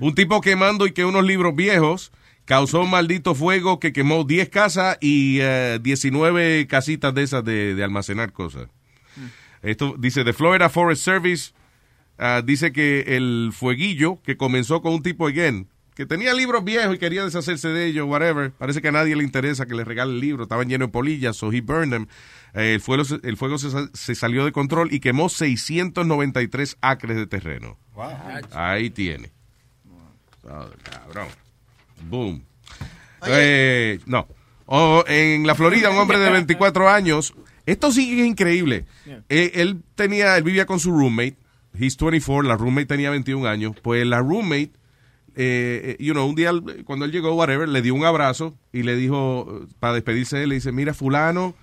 [0.00, 2.12] Un tipo quemando y que unos libros viejos
[2.44, 7.74] causó un maldito fuego que quemó 10 casas y eh, 19 casitas de esas de,
[7.74, 8.68] de almacenar cosas.
[9.62, 11.52] Esto dice, The Florida Forest Service
[12.18, 16.94] ah, dice que el fueguillo que comenzó con un tipo, again, que tenía libros viejos
[16.94, 18.50] y quería deshacerse de ellos, whatever.
[18.52, 20.42] Parece que a nadie le interesa que le regale el libro.
[20.42, 22.06] Estaban llenos de polillas, so he burned them.
[22.54, 26.76] Eh, el fuego, se- el fuego se, sa- se salió de control y quemó 693
[26.80, 27.78] acres de terreno.
[28.52, 29.30] Ahí tiene.
[30.42, 31.28] Oh, cabrón.
[32.08, 32.44] Boom.
[33.26, 34.26] Eh, no.
[34.66, 37.34] Oh, en la Florida, un hombre de 24 años.
[37.66, 38.84] Esto sí es increíble.
[39.28, 41.36] Eh, él tenía, él vivía con su roommate.
[41.78, 43.74] He's 24, la roommate tenía 21 años.
[43.82, 44.70] Pues la roommate,
[45.36, 46.52] eh, eh, you know, un día
[46.84, 50.48] cuando él llegó, whatever, le dio un abrazo y le dijo, para despedirse de él,
[50.50, 51.54] le dice, mira, fulano,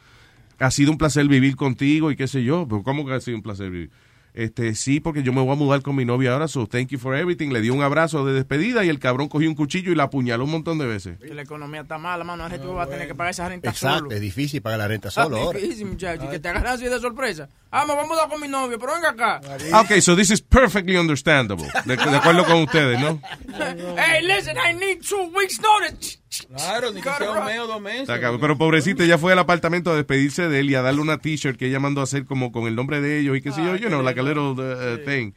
[0.60, 2.68] ha sido un placer vivir contigo y qué sé yo.
[2.68, 3.92] Pero ¿cómo que ha sido un placer vivir?
[4.34, 7.00] Este, sí, porque yo me voy a mudar con mi novia ahora, so thank you
[7.00, 7.50] for everything.
[7.50, 10.46] Le dio un abrazo de despedida y el cabrón cogió un cuchillo y la apuñaló
[10.46, 11.18] un montón de veces.
[11.20, 12.46] Que la economía está mala, mano.
[12.48, 14.12] El tipo va a tener que pagar esa renta Exacto, solo.
[14.12, 15.60] es difícil pagar la renta Está solo ahora.
[15.60, 16.26] difícil, muchacho.
[16.26, 17.50] y Que te agarras así de sorpresa.
[17.72, 19.42] Ah, me voy a mudar con mi novio, pero venga acá.
[19.74, 21.68] Ah, Ok, so this is perfectly understandable.
[21.86, 23.22] De, de acuerdo con ustedes, ¿no?
[23.98, 26.18] hey, listen, I need two weeks notice.
[26.56, 28.08] Claro, ni que sea un mes o dos meses.
[28.40, 31.58] Pero pobrecita, ella fue al apartamento a despedirse de él y a darle una t-shirt
[31.58, 33.76] que ella mandó a hacer como con el nombre de ellos y qué sé yo,
[33.76, 35.32] you know, like a little uh, thing.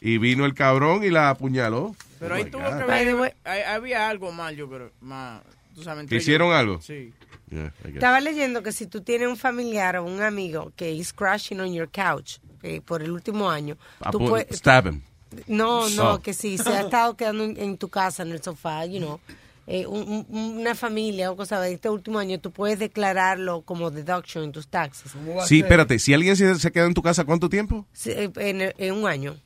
[0.00, 1.96] Y vino el cabrón y la apuñaló.
[2.20, 2.78] Pero Oh ahí tuvo God.
[2.78, 5.42] que ver, hay- había algo mal, yo creo, más,
[5.74, 6.02] tú sabes.
[6.02, 6.58] entre ¿Que hicieron ellos.
[6.60, 6.80] algo?
[6.82, 7.12] Sí.
[7.50, 7.88] Yeah, I.
[7.94, 11.72] Estaba leyendo que si tú tienes un familiar o un amigo que is crashing on
[11.72, 14.58] your couch eh, por el último año, Ah, tú pues, puedes...
[14.58, 15.02] Stab him.
[15.48, 16.20] No, no, Oh.
[16.20, 19.20] que si se ha estado quedando en, en tu casa, en el sofá, you know,
[19.66, 23.90] eh, un- un- una familia o cosa de este último año, tú puedes declararlo como
[23.90, 25.12] deduction en tus taxes.
[25.46, 27.86] Sí, espérate, si alguien se, se queda en tu casa, ¿cuánto tiempo?
[27.92, 29.36] Sí, eh, en, en un año.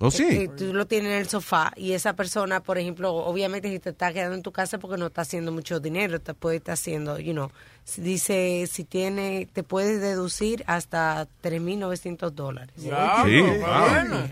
[0.00, 0.24] ¿Oh, sí?
[0.28, 3.90] Eh, tú lo tienes en el sofá y esa persona, por ejemplo, obviamente si te
[3.90, 7.18] está quedando en tu casa porque no está haciendo mucho dinero, te puede estar haciendo,
[7.20, 7.50] you know,
[7.84, 12.74] si dice, si tiene, te puedes deducir hasta 3.900 dólares.
[12.76, 14.28] Sí, wow.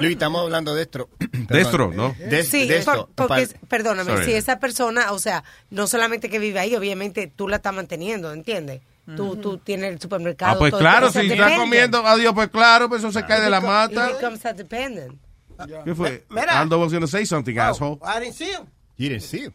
[0.00, 1.08] Luis, estamos hablando de esto.
[1.48, 2.14] Destro, ¿no?
[2.18, 3.08] De, sí, de esto.
[3.14, 4.24] por- porque, perdóname, Sorry.
[4.26, 8.32] si esa persona, o sea, no solamente que vive ahí, obviamente tú la estás manteniendo,
[8.32, 8.80] ¿entiendes?
[9.16, 10.52] Tú, tú tienes el supermercado.
[10.52, 13.50] Ah, pues todo, claro, si está comiendo, adiós, pues claro, pues eso se cae de
[13.50, 14.06] la It mata.
[14.12, 15.18] becomes a dependent.
[15.84, 16.24] ¿Qué fue?
[16.30, 16.60] Mira.
[16.60, 17.98] Aldo was going to say something, asshole.
[18.02, 18.66] I didn't see him.
[19.00, 19.52] You didn't see it.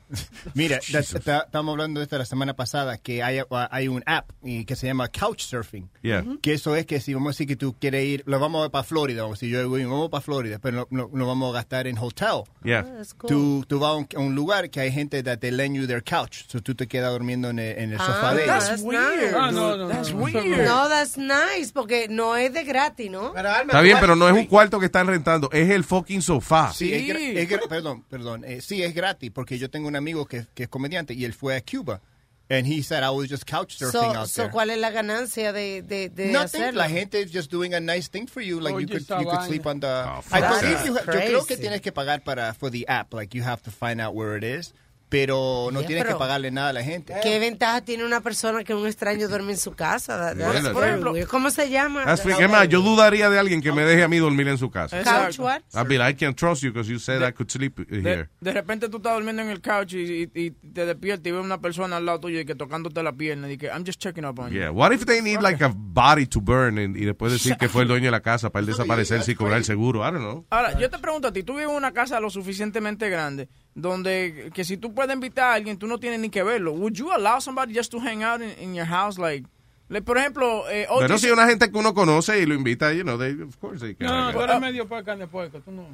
[0.56, 4.76] Mira, estamos hablando de esto la semana pasada, que hay, hay un app y que
[4.76, 5.88] se llama Couchsurfing.
[6.02, 6.26] Yeah.
[6.42, 8.84] Que eso es que si vamos a decir que tú quieres ir, lo vamos para
[8.84, 11.60] Florida, vamos a decir, yo voy, vamos para Florida, pero no, no, no vamos a
[11.60, 12.42] gastar en hotel.
[12.64, 13.04] Yeah.
[13.28, 15.86] Tú, tú vas a un, a un lugar que hay gente that they lend you
[15.86, 18.68] their couch, so tú te quedas durmiendo en el, en el sofá de ellos.
[18.68, 19.36] that's weird.
[19.36, 20.66] Ah, no, no, That's weird.
[20.66, 23.32] No, that's nice, porque no es de gratis, ¿no?
[23.38, 26.74] Está bien, pero no es un cuarto que están rentando, es el fucking sofá.
[26.74, 28.44] Sí, es gra- es gra- perdón, perdón.
[28.44, 31.34] eh, sí, es gratis porque yo tengo un amigo que, que es comediante y él
[31.34, 32.00] fue a Cuba.
[32.48, 34.52] And he said I was just couch surfing So, out so, there.
[34.52, 36.62] ¿cuál es la ganancia de, de, de Nothing.
[36.62, 36.78] hacerlo?
[36.80, 38.60] La gente is just doing a nice thing for you.
[38.60, 39.88] Like Oye, you could you could sleep on the.
[39.88, 43.14] I fuck believe you yo creo que tienes que pagar para for the app.
[43.16, 44.74] Like you have to find out where it is.
[45.16, 47.14] Pero no Yeah, tienes pero- que pagarle nada a la gente.
[47.24, 50.34] ¿Qué ventaja tiene una persona que un extraño duerme en su casa?
[50.36, 51.28] That's- weird.
[51.28, 52.04] ¿Cómo se llama?
[52.14, 55.02] Es más, yo dudaría de alguien que me deje a mí dormir en su casa.
[55.04, 55.62] Couch what?
[55.74, 58.30] I'd be like, I can't trust you because you said I could sleep De, here.
[58.42, 61.44] de repente tú estás durmiendo en el couch y, y- y te despiertas y ves
[61.44, 64.26] una persona al lado tuyo y que tocándote la pierna y que I'm just checking
[64.26, 64.60] up on you.
[64.60, 64.72] Yeah.
[64.72, 67.84] What if they need like a body to burn and- y después decir que fue
[67.84, 70.02] el dueño de la casa para él desaparecerse y cobrar el seguro?
[70.02, 70.46] I don't know.
[70.50, 74.52] Ahora, yo te pregunto a ti, tú vives en una casa lo suficientemente grande donde
[74.54, 76.72] que si tú puedes invitar a alguien, tú no tienes ni que verlo.
[76.72, 79.46] Would you allow somebody just to hang out in, in your house like,
[79.90, 81.08] like, por ejemplo, eh, O.J.
[81.08, 83.82] Pero si una gente que uno conoce y lo invita, you know, they, of course
[83.82, 84.08] they can.
[84.08, 85.88] No, tú eres medio para carne de puerco, tú no.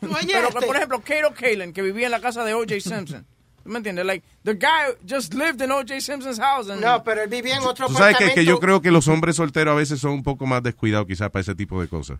[0.00, 2.80] Pero, por ejemplo, Kato Kalin, que vivía en la casa de O.J.
[2.80, 3.26] Simpson.
[3.62, 4.04] ¿Tú me entiendes?
[4.04, 6.00] Like, the guy just lived in O.J.
[6.00, 6.70] Simpson's house.
[6.70, 9.08] And No, pero él vivía en otro Tú sabes que, que yo creo que los
[9.08, 12.18] hombres solteros a veces son un poco más descuidados quizás para ese tipo de cosas.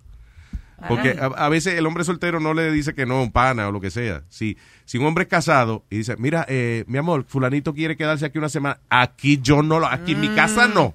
[0.88, 3.72] Porque a, a veces el hombre soltero no le dice que no un pana o
[3.72, 4.22] lo que sea.
[4.28, 8.26] Si, si un hombre es casado y dice, mira, eh, mi amor, fulanito quiere quedarse
[8.26, 10.94] aquí una semana, aquí yo no lo, aquí en mi casa no.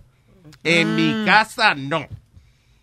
[0.64, 2.08] En mi casa no.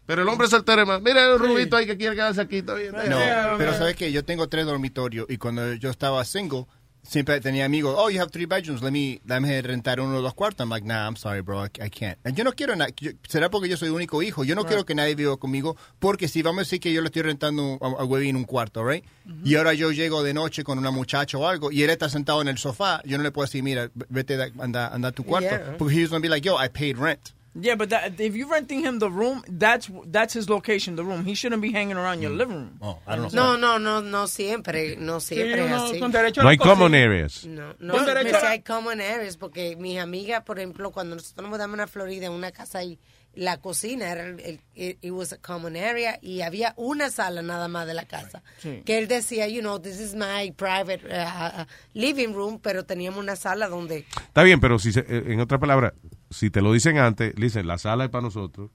[0.07, 2.93] Pero el hombre soltero es más, mira el rubito ahí que quiere quedarse aquí, bien.
[2.93, 3.19] No,
[3.59, 6.67] pero sabes que yo tengo tres dormitorios y cuando yo estaba single
[7.09, 7.95] siempre tenía amigos.
[7.97, 8.83] Oh, you have three bedrooms.
[8.83, 10.61] Let me, dame rentar uno o dos cuartos.
[10.65, 12.19] I'm like, nah, I'm sorry, bro, I, I can't.
[12.25, 12.91] And yo no quiero nada.
[13.29, 14.45] Será porque yo soy único hijo.
[14.45, 17.07] Yo no quiero que nadie viva conmigo porque si vamos a decir que yo le
[17.07, 19.05] estoy rentando a, a Webby en un cuarto, right?
[19.45, 22.43] Y ahora yo llego de noche con una muchacha o algo y él está sentado
[22.43, 23.01] en el sofá.
[23.05, 25.49] Yo no le puedo decir, mira, vete, da- anda, anda a tu cuarto.
[25.49, 25.77] Yeah.
[25.79, 27.33] Porque he's gonna be like, yo, I paid rent.
[27.59, 31.25] Yeah, but that, if you're renting him the room, that's that's his location, the room.
[31.25, 32.37] He shouldn't be hanging around your mm.
[32.37, 32.79] living room.
[32.83, 33.57] Oh, I don't know.
[33.57, 35.99] No, no, no, no siempre, no siempre es uno así.
[35.99, 37.47] con derecho a No hay common areas.
[37.47, 40.91] No, no, Con me derecho a- sé, hay common areas porque mis amigas, por ejemplo,
[40.91, 42.99] cuando nosotros nos mudamos a Florida, en una casa ahí,
[43.37, 47.69] la cocina era el, el- it, was a common area y había una sala nada
[47.69, 48.43] más de la casa.
[48.59, 48.83] Sí.
[48.85, 53.21] Que él decía, you know, this is my private uh, uh, living room, pero teníamos
[53.21, 55.95] una sala donde Está bien, pero si se- eh, en otra palabra,
[56.31, 58.71] si te lo dicen antes, le dicen, la sala es para nosotros,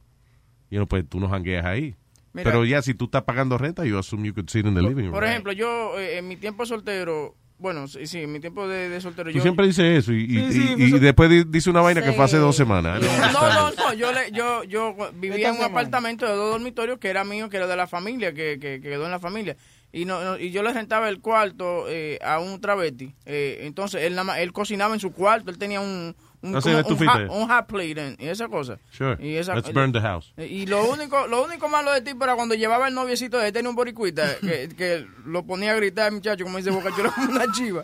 [0.69, 1.95] y no, pues tú nos jangueas ahí.
[2.33, 2.49] Mira.
[2.49, 5.03] pero ya, si tú estás pagando renta, yo assume you could sit in the living
[5.03, 5.11] room.
[5.11, 8.90] Por ejemplo, yo eh, en mi tiempo soltero, bueno, sí, sí, en mi tiempo de,
[8.90, 9.41] de soltero, Tú yo...
[9.41, 12.11] siempre dices eso y, y- Sí, sí, y- y después di- dice una vaina que
[12.14, 12.99] fue hace dos semanas.
[13.01, 15.65] No, no, no, yo, le, yo, yo vivía en un semana.
[15.67, 18.90] apartamento de dos dormitorios que era mío, que era de la familia, que, que, que
[18.90, 19.56] quedó en la familia.
[19.93, 23.14] Y no, no- y yo le rentaba el cuarto eh, a un travesti.
[23.25, 26.61] Eh, entonces, él, nada más- él cocinaba en su cuarto, él tenía un, un, No
[26.61, 28.79] sé, como un, hot, un hot plate y esa cosa.
[28.91, 29.17] Sure.
[29.19, 30.33] Y esa- Let's burn the house.
[30.37, 33.53] Y lo único, lo único malo de tipo era cuando llevaba el noviecito de él,
[33.53, 37.29] tenía un boricuita que, que lo ponía a gritar, muchacho, como dice Boca Chula, como
[37.31, 37.83] una chiva.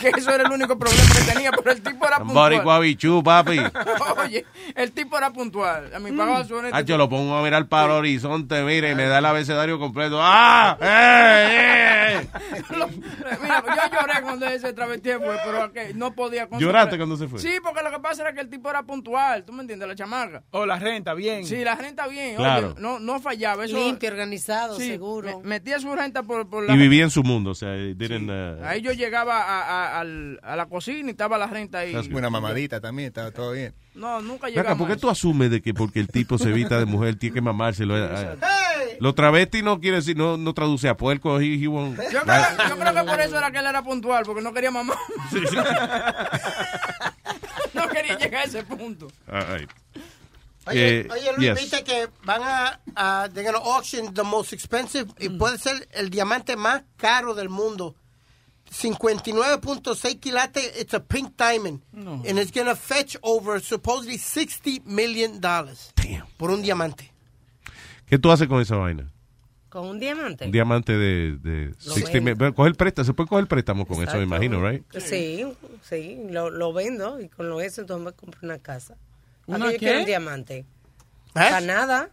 [0.00, 2.52] Que eso era el único problema que tenía, pero el tipo era puntual.
[2.52, 3.58] Boricua bichú, papi.
[4.24, 5.94] Oye, el tipo era puntual.
[5.94, 8.94] A mi pagaba su Ah, yo lo pongo a mirar para el horizonte, mire, y
[8.94, 10.18] me da el abecedario completo.
[10.20, 10.76] ¡Ah!
[10.80, 12.20] ¡Eh!
[12.20, 12.28] eh!
[13.42, 16.60] Mira, yo lloré cuando ese travesti fue, pero que no podía concentrar.
[16.60, 17.38] ¿Lloraste cuando se fue?
[17.38, 19.88] Sí, porque lo que pasa era que el tipo era puntual, ¿tú me entiendes?
[19.88, 20.42] La chamaca.
[20.50, 21.44] Oh, la renta, bien.
[21.46, 22.36] Sí, la renta bien.
[22.36, 22.68] Claro.
[22.72, 23.64] Oye, no, no fallaba.
[23.64, 25.40] Eso, Limpio, organizado, Sí, seguro.
[25.40, 26.74] me- metía su renta por, por la...
[26.74, 30.00] Y vivía en su mundo, o sea, it didn't, uh, Ahí yo llegaba a, a-
[30.00, 31.94] al- a la cocina y estaba la renta ahí.
[32.12, 33.74] Una mamadita también, estaba todo bien.
[33.94, 34.78] No, nunca Ven acá, llegamos.
[34.78, 37.40] ¿por qué tú asumes de que porque el tipo se evita de mujer tiene que
[37.40, 37.96] mamárselo?
[37.96, 41.38] Eh, eh, Lo travesti no quiere decir, no, no traduce a puerco.
[41.40, 44.24] He, he won't- Yo creo, yo creo que por eso era que él era puntual,
[44.24, 44.94] porque no quería mamá.
[45.32, 45.40] no
[47.94, 49.08] quería llegar a ese punto.
[49.30, 49.70] All right.
[50.66, 51.60] Oye, Eh, oye Luis, yes.
[51.60, 56.08] viste que van a, a they're gonna auction the most expensive y puede ser el
[56.10, 57.94] diamante más caro del mundo.
[58.70, 61.80] 59.6 quilates, it's a pink diamond.
[61.94, 65.92] And it's gonna fetch over supposedly 60 million dollars.
[66.38, 67.12] Por un diamante.
[68.08, 69.10] ¿Qué tú haces con esa vaina?
[69.74, 70.44] Con un diamante.
[70.44, 72.24] Un diamante de, de Lo 60 vendo.
[72.30, 74.84] mil- pero coger préstamo, se puede coger préstamo con eso, me imagino, right?
[75.00, 75.44] Sí,
[75.82, 78.94] sí, lo, lo vendo y con lo eso entonces me compro una casa.
[79.46, 80.64] ¿Para ¿Una qué quiero un diamante?
[81.32, 82.10] Para nada.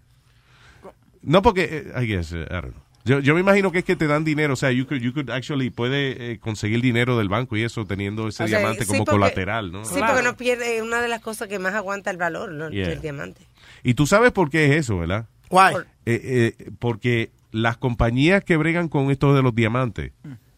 [1.22, 2.82] No, porque, eh, I guess, eh, I don't know.
[3.06, 5.14] Yo, yo me imagino que es que te dan dinero, o sea, you could, you
[5.14, 8.82] could actually puede eh, conseguir dinero del banco y eso teniendo ese O sea, diamante
[8.86, 9.86] sí, como porque- colateral, ¿no?
[9.86, 12.70] Sí, porque no pierde es una de las cosas que más aguanta el valor, ¿no?
[12.72, 12.92] Yeah.
[12.92, 13.42] el diamante.
[13.84, 15.28] Y tú sabes por qué es eso, ¿verdad?
[15.50, 15.76] Why?
[16.06, 20.12] Eh, eh, porque las compañías que bregan con esto de los diamantes,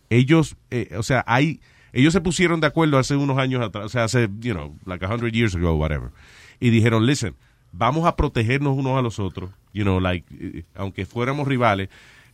[0.09, 1.59] ellos, eh, o sea, hay,
[1.91, 5.03] ellos se pusieron de acuerdo hace unos años atrás, o sea, hace, you know, like
[5.05, 6.09] a hundred years ago, whatever,
[6.59, 7.35] y dijeron, listen,
[7.71, 11.89] vamos a protegernos unos a los otros, you know, like, eh, aunque fuéramos rivales,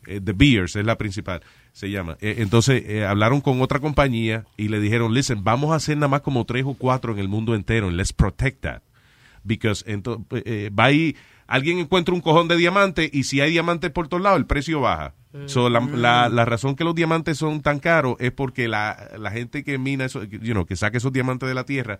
[0.08, 2.18] eh, The Beers es la principal, se llama.
[2.22, 6.46] Entonces, hablaron con otra compañía y le dijeron, listen, vamos a hacer nada más como
[6.46, 8.82] tres o cuatro en el mundo entero, let's protect that
[9.44, 11.16] because ento- eh, va ahí,
[11.50, 14.80] alguien encuentra un cojón de diamante y si hay diamantes por todos lados, el precio
[14.82, 15.14] baja.
[15.46, 19.30] So, la, la- la razón que los diamantes son tan caros es porque la, la
[19.32, 22.00] gente que mina, eso, you know, que saca esos diamantes de la tierra,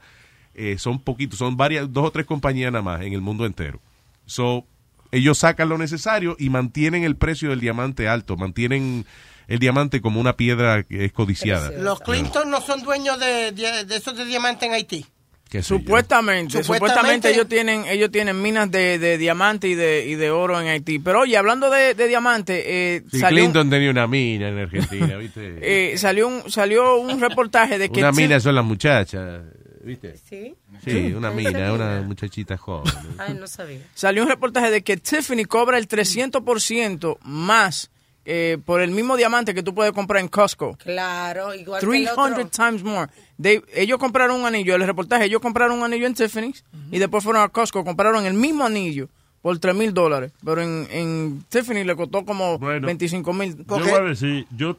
[0.56, 3.80] eh, son poquitos, son varias, dos o tres compañías nada más en el mundo entero.
[4.26, 4.66] So,
[5.12, 9.06] ellos sacan lo necesario y mantienen el precio del diamante alto, mantienen
[9.48, 11.72] el diamante como una piedra que es codiciada.
[11.72, 15.06] Los Clinton no son dueños de, de, de esos de diamante en Haití.
[15.50, 15.64] Qué.
[15.64, 20.62] Supuestamente, Supuestamente- ellos tienen ellos tienen minas de, de diamante y de, y de oro
[20.62, 21.00] en Haití.
[21.00, 22.64] Pero oye, hablando de, de diamante,
[22.96, 25.58] eh, Sí, salió, un, Clinton tenía una mina en Argentina, ¿viste?
[25.94, 29.42] eh, salió un salió un reportaje de que Una mina son las muchachas,
[29.84, 30.16] ¿viste?
[30.30, 30.54] Sí.
[30.86, 32.94] Sí, una ¿En mina, una muchachita joven.
[33.18, 33.80] Ay, no sabía.
[33.96, 37.90] salió un reportaje de que Tiffany cobra el 300% más
[38.32, 40.78] eh, por el mismo diamante que tú puedes comprar en Costco.
[40.84, 42.48] Claro, igual que el 300 otro.
[42.48, 43.12] times more.
[43.42, 47.24] They- ellos compraron un anillo, el reportaje, ellos compraron un anillo en Tiffany's y después
[47.24, 49.10] fueron a Costco, compraron el mismo anillo
[49.42, 50.32] por 3 mil dólares.
[50.46, 53.58] Pero en, en Tiffany le costó como 25 mil.
[53.58, 54.78] Yo voy a decir, yo,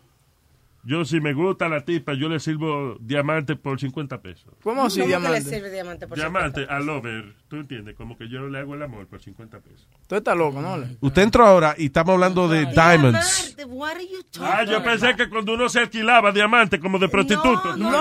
[0.82, 4.52] yo si me gusta la tipa, yo le sirvo diamante por 50 pesos.
[4.62, 5.50] ¿Cómo así, ¿Cómo que le diamante?
[5.50, 7.96] sirve diamante por Diamante al over, ¿tú entiendes?
[7.96, 9.86] Como que yo le hago el amor por 50 pesos.
[10.08, 10.78] Tú estás loco, ¿no?
[11.00, 13.56] Usted entró ahora y estamos hablando de diamonds.
[13.66, 17.08] What are you talking Ah, yo pensé que cuando uno se alquilaba diamante como de
[17.08, 17.76] prostituto.
[17.76, 18.00] No, no.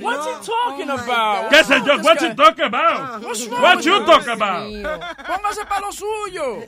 [0.00, 1.50] What's he talking about?
[1.50, 1.96] ¿Qué sé yo?
[1.96, 3.22] This What guy- you talking about?
[3.24, 4.04] What's What you?
[4.04, 4.70] talking about?
[5.26, 6.66] Póngase para lo suyo.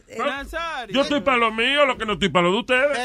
[0.90, 2.98] Yo estoy para lo mío, lo que no estoy para lo de ustedes.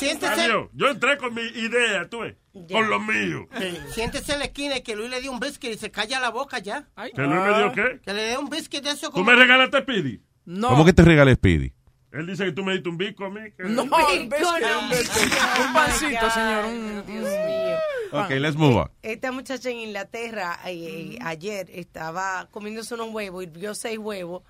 [0.00, 0.40] Siéntese.
[0.40, 0.68] Adiós.
[0.72, 3.46] Yo entré con mi idea, tú ves, con lo mío.
[3.58, 6.18] Sí, Siéntese en la esquina y que Luis le dio un biscuit y se calla
[6.20, 6.88] la boca ya.
[7.14, 8.00] ¿Que Luis me dio qué?
[8.02, 9.24] Que le dé un biscuit de eso ¿Tú como...
[9.26, 10.20] me regalaste Speedy?
[10.46, 10.68] No.
[10.68, 11.74] ¿Cómo que te regalé Speedy?
[12.12, 13.40] Él dice que tú me diste un bico a mí.
[13.58, 15.32] No, un biscuit, un biscuit.
[15.64, 16.64] Un pancito, señor.
[16.64, 17.76] Un, Dios mío.
[18.12, 18.90] Ok, let's move on.
[19.02, 20.72] Esta muchacha en Inglaterra eh,
[21.12, 24.42] eh, ayer estaba comiéndose unos huevos y vio seis huevos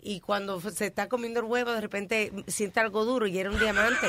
[0.00, 3.58] y cuando se está comiendo el huevo de repente siente algo duro y era un
[3.58, 4.06] diamante.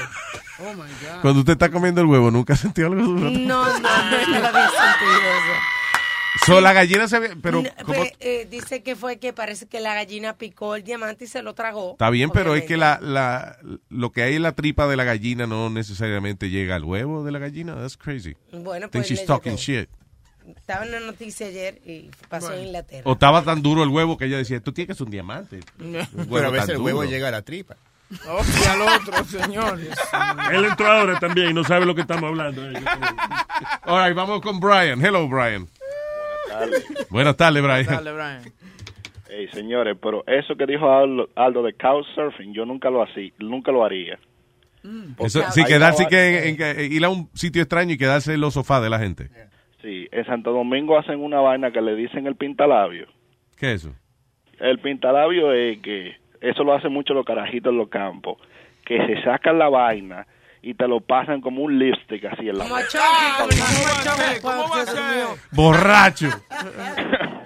[0.59, 1.21] Oh my God.
[1.21, 3.29] Cuando usted está comiendo el huevo, ¿nunca sentió algo duro?
[3.29, 3.87] No, no, no
[4.47, 5.59] había sentido eso.
[6.45, 9.79] So, la gallina se ve, pero No, pe- eh, dice que fue que parece que
[9.81, 11.93] la gallina picó el diamante y se lo tragó.
[11.93, 13.57] Está bien, pero es que la, la,
[13.89, 17.31] lo que hay en la tripa de la gallina no necesariamente llega al huevo de
[17.31, 17.75] la gallina.
[17.75, 18.35] That's crazy.
[18.51, 19.81] Bueno, Think pues she's le talking llegó.
[19.81, 19.89] shit.
[20.57, 23.03] Estaba en la noticia ayer y pasó en Inglaterra.
[23.05, 25.59] O estaba tan duro el huevo que ella decía, tú tienes que ser un diamante.
[25.79, 27.75] Un Pero a veces el huevo llega a la tripa.
[28.27, 29.79] Hostia, al otro, señor.
[30.51, 32.67] Él entró ahora también y no sabe lo que estamos hablando.
[32.69, 32.73] eh.
[33.85, 35.03] All right, vamos con Brian.
[35.03, 35.67] Hello, Brian.
[36.47, 36.85] tardes.
[37.09, 37.85] Buenas tardes, Brian.
[37.85, 38.53] Dale, Brian.
[39.29, 43.71] Hey, señores, pero eso que dijo Aldo, Aldo de couchsurfing, yo nunca lo hacía, nunca
[43.71, 44.17] lo haría.
[45.19, 48.33] Eso, Porque sí, quedarse que, vaina- en que- ir a un sitio extraño y quedarse
[48.33, 49.29] en los sofás de la gente.
[49.81, 53.07] Sí, en Santo Domingo hacen una vaina que le dicen el pintalabio.
[53.57, 53.95] ¿Qué es eso?
[54.59, 58.37] El pintalabio es que eso lo hacen mucho los carajitos en los campos,
[58.85, 60.27] que se sacan la vaina
[60.61, 62.65] y te lo pasan como un lipstick así en la
[65.15, 65.37] mío.
[65.51, 66.27] Borracho.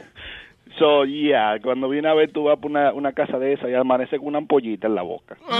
[0.79, 3.75] So, yeah, cuando viene a ver tú vas por una, una casa de esa y
[3.75, 5.37] amanece con una ampollita en la boca.
[5.47, 5.51] ¿Y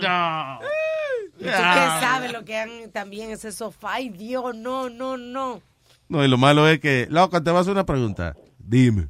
[1.38, 3.94] tú qué sabes lo que han también ese sofá?
[3.94, 5.60] Ay, Dios, no, no, no.
[6.08, 8.34] No, y lo malo es que, loco, te voy a hacer una pregunta.
[8.58, 9.08] Dime,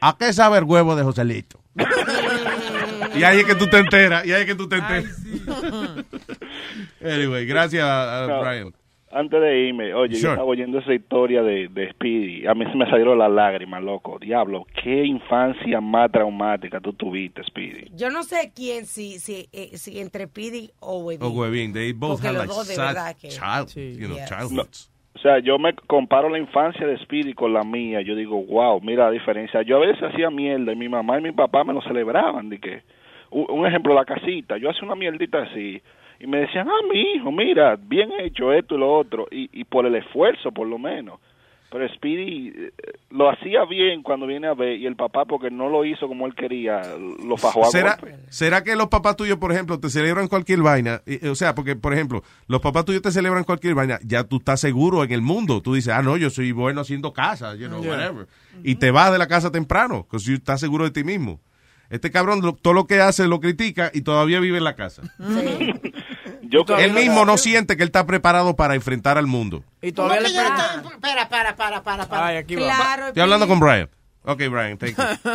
[0.00, 1.60] ¿a qué sabe el huevo de Joselito?
[3.14, 5.16] y ahí es que tú te enteras, y ahí es que tú te enteras.
[7.02, 8.40] anyway, gracias a, a No.
[8.40, 8.72] Brian.
[9.14, 10.22] Antes de irme, oye, Sure.
[10.22, 12.46] yo estaba oyendo esa historia de, de Speedy.
[12.46, 14.18] A mí se me salieron las lágrimas, loco.
[14.18, 17.90] Diablo, qué infancia más traumática tú tuviste, Speedy.
[17.94, 21.26] Yo no sé quién, si, si, eh, si entre Pidi o Webin.
[21.26, 23.92] Oh, Huevín, they both Porque had los like dos de sad verdad que- child, Sí.
[24.00, 24.28] you know, Yes.
[24.30, 24.88] childhoods.
[25.14, 28.00] O sea, yo me comparo la infancia de Speedy con la mía.
[28.00, 29.60] Yo digo, wow, mira la diferencia.
[29.60, 32.48] Yo a veces hacía mierda y mi mamá y mi papá me lo celebraban.
[32.48, 32.80] De que,
[33.30, 34.56] un, un ejemplo, la casita.
[34.56, 35.82] Yo hacía una mierdita así.
[36.22, 39.26] Y me decían, ah, mi hijo, mira, bien hecho esto y lo otro.
[39.30, 41.18] Y, y por el esfuerzo, por lo menos.
[41.68, 42.70] Pero Speedy eh,
[43.10, 44.78] lo hacía bien cuando viene a ver.
[44.78, 46.82] Y el papá, porque no lo hizo como él quería,
[47.26, 48.14] lo fajó a ¿Será, golpe.
[48.28, 51.00] ¿Será que los papás tuyos, por ejemplo, te celebran cualquier vaina?
[51.06, 54.36] Eh, O sea, porque, por ejemplo, los papás tuyos te celebran cualquier vaina, ya tú
[54.36, 55.60] estás seguro en el mundo.
[55.62, 57.90] Tú dices, ah, no, yo soy bueno haciendo casa, you know, Yeah.
[57.90, 58.26] whatever.
[58.62, 61.40] Y te vas de la casa temprano, porque tú estás seguro de ti mismo.
[61.88, 65.02] Este cabrón, lo- todo lo que hace lo critica y todavía vive en la casa.
[66.52, 69.64] Yo él mismo no siente que él está preparado para enfrentar al mundo.
[69.80, 70.36] Y ¿Cómo todavía le
[70.92, 72.26] Espera, para, para, para, para.
[72.26, 72.62] Ay, aquí va.
[72.76, 73.88] Claro, Estoy hablando con Brian.
[74.24, 75.30] Ok, Brian, thank you.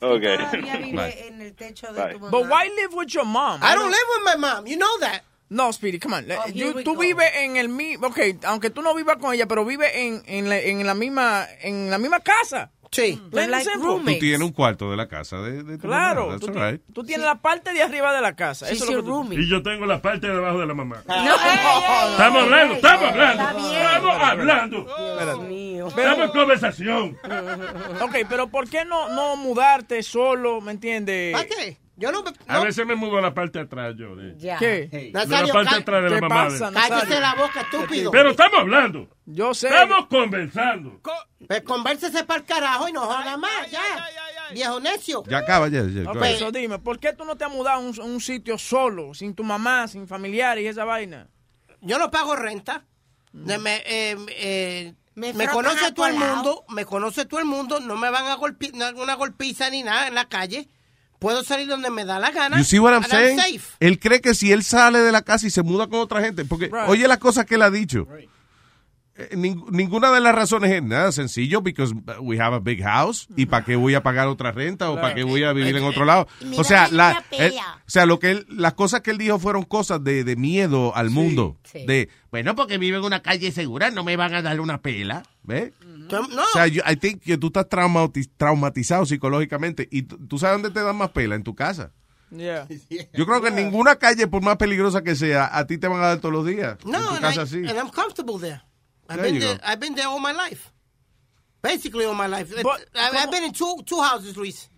[0.02, 0.36] Okay.
[0.38, 1.26] Todavía vive Bye.
[1.28, 2.06] en el techo Bye.
[2.06, 2.30] de tu mamá.
[2.30, 3.60] But why live with your mom?
[3.62, 4.66] I don't live with my mom.
[4.66, 5.22] You know that.
[5.50, 6.24] No, Speedy, come on.
[6.30, 9.64] Oh, You- tú vives en el mismo, ok, aunque tú no vivas con ella, pero
[9.64, 12.70] vives en, en, la, en la misma en la misma casa.
[12.92, 13.20] Sí.
[13.36, 13.70] And like.
[13.80, 16.38] Tú tienes un cuarto de la casa de, de tu Claro, mamá.
[16.40, 16.82] tú, That's right.
[16.92, 18.66] tú tienes la parte de arriba de la casa.
[18.66, 19.38] She's Eso es lo que tú- roomie.
[19.40, 21.02] Y yo tengo la parte de abajo de la mamá.
[21.06, 23.42] No, ey, ey, Estamos hablando, estamos hablando.
[23.42, 23.82] está bien.
[23.82, 24.86] Estamos hablando.
[25.24, 25.86] Dios mío.
[25.88, 27.18] Estamos en conversación.
[28.00, 31.32] Ok, pero ¿por qué no, no mudarte solo, me entiendes?
[31.32, 31.78] ¿Para qué?
[32.00, 32.24] Yo no.
[32.48, 32.64] A no.
[32.64, 34.16] veces me mudo a la parte de atrás yo.
[34.16, 34.56] de- Ya.
[34.56, 34.88] ¿Qué?
[34.88, 36.48] de la parte atrás de la ¿Qué mamá.
[36.48, 38.10] de- pasa, cállese la boca, estúpido.
[38.10, 39.08] Pero estamos hablando.
[39.26, 39.68] Yo sé.
[39.68, 41.00] Estamos conversando.
[41.46, 43.80] Pues convérsese para el carajo y no joda más, ya.
[44.52, 45.22] Viejo necio.
[45.28, 45.82] Ya acaba, ya.
[45.84, 46.38] ya, go Ok, ahead.
[46.38, 49.14] so dime, ¿por qué tú no te has mudado a un, a un sitio solo,
[49.14, 51.28] sin tu mamá, sin familiares y esa vaina?
[51.82, 52.84] Yo no pago renta.
[53.32, 57.46] Me, me, eh, eh, Me me frotan conoce todo el mundo, me conoce todo el
[57.46, 60.68] mundo, no me van a golpear una golpiza ni nada en la calle.
[61.20, 62.56] Puedo salir donde me da la gana.
[62.58, 63.38] You see what I'm saying?
[63.38, 63.76] safe.
[63.78, 66.44] Él cree que si él sale de la casa y se muda con otra gente,
[66.44, 66.88] porque Right.
[66.88, 68.08] oye las cosas que él ha dicho.
[68.18, 68.26] Eh,
[69.32, 73.46] ning- ninguna de las razones es nada sencillo, because we have a big house, y
[73.46, 76.04] para qué voy a pagar otra renta o para qué voy a vivir en otro
[76.04, 76.26] lado.
[76.56, 79.62] O sea, la, él- o sea, lo que él, las cosas que él dijo fueron
[79.64, 81.84] cosas de, de miedo al mundo, sí.
[81.86, 85.22] de bueno, porque vive en una calle segura, no me van a dar una pela,
[85.42, 85.72] ¿ves?
[85.84, 90.60] No, O sea, yo, I think que tú estás traumati- traumatizado psicológicamente y tú sabes
[90.60, 91.92] dónde te dan más pela en tu casa.
[92.36, 92.66] Yeah.
[93.12, 96.00] Yo creo que en ninguna calle, por más peligrosa que sea, a ti te van
[96.00, 96.78] a dar todos los días.
[96.84, 97.56] no, en tu casa I, así.
[97.58, 98.62] and I'm comfortable there.
[99.10, 99.60] I've There been there, go.
[99.64, 100.72] I've been there all my life.
[101.60, 102.48] Basically all my life.
[102.62, 104.70] But- I've, I've been in two, two houses, Luis.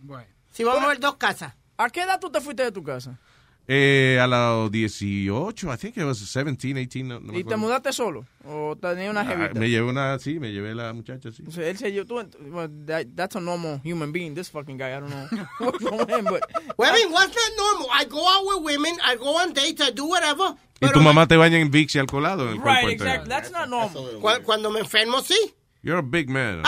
[0.50, 1.52] Si vamos a ver dos casas.
[1.78, 3.18] ¿A qué edad tú te fuiste de tu casa?
[3.68, 7.20] Eh, a los 18, I think it was 17, 18.
[7.20, 8.26] No, ¿Y te mudaste solo?
[8.44, 9.60] ¿O tenías una Ah, jevita?
[9.60, 11.44] me llevé una, sí, me llevé la muchacha, sí.
[11.46, 12.16] O sea, él se tú,
[12.50, 14.34] well, that, that's a normal human being.
[14.34, 15.28] This fucking guy, I don't know
[15.60, 16.42] what's with him, but
[16.76, 17.88] Women, what's not normal?
[17.92, 20.56] I go out with women, I go on dates, I do whatever.
[20.80, 22.06] Y tu mamá te baña en Vicks y en
[22.48, 23.28] el right, exactly.
[23.28, 24.18] That's not normal.
[24.44, 25.36] Cuando me enfermo, sí.
[25.84, 26.62] You're a big man.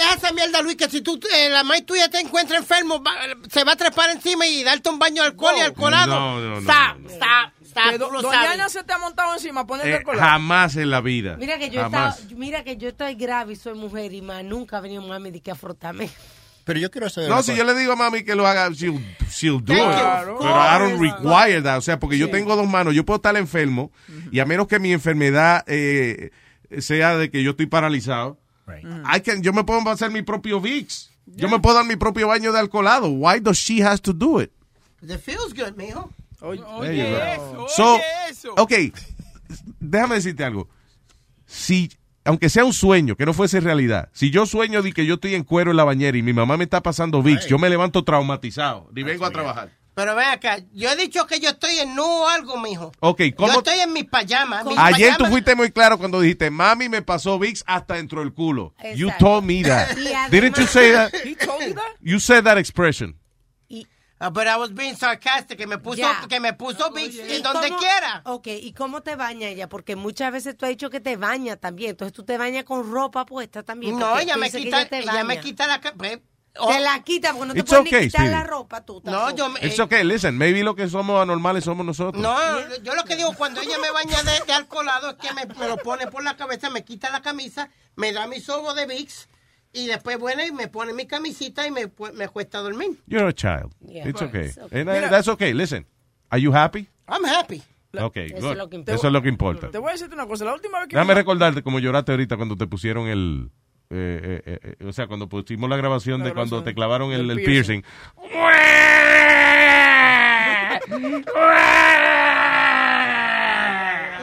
[0.00, 3.12] Deja esa mierda, Luis, que si tú, eh, la madre tuya te encuentra enfermo, va-
[3.50, 6.12] se va a trepar encima y darte un baño de alcohol y alcoholado.
[6.12, 7.14] No, no, no, Stop, no, no.
[7.62, 8.52] stop, do- lo Doña.
[8.52, 11.36] Ana se te ha montado encima, ponerte Eh, jamás en la vida.
[11.38, 12.18] Mira que yo jamás.
[12.20, 15.30] estaba, mira que yo estoy grave y soy mujer y más nunca ha venido mami
[15.30, 16.10] de que a frotarme.
[16.64, 17.30] Pero yo quiero saber.
[17.30, 17.58] No, si cosa.
[17.58, 19.78] yo le digo a mami que lo haga, she'll, she'll do it.
[19.78, 20.36] Claro.
[20.38, 21.78] Pero I don't require that.
[21.78, 22.94] O sea, porque yo tengo dos manos.
[22.94, 23.90] Yo puedo estar enfermo
[24.30, 26.30] y a menos que mi enfermedad eh,
[26.78, 28.38] sea de que yo estoy paralizado,
[29.04, 31.10] I can- yo me puedo hacer mi propio Vicks.
[31.26, 33.08] Yo me puedo dar mi propio baño de alcoholado.
[33.08, 34.50] Why does she has to do it?
[35.02, 36.10] It feels good, mijo.
[36.40, 36.76] There you go.
[36.78, 38.54] Oye, eso, So, oye, eso.
[38.56, 38.72] ok,
[39.78, 40.68] déjame decirte algo.
[41.46, 41.90] Si
[42.24, 44.08] aunque sea un sueño, que no fuese realidad.
[44.12, 46.56] Si yo sueño de que yo estoy en cuero en la bañera y mi mamá
[46.56, 49.72] me está pasando VIX, yo me levanto traumatizado y vengo a trabajar.
[49.94, 52.92] Pero ven acá, yo he dicho que yo estoy en nu o algo, mijo.
[53.00, 53.52] Ok, ¿cómo?
[53.52, 54.64] Yo estoy en mis payamas.
[54.64, 58.32] mis Ayer tú fuiste muy claro cuando dijiste, mami me pasó VIX hasta dentro del
[58.32, 58.74] culo.
[58.94, 59.90] You told me that.
[59.90, 61.12] Además- Didn't you say that?
[61.24, 61.96] He told you that?
[62.00, 63.16] You said that expression.
[64.22, 67.42] Ah, but I was being sarcastic, que me puso, que me puso Vicks ¿Y en
[67.42, 68.20] donde cómo- quiera.
[68.26, 69.66] Ok, ¿y cómo te baña ella?
[69.66, 71.92] Porque muchas veces tú has dicho que te baña también.
[71.92, 73.98] Entonces tú te bañas con ropa puesta también.
[73.98, 75.80] No, ella me quita, te ella me quita la...
[76.54, 78.34] pues, Te la quita porque no te It's puedes okay, ni quitar Speedy.
[78.34, 79.60] la ropa tú No, yo me...
[79.66, 82.22] It's okay, listen, maybe lo que somos anormales somos nosotros.
[82.22, 82.36] No,
[82.82, 85.68] yo lo que digo, cuando ella me baña de, de alcoholado es que me, me
[85.68, 89.28] lo pone por la cabeza, me quita la camisa, me da mi sobo de Vicks
[89.72, 92.98] y después, bueno, y me pone mi camisita y me, me cuesta dormir.
[93.06, 93.72] You're a child.
[93.86, 94.08] Yeah.
[94.08, 94.46] It's okay.
[94.46, 94.80] it's okay.
[94.80, 95.54] And, that's okay.
[95.54, 95.86] Listen,
[96.30, 96.88] are you happy?
[97.06, 97.62] I'm happy.
[97.92, 98.52] Okay, Eso good.
[98.52, 98.94] es lo que importa.
[98.96, 99.70] Eso es lo que importa.
[99.70, 100.44] Te voy a decirte una cosa.
[100.44, 100.96] La última vez que...
[100.96, 103.50] Déjame recordarte como lloraste ahorita cuando te pusieron el...
[103.92, 107.82] eh, eh, eh, o sea, cuando pusimos la grabación de cuando te clavaron el, piercing.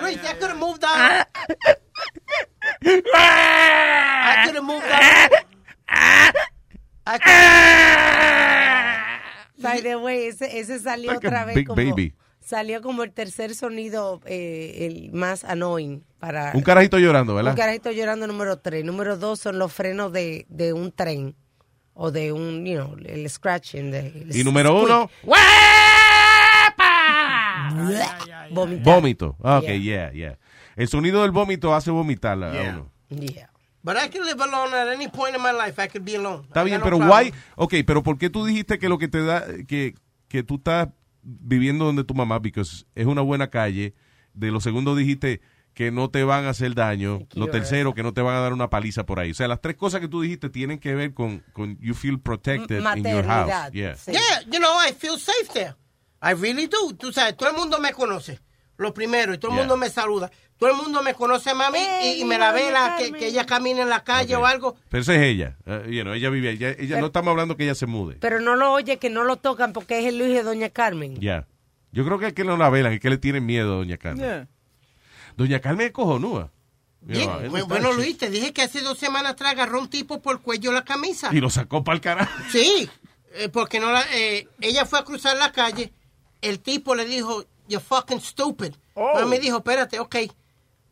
[0.02, 1.26] Luis, I could have moved on.
[3.14, 5.30] I could have moved on.
[7.06, 7.20] I
[9.60, 11.76] By the way, ese, ese salió Like a otra vez big como...
[11.76, 12.14] baby.
[12.48, 16.52] Salió como el tercer sonido, eh, el más annoying para...
[16.54, 17.52] Un carajito llorando, ¿verdad?
[17.52, 18.86] Un carajito llorando número tres.
[18.86, 21.36] Número dos son los frenos de, de un tren.
[21.94, 23.92] O de un, you know, el scratching.
[23.92, 24.86] De, el Y número squeak.
[24.86, 25.10] uno,
[28.52, 28.84] Vomitar.
[28.96, 29.36] vómito.
[29.44, 29.78] Ah, Ok, Yeah.
[29.78, 30.38] yeah, yeah.
[30.78, 32.92] El sonido del vómito hace vomitar a uno.
[33.10, 33.50] Yeah.
[33.84, 35.82] But I can live alone at any point in my life.
[35.84, 36.44] I could be alone.
[36.48, 37.26] Está bien, no pero problem.
[37.28, 37.34] why?
[37.56, 39.96] Ok, pero ¿por qué tú dijiste que lo que te da, que,
[40.30, 40.88] que tú estás
[41.28, 43.94] viviendo donde tu mamá, porque es una buena calle.
[44.34, 45.42] De lo segundo dijiste
[45.74, 47.28] que no te van a hacer daño.
[47.34, 49.32] Lo tercero, que no te van a dar una paliza por ahí.
[49.32, 52.20] O sea, las tres cosas que tú dijiste tienen que ver con, con you feel
[52.20, 53.72] protected in your house.
[53.74, 53.96] Yeah.
[54.08, 55.76] Yeah, you know, I feel safe there.
[56.22, 56.96] I really do.
[56.98, 58.40] Tú sabes, todo el mundo me conoce.
[58.78, 59.64] Lo primero, y todo el Yeah.
[59.64, 60.32] mundo me saluda.
[60.58, 63.46] Todo el mundo me conoce a mami y, y me la vela que, que ella
[63.46, 64.76] camina en la calle o algo.
[64.90, 65.56] Pero esa es ella.
[65.88, 68.18] You know, ella vive ella, ella no estamos hablando que ella se mude.
[68.20, 71.20] Pero no lo oye, que no lo tocan porque es el Luis de Doña Carmen.
[71.20, 71.48] Ya.
[71.92, 73.98] Yo creo que es que no la velan, es que le tienen miedo a Doña
[73.98, 74.48] Carmen.
[75.36, 76.52] Doña Carmen es cojonúa.
[77.06, 80.36] You know, bueno, Luis, te dije que hace dos semanas atrás agarró un tipo por
[80.38, 81.30] el cuello la camisa.
[81.32, 82.32] Y lo sacó para el carajo.
[82.52, 82.90] Sí,
[83.36, 85.94] eh, porque no la, eh, ella fue a cruzar la calle,
[86.42, 88.74] el tipo le dijo, you're fucking stupid.
[88.96, 90.16] Mami dijo, espérate, ok.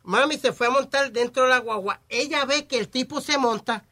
[0.03, 1.99] Mami se fue a montar dentro de la guagua.
[2.09, 3.85] Ella ve que el tipo se monta,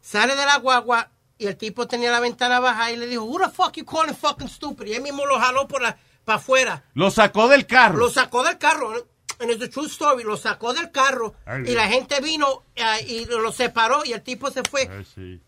[0.00, 3.38] sale de la guagua y el tipo tenía la ventana baja y le dijo, who
[3.38, 4.86] the fuck you calling fucking stupid?
[4.86, 6.84] Y él mismo lo jaló por la, para afuera.
[6.94, 7.98] Lo sacó del carro.
[7.98, 9.06] Lo sacó del carro.
[9.38, 10.24] And it's a true story.
[10.24, 11.76] Lo sacó del carro Ay, y Dios.
[11.76, 14.88] la gente vino eh, y lo separó y el tipo se fue.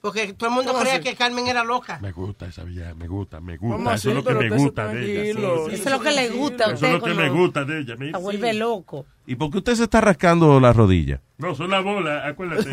[0.00, 1.04] Porque todo el mundo ¿Cómo creía así?
[1.04, 1.98] que Carmen era loca.
[2.02, 3.94] Me gusta esa vieja, me gusta, me ¿Cómo gusta.
[3.94, 4.08] Eso así?
[4.10, 5.22] es lo que Pero me gusta de ella.
[5.32, 5.74] tranquilo, sí, sí.
[5.80, 7.80] Eso es lo que le gusta a Eso usted es lo que me gusta de
[7.80, 7.94] ella.
[7.98, 9.06] La vuelve loco.
[9.26, 11.20] ¿Y por qué usted se está rascando la rodilla?
[11.38, 12.68] No, son las bolas, acuérdate.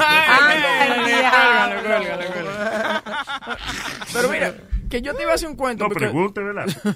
[4.14, 4.56] Pero mira,
[4.90, 5.84] que yo te iba a hacer un cuento.
[5.88, 6.66] No pregunte, ¿verdad?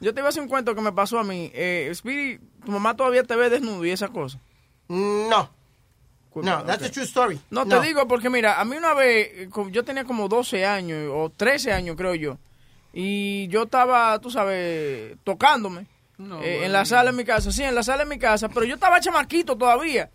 [0.00, 1.50] Yo te iba a hacer un cuento que me pasó a mí.
[1.54, 4.38] Eh, Speedy, tu mamá todavía te ve desnudo y esa cosa.
[4.88, 5.50] No.
[6.34, 7.40] No, that's a true story.
[7.50, 7.80] No, No.
[7.80, 11.30] te digo porque mira, a mí una vez, eh, yo tenía como 12 años o
[11.36, 12.38] 13 años creo yo.
[12.92, 15.86] Y yo estaba, tú sabes, tocándome
[16.42, 17.50] eh, en la sala de mi casa.
[17.50, 20.10] Sí, en la sala de mi casa, pero yo estaba chamaquito todavía.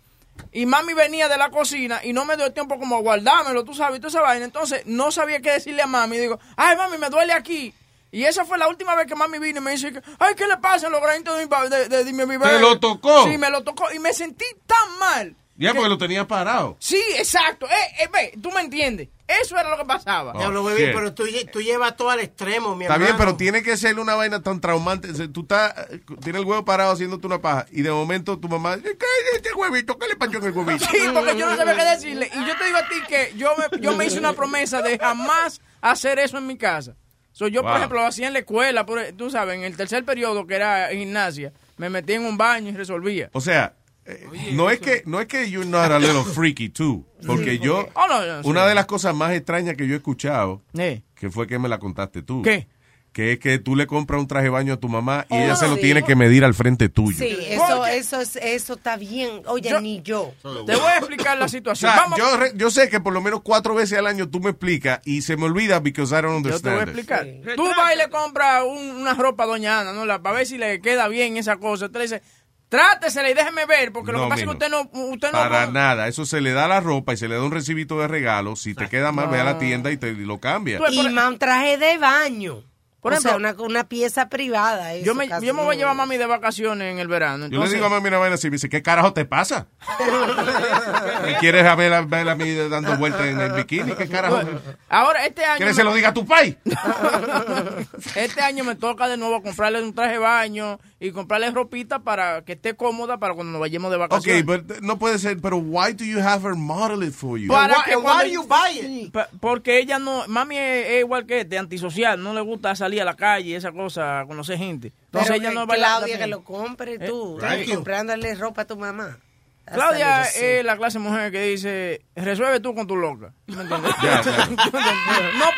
[0.50, 3.74] Y mami venía de la cocina y no me dio tiempo como a guardármelo, tú
[3.74, 4.44] sabes, y toda esa vaina.
[4.46, 6.16] Entonces no sabía qué decirle a mami.
[6.16, 7.72] Digo, ay mami, me duele aquí.
[8.14, 10.46] Y esa fue la última vez que mami vino y me dice, que, ay, ¿qué
[10.46, 12.46] le pasa en los granitos de mi, ba- de, de- de mi bebé?
[12.48, 13.24] ¿Te lo tocó?
[13.28, 13.92] Sí, me lo tocó.
[13.92, 15.36] Y me sentí tan mal.
[15.56, 16.76] Ya, que- porque lo tenía parado.
[16.78, 17.66] Sí, exacto.
[17.66, 19.08] Eh, eh, ve, tú me entiendes.
[19.26, 20.32] Eso era lo que pasaba.
[20.34, 20.94] Diablo, Oh, bebé, shit.
[20.94, 24.14] pero tú, tú llevas todo al extremo, mi Está bien, pero tiene que ser una
[24.14, 25.08] vaina tan traumante.
[25.28, 25.74] Tú estás,
[26.22, 29.52] tienes el huevo parado haciéndote una paja y de momento tu mamá, ¿qué es este
[29.54, 29.98] huevito?
[29.98, 30.84] ¿Qué le pasó en el huevito?
[30.90, 32.30] Sí, porque yo no sabía qué decirle.
[32.34, 34.98] Y yo te digo a ti que yo me, yo me hice una promesa de
[34.98, 36.94] jamás hacer eso en mi casa.
[37.36, 40.04] So, yo, por ejemplo, lo hacía en la escuela, por- tú sabes, en el tercer
[40.04, 43.28] periodo, que era gimnasia, me metí en un baño y resolvía.
[43.32, 43.74] O sea,
[44.06, 47.58] eh, no es que no es que you're not a little freaky too, porque Sí,
[47.58, 48.48] yo Oh, no, no, sí.
[48.48, 51.02] una de las cosas más extrañas que yo he escuchado, Eh.
[51.16, 52.42] que fue que me la contaste tú.
[52.42, 52.68] ¿Qué?
[53.14, 55.38] Que es que tú le compras un traje de baño a tu mamá y Oh,
[55.38, 55.80] ella se lo sí.
[55.82, 57.16] tiene que medir al frente tuyo.
[57.16, 59.40] Sí, eso, eso, es- eso está bien.
[59.46, 60.34] Oye, ni yo.
[60.42, 61.92] Te voy a explicar la O situación.
[61.92, 62.18] sea, Vamos.
[62.18, 65.00] yo, re- yo sé que por lo menos cuatro veces al año tú me explicas
[65.04, 67.28] y se me olvida because I don't Yo te voy a understand.
[67.28, 67.54] explicar.
[67.56, 70.04] Tú vas y le compras un- una ropa a Doña Ana, ¿no?
[70.04, 71.86] La, para ver si le queda bien esa cosa.
[71.86, 72.22] Usted le dice,
[72.68, 74.80] Trátesela y déjeme ver, porque lo No, que pasa es que usted no...
[75.12, 76.08] Usted no Para nada.
[76.08, 78.56] Eso se le da la ropa y se le da un recibito de regalo.
[78.56, 79.58] Si te queda mal, ve a la No.
[79.60, 80.80] tienda y te y lo cambia.
[80.90, 82.64] Y más un traje de baño.
[83.04, 84.96] Por o sea, ejemplo, una, una pieza privada.
[84.96, 87.48] Yo me, yo me voy a llevar a mami de vacaciones en el verano.
[87.48, 89.66] Yo le digo a mami una vaina así, me dice, ¿qué carajo te pasa?
[91.26, 93.92] ¿Me quieres a ver, a ver a mí dando vueltas en el bikini?
[93.92, 94.40] ¿Qué carajo?
[94.88, 95.58] Ahora, este año...
[95.58, 96.56] ¿Quieres que se me- lo diga a tu país?
[98.14, 102.42] este año me toca de nuevo comprarle un traje de baño y comprarle ropita para
[102.42, 104.44] que esté cómoda para cuando nos vayamos de Ok, vacaciones.
[104.46, 107.48] but no puede ser, pero why do you have her model it for you?
[107.48, 109.14] Para que cuando- you buy it?
[109.40, 113.04] Porque ella no, mami es, es igual que este, antisocial, no le gusta salir a
[113.04, 114.92] la calle esa cosa, a conocer gente.
[115.06, 117.38] Entonces Pero ella que no va a la- Claudia, la- que lo compre tú.
[117.42, 117.74] Eh, you.
[117.74, 119.18] Comprándole ropa a tu mamá.
[119.66, 123.32] Claudia es la clase de mujer que dice, resuelve tú con tu loca.
[123.46, 123.64] No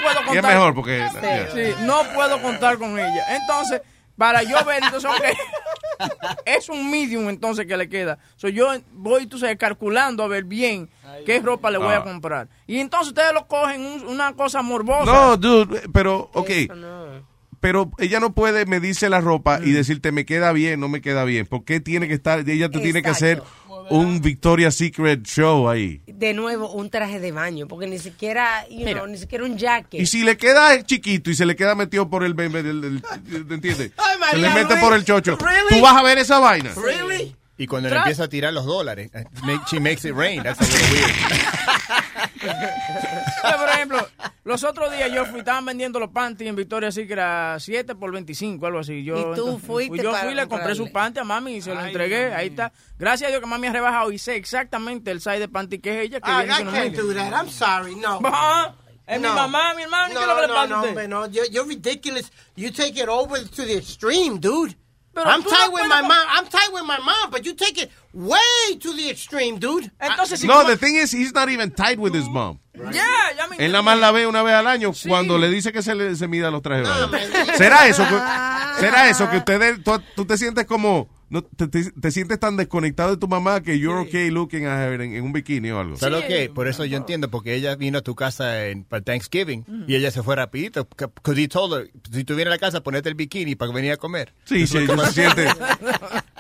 [0.03, 0.35] puedo contar.
[0.35, 1.09] Y es mejor porque...
[1.55, 3.25] Sí, no puedo contar con ella.
[3.37, 3.83] Entonces,
[4.17, 5.25] para yo ver, entonces, ok,
[6.45, 8.19] es un medium entonces que le queda.
[8.37, 10.89] So, yo voy, tú sabes, calculando a ver bien
[11.25, 11.99] qué ropa le voy Ah.
[11.99, 12.49] a comprar.
[12.67, 15.05] Y entonces ustedes lo cogen un- una cosa morbosa.
[15.05, 16.51] No, dude, pero, ok.
[17.61, 21.25] Pero ella no puede medirse la ropa y decirte me queda bien, no me queda
[21.25, 21.47] bien.
[21.47, 23.43] ¿Por qué tiene que estar, ella tú tiene que hacer
[23.91, 26.01] un Victoria's Secret show ahí?
[26.07, 29.01] De nuevo, un traje de baño, porque ni siquiera, you Mira.
[29.01, 30.01] know, ni siquiera un jacket.
[30.01, 33.93] Y si le queda chiquito y se le queda metido por el, bebé ¿entiendes?
[33.97, 35.37] Ay, Se le mete Luis, por el chocho.
[35.37, 35.69] really?
[35.71, 36.73] Tú vas a ver esa vaina.
[36.75, 37.37] Really?
[37.59, 40.43] Y cuando le Tra- empieza a tirar los dólares, eh, make- she makes it rain.
[40.43, 42.47] That's a little weird.
[43.45, 44.09] Oye, por ejemplo,
[44.45, 47.95] los otros días yo fui, estaban vendiendo los panties en Victoria así que era 7
[47.95, 49.03] por 25, algo así.
[49.05, 51.75] Yo, Y tú entonces, fuiste Yo fui, le compré sus panties a mami y se
[51.75, 52.35] lo entregué.
[52.35, 52.73] Ahí está.
[52.99, 56.01] Gracias a Dios que mami ha rebajado y sé exactamente el size de panty que
[56.01, 56.21] es ella.
[56.21, 57.33] Que Ah, viene I con un can't do that.
[57.33, 57.95] I'm sorry.
[57.97, 58.21] No.
[59.09, 59.35] Es mi No.
[59.35, 60.11] mamá, mi hermano.
[60.11, 61.27] ¿y No, ¿Qué es lo que le no, no, hombre, no.
[61.29, 62.33] You're, you're ridiculous.
[62.57, 64.75] You take it over to the extreme, dude.
[65.17, 66.27] Pero I'm tight no with my mom.
[66.29, 69.91] I'm tight with my mom, but you take it way to the extreme, dude.
[69.99, 72.61] Entonces, si No, the thing is, he's not even tight with his mom.
[72.75, 73.03] Yeah,
[73.35, 75.81] ya me Él nada más la ve una vez al año cuando le dice que
[75.81, 77.09] se, le, se mida los trajes baño.
[77.57, 78.05] ¿Será eso?
[78.05, 82.39] Que, ¿Será eso que ustedes, tú, tú te sientes como, no, te, te- te sientes
[82.39, 85.71] tan desconectado de tu mamá que you're okay looking at her en, en un bikini
[85.71, 85.97] o algo?
[85.97, 86.49] ¿Sabes lo que?
[86.49, 90.11] Por eso yo entiendo, porque ella vino a tu casa en, para Thanksgiving y ella
[90.11, 90.87] se fue rapidito.
[90.89, 93.93] Because he told her, si tú vienes a la casa, ponete el bikini para venir
[93.93, 94.33] a comer.
[94.45, 95.47] Sí, sí, ella se siente.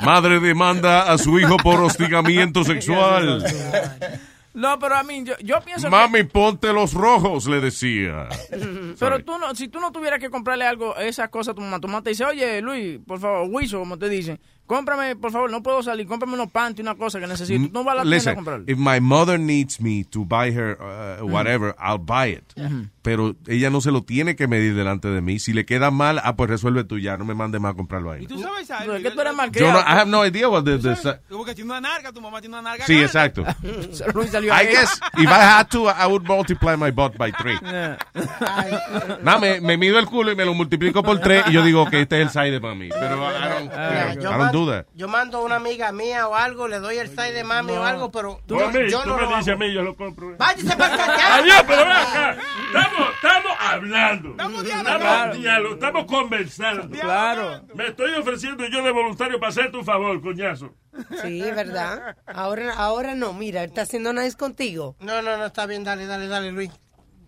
[0.01, 3.43] Madre demanda a su hijo por hostigamiento sexual.
[4.55, 8.27] No, pero a mí, yo, yo pienso Mami, ponte los rojos, le decía.
[8.49, 8.57] que...
[8.99, 11.79] Pero tú no, si tú no tuvieras que comprarle algo, esas cosas a tu mamá,
[11.79, 15.51] tu mamá te dice, oye, Luis, por favor, Wiso, como te dicen, cómprame, por favor,
[15.51, 17.67] no puedo salir, cómprame unos panties, una cosa que necesito.
[17.69, 18.73] Tú no vas a la tienda a Listen, comprarle.
[18.73, 22.55] if my mother needs me to buy her uh, whatever, I'll buy it.
[22.57, 22.89] Ujú.
[23.07, 25.39] Pero ella no se lo tiene que medir delante de mí.
[25.39, 28.11] Si le queda mal, ah, pues resuelve tú ya, no me mande más a comprarlo
[28.11, 28.27] ahí.
[28.27, 28.85] ¿Tú sabes algo?
[28.87, 29.79] Pero es que tú eres Yo no.
[29.79, 32.41] I have no idea what the, the si- Como que tiene una narga, tu mamá
[32.41, 32.85] tiene una narga.
[32.85, 33.07] Sí, grande.
[33.07, 33.43] exacto.
[34.53, 37.57] I guess if I had to, I would multiply my butt by three.
[39.23, 41.89] No, me, me mido el culo y me lo multiplico por tres y yo digo
[41.89, 42.89] que este es el size para mí.
[42.89, 44.87] Pero I don't, Mira, I yo, don't do that.
[44.95, 47.85] yo mando a una amiga mía o algo, le doy el side de mami o
[47.85, 49.63] algo, pero Tú, a mí, yo tú no me lo dices hago.
[49.63, 50.37] a mí, yo lo compro.
[50.37, 51.17] Váyase para acá.
[51.17, 51.37] ya.
[51.37, 52.37] Adiós, pero ven acá.
[52.97, 54.31] Estamos, estamos hablando.
[54.31, 55.37] Estamos dialogando.
[55.37, 56.91] diálogo, estamos conversando.
[56.91, 57.63] Claro.
[57.75, 60.75] Me estoy ofreciendo yo de voluntario para hacerte un favor, coñazo.
[61.23, 62.17] Sí, ¿verdad?
[62.27, 64.97] Ahora, ahora no, mira, está haciendo nice contigo.
[65.01, 66.71] No, no, no, está bien, dale, dale, dale, Luis.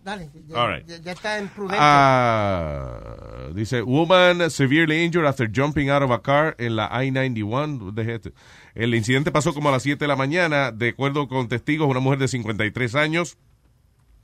[0.03, 0.87] Dale, ya, All right.
[0.87, 1.77] ya, ya está en prudente.
[1.79, 7.93] Ah, dice, woman severely injured after jumping out of a car en la I-91.
[7.93, 8.31] Deje esto.
[8.75, 10.71] El incidente pasó como a las 7 de la mañana.
[10.71, 13.37] De acuerdo con testigos, una mujer de 53 años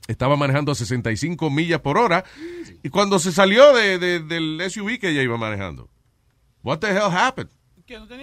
[0.08, 2.24] estaba manejando a 65 millas por hora
[2.82, 5.88] y cuando se salió de, de- del SUV que ella iba manejando.
[6.62, 7.50] What the hell happened?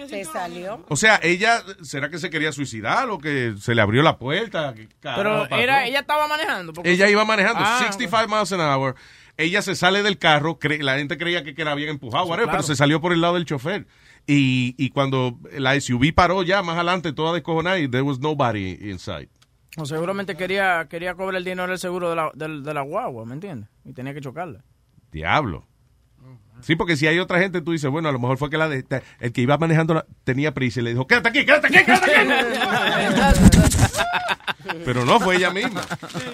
[0.08, 0.84] Se salió.
[0.90, 4.74] O sea, ella, ¿será que se quería suicidar o que se le abrió la puerta?
[4.74, 6.74] ¿Qué carajo Pero era, ella estaba manejando.
[6.74, 8.94] porque- Ella iba manejando Ah, 65 miles an hour.
[9.38, 12.44] Ella se sale del carro, cre- la gente creía que, que la habían empujado, whatever,
[12.44, 12.58] claro.
[12.58, 13.86] pero se salió por el lado del chofer.
[14.26, 18.76] Y, y cuando la SUV paró ya más adelante, toda descojonada, y there was nobody
[18.90, 19.28] inside.
[19.76, 23.24] O seguramente quería, quería cobrar el dinero del seguro de la, del- de la guagua,
[23.24, 23.68] ¿me entiendes?
[23.84, 24.62] Y tenía que chocarla.
[25.10, 25.66] Diablo.
[26.60, 28.68] Sí, porque si hay otra gente, tú dices, bueno, a lo mejor fue que la
[28.68, 28.84] de-
[29.20, 32.16] el que iba manejando la- tenía prisa y le dijo, quédate aquí, quédate aquí, quédate
[32.16, 32.28] aquí.
[34.84, 35.82] Pero no, fue ella misma.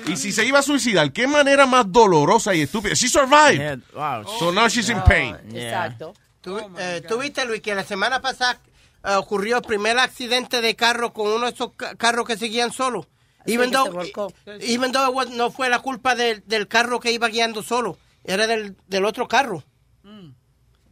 [0.07, 2.94] Y si se iba a suicidar, ¿qué manera más dolorosa y estúpida?
[2.94, 3.81] She survived.
[3.94, 4.25] Wow.
[4.39, 5.36] So now she's in pain.
[5.52, 6.15] Exacto.
[6.41, 8.59] ¿Tú, eh, tú viste, Luis, que la semana pasada
[9.05, 12.73] eh, ocurrió el primer accidente de carro con uno de esos ca- carros que seguían
[12.73, 13.07] solo.
[13.53, 14.31] Even though,
[14.61, 17.97] even though it was- no fue la culpa del, del carro que iba guiando solo,
[18.25, 19.62] era del, del otro carro.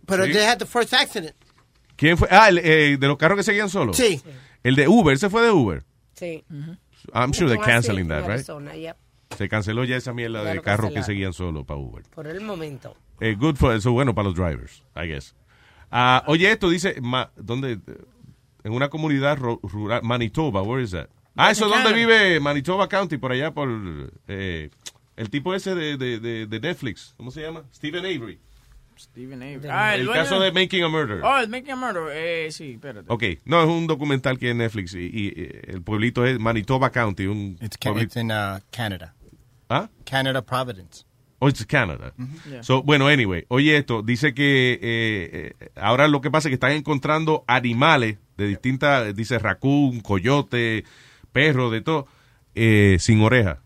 [0.06, 0.32] Pero Sí.
[0.32, 1.36] they had the first accident.
[1.96, 2.28] ¿Quién fue?
[2.30, 3.96] Ah, el, eh, de los carros que seguían solos.
[3.96, 4.20] Sí.
[4.62, 5.84] El de Uber, ese fue de Uber.
[6.14, 6.44] Sí.
[7.12, 8.30] I'm sure they're canceling that, right?
[8.30, 8.96] Arizona, yep.
[9.36, 12.04] Se canceló ya esa mierda Ya de carros que seguían solo para Uber.
[12.14, 12.96] Por el momento.
[13.20, 15.34] Eh, good for, eso es bueno para los drivers, I guess.
[15.90, 17.78] Ah, oye, esto dice, ma- ¿dónde?
[18.64, 21.08] En una comunidad ru- rural, Manitoba, where is that?
[21.36, 23.68] Ah, eso es donde vive Manitoba County, por allá por
[24.26, 24.70] eh,
[25.16, 27.64] el tipo ese de, de, de, de Netflix, ¿cómo se llama?
[27.74, 28.38] Stephen Avery.
[28.96, 29.68] Steven Avery.
[29.70, 31.20] Ah, el dueño caso de Making a Murder.
[31.22, 32.02] Oh, el Making a Murder.
[32.12, 33.04] Eh, sí, espérate.
[33.06, 36.90] Ok, no, es un documental que es Netflix y, y, eh, el pueblito es Manitoba
[36.90, 39.14] County, un It's, ca- pueblito- it's in uh, Canada.
[39.68, 39.88] ¿Ah?
[40.04, 41.04] Canada, Providence.
[41.38, 42.12] Oh, it's Canada.
[42.50, 42.64] Yeah.
[42.64, 46.54] So, bueno, anyway, oye esto, dice que eh, eh, ahora lo que pasa es que
[46.54, 50.82] están encontrando animales de distintas, dice raccoon, coyote,
[51.32, 52.06] perro, de todo,
[52.54, 53.60] eh, sin oreja.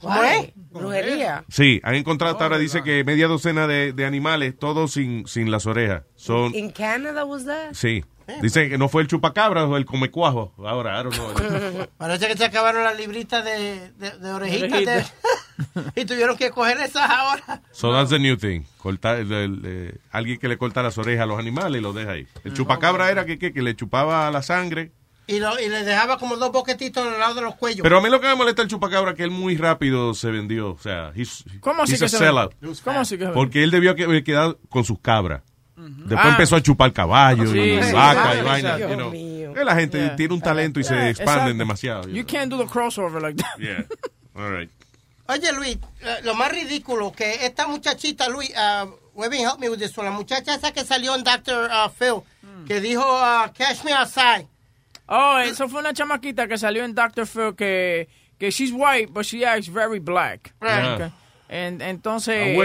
[0.00, 0.52] ¿Cómo es?
[0.70, 1.44] Brujería.
[1.48, 5.50] Sí, han encontrado hasta ahora, dice que media docena de, de animales, todos sin, sin
[5.50, 6.02] las orejas.
[6.14, 7.72] Son, In Canada was that?
[7.72, 8.04] sí.
[8.40, 10.54] Dicen que no fue el chupacabra o el comecuajo.
[10.66, 11.86] Ahora, I don't know.
[11.98, 15.12] Parece que se acabaron las libritas de, de, de orejitas
[15.92, 17.60] de- y tuvieron que coger esas ahora.
[17.70, 18.62] So that's the new thing.
[18.78, 21.94] Cortar, el- el, eh, alguien que le corta las orejas a los animales y los
[21.94, 22.26] deja ahí.
[22.44, 24.90] El chupacabra era que, que, que le chupaba la sangre.
[25.26, 27.80] Y, lo, y le dejaba como dos boquetitos al lado de los cuellos.
[27.82, 30.30] Pero a mí lo que me molesta el chupacabra es que él muy rápido se
[30.30, 30.72] vendió.
[30.72, 32.52] O sea, he's, ¿Cómo así he's que a se sellout.
[32.84, 35.42] ¿Cómo así que Porque él debió que- haber quedado con sus cabras.
[35.76, 36.28] Después Ah.
[36.30, 38.76] empezó a chupar caballo Sí, y sí, vaca sí, y vaina.
[38.76, 39.10] Dios you know.
[39.10, 39.52] mío.
[39.56, 40.16] Eh, La gente Yeah.
[40.16, 42.02] tiene un talento y se expanden demasiado.
[42.08, 43.58] you You can't do the crossover like that.
[43.58, 43.84] Yeah.
[44.34, 44.70] All right.
[45.26, 49.78] Oye, Luis, eh, lo más ridículo que esta muchachita, Luis, uh, Webin, help me with
[49.78, 50.08] this one.
[50.08, 51.70] La muchacha esa que salió en Dr.
[51.70, 52.22] uh, Phil,
[52.66, 54.46] que dijo, uh, Cash Me Outside.
[55.06, 57.26] Oh, eso fue una chamaquita que salió en Dr.
[57.26, 58.08] Phil que,
[58.38, 60.54] que she's white, but she acts very black.
[60.60, 60.84] Right.
[60.94, 61.12] Okay.
[61.48, 62.56] En- entonces,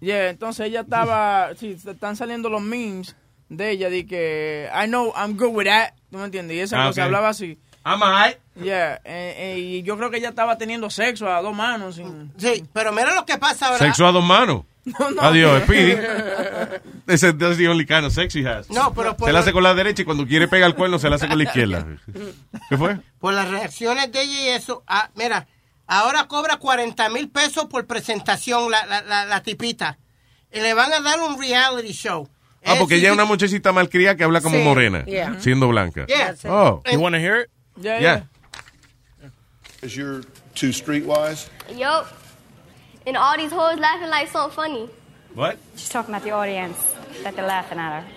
[0.00, 3.16] yeah, entonces ella estaba, sí, están saliendo los memes
[3.48, 6.56] de ella de que I know I'm good with that, ¿tú me entiendes?
[6.56, 7.04] Y esa Ah, cosa ok.
[7.06, 7.58] hablaba así.
[7.84, 8.36] I'm alright.
[8.56, 11.94] Yeah, eh, eh, y yo creo que ella estaba teniendo sexo a dos manos.
[11.96, 12.32] Sin...
[12.36, 13.78] Sí, pero mira lo que pasa ahora.
[13.78, 14.64] Sexo a dos manos.
[15.14, 15.20] no.
[15.20, 15.92] Adiós, Speedy.
[17.08, 18.70] Ese es the only kind of sex he has.
[18.70, 20.98] No, pero por Se la hace con la derecha y cuando quiere pegar el cuerno
[20.98, 21.86] se la hace con la izquierda.
[22.68, 22.98] ¿Qué fue?
[23.18, 24.82] Por las reacciones de ella y eso.
[24.86, 25.46] ah, mira,
[25.86, 29.98] ahora cobra 40 mil pesos por presentación la, la, la, la tipita.
[30.52, 32.28] Y le van a dar un reality show.
[32.64, 35.36] Ah, porque ella es una muchachita malcriada que habla como Sí, morena, yeah.
[35.40, 36.06] siendo blanca.
[36.06, 36.34] Yeah.
[36.44, 36.82] Oh.
[36.90, 37.50] You want to hear it?
[37.80, 38.22] Yeah, Yeah.
[39.82, 40.22] Is you're
[40.54, 41.48] too streetwise?
[41.76, 42.06] Yup.
[43.06, 44.88] And all these hoes laughing like something funny.
[45.34, 45.58] What?
[45.76, 46.76] She's talking about the audience,
[47.22, 48.08] that they're laughing at her.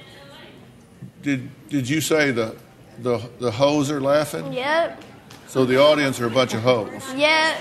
[1.22, 2.56] Did did you say the
[2.98, 4.51] the the hoes are laughing?
[4.51, 5.03] Yep.
[5.48, 6.90] So the audience are a bunch of hoes.
[7.16, 7.58] Yep.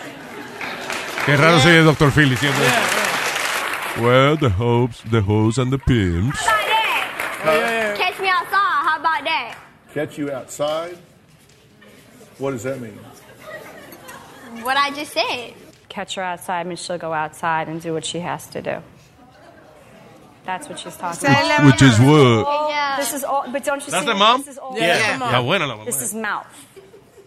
[1.27, 2.11] Qué raro soy el Dr.
[2.11, 2.61] Phil diciendo
[4.01, 6.39] Well, the hopes, the hoes and the pimps.
[6.39, 7.41] How about that?
[7.43, 7.53] Huh?
[7.53, 7.97] Yeah.
[7.97, 8.83] Catch me outside.
[8.89, 9.59] How about that?
[9.93, 10.97] Catch you outside?
[12.39, 12.99] What does that mean?
[14.63, 15.55] What I just said.
[15.89, 18.77] Catch her outside, means she'll go outside and do what she has to do.
[20.45, 21.65] That's what she's talking about.
[21.65, 22.45] which is what?
[22.47, 24.13] Oh, This is all, but don't you That's see?
[24.13, 24.39] the mom?
[24.41, 24.97] This is all, Yeah.
[24.99, 25.19] Yeah.
[25.19, 25.85] Está buena la mamá.
[25.85, 26.47] This is mouth.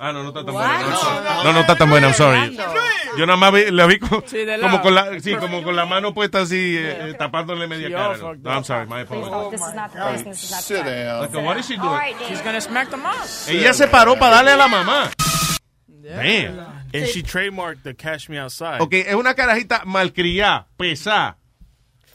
[0.03, 0.79] Ah, no, no está tan buena.
[0.79, 2.57] No, No, no, no, está tan buena, I'm sorry.
[2.57, 2.63] no.
[3.17, 4.81] Yo nada más vi- la vi co- Sí, de como lado.
[4.81, 8.09] con la, sí, como con la mano puesta así, eh, eh, tapándole media Sí, cara.
[8.09, 9.31] oh, No, fuck No, I'm sorry, my Please apologies.
[9.31, 9.51] don't.
[9.51, 10.21] This is not the place.
[10.23, 11.03] and This is not Sit the time.
[11.05, 11.21] down.
[11.33, 12.15] Like, what is she doing?
[12.27, 13.15] She's gonna smack them up.
[13.47, 15.11] Ella se paró para darle a la mamá.
[16.01, 16.59] Damn.
[16.93, 21.37] And she trademarked the "Cash Me Outside." Ok, es una carajita malcriada, pesada.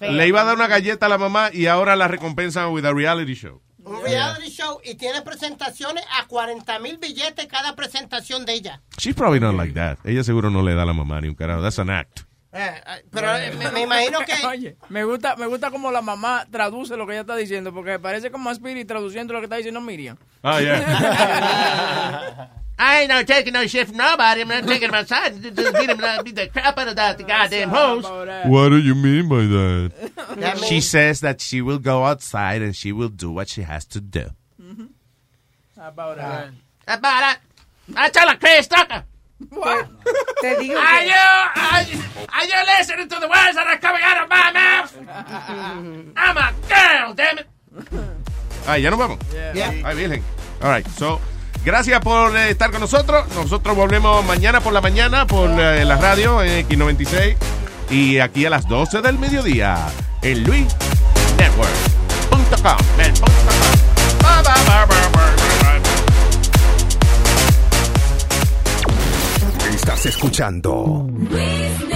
[0.01, 2.93] Le iba a dar una galleta a la mamá y ahora la recompensan with a
[2.93, 3.63] reality show.
[3.79, 8.83] Un reality show y tiene presentaciones a 40 mil billetes cada presentación de ella.
[8.99, 9.99] She's probably not like that.
[10.05, 11.63] Ella seguro no le da a la mamá ni un carajo.
[11.63, 12.21] That's an act.
[12.53, 14.47] Eh, eh, pero eh, me, me imagino que...
[14.47, 17.99] Oye, me gusta, me gusta como la mamá traduce lo que ella está diciendo, porque
[17.99, 20.17] parece como a Spirit traduciendo lo que está diciendo Miriam.
[20.43, 22.51] Ah, yeah.
[22.79, 24.43] I ain't no taking no shit from nobody.
[24.43, 25.41] I'm not taking him outside.
[25.43, 28.05] Just beat him, beat the crap out of that goddamn hose.
[28.05, 29.93] What do you mean by that?
[30.41, 33.85] That She says that she will go outside and she will do what she has
[33.87, 34.29] to do.
[35.79, 36.49] How about that?
[36.87, 37.39] About that.
[37.97, 39.05] I tell her, Chris Tucker.
[39.39, 44.03] Te digo Are you, are, you- are you listening to the words that are coming
[44.03, 46.13] out of my mouth?
[46.17, 47.47] I'm a girl, damn it.
[48.67, 49.19] Ah, ya nos vamos.
[49.33, 49.71] Yeah.
[49.85, 50.23] Ay, virgen.
[50.63, 50.87] All right.
[50.89, 51.21] So,
[51.67, 53.27] gracias por eh, estar con nosotros.
[53.35, 57.37] Nosotros volvemos mañana por la mañana por eh, la radio en X96
[57.91, 59.77] y aquí a las 12 del mediodía
[60.23, 60.75] en Luis
[61.37, 62.77] Network.com.
[62.97, 63.13] Bye,
[64.43, 65.29] bye, bye, bye, bye,
[69.61, 69.75] bye.
[69.75, 71.96] Estás escuchando Luis